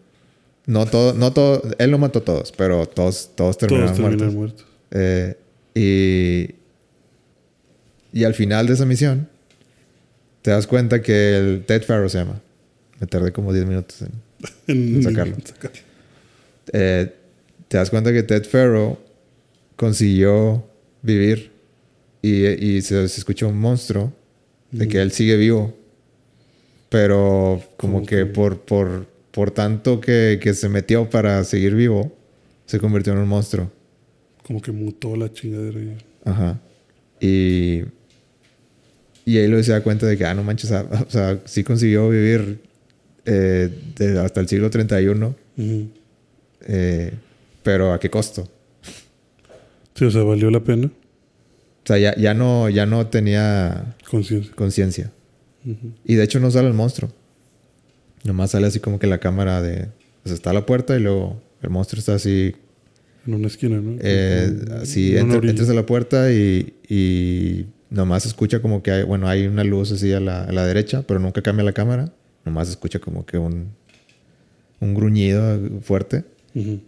No 0.66 0.84
todo, 0.86 1.14
no 1.14 1.32
todo, 1.32 1.62
él 1.78 1.90
no 1.92 1.98
mató 1.98 2.18
a 2.18 2.24
todos, 2.24 2.52
pero 2.52 2.86
todos, 2.86 3.30
todos 3.36 3.56
terminaron 3.56 3.94
Todos 3.96 4.00
muertos. 4.00 4.34
muertos. 4.34 4.66
Eh, 4.90 5.36
y, 5.74 6.54
y 8.18 8.24
al 8.24 8.34
final 8.34 8.66
de 8.66 8.74
esa 8.74 8.84
misión, 8.84 9.28
te 10.42 10.50
das 10.50 10.66
cuenta 10.66 11.02
que 11.02 11.36
el 11.38 11.64
Ted 11.66 11.82
Farrow 11.84 12.08
se 12.08 12.18
llama. 12.18 12.40
Me 13.00 13.06
tardé 13.06 13.32
como 13.32 13.52
10 13.52 13.66
minutos 13.66 14.02
en... 14.02 14.10
En 14.66 15.02
sacarlo. 15.02 15.36
Eh, 16.72 17.12
te 17.68 17.76
das 17.76 17.90
cuenta 17.90 18.12
que 18.12 18.22
Ted 18.22 18.44
Farrow 18.44 18.98
consiguió 19.76 20.66
vivir 21.02 21.52
y, 22.22 22.44
y 22.46 22.82
se, 22.82 23.08
se 23.08 23.20
escucha 23.20 23.46
un 23.46 23.58
monstruo 23.58 24.12
de 24.72 24.88
que 24.88 25.00
él 25.00 25.12
sigue 25.12 25.36
vivo, 25.36 25.74
pero 26.88 27.62
como 27.76 27.94
Como 27.94 28.06
que 28.06 28.16
que- 28.16 28.26
por, 28.26 28.60
por, 28.60 29.06
por 29.36 29.50
tanto 29.50 30.00
que, 30.00 30.40
que 30.42 30.54
se 30.54 30.70
metió 30.70 31.10
para 31.10 31.44
seguir 31.44 31.74
vivo, 31.74 32.16
se 32.64 32.78
convirtió 32.80 33.12
en 33.12 33.18
un 33.18 33.28
monstruo. 33.28 33.70
Como 34.42 34.62
que 34.62 34.72
mutó 34.72 35.14
la 35.14 35.30
chingadera. 35.30 35.78
y- 35.78 35.96
Ajá. 36.24 36.58
Y, 37.20 37.82
y 39.26 39.36
ahí 39.38 39.46
lo 39.46 39.62
se 39.62 39.72
da 39.72 39.82
cuenta 39.82 40.06
de 40.06 40.16
que, 40.16 40.24
ah, 40.24 40.32
no 40.32 40.42
manches, 40.42 40.72
ah, 40.72 40.86
o 41.06 41.10
sea, 41.10 41.40
sí 41.44 41.62
consiguió 41.64 42.08
vivir 42.08 42.60
eh, 43.26 43.68
de- 43.96 44.18
hasta 44.20 44.40
el 44.40 44.48
siglo 44.48 44.70
31, 44.70 45.36
Ujú. 45.58 45.88
eh, 46.68 47.12
pero 47.62 47.92
¿a 47.92 48.00
qué 48.00 48.08
costo? 48.08 48.48
Sí, 49.94 50.04
o 50.06 50.10
sea, 50.10 50.22
valió 50.22 50.50
la 50.50 50.64
pena. 50.64 50.86
O 50.86 51.86
sea, 51.86 51.98
ya, 51.98 52.16
ya, 52.16 52.32
no, 52.32 52.70
ya 52.70 52.86
no 52.86 53.06
tenía 53.08 53.96
Conciencia. 54.54 55.12
Y 56.06 56.14
de 56.14 56.24
hecho 56.24 56.40
no 56.40 56.50
sale 56.50 56.68
el 56.68 56.74
monstruo. 56.74 57.10
Nomás 58.26 58.50
sale 58.50 58.66
así 58.66 58.80
como 58.80 58.98
que 58.98 59.06
la 59.06 59.18
cámara 59.18 59.62
de... 59.62 59.88
Sea, 60.24 60.34
está 60.34 60.50
a 60.50 60.52
la 60.52 60.66
puerta 60.66 60.96
y 60.96 61.00
luego 61.00 61.40
el 61.62 61.70
monstruo 61.70 61.98
está 62.00 62.14
así... 62.14 62.54
En 63.26 63.34
una 63.34 63.46
esquina, 63.46 63.80
¿no? 63.80 63.96
eh, 64.00 64.52
así, 64.80 65.16
entra- 65.16 65.48
entras 65.48 65.68
a 65.68 65.74
la 65.74 65.84
puerta 65.86 66.32
y, 66.32 66.74
y 66.88 67.66
nomás 67.90 68.22
se 68.24 68.28
escucha 68.28 68.60
como 68.60 68.82
que 68.82 68.90
hay... 68.90 69.02
Bueno, 69.04 69.28
hay 69.28 69.46
una 69.46 69.64
luz 69.64 69.92
así 69.92 70.12
a 70.12 70.20
la, 70.20 70.44
a 70.44 70.52
la 70.52 70.66
derecha, 70.66 71.02
pero 71.06 71.20
nunca 71.20 71.42
cambia 71.42 71.64
la 71.64 71.72
cámara. 71.72 72.12
Nomás 72.44 72.68
se 72.68 72.72
escucha 72.72 72.98
como 72.98 73.24
que 73.26 73.38
un... 73.38 73.68
Un 74.80 74.94
gruñido 74.94 75.58
fuerte. 75.80 76.24
Ujú. 76.54 76.80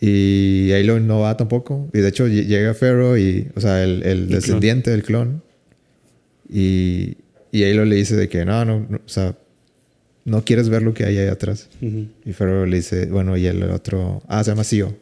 Y 0.00 0.72
ahí 0.72 0.84
no 0.86 1.20
va 1.20 1.36
tampoco. 1.36 1.88
Y 1.92 1.98
de 1.98 2.08
hecho 2.08 2.26
lle- 2.26 2.46
llega 2.46 2.74
Pharaoh 2.74 3.16
y, 3.16 3.48
o 3.54 3.60
sea, 3.60 3.84
el, 3.84 4.02
el 4.04 4.28
descendiente 4.28 4.90
del 4.90 5.02
clon. 5.02 5.42
Y, 6.48 7.16
y 7.52 7.62
ahí 7.62 7.74
le 7.74 7.94
dice 7.96 8.16
de 8.16 8.28
que 8.28 8.44
no, 8.44 8.64
no, 8.64 8.86
no, 8.88 8.96
o 8.96 9.08
sea, 9.08 9.36
no 10.24 10.44
quieres 10.44 10.68
ver 10.68 10.82
lo 10.82 10.94
que 10.94 11.04
hay 11.04 11.18
ahí 11.18 11.28
atrás. 11.28 11.68
Y 11.80 12.32
Pharaoh 12.32 12.66
le 12.66 12.76
dice, 12.76 13.06
bueno, 13.06 13.36
y 13.36 13.46
el 13.46 13.62
otro, 13.64 14.22
ah, 14.28 14.42
se 14.44 14.50
llama 14.50 14.64
Sio. 14.64 14.96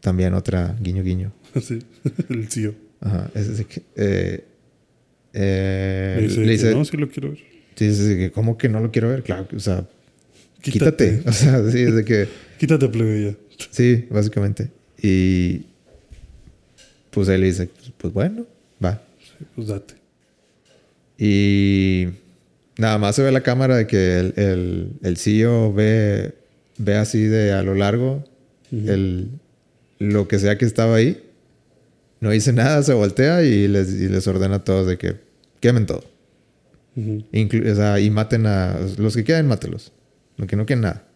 También 0.00 0.34
otra 0.34 0.76
guiño 0.80 1.02
guiño. 1.02 1.32
Sí, 1.60 1.80
el 2.28 2.48
tío. 2.48 2.74
Ajá. 3.00 3.30
Es, 3.34 3.48
es 3.48 3.66
que, 3.66 3.82
eh, 3.96 4.44
eh, 5.32 6.14
Le 6.18 6.22
dice, 6.28 6.40
le 6.40 6.46
que 6.46 6.52
dice, 6.52 6.74
no, 6.74 6.84
sí 6.84 6.96
lo 6.96 7.08
quiero 7.08 7.30
ver. 7.30 7.38
sí, 7.74 7.94
sí, 7.94 8.16
que, 8.16 8.30
¿cómo 8.30 8.56
que 8.56 8.68
no 8.68 8.80
lo 8.80 8.90
quiero 8.92 9.08
ver? 9.08 9.22
Claro, 9.22 9.48
que, 9.48 9.56
o 9.56 9.60
sea, 9.60 9.88
quítate. 10.60 11.22
O 11.26 11.32
sea, 11.32 11.68
sí, 11.70 11.80
es 11.80 11.94
de 11.96 12.04
que... 12.04 12.28
Quítate, 12.58 12.88
plebeya. 12.88 13.34
Sí, 13.70 14.06
básicamente. 14.10 14.70
Y 15.02 15.66
pues 17.10 17.28
él 17.28 17.40
le 17.40 17.46
dice, 17.48 17.68
pues 17.98 18.12
bueno, 18.12 18.46
va. 18.84 19.02
Sí, 19.18 19.44
pues 19.54 19.68
date. 19.68 19.94
Y 21.18 22.06
nada 22.80 22.98
más 22.98 23.14
se 23.16 23.22
ve 23.22 23.30
la 23.32 23.42
cámara 23.42 23.76
de 23.76 23.86
que 23.86 24.18
el, 24.18 24.34
el, 24.36 24.92
el 25.02 25.16
CEO 25.16 25.72
ve, 25.72 26.34
ve 26.78 26.96
así 26.96 27.22
de 27.22 27.52
a 27.52 27.62
lo 27.62 27.74
largo 27.74 28.24
el, 28.72 29.28
lo 29.98 30.26
que 30.28 30.38
sea 30.38 30.56
que 30.58 30.64
estaba 30.64 30.96
ahí. 30.96 31.22
No 32.20 32.30
dice 32.30 32.52
nada, 32.52 32.82
se 32.82 32.92
voltea 32.92 33.42
y 33.42 33.66
les, 33.68 33.92
y 33.94 34.08
les 34.08 34.26
ordena 34.26 34.56
a 34.56 34.64
todos 34.64 34.86
de 34.86 34.98
que 34.98 35.16
quemen 35.60 35.86
todo. 35.86 36.04
Ujú. 36.96 37.24
Inclu- 37.32 37.70
o 37.70 37.74
sea, 37.74 37.98
y 38.00 38.10
maten 38.10 38.46
a 38.46 38.78
los 38.98 39.16
que 39.16 39.24
queden, 39.24 39.46
mátelos. 39.46 39.92
Los 40.36 40.46
que 40.48 40.56
no 40.56 40.66
queden 40.66 40.82
nada. 40.82 41.06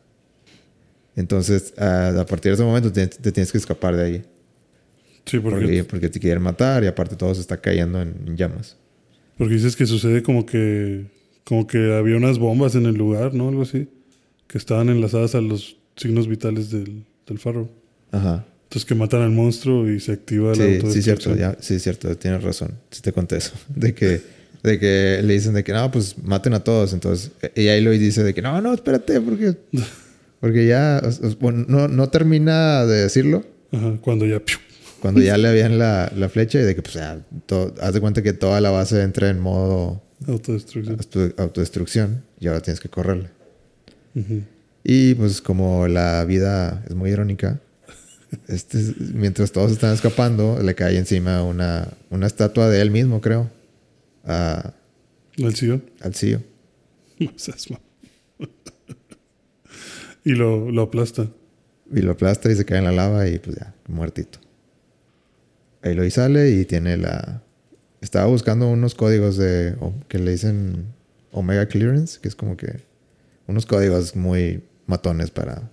Entonces, 1.17 1.75
a, 1.79 2.09
a 2.21 2.27
partir 2.27 2.51
de 2.51 2.55
ese 2.55 2.65
momento 2.65 2.91
te, 2.93 3.07
te 3.07 3.33
tienes 3.33 3.53
que 3.53 3.59
escapar 3.59 3.97
de 3.97 4.05
ahí. 4.05 4.23
Sí, 5.27 5.39
porque, 5.39 5.61
Porque, 5.61 5.85
porque 5.85 6.09
te 6.09 6.21
quieren 6.21 6.43
matar 6.43 6.85
y 6.85 6.87
aparte 6.87 7.17
todo 7.17 7.35
se 7.35 7.41
está 7.41 7.57
cayendo 7.59 8.01
en, 8.03 8.15
en 8.27 8.37
llamas. 8.37 8.77
porque 9.39 9.55
dices 9.55 9.77
que 9.77 9.87
sucede 9.87 10.23
como 10.23 10.45
que 10.45 11.07
como 11.45 11.67
que 11.67 11.95
había 11.95 12.17
unas 12.17 12.39
bombas 12.39 12.75
en 12.75 12.87
el 12.87 12.95
lugar, 12.95 13.35
¿no? 13.35 13.49
Algo 13.49 13.63
así. 13.63 13.89
Que 14.47 14.59
estaban 14.59 14.89
enlazadas 14.89 15.35
a 15.35 15.41
los 15.41 15.77
signos 15.97 16.27
vitales 16.29 16.71
del, 16.71 17.05
del 17.27 17.39
faro. 17.39 17.69
Ajá. 18.13 18.45
Entonces 18.65 18.85
que 18.87 18.95
matan 18.95 19.23
al 19.23 19.31
monstruo 19.31 19.89
y 19.91 20.01
se 20.01 20.13
activa 20.13 20.49
la 20.51 20.55
Sí, 20.57 20.61
sí, 20.63 20.75
autodestrucción. 20.77 21.03
cierto. 21.37 21.37
Ya, 21.37 21.57
sí, 21.61 21.79
cierto. 21.79 22.17
Tienes 22.17 22.43
razón. 22.43 22.73
Sí 22.91 23.03
te 23.03 23.13
conté 23.13 23.37
eso. 23.37 23.53
De 23.75 23.95
que, 23.95 24.21
de 24.63 24.79
que 24.79 25.21
le 25.23 25.35
dicen 25.35 25.53
de 25.55 25.63
que 25.63 25.73
no, 25.73 25.91
pues 25.91 26.17
maten 26.23 26.55
a 26.55 26.61
todos. 26.65 26.93
Entonces, 26.93 27.31
y 27.55 27.69
ahí 27.69 27.83
lo 27.83 27.91
dice 27.91 28.23
de 28.25 28.33
que 28.33 28.41
no, 28.43 28.61
no, 28.63 28.73
espérate, 28.73 29.21
porque, 29.21 29.55
porque 30.41 30.67
ya, 30.67 31.03
bueno, 31.41 31.67
no, 31.69 31.87
no 31.89 32.09
termina 32.09 32.87
de 32.87 33.03
decirlo. 33.03 33.45
Ajá, 33.73 33.99
cuando 34.01 34.25
ya... 34.27 34.41
¡piu! 34.41 34.57
Cuando 35.01 35.21
ya 35.21 35.37
le 35.37 35.49
habían 35.49 35.79
la, 35.79 36.11
la 36.17 36.31
flecha 36.31 36.59
y 36.61 36.63
de 36.63 36.75
que, 36.75 36.81
pues, 36.81 36.95
ya, 36.95 37.23
to- 37.45 37.75
haz 37.83 37.93
de 37.93 38.01
cuenta 38.01 38.23
que 38.23 38.33
toda 38.33 38.63
la 38.63 38.71
base 38.71 39.03
entra 39.03 39.29
en 39.29 39.39
modo 39.39 40.03
Autodestrucción. 40.27 40.97
auto- 40.99 41.35
autodestrucción 41.43 42.25
y 42.41 42.47
ahora 42.49 42.61
tienes 42.61 42.81
que 42.81 42.89
correrle. 42.89 43.31
Y 44.85 45.15
pues 45.15 45.41
como 45.43 45.89
la 45.89 46.25
vida 46.25 46.85
es 46.89 46.95
muy 46.95 47.11
irónica, 47.11 47.61
este, 48.49 48.79
mientras 49.15 49.53
todos 49.53 49.73
están 49.73 49.93
escapando, 49.95 50.61
le 50.63 50.75
cae 50.75 50.97
encima 50.99 51.43
una, 51.43 51.89
una 52.11 52.27
estatua 52.27 52.69
de 52.69 52.81
él 52.81 52.91
mismo, 52.91 53.21
creo. 53.21 53.51
A, 54.25 54.73
¿Al 55.43 55.55
CEO? 55.57 55.81
al 56.01 56.15
CEO. 56.15 56.41
Y 60.27 60.33
lo, 60.33 60.71
lo 60.71 60.83
aplasta. 60.83 61.29
Y 61.93 62.01
lo 62.01 62.13
aplasta 62.13 62.51
y 62.51 62.57
se 62.57 62.65
cae 62.65 62.79
en 62.79 62.85
la 62.85 62.93
lava 62.93 63.29
y 63.29 63.39
pues 63.39 63.57
ya, 63.57 63.75
muertito. 63.89 64.39
Ahí 65.83 65.95
lo 65.95 66.03
y 66.05 66.11
sale 66.11 66.51
y 66.51 66.65
tiene 66.65 66.97
la... 66.97 67.43
Estaba 68.05 68.27
buscando 68.27 68.69
unos 68.69 68.95
códigos 68.95 69.39
de... 69.39 69.77
que 70.09 70.19
le 70.19 70.33
dicen 70.33 70.85
Omega 71.33 71.67
Clearance, 71.67 72.21
que 72.21 72.29
es 72.29 72.35
como 72.35 72.55
que 72.55 72.81
unos 73.47 73.65
códigos 73.65 74.15
muy 74.15 74.63
matones 74.87 75.31
para, 75.31 75.71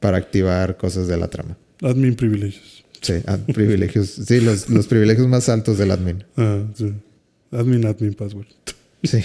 para 0.00 0.16
activar 0.16 0.76
cosas 0.76 1.06
de 1.06 1.16
la 1.16 1.28
trama. 1.28 1.56
Admin 1.80 2.16
privilegios. 2.16 2.84
Sí, 3.00 3.14
ah, 3.28 3.38
privilegios. 3.54 4.08
Sí, 4.08 4.40
los, 4.40 4.68
los 4.68 4.88
privilegios 4.88 5.28
más 5.28 5.48
altos 5.48 5.78
del 5.78 5.92
admin. 5.92 6.24
Ah, 6.36 6.64
sí. 6.74 6.92
Admin, 7.52 7.86
admin, 7.86 8.14
password. 8.14 8.48
Sí. 9.04 9.22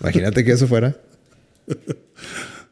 Imagínate 0.00 0.44
que 0.44 0.50
eso 0.50 0.66
fuera. 0.66 0.96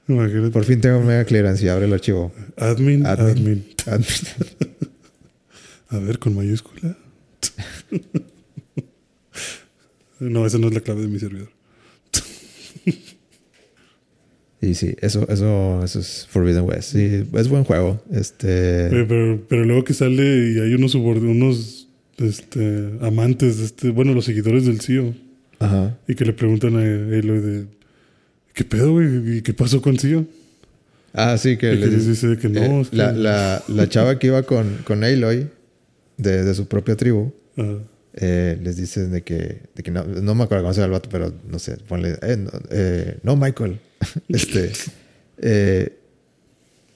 Imagínate. 0.08 0.50
Por 0.50 0.64
fin 0.64 0.80
tengo 0.80 0.98
Omega 0.98 1.24
Clearance 1.24 1.64
y 1.64 1.68
abre 1.68 1.84
el 1.84 1.92
archivo. 1.92 2.32
Admin, 2.56 3.06
Admin. 3.06 3.28
admin. 3.28 3.64
Admin. 3.86 4.78
A 5.90 5.98
ver, 5.98 6.18
con 6.18 6.34
mayúscula. 6.34 6.96
No, 10.20 10.46
esa 10.46 10.58
no 10.58 10.68
es 10.68 10.74
la 10.74 10.80
clave 10.80 11.02
de 11.02 11.08
mi 11.08 11.18
servidor. 11.18 11.48
Y 14.60 14.74
sí, 14.74 14.94
eso, 15.00 15.26
eso, 15.28 15.82
eso 15.82 15.98
es 15.98 16.26
Forbidden 16.30 16.62
West. 16.64 16.92
Sí, 16.92 17.24
es 17.34 17.48
buen 17.48 17.64
juego. 17.64 18.00
Este. 18.12 18.86
Pero, 18.90 19.08
pero, 19.08 19.42
pero 19.48 19.64
luego 19.64 19.82
que 19.82 19.92
sale 19.92 20.52
y 20.52 20.60
hay 20.60 20.74
unos 20.74 20.94
unos 20.94 21.88
este, 22.18 22.90
amantes, 23.00 23.58
de 23.58 23.64
este, 23.64 23.90
bueno, 23.90 24.12
los 24.14 24.24
seguidores 24.24 24.64
del 24.66 24.80
CEO, 24.80 25.14
Ajá. 25.58 25.98
y 26.06 26.14
que 26.14 26.24
le 26.24 26.32
preguntan 26.32 26.76
a 26.76 26.80
Aloy 26.80 27.40
de 27.40 27.64
¿qué 28.54 28.62
pedo, 28.64 28.92
güey? 28.92 29.38
¿Y 29.38 29.42
qué 29.42 29.52
pasó 29.52 29.82
con 29.82 29.98
CEO? 29.98 30.26
Ah, 31.12 31.36
sí, 31.38 31.56
que 31.56 31.72
Y 31.72 31.78
les 31.78 32.06
dice 32.06 32.36
que 32.38 32.48
no. 32.48 32.82
eh, 32.82 32.86
que- 32.88 32.96
la, 32.96 33.10
la, 33.12 33.62
la 33.66 33.88
chava 33.88 34.20
que 34.20 34.28
iba 34.28 34.44
con, 34.44 34.78
con 34.84 35.02
Aloy, 35.02 35.48
de, 36.22 36.44
de 36.44 36.54
su 36.54 36.66
propia 36.66 36.96
tribu, 36.96 37.32
Ajá. 37.56 37.78
eh, 38.14 38.58
les 38.62 38.76
dice 38.76 39.06
de 39.08 39.22
que, 39.22 39.60
de 39.74 39.82
que 39.82 39.90
no, 39.90 40.04
no 40.04 40.34
me 40.34 40.44
acuerdo 40.44 40.64
cómo 40.64 40.74
se 40.74 40.80
llama 40.80 40.94
el 40.94 41.00
vato, 41.00 41.08
pero 41.10 41.32
no 41.48 41.58
sé, 41.58 41.76
ponle, 41.88 42.16
eh, 42.22 42.36
no, 42.36 42.50
eh, 42.70 43.18
no, 43.22 43.36
Michael. 43.36 43.78
este, 44.28 44.72
eh, 45.38 45.98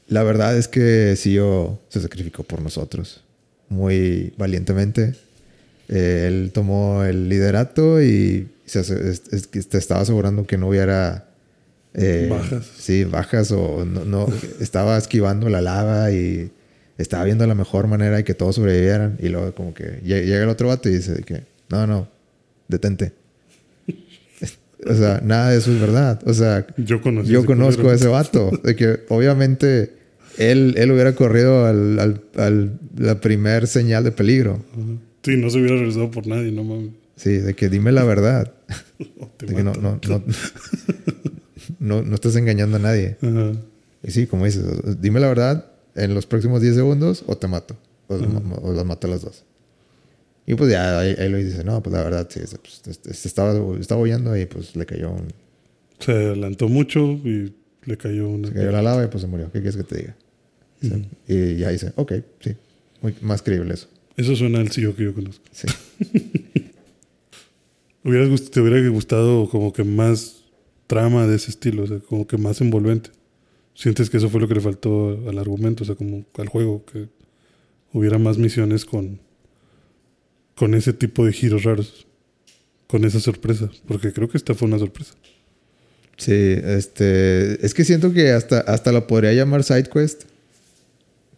la 0.09 0.23
verdad 0.23 0.57
es 0.57 0.69
que 0.69 1.15
CEO 1.17 1.81
se 1.89 2.01
sacrificó 2.01 2.43
por 2.45 2.63
nosotros 2.63 3.23
muy 3.69 4.33
valientemente. 4.37 5.15
Eh, 5.89 6.25
él 6.29 6.51
tomó 6.53 7.05
el 7.05 7.29
liderato 7.29 8.01
y 8.03 8.49
se, 8.65 8.81
es- 8.81 9.23
es 9.33 9.49
te 9.69 9.79
estaba 9.79 10.01
asegurando 10.01 10.47
que 10.47 10.59
no 10.59 10.69
hubiera 10.69 11.29
eh, 11.95 12.29
Bajas. 12.31 12.67
Sí, 12.79 13.05
bajas 13.05 13.51
o 13.53 13.85
no, 13.85 14.05
no 14.05 14.27
estaba 14.61 14.99
esquivando 14.99 15.49
la 15.49 15.61
lava 15.63 16.11
y 16.13 16.51
estaba 16.99 17.25
viendo 17.25 17.47
la 17.47 17.55
mejor 17.55 17.87
manera 17.89 18.17
de 18.17 18.25
que 18.25 18.35
todos 18.35 18.57
sobrevivieran. 18.57 19.17
Y 19.21 19.29
luego 19.29 19.53
como 19.55 19.75
que 19.75 20.01
lle- 20.03 20.25
llega 20.25 20.43
el 20.43 20.49
otro 20.49 20.69
vato 20.69 20.89
y 20.89 20.93
dice 20.93 21.23
que 21.25 21.43
no, 21.71 21.87
no, 21.87 22.09
detente. 22.69 23.13
o 24.87 24.95
sea, 24.95 25.21
nada 25.25 25.51
de 25.51 25.59
eso 25.59 25.73
es 25.73 25.81
verdad. 25.81 26.21
O 26.27 26.33
sea, 26.35 26.67
Yo 26.77 27.01
conocí 27.01 27.31
yo 27.31 27.45
conozco 27.45 27.89
a 27.91 27.95
ese 27.95 28.09
vato. 28.09 28.51
De 28.63 28.77
que 28.77 29.01
obviamente 29.09 29.93
él, 30.39 30.75
él 30.77 30.91
hubiera 30.93 31.15
corrido 31.15 31.67
al, 31.67 31.99
al, 31.99 32.21
al- 32.37 32.79
la 32.97 33.21
primer 33.21 33.67
señal 33.67 34.05
de 34.05 34.13
peligro. 34.13 34.63
Ajá. 34.73 34.83
Sí, 35.23 35.37
no 35.37 35.51
se 35.51 35.59
hubiera 35.59 35.75
regresado 35.77 36.11
por 36.11 36.27
nadie, 36.27 36.53
no 36.53 36.63
mames. 36.65 36.91
Sí, 37.17 37.31
de 37.39 37.55
que 37.55 37.69
dime 37.69 37.93
la 37.93 38.05
verdad. 38.05 38.53
O 39.21 39.27
te 39.37 39.47
De 39.47 39.55
que 39.57 39.63
no, 39.63 39.73
no, 39.75 40.01
no, 40.09 40.23
no, 41.79 42.03
no 42.03 42.15
estás 42.15 42.37
engañando 42.37 42.77
a 42.77 42.81
nadie. 42.81 43.17
Ajá. 43.21 43.53
Y 44.03 44.11
sí, 44.11 44.27
como 44.27 44.45
dices, 44.47 44.65
dime 45.01 45.21
la 45.21 45.29
verdad 45.29 45.67
en 45.97 46.15
los 46.15 46.27
próximos 46.27 46.63
10 46.63 46.75
segundos 46.75 47.25
o 47.27 47.37
te 47.37 47.49
mato. 47.49 47.77
O, 48.09 48.15
o 48.15 48.73
las 48.73 48.85
mato 48.85 49.09
a 49.09 49.11
las 49.11 49.23
dos. 49.23 49.45
Y 50.47 50.55
pues 50.55 50.71
ya 50.71 51.01
ahí, 51.01 51.15
ahí 51.19 51.29
lo 51.29 51.39
dice, 51.39 51.65
no, 51.65 51.83
pues 51.83 51.93
la 51.93 52.05
verdad, 52.05 52.29
sí, 52.31 52.41
pues, 52.63 52.81
este 52.87 53.29
estaba, 53.29 53.53
estaba 53.81 54.01
huyendo 54.01 54.37
y 54.37 54.47
pues 54.47 54.77
le 54.77 54.87
cayó, 54.87 55.11
un, 55.11 55.27
Se 55.99 56.13
adelantó 56.13 56.69
mucho 56.69 57.01
y 57.03 57.53
le 57.85 57.97
cayó 57.97 58.29
una. 58.29 58.49
se 58.49 58.55
cayó 58.55 58.71
la 58.71 58.81
lava 58.81 59.05
y 59.05 59.09
pues 59.09 59.23
se 59.23 59.27
murió. 59.27 59.47
¿Qué 59.47 59.61
quieres 59.61 59.77
que 59.77 59.83
te 59.83 59.97
diga? 59.97 60.17
Y 61.27 61.57
ya 61.57 61.71
dice, 61.71 61.93
ok, 61.97 62.13
sí, 62.41 62.55
muy, 63.03 63.17
más 63.23 63.43
creíble 63.43 63.75
eso. 63.75 63.89
Eso 64.17 64.37
suena 64.37 64.61
al 64.61 64.71
CEO 64.71 64.95
que 64.95 65.05
yo 65.05 65.15
conozco. 65.15 65.45
Sí. 65.51 65.67
Te 68.03 68.61
hubiera 68.61 68.89
gustado 68.89 69.49
como 69.49 69.73
que 69.73 69.83
más 69.83 70.45
trama 70.87 71.27
de 71.27 71.35
ese 71.35 71.51
estilo, 71.51 71.83
o 71.83 71.87
sea, 71.89 71.99
como 71.99 72.25
que 72.25 72.37
más 72.37 72.61
envolvente. 72.61 73.11
Sientes 73.77 74.09
que 74.09 74.17
eso 74.17 74.31
fue 74.31 74.41
lo 74.41 74.49
que 74.49 74.55
le 74.55 74.63
faltó 74.63 75.11
al 75.29 75.39
argumento, 75.39 75.83
o 75.83 75.87
sea, 75.87 75.95
como 75.95 76.25
al 76.39 76.49
juego, 76.49 76.83
que 76.87 77.09
hubiera 77.93 78.19
más 78.19 78.39
misiones 78.39 78.87
con, 78.87 79.21
con 80.55 80.75
ese 80.75 80.95
tipo 80.95 81.27
de 81.27 81.35
giros 81.35 81.65
raros, 81.65 82.07
con 82.87 83.05
esa 83.05 83.21
sorpresa, 83.21 83.71
porque 83.87 84.15
creo 84.15 84.31
que 84.31 84.39
esta 84.39 84.55
fue 84.55 84.67
una 84.67 84.79
sorpresa. 84.79 85.13
Sí, 86.17 86.33
este, 86.33 87.65
es 87.65 87.75
que 87.75 87.85
siento 87.85 88.15
que 88.15 88.31
hasta, 88.31 88.61
hasta 88.61 88.93
lo 88.93 89.07
podría 89.07 89.35
llamar 89.35 89.63
side 89.63 89.91
quest. 89.93 90.23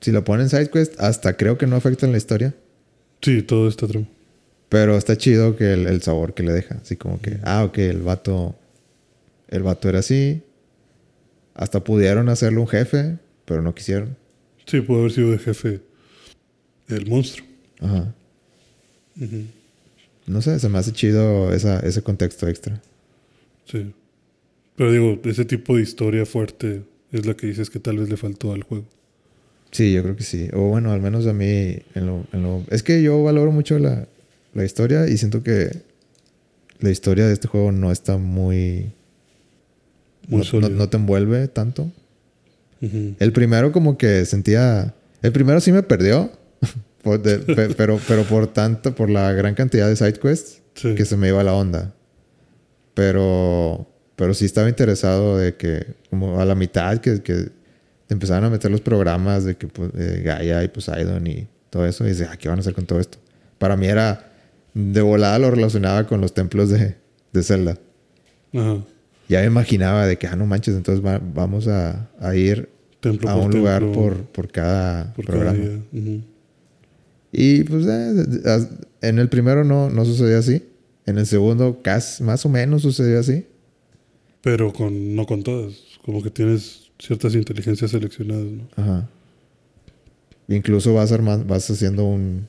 Si 0.01 0.12
lo 0.12 0.23
ponen 0.23 0.48
side 0.48 0.70
quest, 0.70 0.94
hasta 1.01 1.36
creo 1.36 1.59
que 1.59 1.66
no 1.66 1.74
afecta 1.74 2.06
en 2.06 2.12
la 2.12 2.19
historia. 2.19 2.55
Sí, 3.20 3.43
todo 3.43 3.69
esta 3.69 3.89
trama. 3.89 4.06
Pero 4.69 4.97
está 4.97 5.16
chido 5.16 5.56
que 5.56 5.73
el, 5.73 5.89
el 5.89 6.02
sabor 6.02 6.35
que 6.35 6.44
le 6.44 6.52
deja. 6.52 6.77
Así 6.81 6.94
como 6.94 7.20
que, 7.20 7.39
ah, 7.43 7.65
ok, 7.65 7.78
el 7.78 8.02
vato. 8.02 8.55
El 9.48 9.65
vato 9.65 9.89
era 9.89 9.98
así. 9.98 10.43
Hasta 11.59 11.85
pudieron 11.85 12.30
hacerlo 12.30 12.62
un 12.62 12.68
jefe, 12.68 13.18
pero 13.44 13.60
no 13.60 13.74
quisieron. 13.74 14.16
Sí, 14.64 14.80
pudo 14.80 15.01
haber 15.01 15.12
sido 15.12 15.30
de 15.32 15.39
jefe 15.39 15.80
el 16.89 17.06
monstruo. 17.06 17.47
Ajá. 17.80 18.14
No 20.26 20.40
sé, 20.43 20.59
se 20.60 20.68
me 20.68 20.78
hace 20.78 20.93
chido 20.93 21.52
esa, 21.52 21.80
ese 21.80 22.02
contexto 22.02 22.48
extra. 22.48 22.80
Sí. 23.66 23.93
Pero 24.76 24.93
digo, 24.93 25.20
ese 25.24 25.44
tipo 25.44 25.76
de 25.76 25.82
historia 25.82 26.24
fuerte 26.26 26.82
es 27.10 27.26
la 27.26 27.35
que 27.35 27.47
dices 27.48 27.70
que 27.70 27.80
tal 27.80 27.98
vez 27.98 28.09
le 28.09 28.16
faltó 28.16 28.52
al 28.52 28.62
juego. 28.62 28.85
Sí, 29.72 29.93
yo 29.93 30.02
creo 30.02 30.16
que 30.16 30.22
sí. 30.22 30.48
O 30.52 30.68
bueno, 30.68 30.93
al 30.93 31.01
menos 31.01 31.26
a 31.26 31.32
mí. 31.32 31.76
En 31.94 32.06
lo, 32.06 32.24
en 32.32 32.43
lo- 32.43 32.64
es 32.70 32.82
que 32.82 33.02
yo 33.02 33.22
valoro 33.22 33.51
mucho 33.51 33.78
la, 33.78 34.06
la 34.55 34.64
historia 34.64 35.09
y 35.09 35.18
siento 35.18 35.43
que 35.43 35.70
la 36.80 36.90
historia 36.90 37.26
de 37.26 37.32
este 37.32 37.48
juego 37.48 37.72
no 37.72 37.90
está 37.90 38.16
muy. 38.18 38.93
Muy 40.28 40.38
no, 40.38 40.44
no- 40.44 40.44
sólida. 40.44 40.68
no 40.70 40.88
te 40.88 40.96
envuelve 40.96 41.48
tanto. 41.48 41.90
El 42.80 43.32
primero 43.32 43.72
como 43.72 43.98
que 43.98 44.24
sentía... 44.24 44.94
El 45.22 45.32
primero 45.32 45.60
sí 45.60 45.72
me 45.72 45.82
perdió. 45.82 46.30
por 47.02 47.20
de- 47.20 47.38
pe- 47.38 47.74
pero, 47.76 47.98
pero 48.06 48.22
por 48.24 48.46
tanto, 48.46 48.94
por 48.94 49.10
la 49.10 49.32
gran 49.32 49.55
cantidad 49.55 49.88
de 49.88 49.96
side 49.96 50.14
quests 50.20 50.62
Sí. 50.74 50.94
que 50.94 51.05
se 51.05 51.16
me 51.16 51.26
iba 51.28 51.42
la 51.42 51.55
onda. 51.55 51.92
Pero... 52.94 53.86
Pero 54.16 54.34
sí 54.34 54.44
estaba 54.44 54.68
interesado 54.68 55.38
de 55.38 55.55
que... 55.56 55.94
Como 56.10 56.40
a 56.40 56.44
la 56.44 56.55
mitad 56.55 56.98
que, 56.98 57.22
que 57.22 57.50
te 58.06 58.14
empezaban 58.14 58.44
a 58.44 58.50
meter 58.50 58.70
los 58.70 58.80
programas 58.80 59.44
de 59.44 59.56
que 59.56 59.66
pues, 59.68 59.90
eh, 59.96 60.22
Gaia 60.24 60.62
y 60.64 60.68
Poseidon 60.68 61.26
y 61.26 61.46
todo 61.70 61.86
eso. 61.86 62.05
Y 62.06 62.10
dice, 62.10 62.26
ah, 62.30 62.36
¿qué 62.36 62.48
van 62.48 62.59
a 62.59 62.60
hacer 62.60 62.74
con 62.74 62.86
todo 62.86 63.00
esto? 63.00 63.18
Para 63.59 63.76
mí 63.76 63.86
era... 63.86 64.24
De 64.74 65.00
volada 65.00 65.38
lo 65.40 65.50
relacionaba 65.50 66.06
con 66.06 66.20
los 66.20 66.34
templos 66.34 66.68
de, 66.70 66.94
de 67.32 67.42
Zelda. 67.42 67.76
Ajá. 68.55 68.84
Ya 69.28 69.40
me 69.40 69.46
imaginaba 69.46 70.06
de 70.06 70.16
que, 70.16 70.26
ah, 70.26 70.36
no 70.36 70.46
manches, 70.46 70.74
entonces 70.74 71.05
va- 71.05 71.20
vamos 71.22 71.68
a, 71.68 72.09
a 72.18 72.34
ir 72.34 72.68
Templo 73.00 73.28
a 73.28 73.36
un 73.36 73.52
lugar 73.52 73.82
por, 73.92 74.22
por 74.24 74.50
cada 74.50 75.12
por 75.14 75.24
cada 75.26 75.38
programa. 75.52 75.82
Y 77.30 77.62
pues 77.64 77.86
eh, 77.86 78.66
en 79.02 79.18
el 79.18 79.28
primero 79.28 79.64
no, 79.64 79.90
no 79.90 80.05
sucedió 80.05 80.38
así. 80.38 80.64
En 81.06 81.18
el 81.18 81.26
segundo 81.26 81.80
casi, 81.82 82.22
más 82.22 82.44
o 82.46 82.48
menos 82.48 82.82
sucedió 82.82 83.20
así. 83.20 83.46
Pero 84.42 84.72
con, 84.72 85.14
no 85.14 85.26
con 85.26 85.42
todas. 85.42 85.74
Como 86.05 86.22
que 86.22 86.30
tienes 86.30 86.90
ciertas 86.98 87.34
inteligencias 87.34 87.90
seleccionadas, 87.90 88.44
¿no? 88.46 88.68
Ajá. 88.76 89.09
Incluso 90.48 90.94
vas 90.94 91.12
armando, 91.12 91.44
vas 91.44 91.70
haciendo 91.70 92.05
un, 92.05 92.46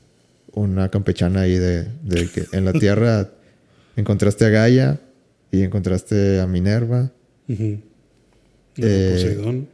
una 0.53 0.89
campechana 0.89 1.41
ahí 1.41 1.55
de, 1.57 1.83
de 2.03 2.29
que 2.33 2.45
en 2.53 2.63
la 2.65 2.73
Tierra 2.79 3.29
encontraste 3.97 4.45
a 4.45 4.49
Gaia 4.49 4.99
y 5.51 5.63
encontraste 5.63 6.39
a 6.39 6.47
Minerva. 6.47 7.11
Eh, 7.47 7.79
Poseidón. 9.13 9.67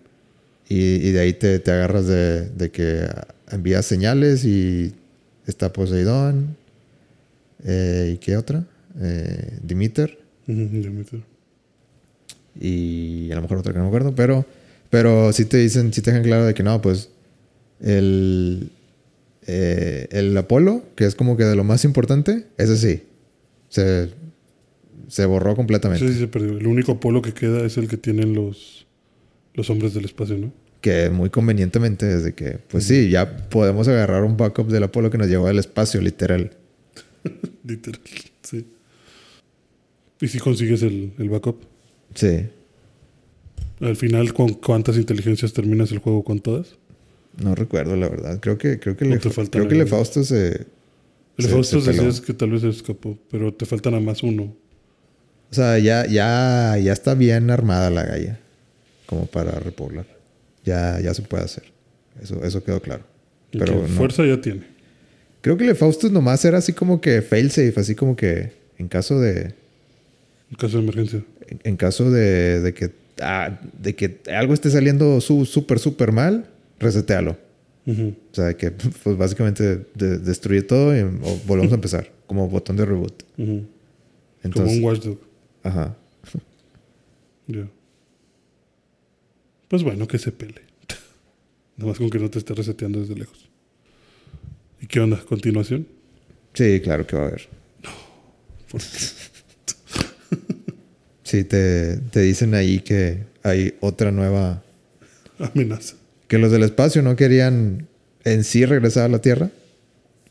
Y, 0.67 1.07
y 1.07 1.11
de 1.11 1.19
ahí 1.19 1.33
te, 1.33 1.59
te 1.59 1.71
agarras 1.71 2.07
de, 2.07 2.49
de 2.49 2.71
que 2.71 3.07
envías 3.51 3.85
señales 3.85 4.45
y 4.45 4.93
está 5.45 5.71
Poseidón. 5.71 6.57
Eh, 7.63 8.13
¿Y 8.15 8.17
qué 8.17 8.37
otra? 8.37 8.65
Eh, 8.99 9.59
Demeter. 9.61 10.17
Y 12.59 13.31
a 13.31 13.35
lo 13.35 13.41
mejor 13.41 13.57
otra 13.57 13.73
que 13.73 13.79
no 13.79 13.85
me 13.85 13.89
acuerdo. 13.89 14.15
Pero 14.15 14.45
Pero 14.89 15.33
sí 15.33 15.45
te 15.45 15.57
dicen, 15.57 15.91
sí 15.91 16.01
te 16.01 16.11
dejan 16.11 16.23
claro 16.23 16.45
de 16.45 16.53
que 16.53 16.63
no, 16.63 16.81
pues 16.81 17.09
el, 17.81 18.69
eh, 19.45 20.07
el 20.11 20.37
Apolo, 20.37 20.83
que 20.95 21.05
es 21.05 21.15
como 21.15 21.35
que 21.35 21.43
de 21.43 21.55
lo 21.55 21.63
más 21.63 21.83
importante, 21.83 22.45
ese 22.57 22.77
sí. 22.77 23.03
Se, 23.69 24.09
se 25.07 25.25
borró 25.25 25.55
completamente. 25.55 26.05
Sí, 26.07 26.13
sí, 26.13 26.19
se 26.19 26.27
perdió. 26.27 26.57
El 26.57 26.67
único 26.67 26.93
Apolo 26.93 27.21
que 27.21 27.33
queda 27.33 27.65
es 27.65 27.77
el 27.77 27.87
que 27.87 27.97
tienen 27.97 28.33
los, 28.33 28.85
los 29.53 29.69
hombres 29.69 29.93
del 29.93 30.05
espacio, 30.05 30.37
¿no? 30.37 30.51
Que 30.81 31.09
muy 31.09 31.29
convenientemente 31.29 32.05
desde 32.05 32.33
que, 32.35 32.59
pues 32.67 32.83
sí, 32.85 33.09
ya 33.09 33.37
podemos 33.49 33.87
agarrar 33.87 34.23
un 34.23 34.37
backup 34.37 34.67
del 34.67 34.83
Apolo 34.83 35.09
que 35.09 35.17
nos 35.17 35.27
llevó 35.27 35.47
al 35.47 35.57
espacio, 35.59 35.99
literal. 36.01 36.51
Literal, 37.65 37.99
sí. 38.43 38.67
¿Y 40.21 40.27
si 40.27 40.39
consigues 40.39 40.83
el, 40.83 41.13
el 41.17 41.29
backup? 41.29 41.57
Sí. 42.13 42.47
Al 43.79 43.95
final, 43.95 44.33
¿con 44.33 44.53
cuántas 44.53 44.97
inteligencias 44.97 45.51
terminas 45.53 45.91
el 45.91 45.97
juego? 45.99 46.23
¿Con 46.23 46.39
todas? 46.39 46.77
No 47.41 47.53
recuerdo, 47.55 47.95
la 47.97 48.07
verdad. 48.07 48.39
Creo 48.39 48.57
que, 48.57 48.79
creo 48.79 48.95
que, 48.95 49.05
¿O 49.05 49.09
le, 49.09 49.17
te 49.17 49.29
creo 49.49 49.67
que 49.67 49.75
le? 49.75 49.85
Fausto 49.85 50.23
se. 50.23 50.67
El 51.37 51.45
se- 51.45 51.49
Fausto 51.49 51.81
se 51.81 51.91
decías 51.91 52.21
que 52.21 52.33
tal 52.33 52.51
vez 52.51 52.61
se 52.61 52.69
escapó, 52.69 53.17
pero 53.29 53.53
te 53.53 53.65
faltan 53.65 53.93
a 53.95 53.99
más 53.99 54.23
uno. 54.23 54.55
O 55.55 55.61
sea, 55.61 55.79
ya, 55.79 56.05
ya, 56.05 56.77
ya 56.77 56.91
está 56.91 57.13
bien 57.13 57.49
armada 57.49 57.89
la 57.89 58.03
galla. 58.03 58.39
Como 59.05 59.25
para 59.25 59.51
repoblar. 59.51 60.05
Ya, 60.65 60.99
ya 60.99 61.13
se 61.13 61.21
puede 61.21 61.43
hacer. 61.45 61.63
Eso, 62.21 62.43
eso 62.43 62.61
quedó 62.61 62.81
claro. 62.81 63.03
Y 63.53 63.59
Pero 63.59 63.73
que 63.75 63.81
no. 63.83 63.87
fuerza 63.87 64.25
ya 64.25 64.41
tiene. 64.41 64.63
Creo 65.39 65.55
que 65.55 65.65
el 65.65 65.75
Faustus 65.77 66.11
nomás 66.11 66.43
era 66.43 66.57
así 66.57 66.73
como 66.73 66.99
que 66.99 67.21
failsafe, 67.21 67.73
así 67.79 67.95
como 67.95 68.17
que 68.17 68.51
en 68.77 68.89
caso 68.89 69.19
de. 69.21 69.53
En 70.51 70.57
caso 70.59 70.77
de 70.77 70.83
emergencia. 70.83 71.23
En, 71.47 71.59
en 71.63 71.77
caso 71.77 72.11
de, 72.11 72.59
de 72.59 72.73
que. 72.73 72.91
ah, 73.21 73.57
de 73.81 73.95
que 73.95 74.19
algo 74.35 74.53
esté 74.53 74.69
saliendo 74.69 75.21
su- 75.21 75.45
súper, 75.45 75.79
súper 75.79 76.11
mal, 76.11 76.47
resetealo. 76.79 77.37
O 77.87 78.13
sea, 78.33 78.57
que 78.57 78.71
pues 78.71 79.15
básicamente 79.15 79.85
de- 79.93 80.17
destruye 80.17 80.63
todo 80.63 80.97
y 80.97 81.03
volvemos 81.47 81.71
a 81.71 81.75
empezar. 81.75 82.11
Como 82.27 82.49
botón 82.49 82.75
de 82.75 82.83
reboot. 82.85 83.23
Como 83.37 83.61
Entonces, 84.43 84.77
un 84.79 84.83
watchdog. 84.83 85.17
Ajá. 85.65 85.95
Ya. 87.47 87.67
Pues 89.67 89.83
bueno, 89.83 90.07
que 90.07 90.17
se 90.17 90.31
pele. 90.31 90.61
Nada 91.77 91.89
más 91.89 91.97
con 91.97 92.09
que 92.09 92.19
no 92.19 92.29
te 92.29 92.39
esté 92.39 92.53
reseteando 92.53 92.99
desde 93.01 93.15
lejos. 93.15 93.49
¿Y 94.81 94.87
qué 94.87 94.99
onda? 94.99 95.19
¿Continuación? 95.27 95.87
Sí, 96.53 96.79
claro 96.81 97.05
que 97.05 97.15
va 97.15 97.23
a 97.23 97.27
haber. 97.27 97.47
Por- 98.71 98.81
Sí, 101.23 101.43
te, 101.43 101.97
te 101.97 102.19
dicen 102.21 102.53
ahí 102.53 102.79
que 102.81 103.23
hay 103.41 103.75
otra 103.81 104.11
nueva. 104.11 104.61
Amenaza. 105.39 105.95
Que 106.27 106.37
los 106.37 106.51
del 106.51 106.61
espacio 106.63 107.01
no 107.01 107.15
querían 107.15 107.87
en 108.23 108.43
sí 108.43 108.63
regresar 108.65 109.05
a 109.05 109.09
la 109.09 109.19
Tierra, 109.21 109.49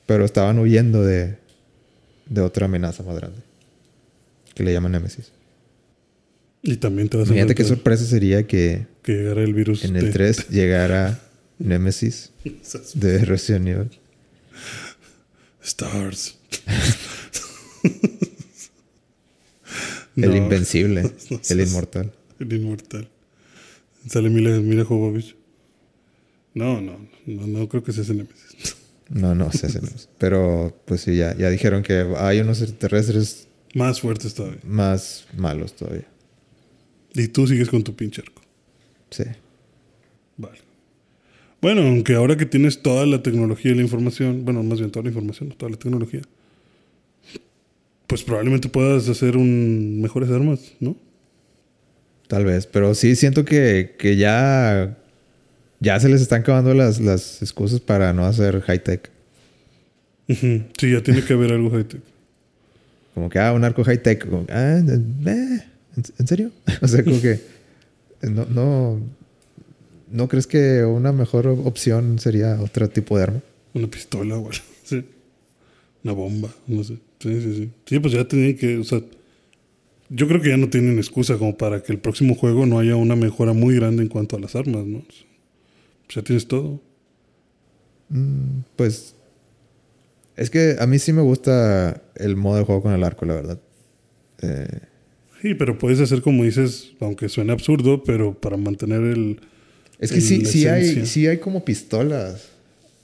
pero 0.07 0.25
estaban 0.25 0.59
huyendo 0.61 1.03
de, 1.05 1.37
de 2.27 2.41
otra 2.41 2.67
amenaza 2.67 3.03
más 3.03 3.17
grande. 3.17 3.41
Que 4.55 4.63
le 4.63 4.73
llaman 4.73 4.93
Nemesis. 4.93 5.33
Y 6.63 6.77
también 6.77 7.09
te 7.09 7.17
vas 7.17 7.27
a 7.29 7.33
Imagínate 7.33 7.55
qué 7.55 7.63
enfrentar 7.63 7.77
sorpresa 7.99 8.05
sería 8.07 8.47
que 8.47 8.87
que 9.03 9.13
llegara 9.13 9.43
el 9.43 9.53
virus. 9.55 9.85
en 9.85 9.97
el 9.97 10.07
de- 10.07 10.13
3 10.13 10.49
llegara 10.49 11.21
Nemesis 11.59 12.31
de 12.95 13.19
Resident 13.25 13.69
Evil. 13.69 13.91
Stars. 15.63 16.39
El 20.17 20.31
No, 20.31 20.37
invencible, 20.37 21.03
no 21.31 21.41
el 21.51 21.61
inmortal. 21.61 22.13
El 22.39 22.53
inmortal. 22.53 23.09
Sale 24.09 24.31
Mila, 24.31 24.51
Mila 24.61 24.85
Jovovich. 24.85 25.35
No, 26.55 26.81
no, 26.81 27.09
no, 27.27 27.47
no 27.49 27.69
creo 27.69 27.83
que 27.83 27.93
sea 27.93 28.05
ese 28.05 28.15
Nemesis. 28.15 28.77
No, 29.09 29.35
no, 29.35 29.51
se 29.51 29.67
hace. 29.67 29.81
Pero 30.19 30.81
pues 30.85 31.01
sí, 31.01 31.17
ya, 31.17 31.37
ya 31.37 31.51
dijeron 31.51 31.83
que 31.83 32.07
hay 32.17 32.39
unos 32.41 32.61
extraterrestres 32.63 33.44
Más 33.75 34.01
fuertes 34.01 34.35
todavía. 34.35 34.61
más 34.65 35.27
malos 35.37 35.75
todavía. 35.75 36.07
Y 37.15 37.29
tú 37.29 37.47
sigues 37.47 37.69
con 37.69 37.83
tu 37.83 37.95
pinche 37.95 38.23
arco. 38.23 38.43
Sí. 39.11 39.25
Vale. 40.37 40.59
Bueno, 41.61 41.83
aunque 41.83 42.15
ahora 42.15 42.37
que 42.37 42.47
tienes 42.47 42.83
toda 42.83 43.07
la 43.07 43.23
tecnología 43.23 43.73
y 43.73 43.75
la 43.75 43.83
información, 43.83 44.45
bueno, 44.45 44.63
más 44.63 44.79
bien 44.79 44.91
toda 44.91 45.05
la 45.05 45.11
información, 45.11 45.51
toda 45.51 45.71
la 45.71 45.79
tecnología, 45.79 46.23
pues 48.07 48.23
probablemente 48.23 48.69
puedas 48.69 49.09
hacer 49.09 49.37
un 49.37 50.01
mejores 50.03 50.31
armas, 50.31 50.73
¿no? 50.81 50.97
Tal 52.29 52.45
vez, 52.45 52.67
pero 52.67 52.95
sí 52.95 53.17
siento 53.17 53.45
que, 53.45 53.95
que 53.99 54.17
ya, 54.17 54.99
ya 55.81 56.01
se 56.01 56.09
les 56.09 56.21
están 56.21 56.43
acabando 56.43 56.75
las, 56.75 57.01
las 57.01 57.41
excusas 57.43 57.81
para 57.81 58.13
no 58.13 58.25
hacer 58.27 58.61
high-tech. 58.61 59.11
Sí, 60.29 60.91
ya 60.91 61.03
tiene 61.03 61.23
que 61.23 61.33
haber 61.33 61.53
algo 61.53 61.71
high-tech. 61.71 62.03
Como 63.15 63.31
que, 63.31 63.39
ah, 63.39 63.53
un 63.53 63.65
arco 63.65 63.85
high-tech. 63.85 64.27
Ah, 64.51 64.79
eh, 64.79 65.65
¿en, 65.97 66.05
en 66.19 66.27
serio? 66.27 66.51
o 66.83 66.89
sea, 66.89 67.05
como 67.05 67.21
que 67.21 67.41
no, 68.23 68.45
no, 68.47 69.01
¿no 70.11 70.29
crees 70.29 70.47
que 70.47 70.85
una 70.85 71.13
mejor 71.13 71.47
opción 71.47 72.19
sería 72.19 72.61
otro 72.61 72.89
tipo 72.89 73.17
de 73.17 73.25
arma? 73.25 73.41
Una 73.75 73.89
pistola 73.89 74.35
algo. 74.35 74.51
Sí. 74.85 75.03
Una 76.03 76.13
bomba, 76.13 76.55
no 76.67 76.85
sé. 76.85 76.99
Sí, 77.19 77.41
sí, 77.41 77.57
sí. 77.57 77.71
Sí, 77.87 77.99
pues 78.01 78.13
ya 78.13 78.29
tienen 78.29 78.55
que, 78.55 78.77
o 78.77 78.85
sea, 78.85 79.01
yo 80.11 80.29
creo 80.29 80.43
que 80.43 80.51
ya 80.51 80.59
no 80.59 80.69
tienen 80.69 80.99
excusa 80.99 81.39
como 81.39 81.57
para 81.57 81.83
que 81.83 81.91
el 81.91 81.99
próximo 81.99 82.35
juego 82.35 82.67
no 82.67 82.79
haya 82.79 82.97
una 82.97 83.17
mejora 83.17 83.55
muy 83.55 83.77
grande 83.77 84.03
en 84.03 84.11
cuanto 84.11 84.37
a 84.37 84.41
las 84.41 84.55
armas, 84.57 84.85
¿no? 84.85 84.99
Pues 84.99 86.17
ya 86.17 86.21
tienes 86.23 86.47
todo. 86.47 86.83
Mm, 88.11 88.61
pues 88.77 89.15
es 90.37 90.51
que 90.51 90.77
a 90.79 90.87
mí 90.87 90.99
sí 90.99 91.13
me 91.13 91.23
gusta 91.23 92.03
el 92.17 92.37
modo 92.37 92.59
de 92.59 92.65
juego 92.65 92.83
con 92.83 92.93
el 92.93 93.05
arco, 93.05 93.25
la 93.27 93.35
verdad. 93.35 93.61
Eh, 94.43 94.67
Sí, 95.43 95.55
pero 95.55 95.77
puedes 95.79 96.01
hacer 96.01 96.23
como 96.23 96.43
dices, 96.45 96.93
aunque 97.01 97.29
suene 97.29 97.53
absurdo, 97.53 98.03
pero 98.03 98.33
para 98.41 98.57
mantener 98.57 99.03
el... 99.03 99.41
Es 99.99 100.11
que 100.11 100.17
el- 100.17 100.23
sí, 100.23 100.45
sí 100.47 100.67
hay, 100.67 101.05
sí 101.05 101.27
hay 101.27 101.37
como 101.37 101.67
pistolas. 101.67 102.49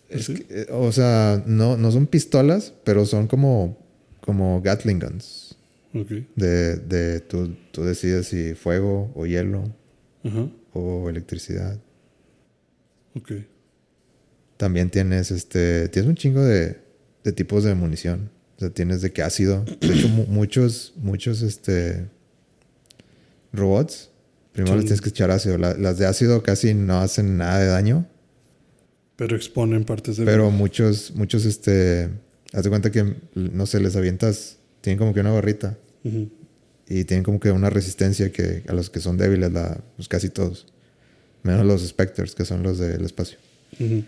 Es 0.08 0.24
¿Sí? 0.24 0.34
que, 0.34 0.46
eh, 0.62 0.66
o 0.70 0.90
sea, 0.90 1.42
no, 1.46 1.76
no 1.76 1.92
son 1.92 2.06
pistolas, 2.06 2.72
pero 2.82 3.04
son 3.04 3.26
como, 3.26 3.76
como 4.22 4.62
Gatling 4.62 4.98
guns. 5.00 5.54
Ok. 5.94 6.12
De, 6.34 6.76
de 6.76 7.20
tú, 7.20 7.54
tú 7.72 7.84
decides 7.84 8.28
si 8.28 8.54
fuego 8.54 9.12
o 9.14 9.26
hielo 9.26 9.64
Ajá. 10.24 10.48
o 10.72 11.10
electricidad. 11.10 11.78
Ok. 13.14 13.32
También 14.56 14.88
tienes 14.88 15.30
este. 15.30 15.88
Tienes 15.90 16.08
un 16.08 16.14
chingo 16.16 16.42
de, 16.42 16.78
de 17.24 17.32
tipos 17.32 17.64
de 17.64 17.74
munición. 17.74 18.30
O 18.56 18.60
sea, 18.60 18.70
tienes 18.70 19.00
de 19.02 19.12
que 19.12 19.22
ácido. 19.22 19.64
De 19.80 19.94
hecho, 19.94 20.08
mu- 20.08 20.26
muchos, 20.26 20.92
muchos 20.96 21.42
este. 21.42 22.06
robots. 23.52 24.10
Primero 24.52 24.74
Sí. 24.74 24.78
les 24.80 24.84
tienes 24.86 25.00
que 25.00 25.08
echar 25.10 25.30
ácido. 25.30 25.58
La- 25.58 25.74
las 25.74 25.98
de 25.98 26.06
ácido 26.06 26.42
casi 26.42 26.74
no 26.74 27.00
hacen 27.00 27.36
nada 27.36 27.58
de 27.60 27.66
daño. 27.66 28.06
Pero 29.16 29.36
exponen 29.36 29.84
partes 29.84 30.16
de... 30.16 30.24
Pero 30.24 30.50
muchos, 30.50 31.12
muchos, 31.14 31.44
este. 31.44 32.08
Haz 32.52 32.64
de 32.64 32.68
cuenta 32.70 32.90
que, 32.90 33.14
no 33.34 33.66
sé, 33.66 33.80
les 33.80 33.94
avientas. 33.96 34.56
Tienen 34.80 34.98
como 34.98 35.12
que 35.14 35.20
una 35.20 35.30
barrita. 35.30 35.76
Y 36.02 37.04
tienen 37.04 37.22
como 37.22 37.38
que 37.38 37.50
una 37.52 37.70
resistencia 37.70 38.32
que 38.32 38.64
a 38.66 38.72
los 38.72 38.88
que 38.90 38.98
son 39.00 39.16
débiles, 39.18 39.52
la, 39.52 39.80
pues 39.96 40.08
casi 40.08 40.30
todos. 40.30 40.66
Menos 41.42 41.64
los 41.66 41.86
Spectres, 41.86 42.34
que 42.34 42.44
son 42.44 42.62
los 42.62 42.78
del 42.78 43.04
espacio. 43.04 43.38
Ujú. 43.78 44.02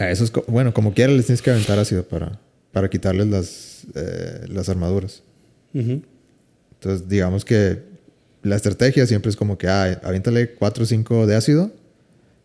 A 0.00 0.10
esos, 0.10 0.32
bueno, 0.48 0.72
como 0.72 0.94
quiera 0.94 1.12
les 1.12 1.26
tienes 1.26 1.42
que 1.42 1.50
aventar 1.50 1.78
ácido 1.78 2.02
para, 2.08 2.40
para 2.72 2.88
quitarles 2.88 3.26
las, 3.26 3.86
eh, 3.94 4.46
las 4.48 4.70
armaduras. 4.70 5.22
Ujú. 5.74 6.02
Entonces, 6.72 7.06
digamos 7.06 7.44
que 7.44 7.82
la 8.42 8.56
estrategia 8.56 9.06
siempre 9.06 9.28
es 9.28 9.36
como 9.36 9.58
que, 9.58 9.68
ah, 9.68 10.00
aviéntale 10.02 10.54
4 10.54 10.84
o 10.84 10.86
5 10.86 11.26
de 11.26 11.36
ácido 11.36 11.70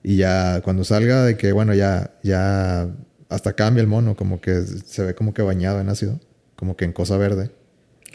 y 0.03 0.17
ya 0.17 0.59
cuando 0.63 0.83
salga 0.83 1.23
de 1.23 1.37
que, 1.37 1.53
bueno, 1.53 1.73
ya, 1.73 2.13
ya 2.23 2.93
hasta 3.29 3.53
cambia 3.53 3.79
el 3.79 3.87
mono, 3.87 4.17
como 4.17 4.41
que 4.41 4.61
se 4.61 5.03
ve 5.03 5.15
como 5.15 5.33
que 5.33 5.41
bañado 5.41 5.79
en 5.79 5.87
ácido, 5.87 6.19
como 6.57 6.75
que 6.75 6.83
en 6.83 6.91
cosa 6.91 7.17
verde. 7.17 7.51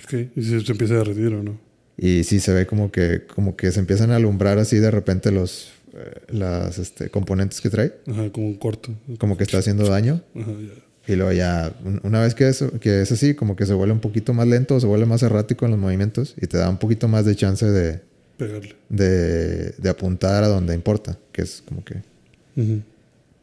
Ok. 0.05 0.29
¿Y 0.37 0.43
si 0.43 0.61
se 0.61 0.73
empieza 0.73 0.95
a 0.95 0.99
derretir 0.99 1.33
o 1.33 1.43
no? 1.43 1.59
Y 1.97 2.25
sí 2.25 2.41
se 2.41 2.53
ve 2.53 2.67
como 2.67 2.93
que, 2.93 3.25
como 3.27 3.57
que 3.57 3.73
se 3.73 3.81
empiezan 3.81 4.11
a 4.11 4.17
alumbrar 4.17 4.59
así 4.59 4.77
de 4.77 4.91
repente 4.91 5.31
los 5.31 5.73
eh, 5.95 6.21
las 6.29 6.79
este, 6.79 7.11
componentes 7.11 7.61
que 7.61 7.71
trae, 7.71 7.93
Ajá, 8.07 8.31
como 8.31 8.47
un 8.49 8.55
corto. 8.57 8.95
como 9.19 9.37
que 9.37 9.45
está 9.45 9.59
haciendo 9.59 9.89
daño. 9.89 10.23
Ajá, 10.35 10.51
ya. 10.53 11.13
Y 11.13 11.17
luego 11.17 11.33
ya, 11.33 11.73
un- 11.85 12.01
una 12.05 12.21
vez 12.23 12.35
que, 12.35 12.49
eso, 12.49 12.71
que 12.79 13.01
es 13.03 13.11
así, 13.11 13.35
como 13.35 13.57
que 13.57 13.67
se 13.67 13.73
vuelve 13.75 13.93
un 13.93 14.01
poquito 14.01 14.33
más 14.35 14.47
lento, 14.47 14.79
se 14.79 14.87
vuelve 14.87 15.07
más 15.07 15.23
errático 15.23 15.65
en 15.65 15.73
los 15.73 15.81
movimientos 15.81 16.35
y 16.41 16.47
te 16.47 16.59
da 16.59 16.69
un 16.69 16.79
poquito 16.79 17.09
más 17.09 17.25
de 17.25 17.35
chance 17.35 17.67
de, 17.67 18.01
Pegarle. 18.37 18.75
de, 18.89 19.71
de 19.71 19.89
apuntar 19.89 20.45
a 20.45 20.49
donde 20.49 20.75
importa, 20.75 21.19
que 21.33 21.43
es 21.43 21.63
como 21.67 21.85
que 21.85 21.95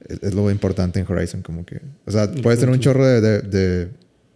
es, 0.07 0.19
es 0.23 0.33
lo 0.33 0.49
importante 0.51 0.99
en 0.99 1.05
Horizon, 1.11 1.41
como 1.41 1.65
que, 1.65 1.81
o 2.05 2.11
sea, 2.11 2.31
puedes 2.31 2.59
tener 2.59 2.73
un 2.73 2.79
chorro 2.79 3.05
de, 3.05 3.21
de, 3.21 3.41
de- 3.41 3.89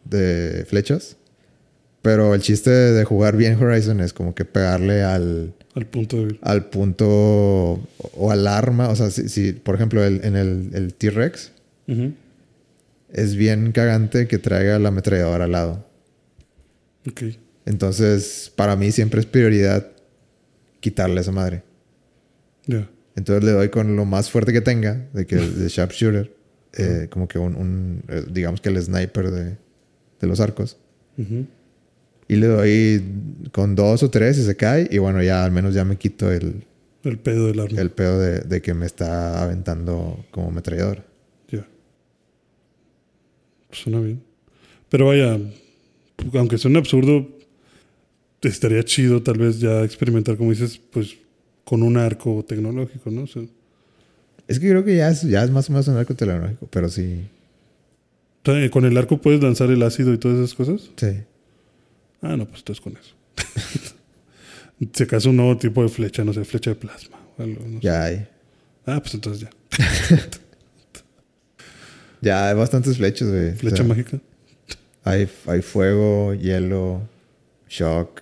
de 0.04 0.66
flechas, 0.66 1.16
pero 2.02 2.34
el 2.34 2.42
chiste 2.42 2.72
de 2.72 3.04
jugar 3.06 3.38
bien 3.38 3.62
Horizon 3.64 4.00
es 4.02 4.12
como 4.14 4.34
que 4.34 4.44
pegarle 4.46 5.04
al, 5.04 5.54
Al 5.76 5.86
punto 5.86 6.18
débil. 6.18 6.40
Al 6.42 6.66
punto 6.70 7.08
o, 7.10 7.88
o 8.16 8.32
alarma. 8.32 8.90
O 8.90 8.96
sea, 8.96 9.10
si, 9.10 9.30
si, 9.30 9.54
por 9.54 9.76
ejemplo, 9.76 10.04
el- 10.04 10.24
en 10.26 10.36
el, 10.36 10.70
el 10.74 10.94
T-Rex 10.94 11.52
Ujú. 11.88 12.14
es 13.14 13.36
bien 13.36 13.72
cagante 13.72 14.28
que 14.28 14.38
traiga 14.38 14.78
la 14.80 14.90
ametralladora 14.90 15.46
al 15.46 15.52
lado. 15.52 15.86
Ok. 17.08 17.24
Entonces, 17.66 18.52
para 18.56 18.76
mí 18.76 18.92
siempre 18.92 19.20
es 19.22 19.26
prioridad 19.26 19.88
quitarle 20.82 21.22
esa 21.22 21.32
madre. 21.32 21.64
Ya. 22.68 22.90
Entonces 23.16 23.44
le 23.44 23.52
doy 23.52 23.70
con 23.70 23.96
lo 23.96 24.06
más 24.06 24.30
fuerte 24.30 24.52
que 24.54 24.62
tenga, 24.62 25.08
de 25.14 25.26
que 25.26 25.36
de 25.38 25.68
sharpshooter, 25.70 26.34
eh, 26.78 27.08
como 27.10 27.28
que 27.28 27.40
un, 27.40 27.56
un, 27.56 28.04
eh, 28.08 28.24
digamos 28.30 28.62
que 28.62 28.70
el 28.70 28.82
sniper 28.82 29.32
de, 29.32 29.44
de 30.20 30.28
los 30.28 30.40
arcos. 30.40 30.78
Ujú. 31.18 31.46
Y 32.32 32.38
le 32.38 32.48
doy 32.48 33.04
con 33.52 33.76
dos 33.76 34.04
o 34.04 34.10
tres 34.10 34.38
y 34.38 34.46
se 34.46 34.56
cae. 34.56 34.88
Y 34.90 35.00
bueno, 35.00 35.22
ya 35.22 35.44
al 35.44 35.52
menos 35.52 35.74
ya 35.74 35.84
me 35.84 35.98
quito 35.98 36.32
el, 36.32 36.64
El 37.04 37.20
pedo 37.20 37.48
del 37.48 37.60
arma. 37.60 37.82
el 37.82 37.92
pedo 37.92 38.20
de, 38.20 38.40
de 38.40 38.62
que 38.62 38.74
me 38.74 38.86
está 38.86 39.44
aventando 39.44 40.24
como 40.32 40.48
ametralladora. 40.48 41.04
Ya. 41.52 41.68
Suena 43.72 44.00
bien. 44.00 44.22
Pero 44.88 45.08
vaya, 45.08 45.38
aunque 46.36 46.58
suene 46.58 46.78
absurdo, 46.80 47.28
estaría 48.42 48.84
chido 48.84 49.22
tal 49.22 49.38
vez 49.38 49.60
ya 49.60 49.84
experimentar, 49.84 50.38
como 50.38 50.52
dices, 50.52 50.80
pues 50.92 51.18
con 51.66 51.84
un 51.84 51.98
arco 51.98 52.46
tecnológico, 52.48 53.12
¿no? 53.12 53.24
O 53.24 53.28
sea, 53.28 53.44
Es 54.48 54.58
que 54.58 54.70
creo 54.70 54.86
que 54.86 54.96
ya 54.96 55.10
es, 55.10 55.22
ya 55.24 55.44
es 55.44 55.52
más 55.52 55.70
o 55.70 55.74
menos 55.74 55.88
un 55.90 55.98
arco 55.98 56.16
tecnológico, 56.16 56.68
pero 56.72 56.88
sí. 56.88 57.28
con 58.72 58.86
el 58.86 58.98
arco 58.98 59.18
puedes 59.22 59.44
lanzar 59.44 59.70
el 59.70 59.84
ácido 59.84 60.14
y 60.14 60.18
todas 60.18 60.38
esas 60.38 60.54
cosas. 60.54 60.92
Sí. 60.96 61.24
Ah, 62.22 62.38
no, 62.38 62.46
pues 62.48 62.60
entonces 62.60 62.82
con 62.82 62.98
eso. 62.98 63.16
si 64.94 65.04
acaso 65.04 65.30
un 65.30 65.38
nuevo 65.38 65.58
tipo 65.58 65.82
de 65.82 65.90
flecha, 65.90 66.24
no 66.24 66.34
sé, 66.34 66.46
flecha 66.46 66.72
de 66.72 66.76
plasma. 66.76 67.18
o 67.38 67.44
algo, 67.44 67.66
no 67.66 67.80
sé. 67.80 67.80
Ya 67.82 68.04
hay. 68.04 68.28
Ah, 68.86 69.00
pues 69.00 69.14
entonces 69.14 69.48
ya. 69.48 69.50
Ya 72.22 72.50
hay 72.50 72.56
bastantes 72.56 72.98
flechas, 72.98 73.30
güey. 73.30 73.50
O 73.50 73.56
Flecha 73.56 73.78
sea, 73.78 73.86
mágica. 73.86 74.20
Hay, 75.04 75.28
hay 75.48 75.62
fuego, 75.64 76.36
hielo, 76.36 77.02
shock, 77.68 78.22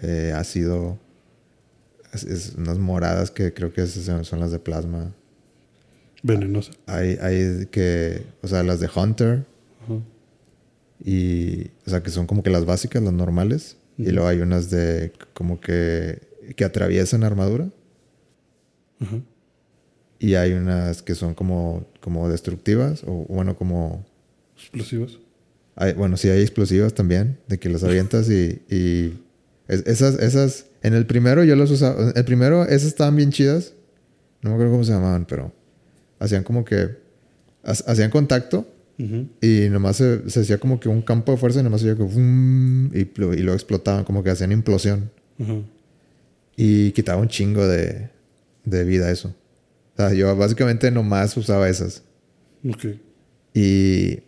eh, 0.00 0.32
ácido. 0.34 0.98
Es, 2.12 2.22
es 2.22 2.54
unas 2.56 2.78
moradas 2.78 3.32
que 3.32 3.52
creo 3.52 3.72
que 3.72 3.86
son 3.88 4.38
las 4.38 4.52
de 4.52 4.60
plasma. 4.60 5.12
Venenosa. 6.22 6.70
Hay, 6.86 7.18
hay 7.20 7.66
que, 7.72 8.22
o 8.42 8.48
sea, 8.48 8.62
las 8.62 8.78
de 8.78 8.88
Hunter. 8.94 9.44
Y, 11.04 11.70
o 11.86 11.90
sea, 11.90 12.02
que 12.02 12.10
son 12.10 12.26
como 12.26 12.42
que 12.42 12.50
las 12.50 12.64
básicas, 12.64 13.02
las 13.02 13.12
normales. 13.12 13.76
Y 13.98 14.10
luego 14.10 14.28
hay 14.28 14.38
unas 14.40 14.70
de 14.70 15.12
como 15.34 15.60
que, 15.60 16.20
que 16.56 16.64
atraviesan 16.64 17.24
armadura. 17.24 17.68
Ajá. 19.00 19.20
Y 20.18 20.34
hay 20.36 20.52
unas 20.52 21.02
que 21.02 21.14
son 21.14 21.34
como, 21.34 21.86
como 22.00 22.28
destructivas. 22.28 23.02
O 23.04 23.26
bueno, 23.28 23.56
como... 23.56 24.04
Explosivas. 24.56 25.18
Hay, 25.74 25.94
bueno, 25.94 26.16
sí 26.16 26.28
hay 26.28 26.42
explosivas 26.42 26.94
también, 26.94 27.38
de 27.48 27.58
que 27.58 27.68
las 27.68 27.82
avientas 27.82 28.28
y, 28.30 28.62
y 28.68 29.18
es- 29.68 29.86
esas, 29.86 30.18
esas, 30.20 30.66
en 30.82 30.92
el 30.94 31.06
primero 31.06 31.42
yo 31.44 31.56
las 31.56 31.70
usaba, 31.70 32.12
el 32.14 32.24
primero 32.26 32.64
esas 32.64 32.84
estaban 32.88 33.16
bien 33.16 33.30
chidas, 33.32 33.72
no 34.42 34.50
me 34.50 34.54
acuerdo 34.56 34.72
cómo 34.72 34.84
se 34.84 34.92
llamaban, 34.92 35.24
pero 35.24 35.50
hacían 36.18 36.44
como 36.44 36.64
que, 36.66 36.90
ha- 37.64 37.70
hacían 37.70 38.10
contacto 38.10 38.66
Y 39.40 39.68
nomás 39.70 39.96
se, 39.96 40.30
se 40.30 40.40
hacía 40.40 40.58
como 40.58 40.78
que 40.78 40.88
un 40.88 41.02
campo 41.02 41.32
de 41.32 41.38
fuerza 41.38 41.60
y 41.60 41.62
nomás 41.64 41.80
se 41.80 41.96
que 41.96 42.02
y, 42.02 43.20
lo- 43.20 43.34
y 43.34 43.38
luego 43.38 43.54
explotaban, 43.54 44.04
como 44.04 44.22
que 44.22 44.30
hacían 44.30 44.52
implosión 44.52 45.10
y 46.56 46.92
quitaba 46.92 47.20
un 47.20 47.28
chingo 47.28 47.66
de, 47.66 48.10
de 48.64 48.84
vida 48.84 49.10
eso. 49.10 49.34
O 49.94 49.96
sea, 49.96 50.12
yo 50.14 50.34
básicamente 50.36 50.90
nomás 50.90 51.36
usaba 51.36 51.68
esas. 51.68 52.02
Ok. 52.68 52.86
Y, 53.54 54.20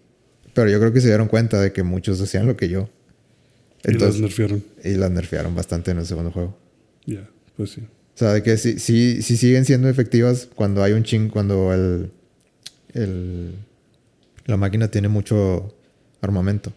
pero 0.54 0.68
yo 0.70 0.78
creo 0.80 0.92
que 0.92 1.00
se 1.00 1.08
dieron 1.08 1.28
cuenta 1.28 1.60
de 1.60 1.72
que 1.72 1.82
muchos 1.82 2.20
hacían 2.20 2.46
lo 2.46 2.56
que 2.56 2.68
yo. 2.68 2.88
y 3.86 3.92
las 3.92 4.18
nerfearon. 4.18 4.64
y 4.82 4.94
las 4.94 5.10
nerfearon 5.10 5.54
bastante 5.54 5.90
en 5.92 5.98
el 5.98 6.06
segundo 6.06 6.30
juego. 6.32 6.58
Ya, 7.06 7.28
pues 7.56 7.70
sí. 7.70 7.82
O 7.82 8.16
sea, 8.18 8.32
de 8.32 8.42
que 8.42 8.56
sí, 8.56 8.78
sí, 8.78 9.22
sí 9.22 9.36
siguen 9.36 9.64
siendo 9.64 9.88
efectivas 9.88 10.48
cuando 10.54 10.82
hay 10.82 10.92
un 10.92 11.02
ching, 11.04 11.28
cuando 11.28 11.72
el, 11.72 12.10
el, 12.92 13.54
la 14.46 14.56
máquina 14.56 14.88
tiene 14.90 15.08
mucho 15.08 15.74
armamento. 16.20 16.72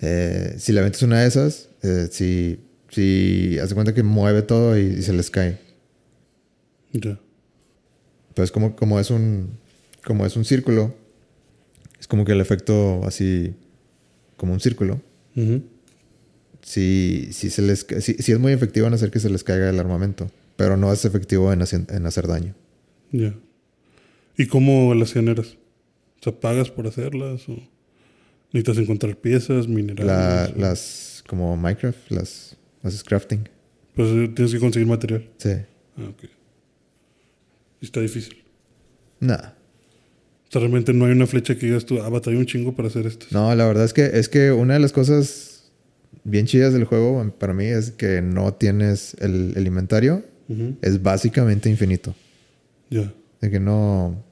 Eh, 0.00 0.54
si 0.58 0.72
le 0.72 0.80
aventas 0.80 1.02
una 1.02 1.20
de 1.22 1.28
esas, 1.28 1.70
eh, 1.82 2.08
si, 2.10 2.60
si 2.90 3.58
hace 3.58 3.74
cuenta 3.74 3.94
que 3.94 4.02
mueve 4.02 4.42
todo 4.42 4.78
y, 4.78 4.82
y 4.82 5.02
se 5.02 5.12
les 5.12 5.30
cae. 5.30 5.58
Ya. 6.92 7.18
Pues 8.34 8.52
como, 8.52 8.76
como 8.76 9.00
es 9.00 9.10
un, 9.10 9.58
como 10.04 10.24
es 10.24 10.36
un 10.36 10.44
círculo, 10.44 10.94
es 11.98 12.06
como 12.06 12.24
que 12.24 12.32
el 12.32 12.40
efecto 12.40 13.02
así, 13.04 13.54
como 14.36 14.52
un 14.52 14.60
círculo. 14.60 15.00
Sí, 16.62 17.28
sí, 17.32 17.50
se 17.50 17.62
les, 17.62 17.86
sí, 18.00 18.16
sí 18.18 18.32
es 18.32 18.38
muy 18.38 18.52
efectivo 18.52 18.86
en 18.86 18.94
hacer 18.94 19.10
que 19.10 19.20
se 19.20 19.30
les 19.30 19.42
caiga 19.44 19.68
el 19.70 19.78
armamento, 19.80 20.30
pero 20.56 20.76
no 20.76 20.92
es 20.92 21.04
efectivo 21.04 21.52
en, 21.52 21.60
hacer- 21.62 21.86
en 21.90 22.06
hacer 22.06 22.26
daño. 22.26 22.54
Ya. 23.10 23.34
¿Y 24.36 24.46
cómo 24.46 24.94
las 24.94 25.12
generas? 25.12 25.56
O 26.20 26.22
sea, 26.22 26.32
¿pagas 26.40 26.70
por 26.70 26.86
hacerlas? 26.86 27.48
¿O 27.48 27.56
necesitas 28.52 28.78
encontrar 28.78 29.16
piezas, 29.16 29.68
minerales? 29.68 30.06
La- 30.06 30.52
o- 30.54 30.58
las, 30.60 31.22
como 31.28 31.56
Minecraft, 31.56 32.10
las, 32.10 32.56
las 32.82 33.02
crafting. 33.04 33.48
Pues 33.94 34.08
eh, 34.10 34.28
tienes 34.34 34.52
que 34.52 34.58
conseguir 34.60 34.88
material. 34.88 35.28
Sí. 35.38 35.50
Ah, 35.96 36.08
ok. 36.08 36.24
Y 37.80 37.84
está 37.84 38.00
difícil. 38.00 38.44
Nada. 39.20 39.56
O 40.48 40.50
sea, 40.50 40.60
realmente 40.60 40.92
no 40.92 41.04
hay 41.04 41.12
una 41.12 41.26
flecha 41.26 41.56
que 41.58 41.66
digas 41.66 41.84
tú, 41.84 42.00
ah, 42.00 42.08
batallé 42.08 42.38
un 42.38 42.46
chingo 42.46 42.74
para 42.74 42.88
hacer 42.88 43.06
esto. 43.06 43.26
No, 43.30 43.54
la 43.54 43.66
verdad 43.66 43.84
es 43.84 43.92
que, 43.92 44.06
es 44.14 44.28
que 44.28 44.50
una 44.50 44.74
de 44.74 44.80
las 44.80 44.92
cosas 44.92 45.70
bien 46.24 46.46
chidas 46.46 46.72
del 46.72 46.84
juego 46.84 47.34
para 47.38 47.52
mí 47.54 47.66
es 47.66 47.90
que 47.90 48.22
no 48.22 48.54
tienes 48.54 49.14
el, 49.20 49.52
el 49.56 49.66
inventario, 49.66 50.24
es 50.80 51.02
básicamente 51.02 51.68
infinito. 51.68 52.14
Ya. 52.88 53.12
De 53.42 53.50
que 53.50 53.60
no... 53.60 54.24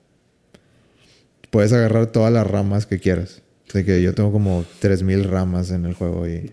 Puedes 1.50 1.72
agarrar 1.72 2.06
todas 2.12 2.32
las 2.32 2.46
ramas 2.46 2.86
que 2.86 2.98
quieras. 2.98 3.42
De 3.72 3.84
que 3.84 4.00
yo 4.02 4.14
tengo 4.14 4.30
como 4.32 4.64
3000 4.80 5.24
ramas 5.24 5.70
en 5.70 5.86
el 5.86 5.94
juego 5.94 6.26
y... 6.28 6.52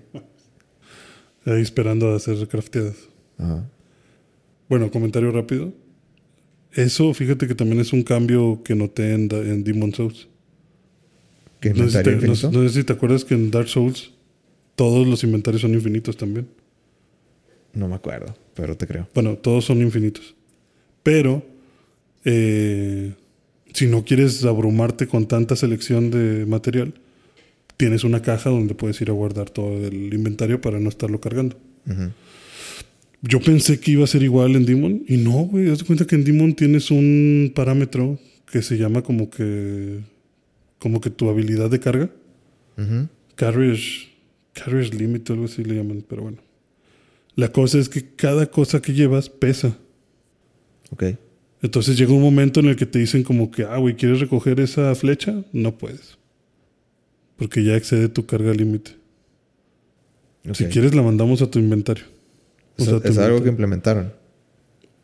Ahí 1.45 1.61
esperando 1.61 2.11
a 2.11 2.15
hacer 2.15 2.47
crafteadas. 2.47 2.95
Ajá. 3.37 3.69
Bueno, 4.69 4.89
comentario 4.91 5.31
rápido. 5.31 5.73
Eso, 6.71 7.13
fíjate 7.13 7.47
que 7.47 7.53
también 7.55 7.79
es 7.81 7.93
un 7.93 8.01
cambio 8.03 8.61
que 8.63 8.75
noté 8.75 9.13
en, 9.13 9.29
en 9.31 9.63
Demon 9.63 9.93
Souls. 9.93 10.27
¿Qué 11.59 11.69
No 11.69 11.87
sé, 11.87 11.91
si 11.91 11.97
inventario 11.97 12.19
te, 12.19 12.25
no- 12.27 12.33
infinito? 12.33 12.59
no 12.61 12.67
sé 12.69 12.73
si 12.79 12.83
te 12.83 12.93
acuerdas 12.93 13.23
que 13.25 13.35
en 13.35 13.51
Dark 13.51 13.67
Souls 13.67 14.11
todos 14.75 15.05
los 15.05 15.23
inventarios 15.23 15.61
son 15.61 15.73
infinitos 15.73 16.17
también. 16.17 16.47
No 17.73 17.87
me 17.87 17.95
acuerdo, 17.95 18.35
pero 18.55 18.75
te 18.75 18.87
creo. 18.87 19.07
Bueno, 19.13 19.35
todos 19.35 19.65
son 19.65 19.81
infinitos. 19.81 20.35
Pero 21.03 21.43
eh, 22.25 23.13
si 23.73 23.87
no 23.87 24.05
quieres 24.05 24.43
abrumarte 24.45 25.07
con 25.07 25.27
tanta 25.27 25.55
selección 25.55 26.11
de 26.11 26.45
material, 26.45 26.93
tienes 27.77 28.03
una 28.03 28.21
caja 28.21 28.49
donde 28.49 28.75
puedes 28.75 28.99
ir 29.01 29.09
a 29.09 29.13
guardar 29.13 29.49
todo 29.49 29.75
el 29.85 30.13
inventario 30.13 30.61
para 30.61 30.79
no 30.79 30.89
estarlo 30.89 31.19
cargando. 31.19 31.57
Yo 33.21 33.39
pensé 33.39 33.79
que 33.79 33.91
iba 33.91 34.03
a 34.03 34.07
ser 34.07 34.21
igual 34.23 34.55
en 34.55 34.65
Demon 34.65 35.03
y 35.07 35.17
no, 35.17 35.31
güey. 35.45 35.69
Haz 35.69 35.79
de 35.79 35.85
cuenta 35.85 36.05
que 36.05 36.15
en 36.15 36.23
Demon 36.23 36.53
tienes 36.55 36.91
un 36.91 37.51
parámetro 37.55 38.19
que 38.51 38.61
se 38.61 38.77
llama 38.77 39.01
como 39.01 39.29
que 39.29 39.99
como 40.77 40.99
que 40.99 41.09
tu 41.09 41.29
habilidad 41.29 41.69
de 41.71 41.79
carga, 41.79 42.09
Ujú. 42.77 43.07
carriage, 43.35 44.09
carriage 44.51 44.93
limit 44.93 45.29
o 45.29 45.33
algo 45.33 45.45
así 45.45 45.63
le 45.63 45.75
llaman, 45.75 46.03
pero 46.07 46.23
bueno. 46.23 46.39
La 47.35 47.51
cosa 47.53 47.79
es 47.79 47.87
que 47.87 48.03
cada 48.15 48.47
cosa 48.47 48.81
que 48.81 48.93
llevas 48.93 49.29
pesa. 49.29 49.77
Ok. 50.91 51.03
Entonces 51.63 51.97
llega 51.97 52.13
un 52.13 52.21
momento 52.21 52.59
en 52.59 52.67
el 52.67 52.75
que 52.75 52.85
te 52.85 52.99
dicen 52.99 53.23
como 53.23 53.49
que, 53.49 53.63
ah, 53.63 53.77
güey, 53.77 53.95
¿quieres 53.95 54.19
recoger 54.19 54.59
esa 54.59 54.93
flecha? 54.95 55.43
No 55.53 55.77
puedes. 55.77 56.17
Porque 57.37 57.63
ya 57.63 57.75
excede 57.75 58.09
tu 58.09 58.25
carga 58.25 58.53
límite. 58.53 58.91
Si 60.53 60.65
quieres 60.65 60.93
la 60.93 61.01
mandamos 61.01 61.41
a 61.41 61.49
tu 61.49 61.57
inventario. 61.57 62.03
O 62.77 62.83
Es, 62.83 62.89
sea, 62.89 62.99
tu 62.99 63.07
es 63.07 63.17
algo 63.17 63.41
que 63.41 63.49
implementaron. 63.49 64.11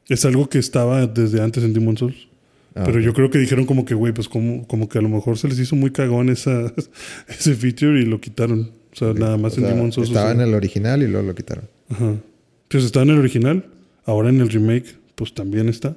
Es 0.10 0.26
algo 0.26 0.50
que 0.50 0.60
estaba 0.60 1.08
desde 1.08 1.42
antes 1.42 1.64
en 1.64 1.74
Demon 1.74 1.96
Souls. 1.98 2.28
Ah, 2.76 2.84
Pero 2.86 3.00
yo 3.00 3.14
creo 3.14 3.30
que 3.30 3.38
dijeron 3.40 3.66
como 3.66 3.86
que, 3.86 3.94
güey, 3.94 4.14
pues 4.14 4.28
como, 4.28 4.68
como 4.68 4.90
que 4.90 5.00
a 5.00 5.02
lo 5.02 5.10
mejor 5.10 5.38
se 5.38 5.48
les 5.48 5.58
hizo 5.60 5.76
muy 5.78 5.92
cagón 5.92 6.30
esa, 6.30 6.74
ese 7.30 7.56
feature 7.56 8.02
y 8.02 8.06
lo 8.06 8.20
quitaron. 8.20 8.72
O 8.92 8.96
sea, 8.96 9.14
nada 9.14 9.38
más 9.38 9.54
O 9.54 9.56
en 9.58 9.62
sea, 9.64 9.74
Demon 9.74 9.92
Souls. 9.94 10.10
Estaba 10.10 10.32
o 10.32 10.34
sea, 10.34 10.44
en 10.44 10.50
el 10.50 10.54
original 10.56 11.02
y 11.04 11.08
luego 11.08 11.26
lo 11.26 11.36
quitaron. 11.36 11.70
Ajá. 11.90 12.16
Entonces 12.64 12.86
estaba 12.88 13.06
en 13.06 13.12
el 13.12 13.20
original, 13.20 13.66
ahora 14.04 14.30
en 14.30 14.42
el 14.42 14.50
remake, 14.50 14.98
pues 15.16 15.34
también 15.34 15.70
está. 15.70 15.96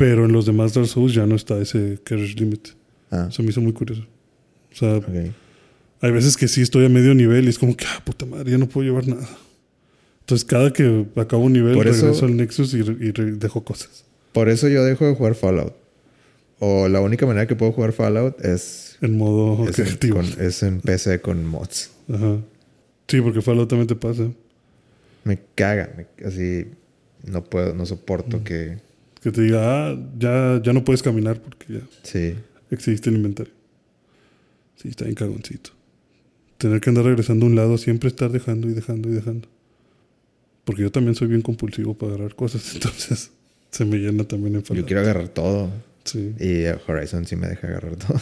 Pero 0.00 0.24
en 0.24 0.32
los 0.32 0.46
demás 0.46 0.74
Dark 0.74 0.88
Souls 0.88 1.14
ya 1.14 1.26
no 1.26 1.34
está 1.36 1.58
ese 1.60 1.98
carriage 2.02 2.34
limit. 2.34 2.68
Ah, 3.10 3.26
Eso 3.30 3.42
me 3.42 3.50
hizo 3.50 3.60
muy 3.60 3.72
curioso. 3.72 4.02
O 4.72 4.74
sea, 4.74 4.96
ok. 4.96 5.06
hay 6.00 6.10
veces 6.10 6.36
que 6.36 6.48
sí 6.48 6.62
estoy 6.62 6.86
a 6.86 6.88
medio 6.88 7.14
nivel 7.14 7.44
y 7.44 7.48
es 7.48 7.58
como 7.58 7.76
que, 7.76 7.84
ah, 7.86 8.02
puta 8.04 8.24
madre, 8.24 8.50
ya 8.50 8.58
no 8.58 8.68
puedo 8.68 8.86
llevar 8.86 9.06
nada. 9.06 9.28
Entonces, 10.20 10.44
cada 10.44 10.72
que 10.72 11.06
acabo 11.16 11.44
un 11.44 11.52
nivel, 11.52 11.74
Por 11.74 11.86
eso- 11.88 12.06
regreso 12.06 12.24
al 12.26 12.36
Nexus 12.36 12.72
y, 12.74 12.78
y 12.78 13.12
dejo 13.12 13.62
cosas. 13.64 14.04
Por 14.32 14.48
eso 14.48 14.68
yo 14.68 14.84
dejo 14.84 15.06
de 15.06 15.14
jugar 15.14 15.34
Fallout. 15.34 15.74
O 16.60 16.88
la 16.88 17.00
única 17.00 17.26
manera 17.26 17.46
que 17.46 17.56
puedo 17.56 17.72
jugar 17.72 17.92
Fallout 17.92 18.40
es, 18.44 18.96
En 19.00 19.16
modo 19.18 19.68
es, 19.68 19.78
en, 19.78 19.84
creativo. 19.86 20.16
con- 20.16 20.40
es 20.40 20.62
en 20.62 20.80
PC 20.80 21.20
con 21.20 21.44
mods. 21.46 21.90
Ajá. 22.12 22.38
Sí, 23.08 23.20
porque 23.20 23.42
Fallout 23.42 23.68
también 23.68 23.88
te 23.88 23.96
pasa. 23.96 24.30
Me 25.24 25.38
caga. 25.54 25.90
me- 25.96 26.26
así 26.26 26.66
no 27.24 27.42
puedo, 27.44 27.74
no 27.74 27.84
soporto 27.86 28.42
que... 28.44 28.78
Que 29.22 29.30
te 29.30 29.42
diga, 29.42 29.60
ah, 29.90 29.98
ya, 30.18 30.60
ya 30.62 30.72
no 30.72 30.84
puedes 30.84 31.02
caminar 31.02 31.40
porque 31.40 31.74
ya 31.74 31.80
Sí. 32.02 32.34
existe 32.70 33.10
el 33.10 33.16
inventario. 33.16 33.52
Sí, 34.76 34.88
está 34.88 35.04
bien 35.04 35.14
cagoncito. 35.14 35.70
Tener 36.58 36.80
que 36.80 36.90
andar 36.90 37.04
regresando 37.04 37.44
a 37.46 37.48
un 37.48 37.54
lado, 37.56 37.76
siempre 37.78 38.08
estar 38.08 38.30
dejando 38.30 38.68
y 38.68 38.72
dejando 38.72 39.08
y 39.08 39.12
dejando. 39.12 39.48
Porque 40.64 40.82
yo 40.82 40.90
también 40.90 41.14
soy 41.14 41.28
bien 41.28 41.42
compulsivo 41.42 41.94
para 41.94 42.14
agarrar 42.14 42.34
cosas, 42.34 42.62
entonces 42.74 43.30
se 43.70 43.84
me 43.84 43.96
llena 43.98 44.24
también 44.24 44.56
en 44.56 44.62
Yo 44.62 44.84
quiero 44.86 45.00
agarrar 45.02 45.28
todo. 45.28 45.70
Sí. 46.04 46.32
Y 46.40 46.64
Horizon 46.90 47.26
sí 47.26 47.36
me 47.36 47.46
deja 47.46 47.66
agarrar 47.68 47.96
todo. 47.96 48.20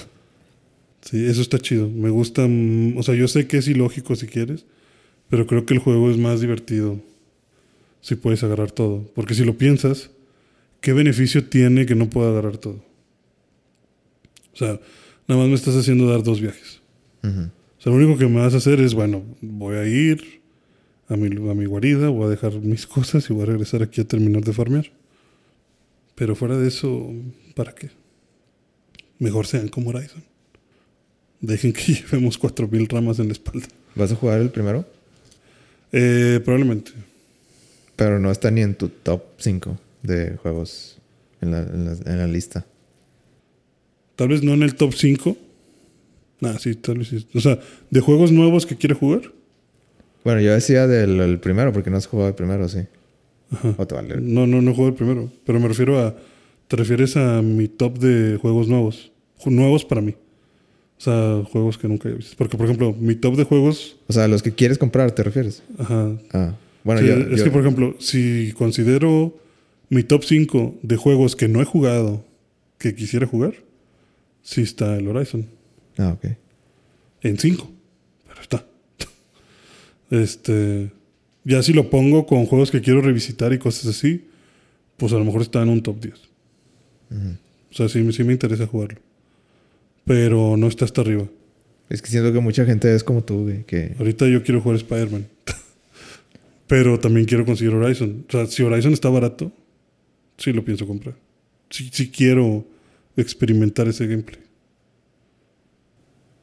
Sí, 1.02 1.24
eso 1.26 1.40
está 1.42 1.58
chido. 1.60 1.88
Me 1.88 2.10
gusta. 2.10 2.44
mm, 2.48 2.96
O 2.98 3.02
sea, 3.04 3.14
yo 3.14 3.28
sé 3.28 3.46
que 3.46 3.58
es 3.58 3.68
ilógico 3.68 4.16
si 4.16 4.26
quieres, 4.26 4.66
pero 5.30 5.46
creo 5.46 5.64
que 5.64 5.74
el 5.74 5.80
juego 5.80 6.10
es 6.10 6.18
más 6.18 6.40
divertido 6.40 7.00
si 8.00 8.16
puedes 8.16 8.42
agarrar 8.42 8.72
todo. 8.72 9.08
Porque 9.14 9.34
si 9.34 9.44
lo 9.44 9.56
piensas, 9.56 10.10
¿qué 10.80 10.92
beneficio 10.92 11.44
tiene 11.44 11.86
que 11.86 11.94
no 11.94 12.08
pueda 12.10 12.30
agarrar 12.30 12.58
todo? 12.58 12.84
O 14.52 14.56
sea, 14.56 14.80
nada 15.26 15.40
más 15.40 15.48
me 15.48 15.54
estás 15.54 15.76
haciendo 15.76 16.08
dar 16.08 16.22
dos 16.22 16.40
viajes. 16.40 16.80
O 17.22 17.80
sea, 17.80 17.92
lo 17.92 17.94
único 17.94 18.16
que 18.16 18.26
me 18.26 18.40
vas 18.40 18.54
a 18.54 18.58
hacer 18.58 18.80
es, 18.80 18.94
bueno, 18.94 19.22
voy 19.40 19.76
a 19.76 19.86
ir 19.86 20.40
a 21.08 21.16
mi, 21.16 21.26
a 21.26 21.54
mi 21.54 21.66
guarida, 21.66 22.08
voy 22.08 22.26
a 22.26 22.30
dejar 22.30 22.54
mis 22.54 22.86
cosas 22.86 23.28
y 23.28 23.32
voy 23.32 23.42
a 23.42 23.46
regresar 23.46 23.82
aquí 23.82 24.00
a 24.00 24.04
terminar 24.04 24.42
de 24.42 24.52
farmear. 24.52 24.90
Pero 26.14 26.34
fuera 26.34 26.56
de 26.56 26.68
eso, 26.68 27.12
¿para 27.54 27.74
qué? 27.74 27.90
Mejor 29.18 29.46
sean 29.46 29.68
como 29.68 29.90
Horizon. 29.90 30.24
Dejen 31.40 31.72
que 31.72 31.92
llevemos 31.94 32.40
4.000 32.40 32.88
ramas 32.88 33.18
en 33.18 33.26
la 33.26 33.32
espalda. 33.32 33.68
¿Vas 33.94 34.12
a 34.12 34.16
jugar 34.16 34.40
el 34.40 34.50
primero? 34.50 34.84
Eh, 35.92 36.40
probablemente. 36.44 36.92
Pero 37.94 38.18
no 38.18 38.30
está 38.30 38.50
ni 38.50 38.62
en 38.62 38.74
tu 38.74 38.88
top 38.88 39.22
5 39.38 39.78
de 40.02 40.36
juegos 40.36 40.98
en 41.40 41.50
la, 41.52 41.60
en 41.62 41.84
la- 41.84 42.12
en 42.12 42.18
la 42.18 42.26
lista. 42.26 42.66
Tal 44.16 44.28
vez 44.28 44.42
no 44.42 44.54
en 44.54 44.62
el 44.62 44.74
top 44.74 44.94
5. 44.94 45.36
Nah, 46.40 46.58
sí, 46.58 46.74
tal 46.74 46.98
vez 46.98 47.08
sí. 47.08 47.26
O 47.34 47.40
sea, 47.40 47.58
de 47.90 48.00
juegos 48.00 48.32
nuevos 48.32 48.66
que 48.66 48.76
quiere 48.76 48.94
jugar. 48.94 49.22
Bueno, 50.24 50.40
yo 50.40 50.52
decía 50.52 50.86
del 50.86 51.20
el 51.20 51.38
primero, 51.40 51.72
porque 51.72 51.90
no 51.90 51.96
has 51.96 52.06
jugado 52.06 52.28
el 52.28 52.34
primero, 52.34 52.68
sí. 52.68 52.80
Ajá. 53.50 53.74
O 53.78 53.86
te 53.86 53.94
vale. 53.94 54.20
No, 54.20 54.46
no, 54.46 54.60
no 54.60 54.74
juego 54.74 54.88
el 54.90 54.94
primero. 54.94 55.30
Pero 55.46 55.60
me 55.60 55.68
refiero 55.68 55.98
a. 56.00 56.14
Te 56.68 56.76
refieres 56.76 57.16
a 57.16 57.40
mi 57.40 57.66
top 57.68 57.98
de 57.98 58.36
juegos 58.36 58.68
nuevos. 58.68 59.10
Nuevos 59.46 59.84
para 59.84 60.00
mí. 60.02 60.14
O 60.98 61.00
sea, 61.00 61.42
juegos 61.50 61.78
que 61.78 61.88
nunca 61.88 62.08
he 62.08 62.12
visto. 62.12 62.34
Porque, 62.36 62.56
por 62.56 62.66
ejemplo, 62.66 62.92
mi 62.98 63.14
top 63.14 63.36
de 63.36 63.44
juegos. 63.44 63.96
O 64.08 64.12
sea, 64.12 64.28
los 64.28 64.42
que 64.42 64.52
quieres 64.52 64.76
comprar, 64.78 65.12
¿te 65.12 65.22
refieres? 65.22 65.62
Ajá. 65.78 66.12
Ah, 66.32 66.54
bueno, 66.84 67.00
Sí, 67.00 67.06
yo, 67.06 67.14
es 67.14 67.38
yo- 67.38 67.44
que, 67.44 67.50
por 67.50 67.60
ejemplo, 67.62 67.94
si 68.00 68.52
considero 68.58 69.34
mi 69.88 70.02
top 70.02 70.24
5 70.24 70.78
de 70.82 70.96
juegos 70.96 71.36
que 71.36 71.48
no 71.48 71.60
he 71.60 71.64
jugado, 71.64 72.24
que 72.78 72.94
quisiera 72.94 73.26
jugar, 73.26 73.54
sí 74.42 74.62
está 74.62 74.96
el 74.96 75.08
Horizon. 75.08 75.46
Ah, 75.96 76.16
ok. 76.16 76.32
En 77.22 77.38
5. 77.38 77.70
Pero 78.28 78.40
está. 78.40 78.64
Este. 80.10 80.90
Ya 81.44 81.62
si 81.62 81.72
lo 81.72 81.90
pongo 81.90 82.26
con 82.26 82.46
juegos 82.46 82.70
que 82.70 82.80
quiero 82.80 83.00
revisitar 83.00 83.52
y 83.52 83.58
cosas 83.58 83.86
así, 83.86 84.26
pues 84.96 85.12
a 85.12 85.18
lo 85.18 85.24
mejor 85.24 85.42
está 85.42 85.62
en 85.62 85.70
un 85.70 85.82
top 85.82 86.00
10. 86.00 86.14
Ujú. 86.14 87.18
O 87.70 87.74
sea, 87.74 87.88
sí, 87.88 88.12
sí 88.12 88.24
me 88.24 88.32
interesa 88.32 88.66
jugarlo. 88.66 89.00
Pero 90.04 90.56
no 90.56 90.66
está 90.66 90.84
hasta 90.84 91.00
arriba. 91.00 91.26
Es 91.88 92.02
que 92.02 92.10
siento 92.10 92.32
que 92.32 92.40
mucha 92.40 92.64
gente 92.66 92.94
es 92.94 93.02
como 93.02 93.22
tú, 93.24 93.44
güey, 93.44 93.64
que... 93.64 93.94
Ahorita 93.98 94.26
yo 94.28 94.42
quiero 94.42 94.60
jugar 94.60 94.76
Spider-Man. 94.76 95.26
Pero 96.66 97.00
también 97.00 97.26
quiero 97.26 97.46
conseguir 97.46 97.74
Horizon. 97.74 98.26
O 98.28 98.32
sea, 98.32 98.46
si 98.46 98.62
Horizon 98.62 98.92
está 98.92 99.08
barato, 99.08 99.52
sí 100.38 100.52
lo 100.52 100.64
pienso 100.64 100.86
comprar. 100.86 101.16
Sí, 101.68 101.90
sí 101.92 102.10
quiero 102.10 102.66
experimentar 103.16 103.88
ese 103.88 104.06
gameplay. 104.06 104.40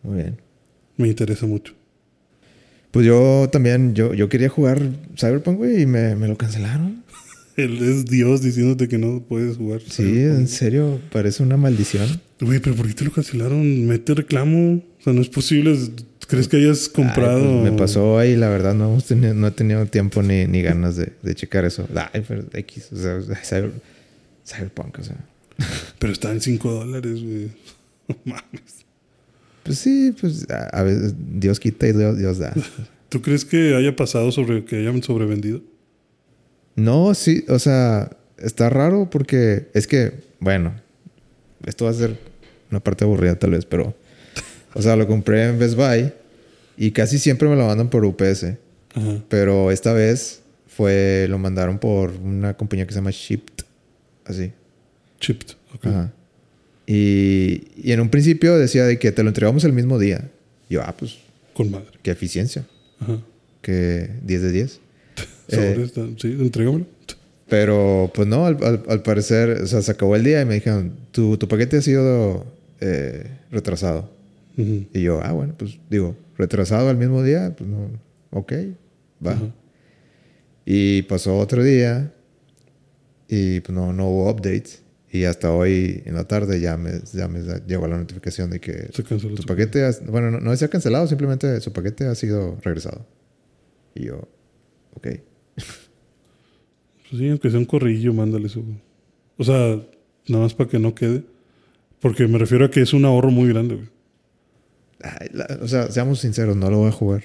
Muy 0.04 0.18
bien. 0.18 0.38
Me 0.98 1.08
interesa 1.08 1.48
mucho. 1.48 1.74
Pues 2.92 3.06
yo 3.06 3.50
también, 3.52 3.96
yo, 3.96 4.14
yo 4.14 4.30
quería 4.30 4.50
jugar 4.50 4.80
Cyberpunk, 5.18 5.58
güey, 5.58 5.82
y 5.82 5.86
me, 5.86 6.16
me 6.16 6.28
lo 6.28 6.38
cancelaron. 6.38 7.04
Él 7.58 7.82
es 7.82 8.06
Dios 8.06 8.42
diciéndote 8.42 8.88
que 8.88 8.98
no 8.98 9.24
puedes 9.24 9.58
jugar. 9.58 9.82
Sí, 9.82 10.20
en 10.20 10.48
serio, 10.48 11.00
parece 11.12 11.44
una 11.44 11.58
maldición. 11.58 12.22
Güey, 12.40 12.60
pero 12.60 12.76
¿por 12.76 12.88
qué 12.88 12.94
te 12.94 13.06
lo 13.06 13.12
cancelaron? 13.12 13.86
Mete 13.86 14.14
reclamo. 14.14 14.84
Sea, 15.06 15.14
no 15.14 15.22
es 15.22 15.30
posible. 15.30 15.78
¿Crees 16.28 16.48
que 16.48 16.58
hayas 16.58 16.90
comprado? 16.90 17.38
Ay, 17.38 17.60
pues, 17.62 17.72
me 17.72 17.78
pasó 17.78 18.18
ahí, 18.18 18.36
la 18.36 18.50
verdad, 18.50 18.74
no, 18.74 18.86
hemos 18.90 19.06
tenido- 19.06 19.34
no 19.36 19.46
he 19.48 19.52
tenido 19.52 19.86
tiempo 19.86 20.24
ni, 20.24 20.48
ni 20.48 20.62
ganas 20.64 20.96
de, 20.96 21.14
de 21.22 21.36
checar 21.36 21.64
eso. 21.66 21.88
Ay, 22.12 22.24
pero 22.28 22.44
X, 22.52 22.90
o 22.92 22.98
sea, 22.98 23.20
Cyber- 23.20 23.72
Cyberpunk, 24.46 25.00
o 25.00 25.04
sea. 25.04 25.16
Pero 26.00 26.12
está 26.12 26.32
en 26.32 26.42
5 26.42 26.72
dólares, 26.72 27.22
güey. 27.24 27.50
No 28.08 28.16
mames. 28.26 28.86
Pues 29.64 29.80
sí, 29.80 30.14
pues 30.20 30.48
a, 30.50 30.66
a 30.70 30.84
veces 30.84 31.14
Dios 31.18 31.60
quita 31.60 31.88
y 31.88 31.94
Dios, 31.94 32.18
Dios 32.18 32.38
da. 32.40 32.54
¿Tú 33.10 33.22
crees 33.22 33.46
que 33.46 33.76
haya 33.76 33.96
pasado 33.96 34.32
sobre 34.32 34.66
que 34.66 34.78
hayan 34.78 35.02
sobrevendido? 35.04 35.62
No, 36.76 37.14
sí, 37.14 37.46
o 37.48 37.58
sea, 37.60 38.10
está 38.38 38.70
raro 38.70 39.10
porque 39.10 39.68
es 39.74 39.88
que, 39.88 40.14
bueno, 40.40 40.74
esto 41.66 41.86
va 41.86 41.92
a 41.92 41.96
ser 41.96 42.18
una 42.70 42.80
parte 42.80 43.06
aburrida 43.06 43.38
tal 43.40 43.52
vez, 43.52 43.66
pero, 43.66 43.96
o 44.76 44.82
sea, 44.84 44.96
lo 44.96 45.08
compré 45.08 45.46
en 45.46 45.58
Best 45.58 45.76
Buy 45.76 46.12
y 46.78 46.92
casi 46.92 47.18
siempre 47.18 47.50
me 47.50 47.56
lo 47.56 47.66
mandan 47.66 47.90
por 47.90 48.06
UPS, 48.06 48.44
Ajá. 48.94 49.24
pero 49.30 49.72
esta 49.72 49.92
vez 49.94 50.42
fue, 50.68 51.26
lo 51.30 51.40
mandaron 51.40 51.80
por 51.80 52.12
una 52.12 52.54
compañía 52.56 52.86
que 52.86 52.94
se 52.94 53.00
llama 53.00 53.12
Shipped, 53.12 53.66
así. 54.26 54.52
Chipped. 55.20 55.56
ok. 55.74 55.86
Ajá. 55.88 56.14
Y, 56.88 57.64
y 57.82 57.92
en 57.94 58.00
un 58.02 58.10
principio 58.10 58.58
decía 58.60 58.86
de 58.86 59.00
que 59.00 59.12
te 59.12 59.24
lo 59.24 59.30
entregamos 59.30 59.64
el 59.64 59.74
mismo 59.74 59.98
día. 59.98 60.30
Yo, 60.70 60.82
ah, 60.84 60.94
pues, 60.98 61.18
Con 61.56 61.72
madre. 61.72 61.88
qué 62.04 62.12
eficiencia, 62.12 62.66
Ajá. 63.00 63.18
que 63.62 64.10
10 64.24 64.42
de 64.44 64.52
10. 64.52 64.80
Sobre 65.50 65.72
Eh, 65.84 65.90
Sí, 66.20 66.28
entrégamelo. 66.40 66.86
Pero, 67.48 68.12
pues 68.14 68.28
no, 68.28 68.46
al, 68.48 68.58
al- 68.64 68.84
al 68.90 69.02
parecer, 69.04 69.62
o 69.62 69.68
sea, 69.68 69.82
se 69.84 69.92
acabó 69.92 70.16
el 70.16 70.24
día 70.24 70.42
y 70.42 70.46
me 70.46 70.56
dijeron, 70.56 70.94
tu, 71.12 71.38
tu 71.38 71.48
paquete 71.48 71.78
ha 71.78 71.82
sido 71.82 72.46
eh, 72.82 73.30
retrasado. 73.52 74.10
Ujú. 74.58 74.86
Y 74.94 75.02
yo, 75.02 75.20
ah, 75.24 75.32
bueno, 75.34 75.54
pues 75.58 75.80
digo, 75.90 76.16
retrasado 76.38 76.90
al 76.90 76.98
mismo 76.98 77.24
día, 77.24 77.54
pues 77.58 77.70
no, 77.70 77.90
ok, 78.32 78.54
va. 79.26 79.32
Ajá. 79.34 79.46
Y 80.66 81.04
pasó 81.04 81.38
otro 81.38 81.64
día 81.64 82.12
y 83.28 83.60
pues 83.60 83.76
no, 83.76 83.94
no 83.94 84.08
hubo 84.10 84.30
updates. 84.32 84.82
Y 85.12 85.24
hasta 85.24 85.52
hoy 85.54 86.02
en 86.06 86.16
la 86.16 86.26
tarde 86.26 86.60
ya 86.60 86.76
me, 86.76 86.92
ya 87.14 87.28
me 87.30 87.40
llegó 87.68 87.88
la 87.88 87.98
notificación 87.98 88.50
de 88.50 88.60
que 88.60 88.90
Se 88.92 89.04
canceló 89.04 89.36
tu 89.36 89.44
su- 89.44 89.48
paquete, 89.48 89.86
ha- 89.86 89.92
bueno, 90.10 90.30
no, 90.32 90.40
no 90.42 90.56
se 90.58 90.66
ha 90.66 90.68
cancelado, 90.68 91.08
simplemente 91.08 91.62
su 91.62 91.72
paquete 91.72 92.06
ha 92.08 92.16
sido 92.16 92.58
regresado. 92.62 93.06
Y 93.94 94.06
yo, 94.08 94.28
ok. 94.96 95.08
Pues 95.56 97.20
sí, 97.22 97.30
aunque 97.30 97.50
sea 97.50 97.60
un 97.60 97.66
corrillo, 97.66 98.14
mándale 98.14 98.50
su. 98.50 98.64
O 99.38 99.44
sea, 99.44 99.80
nada 100.28 100.44
más 100.44 100.54
para 100.54 100.70
que 100.70 100.80
no 100.80 100.94
quede. 100.96 101.24
Porque 102.02 102.28
me 102.28 102.38
refiero 102.38 102.66
a 102.66 102.72
que 102.72 102.82
es 102.82 102.94
un 102.94 103.06
ahorro 103.06 103.32
muy 103.32 103.48
grande, 103.50 103.76
güey. 103.76 103.88
Ay, 105.02 105.30
la- 105.34 105.60
o 105.62 105.68
sea, 105.68 105.92
seamos 105.92 106.20
sinceros, 106.20 106.56
no 106.56 106.70
lo 106.70 106.78
voy 106.78 106.90
a 106.90 106.94
jugar. 106.94 107.24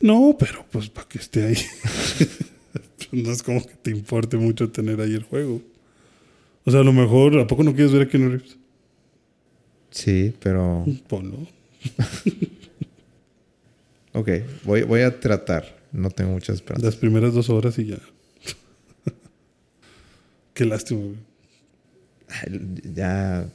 No, 0.00 0.36
pero 0.38 0.64
pues 0.70 0.90
para 0.90 1.08
que 1.08 1.18
esté 1.18 1.44
ahí. 1.46 1.56
no 3.12 3.30
es 3.32 3.42
como 3.42 3.64
que 3.64 3.74
te 3.74 3.90
importe 3.90 4.36
mucho 4.36 4.70
tener 4.70 5.00
ahí 5.00 5.14
el 5.14 5.22
juego. 5.22 5.62
O 6.64 6.70
sea, 6.70 6.80
a 6.80 6.84
lo 6.84 6.92
mejor, 6.92 7.38
¿a 7.38 7.46
poco 7.46 7.62
no 7.62 7.74
quieres 7.74 7.92
ver 7.92 8.02
a 8.02 8.08
Keanu 8.08 8.28
Reeves? 8.30 8.56
Sí, 9.90 10.34
pero... 10.40 10.84
Ponlo. 11.08 11.46
Ok, 14.12 14.30
voy, 14.64 14.82
voy 14.82 15.02
a 15.02 15.20
tratar. 15.20 15.76
No 15.92 16.08
tengo 16.10 16.30
muchas 16.30 16.56
esperanzas. 16.56 16.84
Las 16.86 16.96
primeras 16.96 17.34
dos 17.34 17.50
horas 17.50 17.78
y 17.78 17.86
ya. 17.88 17.98
Qué 20.54 20.64
lástima, 20.64 21.02
güey. 21.02 21.16
Ya... 22.94 23.46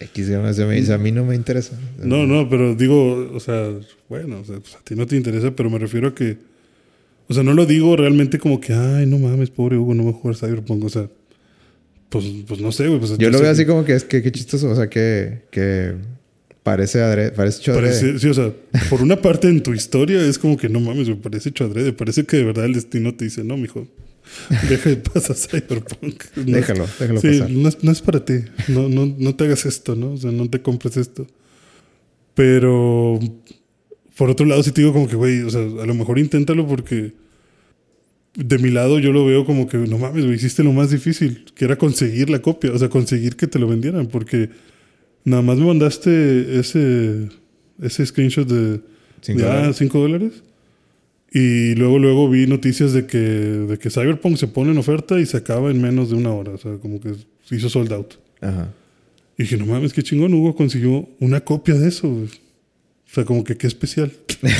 X 0.00 0.28
mí, 0.28 0.34
o 0.34 0.84
sea, 0.84 0.94
a 0.94 0.98
mí 0.98 1.12
no 1.12 1.24
me 1.24 1.34
interesa. 1.34 1.78
No, 2.02 2.26
no, 2.26 2.48
pero 2.48 2.74
digo, 2.74 3.30
o 3.32 3.40
sea, 3.40 3.70
bueno, 4.08 4.40
o 4.40 4.44
sea, 4.44 4.58
pues 4.58 4.74
a 4.74 4.80
ti 4.80 4.94
no 4.94 5.06
te 5.06 5.16
interesa, 5.16 5.54
pero 5.54 5.70
me 5.70 5.78
refiero 5.78 6.08
a 6.08 6.14
que, 6.14 6.38
o 7.28 7.34
sea, 7.34 7.42
no 7.42 7.52
lo 7.52 7.66
digo 7.66 7.96
realmente 7.96 8.38
como 8.38 8.60
que, 8.60 8.72
ay, 8.72 9.06
no 9.06 9.18
mames, 9.18 9.50
pobre 9.50 9.76
Hugo, 9.76 9.94
no 9.94 10.04
va 10.04 10.10
a 10.10 10.14
jugar 10.14 10.36
Cyberpunk, 10.36 10.84
o 10.84 10.88
sea, 10.88 11.08
pues, 12.08 12.24
pues 12.48 12.60
no 12.60 12.72
sé, 12.72 12.88
güey. 12.88 12.98
Pues, 12.98 13.16
Yo 13.18 13.30
lo 13.30 13.38
sé 13.38 13.42
veo 13.44 13.52
así 13.52 13.66
como 13.66 13.84
que 13.84 13.94
es 13.94 14.04
que 14.04 14.22
qué 14.22 14.32
chistoso, 14.32 14.70
o 14.70 14.74
sea, 14.74 14.88
que, 14.88 15.42
que 15.50 15.94
Parece, 16.62 17.00
adrede, 17.00 17.30
parece 17.32 17.60
hecho. 17.60 17.74
Parece, 17.74 18.18
sí, 18.18 18.28
o 18.28 18.34
sea, 18.34 18.52
por 18.90 19.00
una 19.00 19.16
parte 19.16 19.48
en 19.48 19.62
tu 19.62 19.72
historia 19.72 20.20
es 20.22 20.38
como 20.38 20.58
que 20.58 20.68
no 20.68 20.78
mames, 20.78 21.08
me 21.08 21.16
parece 21.16 21.48
hecho 21.48 21.64
adrede. 21.64 21.92
Parece 21.92 22.24
que 22.24 22.36
de 22.36 22.44
verdad 22.44 22.66
el 22.66 22.74
destino 22.74 23.14
te 23.14 23.24
dice, 23.24 23.42
no, 23.44 23.56
mijo, 23.56 23.88
deja 24.68 24.90
de 24.90 24.96
pasar 24.96 25.36
Cyberpunk. 25.36 26.24
No 26.36 26.42
es- 26.42 26.46
Déjalo, 26.46 26.86
déjalo 26.98 27.20
sí, 27.20 27.28
pasar. 27.28 27.50
No 27.50 27.68
es, 27.68 27.84
no 27.84 27.92
es 27.92 28.00
para 28.02 28.24
ti. 28.24 28.34
No, 28.68 28.88
no, 28.88 29.14
no 29.18 29.34
te 29.36 29.44
hagas 29.44 29.66
esto, 29.66 29.96
¿no? 29.96 30.12
O 30.12 30.16
sea, 30.16 30.30
no 30.32 30.48
te 30.48 30.62
compres 30.62 30.96
esto. 30.96 31.26
Pero 32.34 33.18
por 34.16 34.30
otro 34.30 34.46
lado, 34.46 34.62
sí 34.62 34.72
te 34.72 34.82
digo 34.82 34.92
como 34.92 35.08
que, 35.08 35.16
güey, 35.16 35.40
o 35.42 35.50
sea, 35.50 35.60
a 35.62 35.86
lo 35.86 35.94
mejor 35.94 36.18
inténtalo 36.18 36.66
porque 36.66 37.14
de 38.34 38.58
mi 38.58 38.70
lado 38.70 38.98
yo 38.98 39.12
lo 39.12 39.24
veo 39.24 39.44
como 39.44 39.66
que, 39.66 39.78
no 39.78 39.98
mames, 39.98 40.24
güey, 40.24 40.36
hiciste 40.36 40.62
lo 40.62 40.72
más 40.72 40.90
difícil, 40.90 41.46
que 41.54 41.64
era 41.64 41.76
conseguir 41.76 42.30
la 42.30 42.40
copia, 42.40 42.70
o 42.72 42.78
sea, 42.78 42.88
conseguir 42.90 43.36
que 43.36 43.46
te 43.46 43.58
lo 43.58 43.66
vendieran, 43.66 44.08
porque 44.08 44.50
nada 45.24 45.42
más 45.42 45.58
me 45.58 45.64
mandaste 45.66 46.60
ese, 46.60 47.28
ese 47.82 48.06
screenshot 48.06 48.46
de 48.46 48.80
Cinco 49.22 49.40
de, 49.40 49.46
ah, 49.48 49.54
dólares. 49.56 49.76
5 49.78 49.98
dólares. 49.98 50.32
Y 51.32 51.74
luego, 51.76 51.98
luego 51.98 52.28
vi 52.28 52.46
noticias 52.46 52.92
de 52.92 53.06
que, 53.06 53.18
de 53.18 53.78
que 53.78 53.88
Cyberpunk 53.90 54.36
se 54.36 54.48
pone 54.48 54.72
en 54.72 54.78
oferta 54.78 55.20
y 55.20 55.26
se 55.26 55.36
acaba 55.36 55.70
en 55.70 55.80
menos 55.80 56.10
de 56.10 56.16
una 56.16 56.32
hora. 56.32 56.52
O 56.52 56.58
sea, 56.58 56.72
como 56.78 57.00
que 57.00 57.14
se 57.44 57.56
hizo 57.56 57.68
sold 57.68 57.92
out. 57.92 58.14
Ajá. 58.40 58.72
Y 59.38 59.44
dije, 59.44 59.56
no 59.56 59.64
mames, 59.66 59.92
qué 59.92 60.02
chingón, 60.02 60.34
Hugo 60.34 60.54
consiguió 60.56 61.08
una 61.20 61.40
copia 61.40 61.74
de 61.74 61.88
eso. 61.88 62.08
güey. 62.08 62.24
O 62.26 63.14
sea, 63.14 63.24
como 63.24 63.44
que 63.44 63.56
qué 63.56 63.66
especial. 63.68 64.12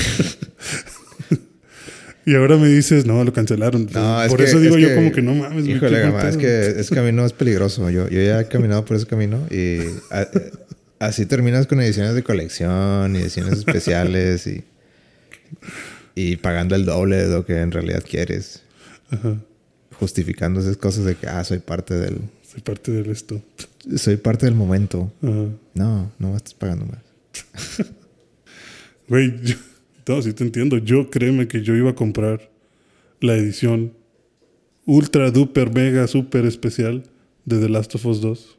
y 2.27 2.35
ahora 2.35 2.57
me 2.57 2.69
dices, 2.69 3.07
no, 3.07 3.23
lo 3.25 3.33
cancelaron. 3.33 3.89
No, 3.93 4.23
es 4.23 4.29
por 4.29 4.39
que- 4.39 4.45
eso 4.45 4.61
digo 4.61 4.77
es 4.77 4.83
yo 4.83 4.89
que- 4.89 4.95
como 4.95 5.13
que 5.13 5.23
no 5.23 5.35
mames. 5.35 5.67
Híjole, 5.67 6.01
gama, 6.01 6.29
es 6.29 6.37
que 6.37 6.81
ese 6.81 6.95
camino 6.95 7.25
es 7.27 7.33
peligroso. 7.33 7.91
Yo, 7.91 8.09
yo 8.09 8.21
ya 8.23 8.41
he 8.41 8.49
caminado 8.49 8.85
por 8.85 8.97
ese 8.97 9.07
camino 9.07 9.47
y 9.51 9.79
a- 10.11 10.29
así 11.01 11.27
terminas 11.27 11.67
con 11.67 11.81
ediciones 11.81 12.15
de 12.15 12.23
colección 12.23 13.17
y 13.17 13.21
ediciones 13.21 13.59
especiales 13.59 14.47
y, 14.47 14.63
y 16.15 16.37
pagando 16.37 16.74
el 16.74 16.85
doble 16.85 17.16
de 17.16 17.28
lo 17.28 17.45
que 17.45 17.61
en 17.61 17.70
realidad 17.70 18.05
quieres. 18.09 18.62
Ajá, 19.11 19.37
Justificando 19.99 20.61
esas 20.61 20.77
cosas 20.77 21.05
de 21.05 21.15
que, 21.15 21.27
ah, 21.27 21.45
soy 21.45 21.59
parte 21.59 21.95
del... 21.95 22.20
soy 22.43 22.62
parte 22.62 22.91
de 22.91 23.11
esto. 23.11 23.41
Soy 23.97 24.16
parte 24.16 24.47
del 24.47 24.55
momento. 24.55 25.12
Ajá. 25.23 25.47
No, 25.74 26.12
no 26.19 26.31
me 26.31 26.37
estás 26.37 26.55
pagando 26.55 26.87
más. 26.87 26.99
Güey, 29.09 29.41
yo, 29.43 29.57
no, 30.07 30.23
sí 30.23 30.32
te 30.32 30.45
entiendo. 30.45 30.78
Yo 30.78 31.11
créeme 31.11 31.49
que 31.49 31.62
yo 31.62 31.74
iba 31.74 31.91
a 31.91 31.95
comprar 31.95 32.49
la 33.20 33.37
edición 33.37 33.93
ultra, 34.87 35.31
duper, 35.31 35.73
mega, 35.73 36.07
super 36.07 36.47
especial 36.47 37.03
de 37.45 37.59
The 37.59 37.69
Last 37.69 37.95
of 37.97 38.07
Us 38.07 38.20
2. 38.20 38.59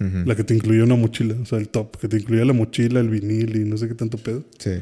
Ujú. 0.00 0.18
La 0.26 0.34
que 0.34 0.44
te 0.44 0.54
incluía 0.54 0.84
una 0.84 0.96
mochila, 0.96 1.36
o 1.40 1.44
sea, 1.44 1.58
el 1.58 1.68
top, 1.68 1.96
que 1.96 2.08
te 2.08 2.16
incluía 2.16 2.44
la 2.44 2.52
mochila, 2.52 3.00
el 3.00 3.08
vinil 3.08 3.56
y 3.56 3.64
no 3.64 3.76
sé 3.76 3.88
qué 3.88 3.94
tanto 3.94 4.18
pedo. 4.18 4.44
Sí. 4.58 4.72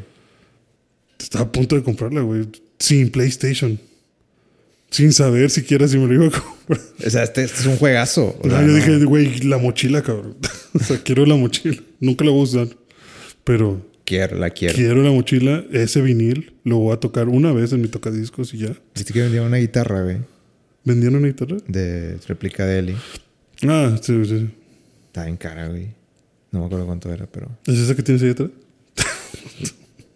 Estaba 1.19 1.45
a 1.47 1.53
punto 1.53 1.77
de 1.77 1.83
comprarla, 1.83 2.21
güey. 2.23 2.47
Sin 2.79 3.11
PlayStation. 3.11 3.79
Sin 4.91 5.13
saber 5.13 5.49
siquiera 5.51 5.89
si 5.89 5.97
me 5.99 6.07
lo 6.07 6.15
iba 6.15 6.27
a 6.37 6.41
comprar. 6.41 6.81
O 7.07 7.11
sea, 7.11 7.23
este, 7.23 7.45
este 7.45 7.61
es 7.61 7.67
un 7.67 7.77
juegazo. 7.77 8.37
O 8.41 8.47
No, 8.47 8.51
sea, 8.51 8.61
yo 8.61 8.67
no- 8.69 8.75
dije, 8.75 9.05
güey, 9.05 9.39
la 9.41 9.59
mochila, 9.59 10.03
cabrón. 10.03 10.37
o 10.75 10.79
sea, 10.81 11.03
quiero 11.03 11.25
la 11.25 11.37
mochila. 11.37 11.81
Nunca 12.01 12.25
la 12.25 12.31
voy 12.33 12.41
a 12.41 12.45
usar. 12.45 12.69
Pero 13.45 13.91
Quiero, 14.05 14.37
la 14.37 14.51
quiero. 14.51 14.75
quiero 14.75 15.03
la 15.03 15.11
mochila, 15.13 15.65
ese 15.73 16.03
vinil, 16.03 16.53
lo 16.65 16.79
voy 16.79 16.93
a 16.93 16.97
tocar 16.99 17.29
una 17.29 17.53
vez 17.53 17.73
en 17.73 17.81
mi 17.81 17.89
tocadiscos 17.89 18.53
y 18.53 18.59
ya. 18.59 18.77
Viste 18.95 19.13
que 19.13 19.23
vendía 19.23 19.43
una 19.43 19.57
guitarra, 19.59 20.03
güey. 20.03 20.19
¿Vendieron 20.85 21.19
una 21.21 21.29
guitarra? 21.29 21.57
De 21.69 22.19
réplica 22.27 22.67
de 22.67 22.79
Eli. 22.81 22.97
Ah, 23.67 23.97
sí, 24.03 24.25
sí. 24.25 24.51
Está 25.07 25.25
bien 25.25 25.37
cara, 25.37 25.69
güey. 25.69 25.89
No 26.51 26.61
me 26.61 26.67
acuerdo 26.67 26.85
cuánto 26.87 27.11
era, 27.13 27.27
pero... 27.27 27.49
¿Es 27.67 27.79
esa 27.79 27.95
que 27.95 28.03
tienes 28.03 28.23
ahí 28.25 28.31
atrás? 28.31 28.51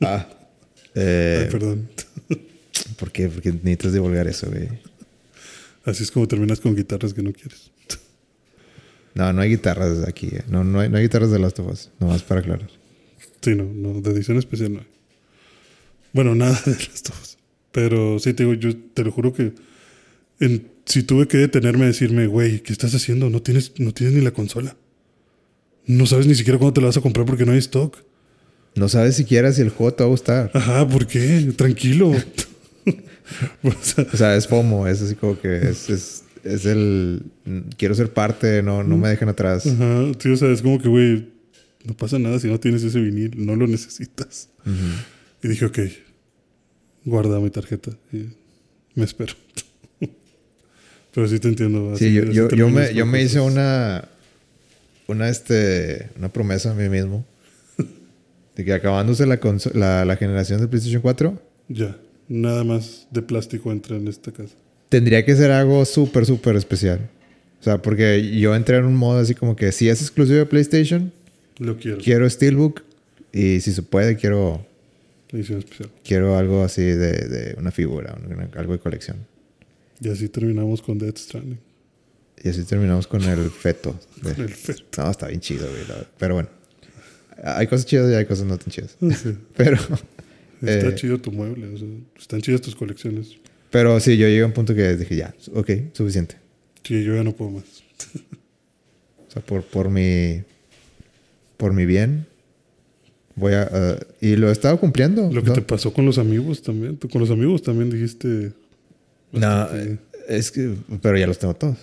Ah. 0.02 0.26
Eh, 0.96 1.42
Ay, 1.44 1.50
perdón. 1.52 1.88
¿Por 2.98 3.12
qué? 3.12 3.28
Porque 3.28 3.52
necesitas 3.52 3.92
divulgar 3.92 4.26
eso, 4.26 4.48
güey. 4.50 4.68
Así 5.84 6.02
es 6.02 6.10
como 6.10 6.26
terminas 6.26 6.58
con 6.60 6.74
guitarras 6.74 7.14
que 7.14 7.22
no 7.22 7.32
quieres. 7.32 7.70
No, 9.14 9.32
no 9.32 9.40
hay 9.42 9.50
guitarras 9.50 10.06
aquí. 10.06 10.28
eh. 10.32 10.42
No, 10.48 10.64
no, 10.64 10.80
hay, 10.80 10.88
no 10.90 10.96
hay 10.96 11.04
guitarras 11.04 11.30
de 11.30 11.38
Last 11.38 11.58
of 11.60 11.72
Us. 11.72 11.90
Nomás 12.00 12.22
para 12.22 12.40
aclarar. 12.40 12.68
Sí, 13.40 13.54
no, 13.54 13.64
no, 13.64 14.00
de 14.00 14.10
edición 14.10 14.36
especial 14.38 14.72
no 14.74 14.80
hay. 14.80 14.86
Bueno, 16.12 16.34
nada 16.34 16.60
de 16.66 16.72
las 16.72 17.02
dos. 17.02 17.38
Pero 17.72 18.18
sí, 18.18 18.32
te 18.34 18.42
digo, 18.44 18.54
yo 18.54 18.76
te 18.76 19.04
lo 19.04 19.12
juro 19.12 19.32
que 19.32 19.52
en- 20.40 20.68
si 20.86 21.02
tuve 21.02 21.28
que 21.28 21.36
detenerme 21.38 21.84
a 21.84 21.88
decirme, 21.88 22.26
güey, 22.26 22.60
¿qué 22.62 22.72
estás 22.72 22.94
haciendo? 22.94 23.28
No 23.30 23.42
tienes, 23.42 23.72
no 23.78 23.92
tienes 23.92 24.14
ni 24.16 24.22
la 24.22 24.30
consola. 24.32 24.76
No 25.86 26.06
sabes 26.06 26.26
ni 26.26 26.34
siquiera 26.34 26.58
cuándo 26.58 26.74
te 26.74 26.80
la 26.80 26.88
vas 26.88 26.96
a 26.96 27.00
comprar 27.00 27.26
porque 27.26 27.44
no 27.46 27.52
hay 27.52 27.58
stock. 27.58 27.96
No 28.76 28.88
sabes 28.88 29.16
siquiera 29.16 29.52
si 29.52 29.62
el 29.62 29.70
juego 29.70 29.94
te 29.94 30.02
va 30.04 30.08
a 30.08 30.10
gustar. 30.10 30.50
Ajá, 30.54 30.86
¿por 30.86 31.06
qué? 31.06 31.52
Tranquilo. 31.56 32.10
o 32.10 33.72
sea, 33.82 34.06
O 34.12 34.16
sea, 34.16 34.36
es 34.36 34.46
FOMO. 34.46 34.86
Es 34.86 35.02
así 35.02 35.14
como 35.14 35.38
que 35.40 35.56
es, 35.56 35.88
es, 35.90 36.24
es 36.44 36.66
el... 36.66 37.22
Quiero 37.78 37.94
ser 37.94 38.12
parte. 38.12 38.62
No, 38.62 38.84
no 38.84 38.96
me 38.98 39.08
dejen 39.08 39.28
atrás. 39.28 39.66
ajá, 39.66 40.12
sí, 40.18 40.28
o 40.30 40.36
sea, 40.36 40.50
es 40.50 40.62
como 40.62 40.78
que, 40.80 40.88
güey, 40.88 41.28
no 41.84 41.96
pasa 41.96 42.18
nada 42.18 42.38
si 42.38 42.48
no 42.48 42.60
tienes 42.60 42.82
ese 42.84 43.00
vinil, 43.00 43.32
no 43.46 43.56
lo 43.56 43.66
necesitas. 43.66 44.48
Y 45.42 45.48
dije, 45.48 45.64
ok, 45.64 45.78
guarda 47.04 47.40
mi 47.40 47.50
tarjeta 47.50 47.92
y 48.12 48.26
me 48.94 49.04
espero. 49.04 49.34
Pero 51.14 51.28
sí 51.28 51.38
te 51.38 51.48
entiendo. 51.48 51.92
así- 51.94 52.08
Sí, 52.08 52.12
yo, 52.14 52.24
yo, 52.24 52.48
yo 52.50 52.68
me, 52.68 52.92
yo 52.94 53.06
me 53.06 53.22
hice 53.22 53.40
una... 53.40 54.06
Una, 55.06 55.28
este... 55.28 56.10
Una 56.18 56.28
promesa 56.30 56.72
a 56.72 56.74
mí 56.74 56.88
mismo. 56.88 57.24
De 58.56 58.64
que 58.64 58.72
acabándose 58.72 59.26
la, 59.26 59.38
la, 59.74 60.04
la 60.04 60.16
generación 60.16 60.60
de 60.60 60.68
PlayStation 60.68 61.02
4... 61.02 61.40
Ya, 61.68 61.96
nada 62.28 62.64
más 62.64 63.06
de 63.10 63.22
plástico 63.22 63.70
entra 63.72 63.96
en 63.96 64.08
esta 64.08 64.32
casa. 64.32 64.54
Tendría 64.88 65.24
que 65.24 65.34
ser 65.36 65.50
algo 65.50 65.84
súper, 65.84 66.24
súper 66.26 66.56
especial. 66.56 67.10
O 67.60 67.62
sea, 67.64 67.82
porque 67.82 68.38
yo 68.38 68.54
entré 68.54 68.76
en 68.76 68.84
un 68.84 68.96
modo 68.96 69.18
así 69.20 69.34
como 69.34 69.56
que 69.56 69.72
si 69.72 69.88
es 69.88 70.00
exclusivo 70.00 70.38
de 70.38 70.46
PlayStation, 70.46 71.12
Lo 71.58 71.76
quiero. 71.76 71.98
quiero 71.98 72.28
Steelbook 72.30 72.82
y 73.32 73.60
si 73.60 73.72
se 73.72 73.82
puede 73.82 74.16
quiero, 74.16 74.64
Edición 75.32 75.58
especial. 75.58 75.90
quiero 76.04 76.36
algo 76.38 76.62
así 76.62 76.82
de, 76.82 77.12
de 77.12 77.54
una 77.58 77.72
figura, 77.72 78.16
una- 78.24 78.48
algo 78.54 78.72
de 78.74 78.78
colección. 78.78 79.16
Y 80.00 80.08
así 80.08 80.28
terminamos 80.28 80.80
con 80.82 80.98
Death 80.98 81.18
Stranding. 81.18 81.58
Y 82.44 82.48
así 82.50 82.62
terminamos 82.64 83.06
con 83.06 83.22
el 83.24 83.50
feto. 83.50 83.98
de- 84.22 84.34
Con 84.34 84.44
el 84.44 84.50
feto. 84.54 84.82
No, 84.98 85.10
está 85.10 85.26
bien 85.28 85.40
chido, 85.40 85.66
güey. 85.68 85.82
Pero 86.18 86.34
bueno, 86.34 86.48
hay 87.42 87.66
cosas 87.66 87.86
chidas 87.86 88.10
y 88.10 88.14
hay 88.14 88.24
cosas 88.26 88.46
no 88.46 88.56
tan 88.58 88.68
chidas. 88.70 88.96
Sí. 89.00 89.36
Pero, 89.56 89.76
Está 90.62 90.88
Eh. 90.88 90.94
chido 90.94 91.18
tu 91.18 91.30
mueble. 91.32 91.66
o 91.68 91.76
sea, 91.78 91.86
están 92.18 92.40
chidas 92.40 92.60
tus 92.62 92.74
colecciones. 92.74 93.36
pero 93.70 94.00
sí, 94.00 94.16
yo 94.16 94.26
llegué 94.26 94.42
a 94.42 94.46
un 94.46 94.52
punto 94.52 94.74
que 94.74 94.96
dije 94.96 95.14
ya, 95.16 95.34
ok, 95.54 95.70
suficiente. 95.92 96.36
Sí, 96.82 97.04
yo 97.04 97.14
ya 97.14 97.22
no 97.24 97.32
puedo 97.32 97.50
más. 97.50 97.64
O 99.28 99.30
sea, 99.30 99.42
por, 99.42 99.62
por 99.64 99.90
mi, 99.90 100.42
por 101.58 101.72
mi 101.74 101.84
bien, 101.84 102.26
voy 103.34 103.52
a... 103.52 103.68
eh, 103.72 103.98
y 104.20 104.36
lo 104.36 104.48
he 104.48 104.52
estado 104.52 104.78
cumpliendo. 104.80 105.30
Lo 105.30 105.42
que 105.42 105.48
¿no? 105.48 105.54
te 105.54 105.62
pasó 105.62 105.92
con 105.92 106.06
los 106.06 106.16
amigos 106.16 106.62
también. 106.62 106.96
Tú 106.96 107.08
con 107.08 107.20
los 107.20 107.30
amigos 107.30 107.62
también 107.62 107.90
dijiste. 107.90 108.52
No, 109.32 109.68
es 110.28 110.50
que, 110.50 110.74
pero 111.02 111.18
ya 111.18 111.26
los 111.26 111.38
tengo 111.38 111.54
todos. 111.54 111.76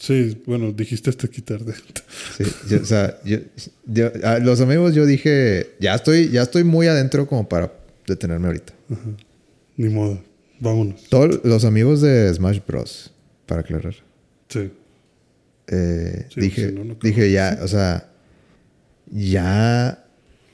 Sí, 0.00 0.40
bueno, 0.46 0.70
dijiste 0.72 1.10
hasta 1.10 1.26
quitar 1.28 1.64
de. 1.64 1.74
Sí, 2.36 2.44
yo- 2.70 2.80
o 2.80 2.84
sea, 2.84 3.18
yo, 3.24 3.38
yo- 3.86 4.12
a 4.22 4.38
los 4.38 4.60
amigos 4.60 4.94
yo 4.94 5.04
dije, 5.06 5.70
ya 5.80 5.94
estoy, 5.94 6.30
ya 6.30 6.42
estoy 6.42 6.62
muy 6.64 6.86
adentro 6.86 7.26
como 7.26 7.48
para 7.48 7.72
detenerme 8.06 8.46
ahorita. 8.46 8.72
Ni 9.76 9.88
modo. 9.88 10.22
Vámonos. 10.60 11.04
Todos 11.08 11.40
los 11.44 11.64
amigos 11.64 12.00
de 12.00 12.32
Smash 12.32 12.60
Bros, 12.66 13.12
para 13.46 13.60
aclarar. 13.62 13.94
Sí. 14.48 14.70
eh, 15.66 16.26
Sí, 16.32 16.40
dije, 16.40 16.68
si 16.68 16.72
no, 16.74 16.84
no 16.84 16.92
acabas. 16.94 17.02
dije 17.02 17.30
ya, 17.32 17.58
o 17.62 17.68
sea, 17.68 18.08
ya 19.10 20.04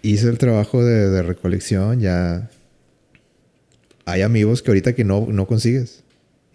hice 0.03 0.29
el 0.29 0.39
trabajo 0.39 0.85
de, 0.85 1.09
de 1.11 1.23
recolección, 1.23 2.01
ya 2.01 2.51
hay 4.05 4.23
amigos 4.23 4.62
que 4.62 4.71
ahorita 4.71 4.95
que 4.95 5.05
no, 5.05 5.27
no 5.31 5.47
consigues. 5.47 6.03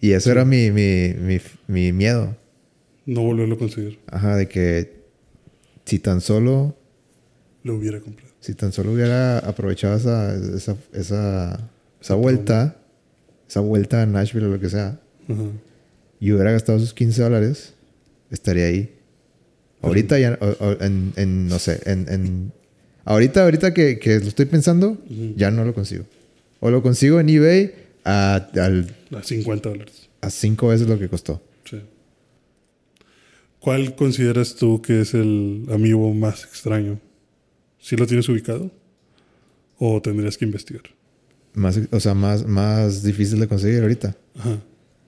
Y 0.00 0.12
eso 0.12 0.30
era 0.30 0.44
mi, 0.44 0.70
mi, 0.70 1.14
mi, 1.14 1.40
mi 1.66 1.92
miedo. 1.92 2.36
No 3.06 3.22
volverlo 3.22 3.54
a 3.54 3.58
conseguir. 3.58 3.98
Ajá, 4.06 4.36
de 4.36 4.48
que 4.48 5.00
si 5.84 5.98
tan 5.98 6.20
solo, 6.20 6.76
Lo 7.64 7.74
hubiera 7.76 8.00
comprado. 8.00 8.32
si 8.40 8.54
tan 8.54 8.72
solo 8.72 8.92
hubiera 8.92 9.38
aprovechado 9.38 9.96
esa, 9.96 10.34
esa, 10.56 10.76
esa, 10.92 11.68
esa 12.00 12.14
vuelta, 12.14 12.76
esa 13.48 13.60
vuelta 13.60 14.02
a 14.02 14.06
Nashville 14.06 14.46
o 14.46 14.50
lo 14.50 14.60
que 14.60 14.68
sea, 14.70 15.00
Ajá. 15.28 15.42
y 16.20 16.32
hubiera 16.32 16.52
gastado 16.52 16.78
sus 16.78 16.94
15 16.94 17.22
dólares, 17.22 17.74
estaría 18.30 18.66
ahí. 18.66 18.94
Ahorita 19.82 20.18
ya, 20.18 20.38
o- 20.40 20.64
o- 20.64 20.76
en, 20.84 21.12
en, 21.16 21.48
no 21.48 21.58
sé, 21.58 21.80
en, 21.86 22.06
en- 22.12 22.52
ahorita, 23.04 23.42
ahorita 23.44 23.72
que, 23.74 23.98
que 23.98 24.20
lo 24.20 24.26
estoy 24.28 24.44
pensando, 24.44 24.98
ya 25.36 25.50
no 25.50 25.64
lo 25.64 25.74
consigo. 25.74 26.04
O 26.60 26.70
lo 26.70 26.82
consigo 26.82 27.18
en 27.18 27.30
eBay 27.30 27.72
a, 28.04 28.34
al- 28.56 28.94
A 29.16 29.22
50 29.22 29.68
dólares. 29.70 30.08
a 30.20 30.28
cinco 30.30 30.68
veces 30.68 30.86
lo 30.86 30.98
que 30.98 31.08
costó. 31.08 31.42
Sí. 31.64 31.80
¿Cuál 33.60 33.94
consideras 33.94 34.56
tú 34.56 34.82
que 34.82 35.02
es 35.02 35.14
el 35.14 35.66
amigo 35.70 36.12
más 36.14 36.44
extraño 36.44 36.98
¿Sí 37.80 37.96
lo 37.96 38.06
tienes 38.06 38.28
ubicado? 38.28 38.70
¿O 39.78 40.00
tendrías 40.02 40.36
que 40.36 40.44
investigar? 40.44 40.82
Más, 41.54 41.80
o 41.90 42.00
sea, 42.00 42.14
más, 42.14 42.46
más 42.46 43.02
difícil 43.02 43.40
de 43.40 43.48
conseguir 43.48 43.82
ahorita. 43.82 44.16
Ajá. 44.38 44.58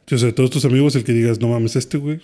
Yo 0.06 0.18
sé, 0.18 0.32
todos 0.32 0.50
tus 0.50 0.64
amigos, 0.64 0.96
el 0.96 1.04
que 1.04 1.12
digas, 1.12 1.40
no 1.40 1.48
mames, 1.48 1.76
este 1.76 1.98
güey, 1.98 2.20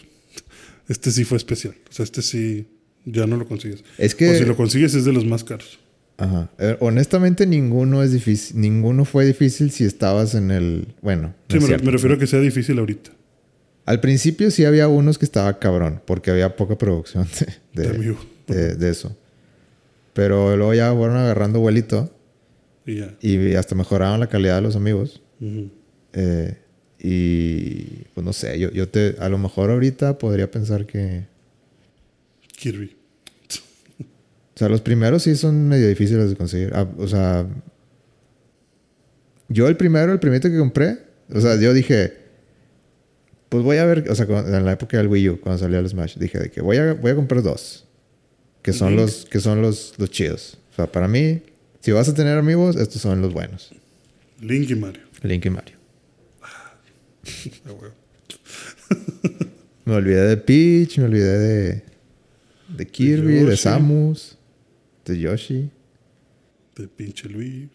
este 0.88 1.10
sí 1.12 1.24
fue 1.24 1.36
especial. 1.36 1.74
O 1.88 1.92
sea, 1.92 2.04
este 2.04 2.22
sí, 2.22 2.66
ya 3.04 3.26
no 3.26 3.36
lo 3.36 3.46
consigues. 3.46 3.84
Es 3.98 4.14
que... 4.14 4.30
O 4.30 4.34
si 4.34 4.44
lo 4.44 4.56
consigues 4.56 4.94
es 4.94 5.04
de 5.04 5.12
los 5.12 5.24
más 5.24 5.44
caros. 5.44 5.78
Ajá. 6.16 6.50
Eh, 6.58 6.76
honestamente, 6.80 7.46
ninguno 7.46 8.02
es 8.02 8.12
difícil. 8.12 8.60
Ninguno 8.60 9.04
fue 9.04 9.24
difícil 9.24 9.70
si 9.70 9.84
estabas 9.84 10.34
en 10.34 10.50
el. 10.50 10.88
Bueno. 11.00 11.32
Sí, 11.48 11.60
me, 11.60 11.78
me, 11.78 11.92
refiero 11.92 12.16
a 12.16 12.18
que 12.18 12.26
sea 12.26 12.40
difícil 12.40 12.76
ahorita. 12.80 13.12
Al 13.88 14.00
principio 14.00 14.50
sí 14.50 14.66
había 14.66 14.86
unos 14.86 15.16
que 15.16 15.24
estaba 15.24 15.58
cabrón, 15.58 16.02
porque 16.04 16.30
había 16.30 16.56
poca 16.56 16.76
producción 16.76 17.26
de, 17.72 18.14
de, 18.46 18.76
de, 18.76 18.90
eso. 18.90 19.16
Pero 20.12 20.58
luego 20.58 20.74
ya 20.74 20.92
fueron 20.92 21.16
agarrando 21.16 21.58
vuelito. 21.60 22.14
Y 22.84 23.54
hasta 23.54 23.74
mejoraron 23.74 24.20
la 24.20 24.26
calidad 24.26 24.56
de 24.56 24.60
los 24.60 24.76
amigos. 24.76 25.22
eh, 26.12 26.58
y 26.98 28.04
pues 28.12 28.26
no 28.26 28.34
sé, 28.34 28.58
yo, 28.58 28.70
yo 28.72 28.90
te. 28.90 29.16
A 29.20 29.30
lo 29.30 29.38
mejor 29.38 29.70
ahorita 29.70 30.18
podría 30.18 30.50
pensar 30.50 30.84
que. 30.84 31.24
Kirby. 32.58 32.94
O 34.54 34.58
sea, 34.58 34.68
los 34.68 34.82
primeros 34.82 35.22
sí 35.22 35.34
son 35.34 35.66
medio 35.66 35.88
difíciles 35.88 36.28
de 36.28 36.36
conseguir. 36.36 36.72
Ah, 36.74 36.86
o 36.98 37.08
sea, 37.08 37.46
yo 39.48 39.66
el 39.66 39.78
primero, 39.78 40.12
el 40.12 40.20
primero 40.20 40.50
que 40.50 40.58
compré, 40.58 40.98
o 41.32 41.40
sea, 41.40 41.58
yo 41.58 41.72
dije, 41.72 42.27
pues 43.48 43.64
voy 43.64 43.78
a 43.78 43.86
ver, 43.86 44.10
o 44.10 44.14
sea, 44.14 44.26
en 44.26 44.64
la 44.64 44.72
época 44.72 44.98
del 44.98 45.08
Wii 45.08 45.28
U, 45.30 45.40
cuando 45.40 45.58
salió 45.58 45.78
el 45.78 45.88
Smash, 45.88 46.18
dije 46.18 46.38
de 46.38 46.50
que 46.50 46.60
voy 46.60 46.76
a, 46.76 46.94
voy 46.94 47.12
a 47.12 47.14
comprar 47.14 47.42
dos, 47.42 47.86
que 48.62 48.72
son 48.72 48.94
los, 48.94 49.24
que 49.24 49.40
son 49.40 49.62
los, 49.62 49.94
los 49.96 50.10
chidos. 50.10 50.58
O 50.72 50.76
sea, 50.76 50.86
para 50.86 51.08
mí, 51.08 51.42
si 51.80 51.92
vas 51.92 52.08
a 52.08 52.14
tener 52.14 52.36
amigos, 52.36 52.76
estos 52.76 53.00
son 53.00 53.22
los 53.22 53.32
buenos. 53.32 53.72
Link 54.40 54.70
y 54.70 54.74
Mario. 54.74 55.02
Link 55.22 55.46
y 55.46 55.50
Mario. 55.50 55.76
me 59.84 59.94
olvidé 59.94 60.26
de 60.26 60.36
Peach, 60.36 60.98
me 60.98 61.04
olvidé 61.04 61.38
de, 61.38 61.82
de 62.76 62.86
Kirby, 62.86 63.34
de, 63.34 63.44
de 63.46 63.56
Samus. 63.56 64.36
De 65.04 65.18
Yoshi. 65.18 65.70
De 66.76 66.86
pinche 66.86 67.28
Luis. 67.28 67.68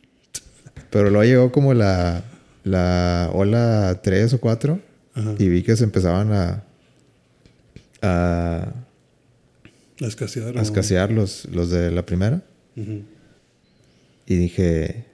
Pero 0.91 1.09
luego 1.09 1.23
llegó 1.23 1.51
como 1.51 1.73
la, 1.73 2.23
la 2.63 3.31
ola 3.33 3.99
3 4.03 4.33
o 4.33 4.39
4 4.39 4.92
y 5.37 5.49
vi 5.49 5.63
que 5.63 5.75
se 5.75 5.83
empezaban 5.83 6.31
a. 6.31 6.63
a. 8.01 8.73
a 10.01 10.05
escasear. 10.05 10.57
A 10.57 10.61
escasear 10.61 11.11
los, 11.11 11.45
los 11.45 11.69
de 11.69 11.91
la 11.91 12.05
primera. 12.05 12.41
Y 12.75 14.35
dije. 14.35 15.05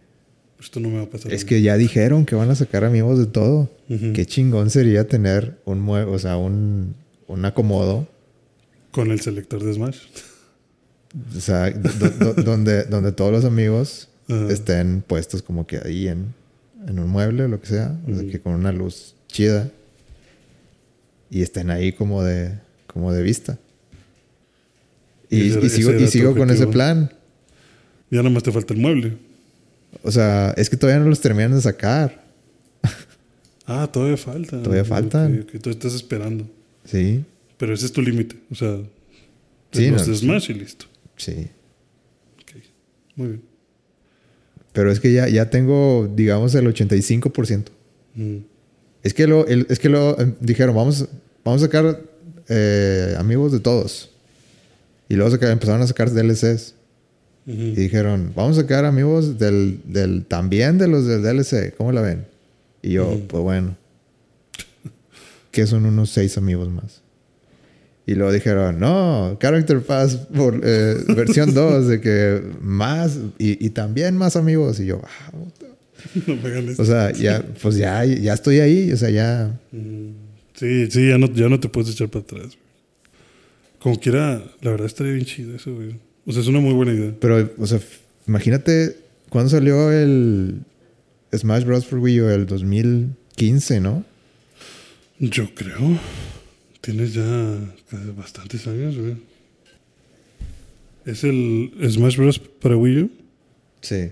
Esto 0.59 0.81
no 0.81 0.89
me 0.89 0.97
va 0.97 1.03
a 1.03 1.09
pasar. 1.09 1.31
Es 1.31 1.45
que 1.45 1.61
ya 1.61 1.77
dijeron 1.77 2.25
que 2.25 2.35
van 2.35 2.49
a 2.49 2.55
sacar 2.55 2.83
amigos 2.83 3.17
de 3.17 3.25
todo. 3.27 3.69
Qué 3.87 4.25
chingón 4.25 4.69
sería 4.69 5.07
tener 5.07 5.57
un 5.65 5.87
o 5.89 6.19
sea, 6.19 6.37
un, 6.37 6.95
un 7.27 7.45
acomodo. 7.45 8.07
Con 8.91 9.11
el 9.11 9.21
selector 9.21 9.63
de 9.63 9.73
Smash. 9.73 9.99
O 11.35 11.39
sea, 11.39 11.71
donde, 12.43 12.83
donde 12.83 13.11
todos 13.11 13.31
los 13.31 13.45
amigos 13.45 14.09
estén 14.49 15.01
puestos 15.01 15.41
como 15.41 15.65
que 15.65 15.79
ahí 15.83 16.07
en, 16.07 16.35
en 16.87 16.99
un 16.99 17.09
mueble 17.09 17.43
o 17.43 17.47
lo 17.47 17.59
que 17.61 17.67
sea, 17.67 17.97
o 18.07 18.13
sea, 18.13 18.27
que 18.27 18.39
con 18.39 18.53
una 18.53 18.71
luz 18.71 19.15
chida 19.27 19.71
y 21.29 21.41
estén 21.41 21.69
ahí 21.69 21.91
como 21.93 22.23
de, 22.23 22.59
como 22.87 23.13
de 23.13 23.21
vista. 23.21 23.59
Y, 25.29 25.41
y 25.41 25.69
sigo, 25.69 25.93
y 25.93 26.07
sigo 26.07 26.35
con 26.35 26.49
ese 26.49 26.67
plan. 26.67 27.13
Ya 28.09 28.23
más 28.23 28.43
te 28.43 28.51
falta 28.51 28.73
el 28.73 28.79
mueble. 28.79 29.17
O 30.03 30.11
sea, 30.11 30.53
es 30.57 30.69
que 30.69 30.77
todavía 30.77 31.03
no 31.03 31.09
los 31.09 31.21
terminan 31.21 31.53
de 31.53 31.61
sacar. 31.61 32.27
Ah, 33.71 33.87
todavía 33.91 34.17
falta. 34.17 34.63
Todavía 34.63 34.83
faltan. 34.83 35.43
Que, 35.43 35.59
tú 35.59 35.69
estás 35.69 35.93
esperando. 35.93 36.49
Sí. 36.85 37.23
Pero 37.59 37.75
ese 37.75 37.85
es 37.85 37.91
tu 37.91 38.01
límite. 38.01 38.35
O 38.49 38.55
sea, 38.55 38.79
sí, 39.71 39.91
los 39.91 40.07
no, 40.07 40.15
Smash 40.15 40.49
y 40.49 40.53
listo. 40.55 40.87
Sí. 41.15 41.51
Ok. 42.41 42.63
Muy 43.15 43.27
bien. 43.27 43.41
Pero 44.73 44.91
es 44.91 44.99
que 44.99 45.13
ya, 45.13 45.29
ya 45.29 45.51
tengo, 45.51 46.11
digamos, 46.15 46.55
el 46.55 46.65
85%. 46.65 47.65
Mm. 48.15 48.37
Es 49.03 49.13
que 49.13 49.27
lo, 49.27 49.47
el, 49.47 49.65
es 49.69 49.79
que 49.79 49.89
lo 49.89 50.19
em, 50.19 50.35
dijeron, 50.39 50.75
vamos, 50.75 51.07
vamos 51.43 51.61
a 51.61 51.65
sacar 51.65 52.01
eh, 52.49 53.15
amigos 53.17 53.51
de 53.51 53.59
todos. 53.59 54.09
Y 55.07 55.15
luego 55.15 55.31
sacar, 55.31 55.51
empezaron 55.51 55.81
a 55.81 55.87
sacar 55.87 56.11
DLCs. 56.11 56.75
Uh 57.45 57.51
-huh. 57.51 57.71
Y 57.71 57.75
dijeron, 57.75 58.33
vamos 58.35 58.57
a 58.57 58.61
sacar 58.61 58.85
amigos 58.85 59.39
del, 59.39 59.81
del, 59.85 60.25
también 60.25 60.77
de 60.77 60.87
los 60.87 61.05
del 61.05 61.23
DLC. 61.23 61.73
¿Cómo 61.77 61.91
la 61.91 62.01
ven? 62.01 62.25
Y 62.81 62.91
yo, 62.91 63.09
uh 63.09 63.13
-huh. 63.13 63.27
pues 63.27 63.43
bueno. 63.43 63.77
que 65.51 65.65
son 65.65 65.85
unos 65.85 66.09
seis 66.11 66.37
amigos 66.37 66.69
más. 66.69 67.01
Y 68.05 68.15
luego 68.15 68.31
dijeron, 68.31 68.79
no, 68.79 69.37
Character 69.39 69.81
Pass 69.81 70.15
por 70.15 70.59
eh, 70.63 70.95
versión 71.15 71.53
2, 71.55 71.87
de 71.87 72.01
que 72.01 72.41
más 72.59 73.17
y, 73.37 73.63
y, 73.63 73.69
también 73.69 74.17
más 74.17 74.35
amigos. 74.35 74.79
Y 74.79 74.87
yo, 74.87 74.99
ah, 75.03 75.31
no 76.27 76.35
me 76.35 76.75
O 76.77 76.85
sea, 76.85 77.11
ya, 77.11 77.43
pues 77.61 77.75
ya, 77.75 78.03
ya 78.05 78.33
estoy 78.33 78.59
ahí, 78.59 78.91
o 78.91 78.97
sea, 78.97 79.09
ya. 79.09 79.59
Sí, 80.55 80.89
sí, 80.91 81.09
ya 81.09 81.17
no, 81.17 81.31
ya 81.33 81.49
no 81.49 81.59
te 81.59 81.69
puedes 81.69 81.91
echar 81.91 82.09
para 82.09 82.23
atrás. 82.23 82.57
Como 83.79 83.99
quiera, 83.99 84.43
la 84.61 84.71
verdad 84.71 84.87
estaría 84.87 85.13
bien 85.13 85.25
chido 85.25 85.55
eso, 85.55 85.73
güey. 85.73 85.95
O 86.25 86.31
sea, 86.31 86.41
es 86.41 86.47
una 86.47 86.59
muy 86.59 86.73
buena 86.73 86.93
idea. 86.93 87.13
Pero, 87.19 87.49
o 87.57 87.65
sea, 87.67 87.79
imagínate 88.27 88.97
cuándo 89.29 89.49
salió 89.49 89.91
el 89.91 90.61
Smash 91.35 91.63
Bros. 91.63 91.85
for 91.85 91.99
Wii 91.99 92.21
U, 92.21 92.29
el 92.29 92.45
2015, 92.45 93.79
¿no? 93.79 94.03
Yo 95.19 95.53
creo. 95.53 95.97
Tienes 96.81 97.13
ya 97.13 97.23
bastantes 98.15 98.67
años, 98.67 98.97
güey. 98.97 99.15
¿Es 101.05 101.23
el 101.23 101.71
Smash 101.89 102.17
Bros. 102.17 102.39
para 102.39 102.75
Wii 102.75 103.03
U? 103.03 103.11
Sí. 103.81 104.11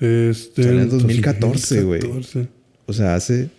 Este. 0.00 0.62
en 0.62 0.80
el 0.80 0.90
2014, 0.90 1.82
güey. 1.82 2.00
O 2.86 2.92
sea, 2.92 3.14
hace. 3.14 3.50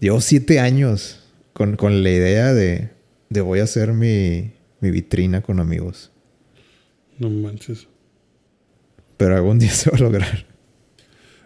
Llevo 0.00 0.20
siete 0.20 0.60
años 0.60 1.20
con, 1.52 1.76
con 1.76 2.02
la 2.02 2.10
idea 2.10 2.52
de, 2.52 2.90
de 3.30 3.40
voy 3.40 3.60
a 3.60 3.64
hacer 3.64 3.92
mi, 3.92 4.52
mi 4.80 4.90
vitrina 4.90 5.40
con 5.40 5.60
amigos. 5.60 6.10
No 7.18 7.30
manches. 7.30 7.86
Pero 9.16 9.36
algún 9.36 9.58
día 9.58 9.70
se 9.72 9.90
va 9.90 9.96
a 9.96 10.00
lograr. 10.00 10.46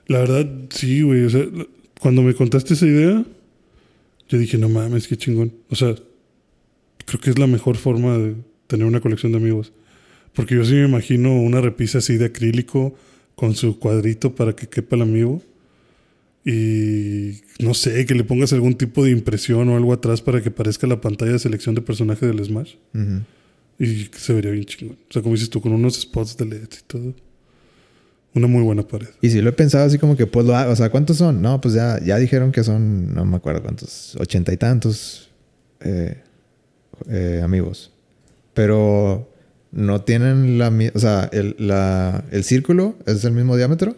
La 0.07 0.19
verdad, 0.19 0.49
sí, 0.71 1.03
güey. 1.03 1.25
O 1.25 1.31
sea, 1.31 1.45
cuando 2.01 2.23
me 2.23 2.35
contaste 2.35 2.75
esa 2.75 2.87
idea, 2.87 3.25
yo 4.29 4.39
dije, 4.39 4.59
no 4.59 4.69
mames, 4.69 5.07
qué 5.07 5.17
chingón. 5.17 5.53
O 5.69 5.77
sea, 5.77 5.95
creo 7.05 7.21
que 7.21 7.31
es 7.31 7.39
la 7.39 7.47
mejor 7.47 7.77
forma 7.77 8.19
de 8.19 8.35
tener 8.67 8.87
una 8.87 9.01
colección 9.01 9.33
de 9.33 9.39
amigos. 9.39 9.73
Porque 10.33 10.55
yo 10.55 10.65
sí 10.65 10.75
me 10.75 10.87
imagino 10.87 11.41
una 11.41 11.61
repisa 11.61 11.99
así 11.99 12.17
de 12.17 12.27
acrílico 12.27 12.95
con 13.41 13.55
su 13.55 13.79
cuadrito 13.79 14.35
para 14.35 14.55
que 14.55 14.69
quepa 14.69 14.97
el 14.97 15.03
amigo. 15.03 15.41
Y 16.45 17.41
no 17.59 17.73
sé, 17.73 18.05
que 18.05 18.15
le 18.15 18.23
pongas 18.23 18.53
algún 18.53 18.75
tipo 18.75 19.03
de 19.03 19.13
impresión 19.13 19.67
o 19.71 19.77
algo 19.79 19.95
atrás 19.95 20.21
para 20.21 20.43
que 20.43 20.51
parezca 20.51 20.87
la 20.87 21.01
pantalla 21.01 21.33
de 21.33 21.39
selección 21.39 21.75
de 21.75 21.81
personaje 21.81 22.27
del 22.27 22.45
Smash. 22.45 22.75
Uh 22.93 22.99
-huh. 22.99 23.25
Y 23.79 24.11
se 24.15 24.35
vería 24.35 24.51
bien 24.51 24.67
chingón. 24.67 24.99
O 25.09 25.13
sea, 25.13 25.23
como 25.23 25.35
dices 25.35 25.49
tú, 25.49 25.63
con 25.63 25.73
unos 25.73 25.99
spots 25.99 26.37
de 26.37 26.45
LED 26.45 26.65
y 26.65 26.83
todo. 26.87 27.15
Una 28.35 28.47
muy 28.47 28.63
buena 28.63 28.87
pared. 28.87 29.09
Y 29.23 29.31
si 29.31 29.41
lo 29.41 29.49
he 29.49 29.55
pensado 29.55 29.87
así 29.87 29.97
como 29.97 30.19
que 30.19 30.27
pues 30.27 30.45
lo 30.45 30.55
hago. 30.55 30.73
O 30.73 30.77
sea, 30.77 30.91
¿cuántos 30.91 31.17
son? 31.17 31.41
No, 31.41 31.63
pues 31.63 31.73
ya, 31.73 31.99
ya 32.05 32.19
dijeron 32.19 32.53
que 32.53 32.63
son, 32.63 33.15
no 33.15 33.25
me 33.25 33.37
acuerdo 33.37 33.63
cuántos, 33.63 34.17
ochenta 34.17 34.53
y 34.53 34.59
tantos 34.59 35.31
eh, 35.81 36.23
eh, 37.09 37.41
amigos. 37.43 37.91
Pero 38.53 39.30
no 39.73 40.03
tienen 40.03 40.59
la 40.59 40.73
O 40.95 40.99
sea, 40.99 41.29
el, 41.33 41.55
la, 41.59 42.25
el 42.31 42.45
círculo 42.45 42.97
es 43.07 43.25
el 43.25 43.33
mismo 43.33 43.57
diámetro, 43.57 43.97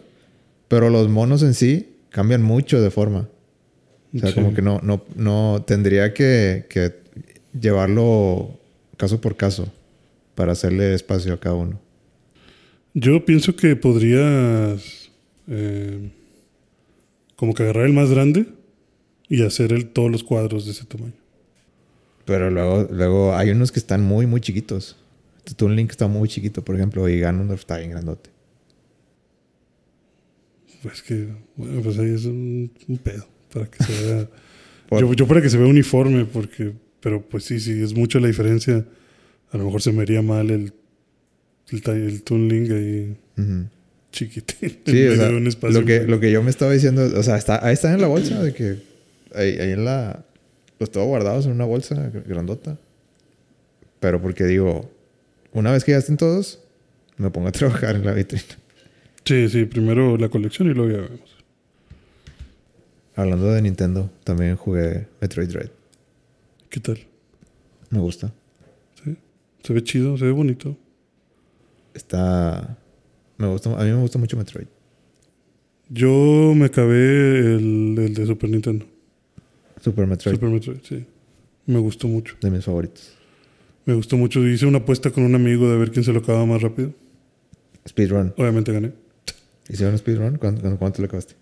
pero 0.67 0.89
los 0.89 1.09
monos 1.09 1.43
en 1.43 1.53
sí 1.53 1.89
cambian 2.09 2.43
mucho 2.43 2.81
de 2.81 2.91
forma. 2.91 3.29
O 4.15 4.19
sea, 4.19 4.29
sí. 4.29 4.35
como 4.35 4.53
que 4.53 4.61
no, 4.61 4.79
no, 4.83 5.03
no 5.15 5.63
tendría 5.65 6.13
que, 6.13 6.65
que 6.69 6.93
llevarlo 7.59 8.59
caso 8.97 9.19
por 9.19 9.35
caso 9.35 9.71
para 10.35 10.51
hacerle 10.51 10.93
espacio 10.93 11.33
a 11.33 11.39
cada 11.39 11.55
uno. 11.55 11.79
Yo 12.93 13.25
pienso 13.25 13.55
que 13.55 13.75
podrías 13.75 15.09
eh, 15.47 16.11
como 17.35 17.53
que 17.53 17.63
agarrar 17.63 17.85
el 17.85 17.93
más 17.93 18.11
grande 18.11 18.45
y 19.27 19.43
hacer 19.43 19.73
el, 19.73 19.87
todos 19.87 20.11
los 20.11 20.23
cuadros 20.23 20.65
de 20.65 20.71
ese 20.71 20.85
tamaño. 20.85 21.13
Pero 22.25 22.49
luego, 22.51 22.87
luego 22.91 23.35
hay 23.35 23.49
unos 23.49 23.71
que 23.71 23.79
están 23.79 24.01
muy, 24.03 24.27
muy 24.27 24.41
chiquitos. 24.41 24.95
Toon 25.55 25.75
Link 25.75 25.91
está 25.91 26.07
muy 26.07 26.29
chiquito, 26.29 26.63
por 26.63 26.75
ejemplo, 26.75 27.07
y 27.09 27.19
Ganondorf 27.19 27.61
está 27.61 27.77
bien 27.77 27.91
grandote. 27.91 28.29
Pues 30.81 31.01
que, 31.01 31.27
bueno, 31.55 31.81
pues 31.81 31.97
ahí 31.97 32.09
es 32.13 32.25
un, 32.25 32.71
un 32.87 32.97
pedo 32.97 33.25
para 33.53 33.67
que 33.67 33.83
se 33.83 34.03
vea. 34.05 34.29
yo, 34.99 35.13
yo, 35.13 35.27
para 35.27 35.41
que 35.41 35.49
se 35.49 35.57
vea 35.57 35.67
uniforme, 35.67 36.25
porque, 36.25 36.73
pero 36.99 37.21
pues 37.21 37.45
sí, 37.45 37.59
sí, 37.59 37.81
es 37.81 37.93
mucha 37.93 38.19
la 38.19 38.27
diferencia 38.27 38.85
A 39.51 39.57
lo 39.57 39.65
mejor 39.65 39.81
se 39.81 39.91
me 39.91 40.01
haría 40.01 40.21
mal 40.21 40.49
el, 40.51 40.73
el, 41.71 41.89
el 41.89 42.23
Toon 42.23 42.47
Link 42.49 42.71
ahí 42.71 43.17
Ujú. 43.37 43.67
chiquitín. 44.11 44.77
Sí, 44.85 45.07
o 45.07 45.15
sea, 45.15 45.29
de 45.29 45.35
un 45.37 45.47
espacio 45.47 45.79
lo 45.79 45.85
que, 45.85 46.01
lo 46.03 46.19
que 46.19 46.31
yo 46.31 46.43
me 46.43 46.49
estaba 46.49 46.71
diciendo, 46.73 47.01
o 47.17 47.23
sea, 47.23 47.37
está, 47.37 47.65
ahí 47.65 47.73
está 47.73 47.93
en 47.93 48.01
la 48.01 48.07
bolsa, 48.07 48.41
de 48.43 48.53
que 48.53 48.77
ahí, 49.35 49.57
ahí 49.59 49.71
en 49.71 49.85
la... 49.85 50.25
Los 50.79 50.91
tengo 50.91 51.05
guardados 51.05 51.45
en 51.45 51.53
una 51.53 51.65
bolsa 51.65 52.11
gr- 52.11 52.25
grandota. 52.27 52.77
Pero 54.01 54.21
porque 54.21 54.43
digo, 54.43 54.91
una 55.53 55.71
vez 55.71 55.83
que 55.83 55.91
ya 55.91 55.97
estén 55.97 56.17
todos, 56.17 56.59
me 57.17 57.29
pongo 57.29 57.47
a 57.47 57.51
trabajar 57.51 57.95
en 57.95 58.05
la 58.05 58.13
vitrina. 58.13 58.43
Sí, 59.25 59.47
sí, 59.47 59.65
primero 59.65 60.17
la 60.17 60.29
colección 60.29 60.69
y 60.69 60.73
luego 60.73 60.91
ya 60.91 61.01
vemos. 61.01 61.37
Hablando 63.15 63.51
de 63.51 63.61
Nintendo, 63.61 64.09
también 64.23 64.55
jugué 64.55 65.07
Metroid 65.21 65.47
Dread. 65.49 65.69
¿Qué 66.69 66.79
tal? 66.79 66.99
Me 67.89 67.99
gusta. 67.99 68.33
¿Sí? 69.03 69.15
Se 69.63 69.73
ve 69.73 69.83
chido, 69.83 70.17
se 70.17 70.25
ve 70.25 70.31
bonito. 70.31 70.75
Está... 71.93 72.77
Me 73.37 73.47
gusta, 73.47 73.71
a 73.71 73.83
mí 73.83 73.91
me 73.91 74.01
gusta 74.01 74.17
mucho 74.17 74.35
Metroid. 74.35 74.67
Yo 75.89 76.53
me 76.55 76.65
acabé 76.65 77.55
el, 77.55 77.95
el 77.99 78.13
de 78.13 78.25
Super 78.25 78.49
Nintendo. 78.49 78.85
Super 79.79 80.07
Metroid, 80.07 80.35
Super 80.35 80.49
Metroid, 80.49 80.79
sí. 80.81 81.05
Me 81.65 81.79
gustó 81.79 82.07
mucho. 82.07 82.35
de 82.41 82.49
mis 82.49 82.65
favoritos. 82.65 83.15
Me 83.85 83.93
gustó 83.93 84.17
mucho. 84.17 84.45
Hice 84.47 84.65
una 84.65 84.79
apuesta 84.79 85.11
con 85.11 85.23
un 85.23 85.35
amigo 85.35 85.69
de 85.69 85.77
ver 85.77 85.91
quién 85.91 86.03
se 86.05 86.13
lo 86.13 86.19
acababa 86.19 86.45
más 86.45 86.61
rápido. 86.61 86.93
Speedrun. 87.87 88.33
Obviamente 88.37 88.71
gané. 88.71 88.93
¿Hicieron 89.69 89.97
speedrun? 89.97 90.37
¿Cuánto, 90.37 90.77
cuánto- 90.77 91.01
le 91.01 91.07
acabaste? 91.07 91.35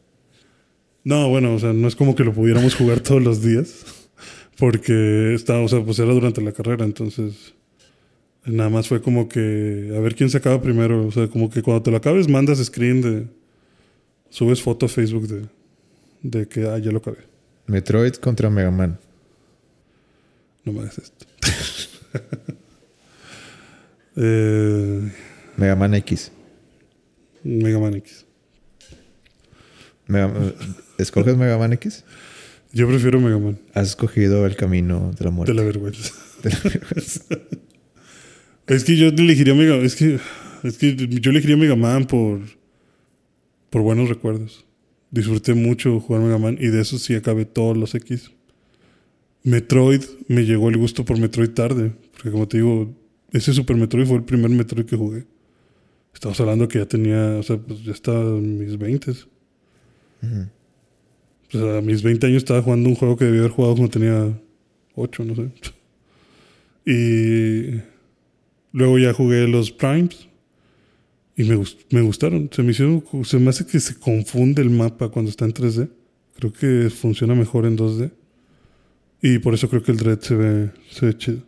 No, 1.03 1.30
bueno, 1.30 1.53
o 1.55 1.59
sea, 1.59 1.73
no 1.73 1.88
es 1.88 1.95
como 1.95 2.15
que 2.15 2.23
lo 2.23 2.34
pudiéramos 2.34 2.76
jugar 2.76 2.99
todos 3.01 3.22
los 3.22 3.41
días. 3.41 3.85
Porque 4.57 5.34
estaba, 5.34 5.61
o 5.61 5.68
sea, 5.68 5.84
pues 5.84 5.97
era 5.99 6.13
durante 6.13 6.41
la 6.41 6.51
carrera, 6.51 6.85
entonces. 6.85 7.53
Nada 8.45 8.69
más 8.72 8.88
fue 8.88 9.01
como 9.01 9.30
que 9.30 9.93
a 9.95 9.99
ver 9.99 10.15
quién 10.15 10.30
se 10.31 10.38
acaba 10.38 10.61
primero. 10.61 11.05
O 11.07 11.11
sea, 11.11 11.27
como 11.27 11.49
que 11.49 11.61
cuando 11.61 11.84
te 11.84 11.91
lo 11.91 11.97
acabes, 11.97 12.27
mandas 12.27 12.63
screen 12.63 13.01
de. 13.01 13.27
Subes 14.30 14.61
foto 14.61 14.85
a 14.85 14.89
Facebook 14.89 15.27
de, 15.27 15.45
de 16.23 16.47
que 16.47 16.65
ah, 16.68 16.77
ya 16.77 16.91
lo 16.91 16.99
acabé. 16.99 17.18
Metroid 17.68 18.13
contra 18.15 18.49
Mega 18.49 18.72
Man. 18.72 18.97
No 20.63 20.73
me 20.73 20.81
hagas 20.81 20.99
esto. 20.99 21.26
eh, 24.15 25.11
Mega 25.57 25.75
Man 25.75 25.93
X. 25.95 26.31
Mega 27.43 27.79
Man 27.79 27.95
X. 27.95 28.25
Mega- 30.07 30.53
¿Escoges 30.97 31.38
Mega 31.38 31.57
Man 31.57 31.73
X? 31.73 32.03
Yo 32.73 32.88
prefiero 32.88 33.19
Mega 33.19 33.38
Man. 33.38 33.59
Has 33.73 33.89
escogido 33.89 34.45
el 34.45 34.55
camino 34.55 35.11
de 35.17 35.25
la 35.25 35.31
muerte. 35.31 35.53
De 35.53 35.59
la 35.59 35.65
vergüenza. 35.65 36.13
De 36.43 36.49
la 36.49 36.59
vergüenza. 36.63 37.23
Es 38.67 38.85
que 38.85 38.95
yo 38.95 39.07
elegiría 39.07 39.53
Mega 39.53 39.75
Es 39.77 39.97
que, 39.97 40.17
es 40.63 40.77
que 40.77 40.95
yo 40.95 41.31
elegiría 41.31 41.57
Mega 41.57 41.75
Man 41.75 42.05
por, 42.05 42.39
por 43.69 43.81
buenos 43.81 44.07
recuerdos. 44.07 44.65
Disfruté 45.09 45.55
mucho 45.55 45.99
jugar 45.99 46.21
Mega 46.21 46.38
Man 46.38 46.57
y 46.57 46.67
de 46.67 46.79
eso 46.79 46.97
sí 46.97 47.13
acabé 47.15 47.43
todos 47.43 47.75
los 47.75 47.95
X. 47.95 48.31
Metroid, 49.43 50.01
me 50.27 50.45
llegó 50.45 50.69
el 50.69 50.77
gusto 50.77 51.03
por 51.05 51.18
Metroid 51.19 51.49
tarde. 51.51 51.91
Porque 52.13 52.31
como 52.31 52.47
te 52.47 52.57
digo, 52.57 52.93
ese 53.31 53.53
Super 53.53 53.76
Metroid 53.76 54.05
fue 54.05 54.18
el 54.18 54.23
primer 54.23 54.51
Metroid 54.51 54.85
que 54.85 54.95
jugué. 54.95 55.26
Estamos 56.13 56.39
hablando 56.41 56.68
que 56.68 56.80
ya 56.80 56.85
tenía, 56.85 57.38
o 57.39 57.43
sea, 57.43 57.57
pues 57.57 57.84
ya 57.84 57.91
estaba 57.93 58.22
en 58.38 58.59
mis 58.59 58.77
20. 58.77 59.11
Ujú. 59.11 59.19
O 61.53 61.57
sea, 61.57 61.77
a 61.77 61.81
mis 61.81 62.03
20 62.03 62.27
años 62.27 62.38
estaba 62.43 62.61
jugando 62.61 62.89
un 62.89 62.95
juego 62.95 63.18
que 63.18 63.26
debía 63.26 63.41
haber 63.41 63.51
jugado 63.51 63.76
cuando 63.76 63.91
tenía 63.91 64.39
8, 64.95 65.26
no 65.26 65.35
sé. 65.35 65.49
Y 66.85 67.81
luego 68.72 68.97
ya 68.99 69.13
jugué 69.13 69.47
los 69.47 69.72
Primes 69.72 70.27
y 71.35 71.43
me, 71.43 71.55
gust- 71.55 71.80
me 71.91 72.01
gustaron. 72.01 72.49
Se 72.51 72.63
me 72.63 72.72
hicieron, 72.72 73.03
se 73.23 73.39
me 73.39 73.49
hace 73.49 73.65
que 73.65 73.80
se 73.80 73.95
confunde 73.99 74.61
el 74.61 74.69
mapa 74.69 75.09
cuando 75.09 75.30
está 75.30 75.45
en 75.45 75.53
3D. 75.53 75.89
Creo 76.38 76.53
que 76.53 76.89
funciona 76.89 77.35
mejor 77.35 77.65
en 77.65 77.77
2D. 77.77 78.11
Y 79.22 79.39
por 79.39 79.53
eso 79.53 79.69
creo 79.69 79.84
que 79.84 79.91
el 79.91 79.98
Dread 79.98 80.19
se 80.19 80.35
ve, 80.35 80.69
se 80.89 81.06
ve 81.06 81.18
chido. 81.18 81.39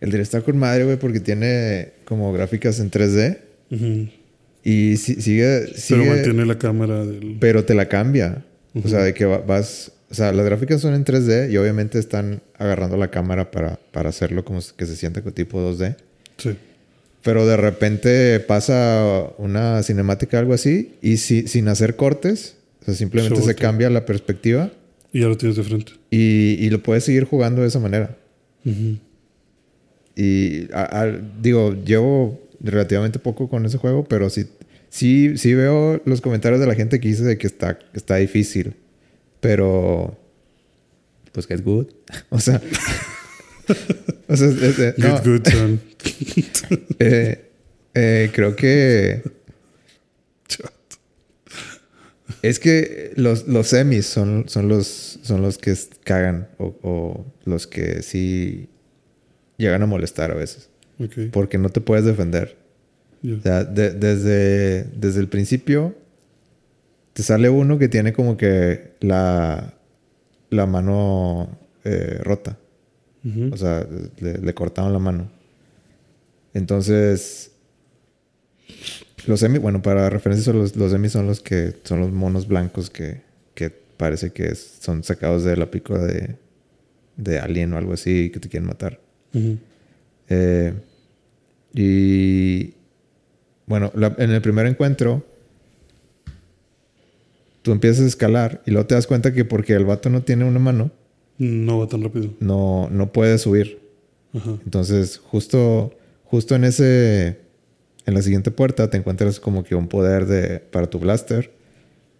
El 0.00 0.10
Dread 0.10 0.22
está 0.22 0.40
con 0.42 0.56
madre, 0.58 0.84
güey, 0.84 0.98
porque 0.98 1.20
tiene 1.20 1.92
como 2.04 2.32
gráficas 2.32 2.80
en 2.80 2.90
3D. 2.90 3.38
Ujú. 3.70 4.08
Y 4.64 4.96
si- 4.96 5.20
sigue, 5.20 5.68
sigue 5.76 6.00
Pero 6.02 6.14
mantiene 6.14 6.46
la 6.46 6.58
cámara 6.58 7.04
del... 7.04 7.36
pero 7.40 7.64
te 7.64 7.74
la 7.74 7.88
cambia. 7.88 8.44
O 8.82 8.88
sea, 8.88 9.02
de 9.02 9.14
que 9.14 9.24
va- 9.24 9.38
vas... 9.38 9.92
O 10.10 10.14
sea, 10.14 10.32
las 10.32 10.44
gráficas 10.46 10.80
son 10.80 10.94
en 10.94 11.04
3D 11.04 11.50
y 11.50 11.56
obviamente 11.56 11.98
están 11.98 12.40
agarrando 12.56 12.96
la 12.96 13.10
cámara 13.10 13.50
para, 13.50 13.80
para 13.92 14.08
hacerlo 14.10 14.44
como 14.44 14.60
que 14.76 14.86
se 14.86 14.94
sienta 14.96 15.20
como 15.20 15.32
tipo 15.34 15.58
2D. 15.60 15.96
Sí. 16.38 16.56
Pero 17.22 17.44
de 17.46 17.56
repente 17.56 18.38
pasa 18.40 19.24
una 19.38 19.82
cinemática 19.82 20.38
algo 20.38 20.54
así 20.54 20.94
y 21.02 21.16
si- 21.16 21.48
sin 21.48 21.66
hacer 21.68 21.96
cortes, 21.96 22.56
o 22.82 22.84
sea, 22.86 22.94
simplemente 22.94 23.42
Se 23.42 23.54
cambia 23.56 23.90
la 23.90 24.04
perspectiva 24.06 24.70
Y 25.16 25.20
ya 25.20 25.28
lo 25.28 25.36
tienes 25.36 25.56
de 25.56 25.62
frente. 25.62 25.92
y, 26.10 26.56
y 26.60 26.68
lo 26.70 26.82
puedes 26.82 27.04
seguir 27.04 27.24
jugando 27.24 27.62
de 27.62 27.68
esa 27.68 27.78
manera. 27.80 28.16
Y 30.14 30.72
a- 30.72 31.02
a- 31.02 31.20
digo, 31.42 31.74
llevo 31.84 32.40
relativamente 32.60 33.18
poco 33.18 33.48
con 33.48 33.64
ese 33.66 33.78
juego, 33.78 34.04
pero 34.04 34.30
sí, 34.30 34.46
sí, 34.88 35.36
sí 35.36 35.54
veo 35.54 36.00
los 36.04 36.20
comentarios 36.20 36.60
de 36.60 36.66
la 36.66 36.74
gente 36.74 37.00
que 37.00 37.08
dice 37.08 37.22
de 37.24 37.38
que 37.38 37.46
está, 37.46 37.78
está 37.94 38.16
difícil. 38.16 38.74
Pero, 39.40 40.18
pues, 41.32 41.46
get 41.46 41.62
good. 41.62 41.86
O 42.30 42.40
sea, 42.40 42.60
o 44.28 44.36
sea, 44.36 44.48
es- 44.48 44.78
es- 44.78 44.98
no, 44.98 45.16
Get 45.18 45.24
good, 45.26 45.48
son. 45.48 45.80
eh, 46.98 47.44
eh, 47.94 48.30
creo 48.34 48.56
que 48.56 49.22
es 52.48 52.58
que 52.58 53.12
los, 53.16 53.46
los 53.48 53.66
semis 53.68 54.06
son, 54.06 54.44
son, 54.48 54.68
los, 54.68 55.18
son 55.22 55.42
los 55.42 55.58
que 55.58 55.74
cagan 56.04 56.48
o, 56.58 56.74
o 56.82 57.26
los 57.44 57.66
que 57.66 58.02
sí 58.02 58.68
llegan 59.56 59.82
a 59.82 59.86
molestar 59.86 60.30
a 60.30 60.34
veces. 60.34 60.68
Porque 61.32 61.58
no 61.58 61.68
te 61.68 61.80
puedes 61.80 62.04
defender. 62.04 62.56
O 63.38 63.42
sea, 63.42 63.64
de- 63.64 63.90
desde, 63.92 64.84
desde 64.84 65.20
el 65.20 65.28
principio 65.28 65.94
te 67.12 67.22
sale 67.22 67.48
uno 67.48 67.78
que 67.78 67.88
tiene 67.88 68.12
como 68.12 68.36
que 68.36 68.92
la, 69.00 69.74
la 70.50 70.66
mano 70.66 71.58
eh, 71.84 72.18
rota. 72.22 72.58
O 73.52 73.56
sea, 73.56 73.86
le, 74.20 74.38
le 74.38 74.54
cortaron 74.54 74.92
la 74.92 74.98
mano. 75.00 75.30
Entonces, 76.54 77.50
los 79.26 79.40
semis, 79.40 79.60
bueno, 79.62 79.80
para 79.82 80.10
referencia, 80.10 80.52
los, 80.52 80.76
los 80.76 80.92
semis 80.92 81.12
son 81.12 81.26
los 81.26 81.40
que 81.40 81.74
son 81.84 82.00
los 82.00 82.12
monos 82.12 82.46
blancos 82.46 82.90
que, 82.90 83.22
que 83.54 83.70
parece 83.70 84.30
que 84.32 84.48
es- 84.48 84.76
son 84.80 85.02
sacados 85.04 85.42
de 85.44 85.56
la 85.56 85.70
pico 85.70 85.98
de, 85.98 86.36
de 87.16 87.38
alien 87.38 87.72
o 87.72 87.78
algo 87.78 87.94
así 87.94 88.30
que 88.30 88.38
te 88.40 88.48
quieren 88.48 88.66
matar. 88.68 89.00
Eh, 90.28 90.74
y 91.74 92.74
bueno, 93.66 93.90
la- 93.94 94.14
en 94.18 94.30
el 94.30 94.40
primer 94.42 94.66
encuentro, 94.66 95.24
tú 97.62 97.72
empiezas 97.72 98.04
a 98.04 98.08
escalar 98.08 98.62
y 98.66 98.70
luego 98.70 98.86
te 98.86 98.94
das 98.94 99.06
cuenta 99.06 99.32
que 99.32 99.44
porque 99.44 99.72
el 99.74 99.84
vato 99.84 100.08
no 100.10 100.22
tiene 100.22 100.44
una 100.44 100.58
mano, 100.58 100.90
No 101.38 101.78
va 101.80 101.88
tan 101.88 102.02
rápido. 102.02 102.30
no, 102.40 102.88
no 102.90 103.12
puede 103.12 103.38
subir. 103.38 103.80
Ajá. 104.34 104.50
Entonces, 104.64 105.18
justo, 105.18 105.94
justo 106.24 106.54
en 106.54 106.64
ese, 106.64 107.38
en 108.06 108.14
la 108.14 108.22
siguiente 108.22 108.50
puerta 108.50 108.88
te 108.88 108.96
encuentras 108.96 109.40
como 109.40 109.64
que 109.64 109.74
un 109.74 109.88
poder 109.88 110.26
de, 110.26 110.60
para 110.60 110.88
tu 110.88 110.98
blaster. 110.98 111.50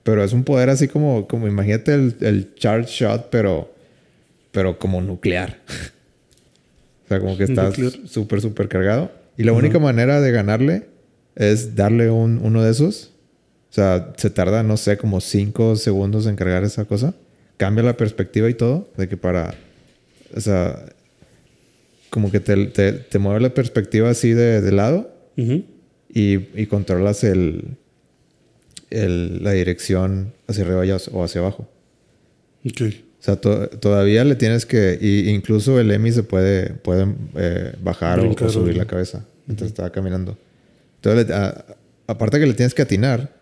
Pero 0.03 0.23
es 0.23 0.33
un 0.33 0.45
poder 0.45 0.69
así 0.69 0.89
como, 0.89 1.27
como 1.27 1.49
imagínate 1.49 1.95
el, 1.95 2.17
el 2.21 2.55
charge 2.55 2.89
shot, 2.91 3.29
pero, 3.31 3.73
pero 4.53 4.79
como 4.79 5.01
nuclear. 5.01 5.59
o 7.05 7.09
sea, 7.09 7.21
como 7.21 7.37
que 7.37 7.45
estás 7.45 7.75
súper, 8.07 8.41
súper 8.41 8.69
cargado. 8.69 9.11
Y 9.37 9.45
la 9.45 9.53
Ajá. 9.53 9.59
única 9.61 9.79
manera 9.79 10.21
de 10.21 10.31
ganarle 10.33 10.87
es 11.35 11.75
darle 11.77 12.11
un, 12.11 12.41
uno 12.43 12.63
de 12.63 12.71
esos. 12.71 13.13
O 13.71 13.75
sea, 13.77 14.13
se 14.17 14.31
tarda, 14.31 14.63
no 14.63 14.77
sé, 14.77 14.97
como 14.97 15.21
5 15.21 15.77
segundos 15.77 16.27
en 16.27 16.37
cargar 16.37 16.65
esa 16.65 16.85
cosa. 16.85 17.15
Cambia 17.57 17.83
la 17.85 17.97
perspectiva 17.97 18.49
y 18.49 18.55
todo. 18.55 18.89
De 18.97 19.09
que 19.09 19.17
para. 19.17 19.55
O 20.35 20.41
sea, 20.41 20.85
como 22.11 22.31
que 22.31 22.41
te, 22.41 22.67
te, 22.67 22.93
te 22.93 23.19
mueve 23.19 23.41
la 23.41 23.51
perspectiva 23.55 24.11
así 24.11 24.33
de, 24.33 24.61
de 24.63 24.73
lado 24.73 25.11
Ujú. 25.37 25.65
Y, 26.18 26.48
y 26.62 26.66
controlas 26.66 27.24
el, 27.24 27.76
el- 28.90 29.43
la 29.43 29.52
dirección 29.52 30.32
hacia 30.47 30.64
arriba 30.64 30.82
o 31.12 31.24
hacia 31.24 31.40
abajo. 31.40 31.68
Ok. 32.64 32.82
O 33.18 33.22
sea, 33.26 33.36
to- 33.36 33.68
todavía 33.68 34.24
le 34.24 34.36
tienes 34.36 34.66
que... 34.66 34.98
Y 35.01 35.28
incluso 35.30 35.80
el 35.80 35.90
Emi 35.90 36.12
se 36.12 36.22
puede, 36.22 36.70
puede 36.74 37.06
eh, 37.36 37.72
bajar 37.82 38.20
o- 38.20 38.30
o, 38.30 38.48
subir 38.48 38.76
la 38.76 38.84
cabeza 38.86 39.24
mientras 39.47 39.68
está 39.70 39.90
caminando. 39.90 40.36
Entonces, 40.97 41.30
a- 41.34 41.64
aparte 42.06 42.38
que 42.38 42.47
le 42.47 42.55
tienes 42.55 42.74
que 42.74 42.82
atinar. 42.82 43.34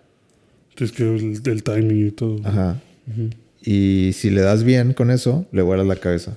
Es 0.78 0.90
que 0.92 1.02
el, 1.14 1.40
el 1.44 1.62
timing 1.62 2.06
y 2.08 2.10
todo. 2.10 2.40
Ajá. 2.44 2.80
Ujú. 3.06 3.30
Y 3.62 4.10
si 4.14 4.30
le 4.30 4.40
das 4.40 4.64
bien 4.64 4.92
con 4.94 5.10
eso, 5.10 5.46
le 5.52 5.62
vuelas 5.62 5.86
la 5.86 5.96
cabeza. 5.96 6.36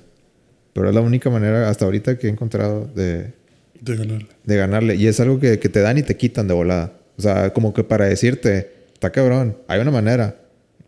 Pero 0.74 0.88
es 0.90 0.94
la 0.94 1.00
única 1.00 1.30
manera 1.30 1.68
hasta 1.68 1.84
ahorita 1.86 2.18
que 2.18 2.26
he 2.28 2.30
encontrado 2.30 2.88
de, 2.94 3.32
De 3.80 3.96
ganarle. 3.96 4.26
de 4.44 4.56
ganarle. 4.56 4.94
Y 4.96 5.06
es 5.06 5.20
algo 5.20 5.38
que, 5.40 5.58
que 5.58 5.68
te 5.68 5.80
dan 5.80 5.98
y 5.98 6.02
te 6.02 6.16
quitan 6.16 6.48
de 6.48 6.54
volada. 6.54 6.92
O 7.16 7.22
sea, 7.22 7.52
como 7.52 7.72
que 7.74 7.84
para 7.84 8.06
decirte, 8.06 8.70
está 8.94 9.10
cabrón, 9.10 9.56
hay 9.68 9.80
una 9.80 9.90
manera, 9.90 10.36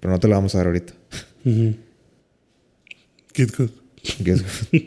pero 0.00 0.12
no 0.12 0.20
te 0.20 0.28
la 0.28 0.36
vamos 0.36 0.54
a 0.54 0.58
dar 0.58 0.66
ahorita. 0.68 0.92
Kud. 3.36 3.70
Guess 4.20 4.42
what? 4.42 4.80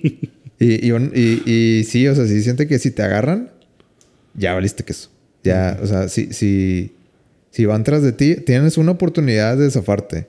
y, 0.60 0.88
y, 0.88 0.92
un- 0.92 1.12
y- 1.16 1.42
y 1.50 1.84
sí, 1.86 2.08
o 2.08 2.16
sea, 2.16 2.26
si 2.28 2.42
siente 2.44 2.68
que 2.68 2.80
si 2.80 2.92
te 2.92 3.04
agarran, 3.04 3.52
ya 4.36 4.54
valiste 4.54 4.84
queso. 4.84 5.10
Ya, 5.44 5.78
o 5.82 5.88
sea, 5.88 6.08
si, 6.08 6.32
si, 6.34 6.94
si 7.52 7.66
van 7.66 7.84
tras 7.84 8.02
de 8.02 8.14
ti, 8.14 8.36
tienes 8.36 8.78
una 8.78 8.92
oportunidad 8.92 9.58
de 9.58 9.70
zafarte. 9.70 10.28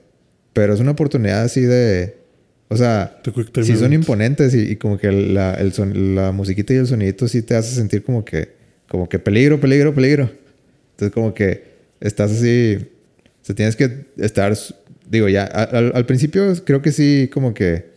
Pero 0.53 0.73
es 0.73 0.79
una 0.79 0.91
oportunidad 0.91 1.43
así 1.43 1.61
de. 1.61 2.17
O 2.67 2.77
sea, 2.77 3.21
si 3.63 3.75
son 3.77 3.93
imponentes 3.93 4.53
y, 4.55 4.61
y 4.71 4.75
como 4.77 4.97
que 4.97 5.11
la, 5.11 5.53
el 5.53 5.71
son- 5.73 6.15
la 6.15 6.31
musiquita 6.31 6.73
y 6.73 6.77
el 6.77 6.87
sonidito 6.87 7.27
sí 7.27 7.41
te 7.43 7.55
hace 7.55 7.75
sentir 7.75 8.03
como 8.03 8.25
que, 8.25 8.49
como 8.87 9.07
que 9.07 9.19
peligro, 9.19 9.59
peligro, 9.59 9.93
peligro. 9.93 10.31
Entonces, 10.91 11.13
como 11.13 11.33
que 11.33 11.63
estás 11.99 12.31
así. 12.31 12.77
O 12.81 13.45
sea, 13.45 13.55
tienes 13.55 13.75
que 13.75 14.05
estar. 14.17 14.57
Digo, 15.09 15.29
ya, 15.29 15.43
al, 15.43 15.91
al 15.93 16.05
principio 16.07 16.51
creo 16.65 16.81
que 16.81 16.91
sí, 16.91 17.29
como 17.31 17.53
que. 17.53 17.93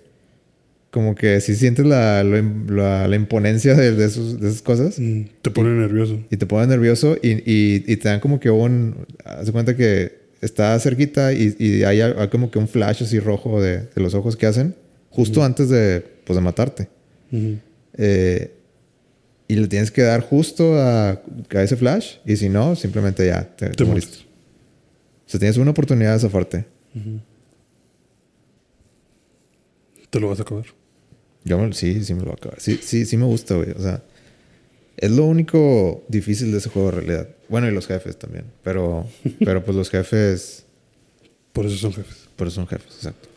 Como 0.91 1.15
que 1.15 1.41
sí 1.43 1.55
sientes 1.55 1.85
la, 1.87 2.25
la, 2.25 3.09
la 3.09 3.17
imponencia 3.17 3.75
de, 3.75 3.93
de, 3.93 4.07
esos- 4.07 4.41
de 4.41 4.49
esas 4.49 4.63
cosas 4.63 4.99
Mm, 4.99 5.25
Te 5.43 5.51
pone 5.51 5.69
nervioso. 5.71 6.19
y 6.31 6.37
te 6.39 6.47
pone 6.47 6.67
nervioso 6.67 7.17
y, 7.23 7.33
y, 7.51 7.85
y 7.87 7.97
te 7.99 8.09
dan 8.09 8.21
como 8.21 8.41
que 8.41 8.49
un... 8.49 9.07
Haz 9.23 9.45
de 9.47 9.53
cuenta 9.53 9.77
que 9.77 10.17
está 10.41 10.79
cerquita 10.81 11.33
y, 11.33 11.55
y 11.59 11.83
hay, 11.85 12.01
hay 12.01 12.29
como 12.29 12.51
que 12.51 12.59
un 12.59 12.69
flash 12.69 13.03
así 13.03 13.19
rojo 13.19 13.61
de, 13.61 13.83
de 13.87 14.01
los 14.01 14.15
ojos 14.15 14.37
que 14.37 14.47
hacen 14.47 14.75
justo 15.11 15.43
antes 15.43 15.69
de, 15.69 16.05
pues, 16.25 16.37
de 16.37 16.41
matarte. 16.43 16.89
Eh, 17.95 18.55
y 19.49 19.57
le 19.57 19.67
tienes 19.69 19.91
que 19.91 20.03
dar 20.03 20.21
justo 20.21 20.75
a, 20.79 21.11
a 21.11 21.63
ese 21.63 21.77
flash 21.77 22.17
y 22.27 22.37
si 22.37 22.49
no, 22.49 22.77
simplemente 22.77 23.27
ya 23.27 23.45
te, 23.57 23.71
te 23.71 23.85
moriste. 23.85 24.19
O 25.27 25.31
sea, 25.31 25.41
tienes 25.41 25.57
una 25.57 25.71
oportunidad 25.73 26.13
de 26.15 26.21
zafarte. 26.21 26.67
Te 30.11 30.21
lo 30.21 30.29
vas 30.29 30.39
a 30.39 30.43
acabar. 30.43 30.65
Yo 31.45 31.59
me- 31.59 31.73
sí, 31.73 32.05
sí 32.05 32.15
me 32.15 32.21
lo 32.21 32.27
voy 32.27 32.35
a 32.35 32.37
acabar. 32.37 32.61
Sí, 32.61 32.79
sí, 32.83 33.05
sí 33.05 33.17
me 33.17 33.25
gusta, 33.27 33.55
güey. 33.57 33.71
O 33.73 33.81
sea, 33.81 34.03
es 34.99 35.11
lo 35.11 35.25
único 35.25 36.05
difícil 36.09 36.53
de 36.53 36.59
ese 36.59 36.69
juego 36.69 36.91
en 36.91 36.95
realidad. 36.97 37.29
Bueno, 37.49 37.69
y 37.69 37.73
los 37.73 37.87
jefes 37.87 38.19
también. 38.19 38.45
Pero, 38.63 39.07
pero 39.45 39.65
pues 39.65 39.77
los 39.77 39.91
jefes... 39.91 40.65
Por 41.53 41.67
eso 41.67 41.77
son 41.77 41.93
jefes. 41.93 42.29
Por 42.37 42.47
eso 42.49 42.57
son 42.57 42.67
jefes, 42.69 42.95
exacto. 42.95 43.29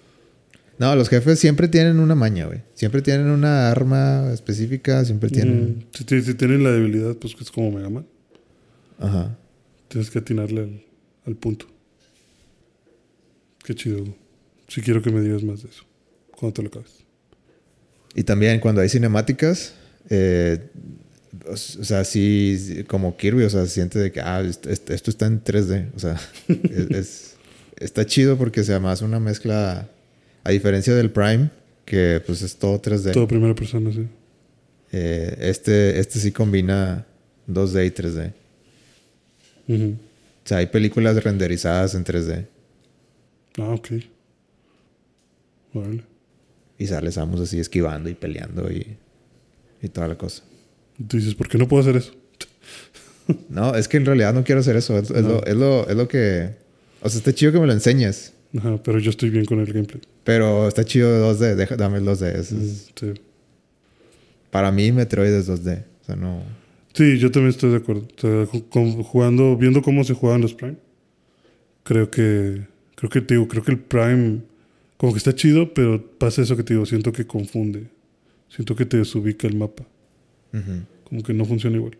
No, 0.77 0.95
los 0.95 1.09
jefes 1.09 1.39
siempre 1.39 1.67
tienen 1.67 1.99
una 1.99 2.15
maña, 2.15 2.45
güey. 2.47 2.61
Siempre 2.73 3.01
tienen 3.01 3.27
una 3.27 3.69
arma 3.71 4.31
específica, 4.33 5.05
siempre 5.05 5.29
tienen... 5.29 5.77
Mm, 5.79 5.83
Si, 5.97 6.03
ti- 6.03 6.21
si 6.21 6.33
tienen 6.33 6.63
la 6.63 6.71
debilidad, 6.71 7.15
pues 7.15 7.35
es 7.39 7.51
como 7.51 7.71
Mega 7.71 7.89
Man. 7.89 8.05
Ajá. 8.99 9.37
Tienes 9.87 10.09
que 10.09 10.19
atinarle 10.19 10.61
al, 10.61 10.83
al 11.27 11.35
punto. 11.35 11.67
Qué 13.63 13.75
chido. 13.75 14.03
Si 14.67 14.81
quiero 14.81 15.01
que 15.01 15.11
me 15.11 15.21
digas 15.21 15.43
más 15.43 15.61
de 15.63 15.69
eso. 15.69 15.83
Cuando 16.31 16.53
te 16.53 16.61
lo 16.63 16.67
acabes. 16.69 17.03
Y 18.15 18.23
también 18.23 18.59
cuando 18.59 18.81
hay 18.81 18.89
cinemáticas, 18.89 19.73
eh, 20.09 20.69
o 21.47 21.55
sea, 21.55 22.03
sí, 22.03 22.83
como 22.87 23.15
Kirby, 23.17 23.43
o 23.43 23.49
sea, 23.49 23.63
se 23.65 23.71
siente 23.71 23.99
de 23.99 24.11
que, 24.11 24.19
ah, 24.21 24.41
est- 24.41 24.65
est- 24.67 24.89
esto 24.89 25.09
está 25.09 25.25
en 25.27 25.43
3D. 25.43 25.89
O 25.95 25.99
sea, 25.99 26.19
es, 26.47 26.89
es- 26.91 27.35
está 27.77 28.05
chido 28.05 28.37
porque 28.37 28.63
se 28.63 28.71
llama 28.73 28.93
una 29.01 29.19
mezcla, 29.19 29.89
a 30.43 30.51
diferencia 30.51 30.93
del 30.95 31.09
Prime, 31.11 31.49
que 31.85 32.21
pues 32.25 32.41
es 32.41 32.55
todo 32.57 32.81
3D. 32.81 33.11
Todo 33.13 33.27
primera 33.27 33.55
persona, 33.55 33.91
sí. 33.91 34.07
eh, 34.91 35.37
este, 35.39 35.99
este 35.99 36.19
sí 36.19 36.31
combina 36.31 37.05
2D 37.47 37.85
y 37.87 37.91
3D. 37.91 38.33
Ujú. 39.67 39.95
O 40.43 40.47
sea, 40.47 40.57
hay 40.57 40.67
películas 40.67 41.23
renderizadas 41.23 41.95
en 41.95 42.03
3D. 42.03 42.45
Ah, 43.57 43.69
ok. 43.73 43.89
Vale. 45.73 46.03
Y 46.77 46.87
sale 46.87 47.11
Samus 47.11 47.41
así 47.41 47.59
esquivando 47.59 48.09
y 48.09 48.15
peleando 48.15 48.71
y, 48.71 48.97
y 49.81 49.87
toda 49.89 50.07
la 50.07 50.17
cosa. 50.17 50.43
Tú 51.07 51.17
dices, 51.17 51.35
¿por 51.35 51.47
qué 51.47 51.57
no 51.57 51.67
puedo 51.67 51.81
hacer 51.81 51.95
eso? 51.97 52.13
No, 53.49 53.75
es 53.75 53.87
que 53.87 53.97
en 53.97 54.05
realidad 54.05 54.33
no 54.33 54.43
quiero 54.43 54.59
hacer 54.59 54.75
eso. 54.75 54.97
Es, 54.97 55.09
lo, 55.09 55.45
es, 55.45 55.55
lo, 55.55 55.87
es 55.87 55.95
lo 55.95 56.07
que... 56.07 56.49
O 57.01 57.07
sea, 57.09 57.19
está 57.19 57.33
chido 57.33 57.51
que 57.53 57.59
me 57.59 57.67
lo 57.67 57.71
enseñes. 57.71 58.33
Ajá, 58.57 58.77
pero 58.83 58.99
yo 58.99 59.09
estoy 59.09 59.29
bien 59.29 59.45
con 59.45 59.59
el 59.61 59.71
gameplay. 59.71 60.01
Pero 60.25 60.67
está 60.67 60.83
chido 60.83 61.33
2D. 61.33 61.55
Deja, 61.55 61.77
dame 61.77 61.99
el 61.99 62.03
2D. 62.05 62.25
Eso 62.35 62.57
es- 62.57 62.91
Sí. 62.99 63.13
para 64.49 64.71
mí 64.71 64.91
Metroid 64.91 65.31
es 65.31 65.47
2D. 65.47 65.83
O 66.01 66.05
sea, 66.05 66.15
no... 66.17 66.43
Sí, 66.93 67.17
yo 67.19 67.31
también 67.31 67.51
estoy 67.51 67.69
de 67.71 67.77
acuerdo. 67.77 68.05
O 68.17 68.19
sea, 68.19 68.45
jugando, 69.03 69.55
viendo 69.55 69.81
cómo 69.81 70.03
se 70.03 70.13
juegan 70.13 70.41
los 70.41 70.53
Prime, 70.53 70.75
creo 71.83 72.11
que, 72.11 72.63
creo 72.95 73.09
que 73.09 73.21
te 73.21 73.35
digo, 73.35 73.47
creo 73.47 73.63
que 73.63 73.71
el 73.71 73.79
Prime 73.79 74.41
como 74.97 75.13
que 75.13 75.17
está 75.19 75.33
chido, 75.33 75.73
pero 75.73 76.03
pasa 76.17 76.41
eso 76.41 76.57
que 76.57 76.63
te 76.63 76.73
digo, 76.73 76.85
siento 76.85 77.13
que 77.13 77.25
confunde, 77.25 77.85
siento 78.49 78.75
que 78.75 78.85
te 78.85 78.97
desubica 78.97 79.47
el 79.47 79.55
mapa, 79.55 79.83
Ujú. 80.53 80.83
Como 81.11 81.21
que 81.23 81.33
no 81.33 81.43
funciona 81.45 81.75
igual. 81.75 81.97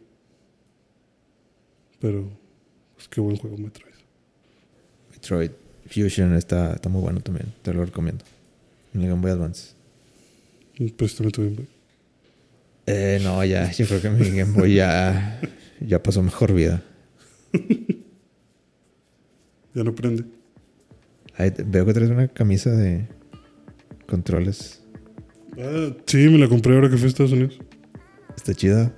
Pero, 2.00 2.32
pues 2.96 3.08
qué 3.10 3.20
buen 3.22 3.36
juego 3.36 3.58
Metroid. 3.58 3.94
Metroid 5.12 5.52
Fusion 5.88 6.34
está, 6.36 6.74
está 6.74 6.88
muy 6.90 7.02
bueno 7.02 7.20
también. 7.20 7.54
Te 7.62 7.74
lo 7.74 7.84
recomiendo. 7.86 8.24
En 8.94 9.02
el 9.02 9.10
Game 9.10 9.22
Boy 9.22 9.32
Advance. 9.32 9.74
Pues 10.98 11.14
también 11.16 11.32
tuve 11.34 11.48
un- 11.48 11.68
Eh, 12.88 13.20
no, 13.22 13.44
ya. 13.46 13.70
Yo 13.72 13.86
creo 13.86 14.02
que 14.02 14.10
mi 14.10 14.30
Game 14.32 14.54
Boy 14.54 14.76
ya... 14.76 15.40
Ya 15.82 16.02
pasó 16.02 16.24
mejor 16.24 16.54
vida. 16.54 16.82
Ya 19.74 19.86
no 19.86 19.96
prende. 19.96 20.26
Ahí 21.38 21.50
veo 21.66 21.86
que 21.86 21.94
traes 21.94 22.10
una 22.10 22.28
camisa 22.28 22.72
de 22.72 23.08
controles. 24.06 24.84
Ah, 25.58 25.96
sí, 26.06 26.18
me 26.28 26.38
la 26.38 26.50
compré 26.50 26.76
ahora 26.76 26.90
que 26.90 26.98
fui 26.98 27.06
a 27.06 27.08
Estados 27.08 27.32
Unidos. 27.32 27.58
Está 28.36 28.54
chida. 28.54 28.94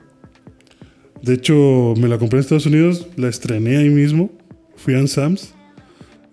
De 1.23 1.33
hecho, 1.35 1.93
me 1.97 2.07
la 2.07 2.17
compré 2.19 2.37
en 2.37 2.41
Estados 2.41 2.65
Unidos, 2.65 3.07
la 3.15 3.29
estrené 3.29 3.77
ahí 3.77 3.89
mismo. 3.89 4.29
Fui 4.75 4.93
a 4.93 5.07
Sam's 5.07 5.53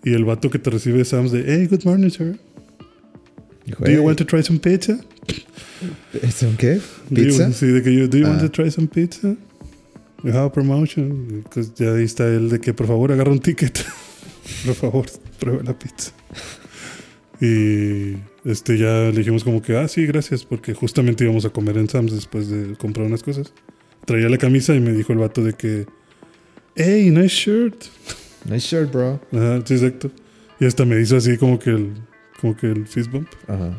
y 0.03 0.13
el 0.13 0.25
vato 0.25 0.49
que 0.49 0.59
te 0.59 0.69
recibe 0.69 1.03
Sam's 1.05 1.31
de, 1.31 1.43
hey, 1.47 1.67
good 1.71 1.83
morning, 1.85 2.09
sir. 2.09 2.37
Dijo, 3.65 3.83
Do 3.85 3.89
you 3.91 3.97
"Hey, 3.99 4.05
want 4.05 4.17
to 4.17 4.25
try 4.25 4.43
some 4.43 4.59
pizza? 4.59 4.99
¿Es 6.21 6.43
un 6.43 6.57
qué? 6.57 6.81
Do 7.09 7.21
you- 7.21 7.29
¿Pizza? 7.29 7.51
sí, 7.53 7.67
de 7.67 7.81
que 7.81 7.93
yo, 7.95 8.07
do 8.07 8.17
you 8.17 8.25
want 8.25 8.39
Ah. 8.41 8.45
to 8.47 8.51
try 8.51 8.69
some 8.69 8.87
pizza? 8.87 9.35
We 10.23 10.31
have 10.31 10.45
a 10.47 10.51
promotion. 10.51 11.43
Pues 11.53 11.73
ya 11.75 11.93
ahí 11.93 12.03
está 12.03 12.27
el 12.27 12.49
de 12.49 12.59
que 12.59 12.73
por 12.73 12.85
favor 12.87 13.11
agarra 13.11 13.31
un 13.31 13.39
ticket. 13.39 13.79
por 14.65 14.75
favor, 14.75 15.05
prueba 15.39 15.63
la 15.63 15.77
pizza. 15.77 16.11
Y 17.39 18.17
este 18.45 18.77
ya 18.77 19.09
le 19.09 19.13
dijimos 19.13 19.43
como 19.43 19.61
que, 19.61 19.75
ah, 19.77 19.87
sí, 19.87 20.05
gracias, 20.05 20.43
porque 20.45 20.73
justamente 20.73 21.23
íbamos 21.23 21.45
a 21.45 21.49
comer 21.49 21.77
en 21.77 21.87
Sam's 21.89 22.11
después 22.13 22.49
de 22.49 22.75
comprar 22.75 23.07
unas 23.07 23.23
cosas. 23.23 23.53
Traía 24.05 24.29
la 24.29 24.37
camisa 24.37 24.75
y 24.75 24.79
me 24.79 24.91
dijo 24.91 25.13
el 25.13 25.19
vato 25.19 25.43
de 25.43 25.53
que, 25.53 25.85
hey, 26.75 27.11
nice 27.11 27.35
shirt. 27.35 27.85
Nice 28.45 28.67
shirt, 28.67 28.91
bro. 28.91 29.21
Ajá, 29.31 29.61
sí, 29.65 29.75
exacto. 29.75 30.11
Y 30.59 30.65
hasta 30.65 30.85
me 30.85 30.99
hizo 30.99 31.17
así 31.17 31.37
como 31.37 31.59
que 31.59 31.71
el, 31.71 31.93
como 32.39 32.55
que 32.55 32.67
el 32.67 32.87
fist 32.87 33.11
bump. 33.11 33.29
Ajá. 33.47 33.77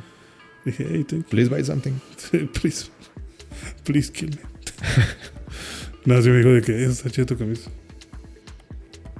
Dije, 0.64 0.86
hey, 0.88 1.04
thank 1.04 1.22
you. 1.22 1.28
Please 1.28 1.50
buy 1.50 1.64
something. 1.64 1.92
please, 2.60 2.90
please 3.84 4.10
kill 4.10 4.30
me. 4.30 4.38
Nada, 6.04 6.22
sí 6.22 6.30
me 6.30 6.38
dijo 6.38 6.50
de 6.50 6.62
que 6.62 6.84
está 6.84 7.10
chida 7.10 7.26
tu 7.26 7.36
camisa. 7.36 7.70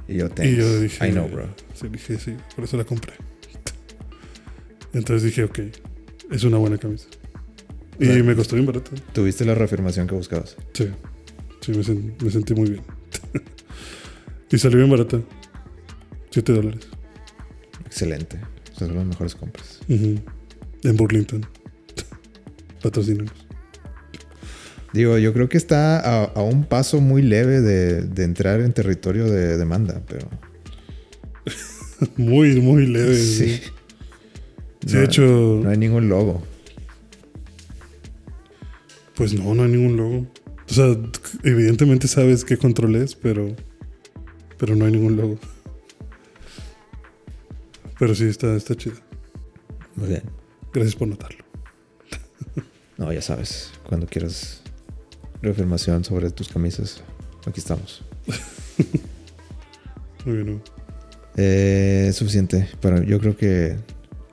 Y 0.09 0.17
yo, 0.19 0.29
thanks. 0.29 0.53
Y 0.53 0.57
yo 0.57 0.81
dije, 0.81 1.09
I 1.09 1.13
know, 1.13 1.29
bro. 1.29 1.49
Sí, 1.75 1.89
dije, 1.89 2.19
sí, 2.19 2.37
por 2.55 2.65
eso 2.65 2.77
la 2.77 2.85
compré. 2.85 3.15
Entonces 4.93 5.23
dije, 5.23 5.45
ok, 5.45 5.61
es 6.31 6.45
una 6.45 6.59
buena 6.59 6.79
camisa. 6.79 7.07
Y 8.01 8.07
me 8.23 8.35
costó 8.35 8.57
bien 8.57 8.67
barata. 8.67 8.91
Tuviste 9.13 9.45
la 9.45 9.55
reafirmación 9.55 10.07
que 10.07 10.15
buscabas. 10.15 10.57
Sí, 10.73 10.89
sí, 11.61 11.73
me, 11.73 11.79
sen- 11.85 12.15
me 12.23 12.31
sentí 12.31 12.55
muy 12.55 12.71
bien. 12.71 12.83
y 14.51 14.59
salió 14.59 14.79
bien 14.79 14.91
barata. 14.91 15.21
7 16.31 16.53
dólares. 16.53 16.81
Excelente. 17.87 18.39
O 18.75 18.79
sea, 18.79 18.87
son 18.89 18.97
las 18.97 19.07
mejores 19.07 19.35
compras. 19.35 19.81
Ujú. 19.89 20.19
En 20.83 20.97
Burlington. 20.97 21.47
Patrocínanos. 22.83 23.33
Digo, 24.93 25.17
yo 25.19 25.33
creo 25.33 25.49
que 25.49 25.57
está 25.57 26.01
a, 26.01 26.25
a 26.25 26.43
un 26.43 26.65
paso 26.65 27.01
muy 27.01 27.23
leve 27.23 27.61
de, 27.61 28.03
de 28.03 28.25
entrar 28.25 28.61
en 28.61 28.73
territorio 28.73 29.25
de 29.31 29.57
demanda, 29.57 30.03
pero... 30.09 30.29
Muy, 32.17 32.61
muy 32.61 32.87
leve. 32.87 33.15
Sí. 33.17 33.61
Sí, 33.61 33.63
No- 34.87 34.99
de 34.99 35.05
hecho, 35.05 35.61
No 35.63 35.71
hay 35.71 35.79
ningún 35.79 36.09
logo. 36.09 36.43
Pues 39.15 39.35
no, 39.35 39.55
no 39.55 39.63
hay 39.63 39.71
ningún 39.71 39.97
logo. 39.97 40.27
O 40.69 40.73
sea, 40.75 40.97
evidentemente 41.43 42.09
sabes 42.09 42.45
qué 42.45 42.57
control 42.57 42.97
es, 42.97 43.15
pero, 43.15 43.55
pero 44.59 44.75
no 44.77 44.87
hay 44.87 44.93
ningún 44.93 45.17
logo. 45.17 45.39
Pero 47.99 48.15
sí, 48.15 48.25
está, 48.25 48.55
está 48.57 48.75
chido. 48.75 48.97
Muy 49.97 50.09
bien. 50.09 50.23
Gracias 50.73 50.97
por 50.97 51.09
notarlo. 51.09 51.45
No, 52.99 53.13
ya 53.13 53.23
sabes, 53.23 53.73
cuando 53.89 54.07
quieras 54.07 54.63
reafirmación 55.41 56.05
sobre 56.05 56.31
tus 56.31 56.49
camisas, 56.49 57.03
aquí 57.47 57.59
estamos. 57.59 58.05
Muy 60.25 60.37
bien. 60.37 60.63
Eh, 61.37 62.07
es 62.11 62.17
suficiente. 62.17 62.69
Pero 62.81 63.03
yo 63.03 63.19
creo 63.19 63.37
que 63.37 63.77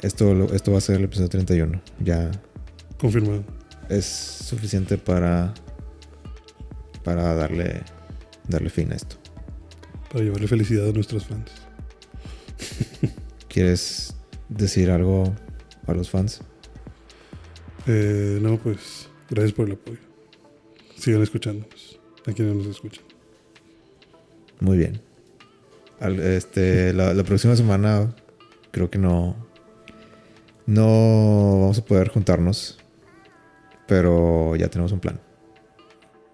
esto, 0.01 0.53
esto 0.53 0.72
va 0.72 0.77
a 0.77 0.81
ser 0.81 0.97
el 0.97 1.06
episodio 1.06 1.30
31. 1.30 1.81
Ya 2.01 2.30
Confirmado. 2.99 3.43
Es 3.89 4.05
suficiente 4.05 4.97
para, 4.97 5.53
para 7.03 7.33
darle, 7.35 7.81
darle 8.47 8.69
fin 8.69 8.91
a 8.91 8.95
esto. 8.95 9.15
Para 10.11 10.23
llevarle 10.23 10.47
felicidad 10.47 10.87
a 10.89 10.91
nuestros 10.91 11.25
fans. 11.25 11.51
¿Quieres 13.47 14.15
decir 14.47 14.89
algo 14.91 15.33
a 15.87 15.93
los 15.93 16.09
fans? 16.09 16.41
Eh, 17.87 18.39
no, 18.41 18.57
pues, 18.57 19.07
gracias 19.29 19.53
por 19.53 19.67
el 19.67 19.73
apoyo. 19.73 19.99
Sigan 20.97 21.21
escuchándonos. 21.23 21.99
A 22.27 22.33
quienes 22.33 22.55
nos 22.55 22.67
escuchan. 22.67 23.03
Muy 24.59 24.77
bien. 24.77 25.01
Al- 25.99 26.19
este, 26.19 26.93
la, 26.93 27.13
la 27.13 27.23
próxima 27.23 27.55
semana 27.55 28.13
creo 28.71 28.89
que 28.89 28.97
no. 28.99 29.35
No 30.65 31.59
vamos 31.61 31.79
a 31.79 31.85
poder 31.85 32.09
juntarnos. 32.09 32.77
Pero 33.89 34.55
ya 34.55 34.69
tenemos 34.69 34.91
un 34.93 34.99
plan. 34.99 35.19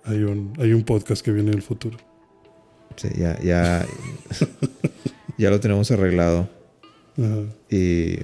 Hay 0.04 0.22
un, 0.24 0.54
hay 0.60 0.74
un 0.74 0.84
podcast 0.84 1.24
que 1.26 1.32
viene 1.32 1.50
en 1.50 1.56
el 1.58 1.64
futuro. 1.64 1.98
Sí, 2.98 3.08
ya, 3.18 3.40
ya, 3.42 3.86
ya 5.38 5.50
lo 5.50 5.60
tenemos 5.60 5.90
arreglado. 5.90 6.48
Ajá. 7.18 7.42
Y 7.70 8.20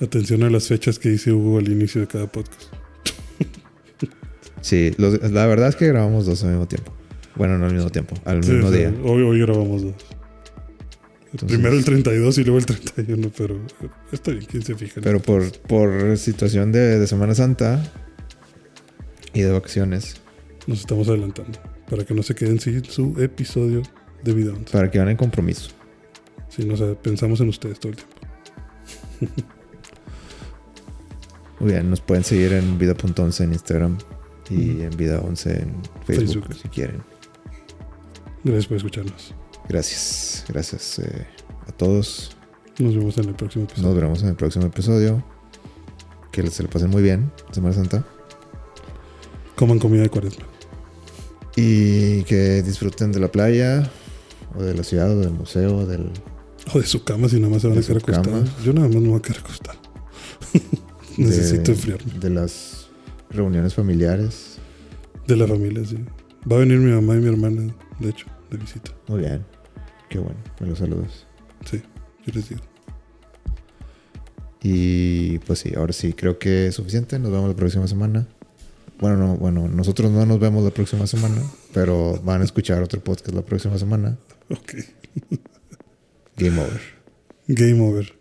Atención 0.00 0.42
a 0.44 0.50
las 0.50 0.66
fechas 0.68 0.98
que 0.98 1.08
dice 1.10 1.32
Hugo 1.32 1.58
al 1.58 1.68
inicio 1.68 2.00
de 2.00 2.06
cada 2.06 2.26
podcast. 2.26 2.64
sí, 4.60 4.92
los- 4.96 5.20
la 5.30 5.46
verdad 5.46 5.68
es 5.68 5.76
que 5.76 5.86
grabamos 5.88 6.26
dos 6.26 6.42
al 6.44 6.50
mismo 6.50 6.66
tiempo. 6.66 6.92
Bueno, 7.36 7.58
no 7.58 7.66
al 7.66 7.74
mismo 7.74 7.90
tiempo, 7.90 8.14
al 8.24 8.42
Sí, 8.42 8.50
mismo 8.52 8.70
sí, 8.70 8.78
día. 8.78 8.94
Hoy, 9.04 9.22
hoy 9.22 9.40
grabamos 9.40 9.82
dos. 9.82 9.94
Entonces- 11.32 11.58
Primero 11.58 11.76
el 11.76 11.84
32 11.84 12.38
y 12.38 12.44
luego 12.44 12.58
el 12.58 12.66
31, 12.66 13.30
pero 13.36 13.60
está 14.12 14.30
bien, 14.32 14.44
¿quién 14.50 14.62
se 14.62 14.74
fija? 14.74 15.00
Pero 15.02 15.20
por, 15.20 15.50
por 15.62 16.16
situación 16.16 16.72
de, 16.72 16.98
de 16.98 17.06
Semana 17.06 17.34
Santa 17.34 17.82
y 19.38 19.42
de 19.42 19.52
vacaciones, 19.52 20.16
Nos 20.66 20.80
estamos 20.80 21.08
adelantando 21.08 21.60
para 21.88 22.04
que 22.04 22.12
no 22.12 22.22
se 22.24 22.34
queden 22.34 22.58
sin 22.58 22.84
su 22.84 23.14
episodio 23.18 23.82
de 24.24 24.34
Vida 24.34 24.52
Once. 24.52 24.72
para 24.72 24.90
que 24.90 24.98
van 24.98 25.08
en 25.08 25.16
compromiso. 25.16 25.70
Sí, 26.48 26.64
no, 26.64 26.74
o 26.74 26.76
sea, 26.76 26.94
pensamos 26.94 27.40
en 27.40 27.48
ustedes 27.48 27.78
todo 27.78 27.92
el 27.92 27.96
tiempo. 27.96 28.16
Muy 31.60 31.70
bien, 31.72 31.88
nos 31.88 32.00
pueden 32.00 32.24
seguir 32.24 32.52
en 32.52 32.78
vida.11 32.78 33.44
en 33.44 33.52
Instagram 33.52 33.98
y 34.50 34.82
en 34.82 34.90
vida11 34.90 35.62
en 35.62 35.74
Facebook, 36.04 36.46
Facebook. 36.46 36.54
si 36.54 36.68
quieren. 36.68 37.02
Gracias 38.42 38.66
por 38.66 38.76
escucharnos. 38.76 39.34
Gracias, 39.68 40.44
gracias 40.48 40.98
eh, 40.98 41.26
a 41.66 41.72
todos. 41.72 42.36
Nos 42.78 42.94
vemos 42.94 43.18
en 43.18 43.28
el 43.28 43.34
próximo 43.34 43.64
episodio. 43.64 43.86
Nos 43.86 43.94
veremos 43.94 44.22
en 44.22 44.28
el 44.30 44.36
próximo 44.36 44.66
episodio. 44.66 45.24
Que 46.32 46.46
se 46.48 46.62
lo 46.62 46.70
pasen 46.70 46.90
muy 46.90 47.02
bien, 47.02 47.30
Semana 47.52 47.74
Santa. 47.74 48.04
Coman 49.58 49.80
comida 49.80 50.02
de 50.02 50.08
cuaresma. 50.08 50.44
Y 51.56 52.22
que 52.22 52.62
disfruten 52.62 53.10
de 53.10 53.18
la 53.18 53.26
playa, 53.26 53.90
o 54.56 54.62
de 54.62 54.72
la 54.72 54.84
ciudad, 54.84 55.10
o 55.10 55.18
del 55.18 55.32
museo, 55.32 55.84
del... 55.84 56.12
O 56.72 56.78
de 56.78 56.86
su 56.86 57.02
cama 57.02 57.28
si 57.28 57.40
nada 57.40 57.50
más 57.52 57.62
se 57.62 57.68
van 57.68 57.78
a 57.78 57.80
quedar 57.80 57.96
acostados. 57.96 58.50
Yo 58.64 58.72
nada 58.72 58.86
más 58.86 59.02
me 59.02 59.08
voy 59.08 59.18
a 59.18 59.22
quedar 59.22 59.40
acostado. 59.40 59.80
Necesito 61.16 61.72
enfriarme. 61.72 62.12
De 62.20 62.30
las 62.30 62.88
reuniones 63.30 63.74
familiares. 63.74 64.58
De 65.26 65.34
la 65.34 65.48
familia, 65.48 65.84
sí. 65.84 65.96
Va 66.50 66.54
a 66.54 66.58
venir 66.60 66.78
mi 66.78 66.92
mamá 66.92 67.16
y 67.16 67.18
mi 67.18 67.28
hermana, 67.28 67.74
de 67.98 68.10
hecho, 68.10 68.26
de 68.52 68.58
visita. 68.58 68.92
Muy 69.08 69.22
bien. 69.22 69.44
Qué 70.08 70.20
bueno, 70.20 70.38
me 70.60 70.68
los 70.68 70.78
saludos. 70.78 71.26
Sí, 71.68 71.82
yo 72.24 72.32
les 72.32 72.48
digo. 72.48 72.60
Y 74.62 75.40
pues 75.40 75.58
sí, 75.58 75.72
ahora 75.76 75.92
sí, 75.92 76.12
creo 76.12 76.38
que 76.38 76.68
es 76.68 76.76
suficiente. 76.76 77.18
Nos 77.18 77.32
vemos 77.32 77.48
la 77.48 77.56
próxima 77.56 77.88
semana. 77.88 78.28
Bueno, 79.00 79.16
no, 79.16 79.36
bueno, 79.36 79.68
nosotros 79.68 80.10
no 80.10 80.26
nos 80.26 80.40
vemos 80.40 80.64
la 80.64 80.70
próxima 80.70 81.06
semana, 81.06 81.40
pero 81.72 82.20
van 82.24 82.40
a 82.40 82.44
escuchar 82.44 82.82
otro 82.82 83.00
podcast 83.00 83.34
la 83.34 83.42
próxima 83.42 83.78
semana. 83.78 84.18
Ok. 84.50 84.74
Game 86.36 86.60
over. 86.60 86.80
Game 87.48 87.80
over. 87.80 88.17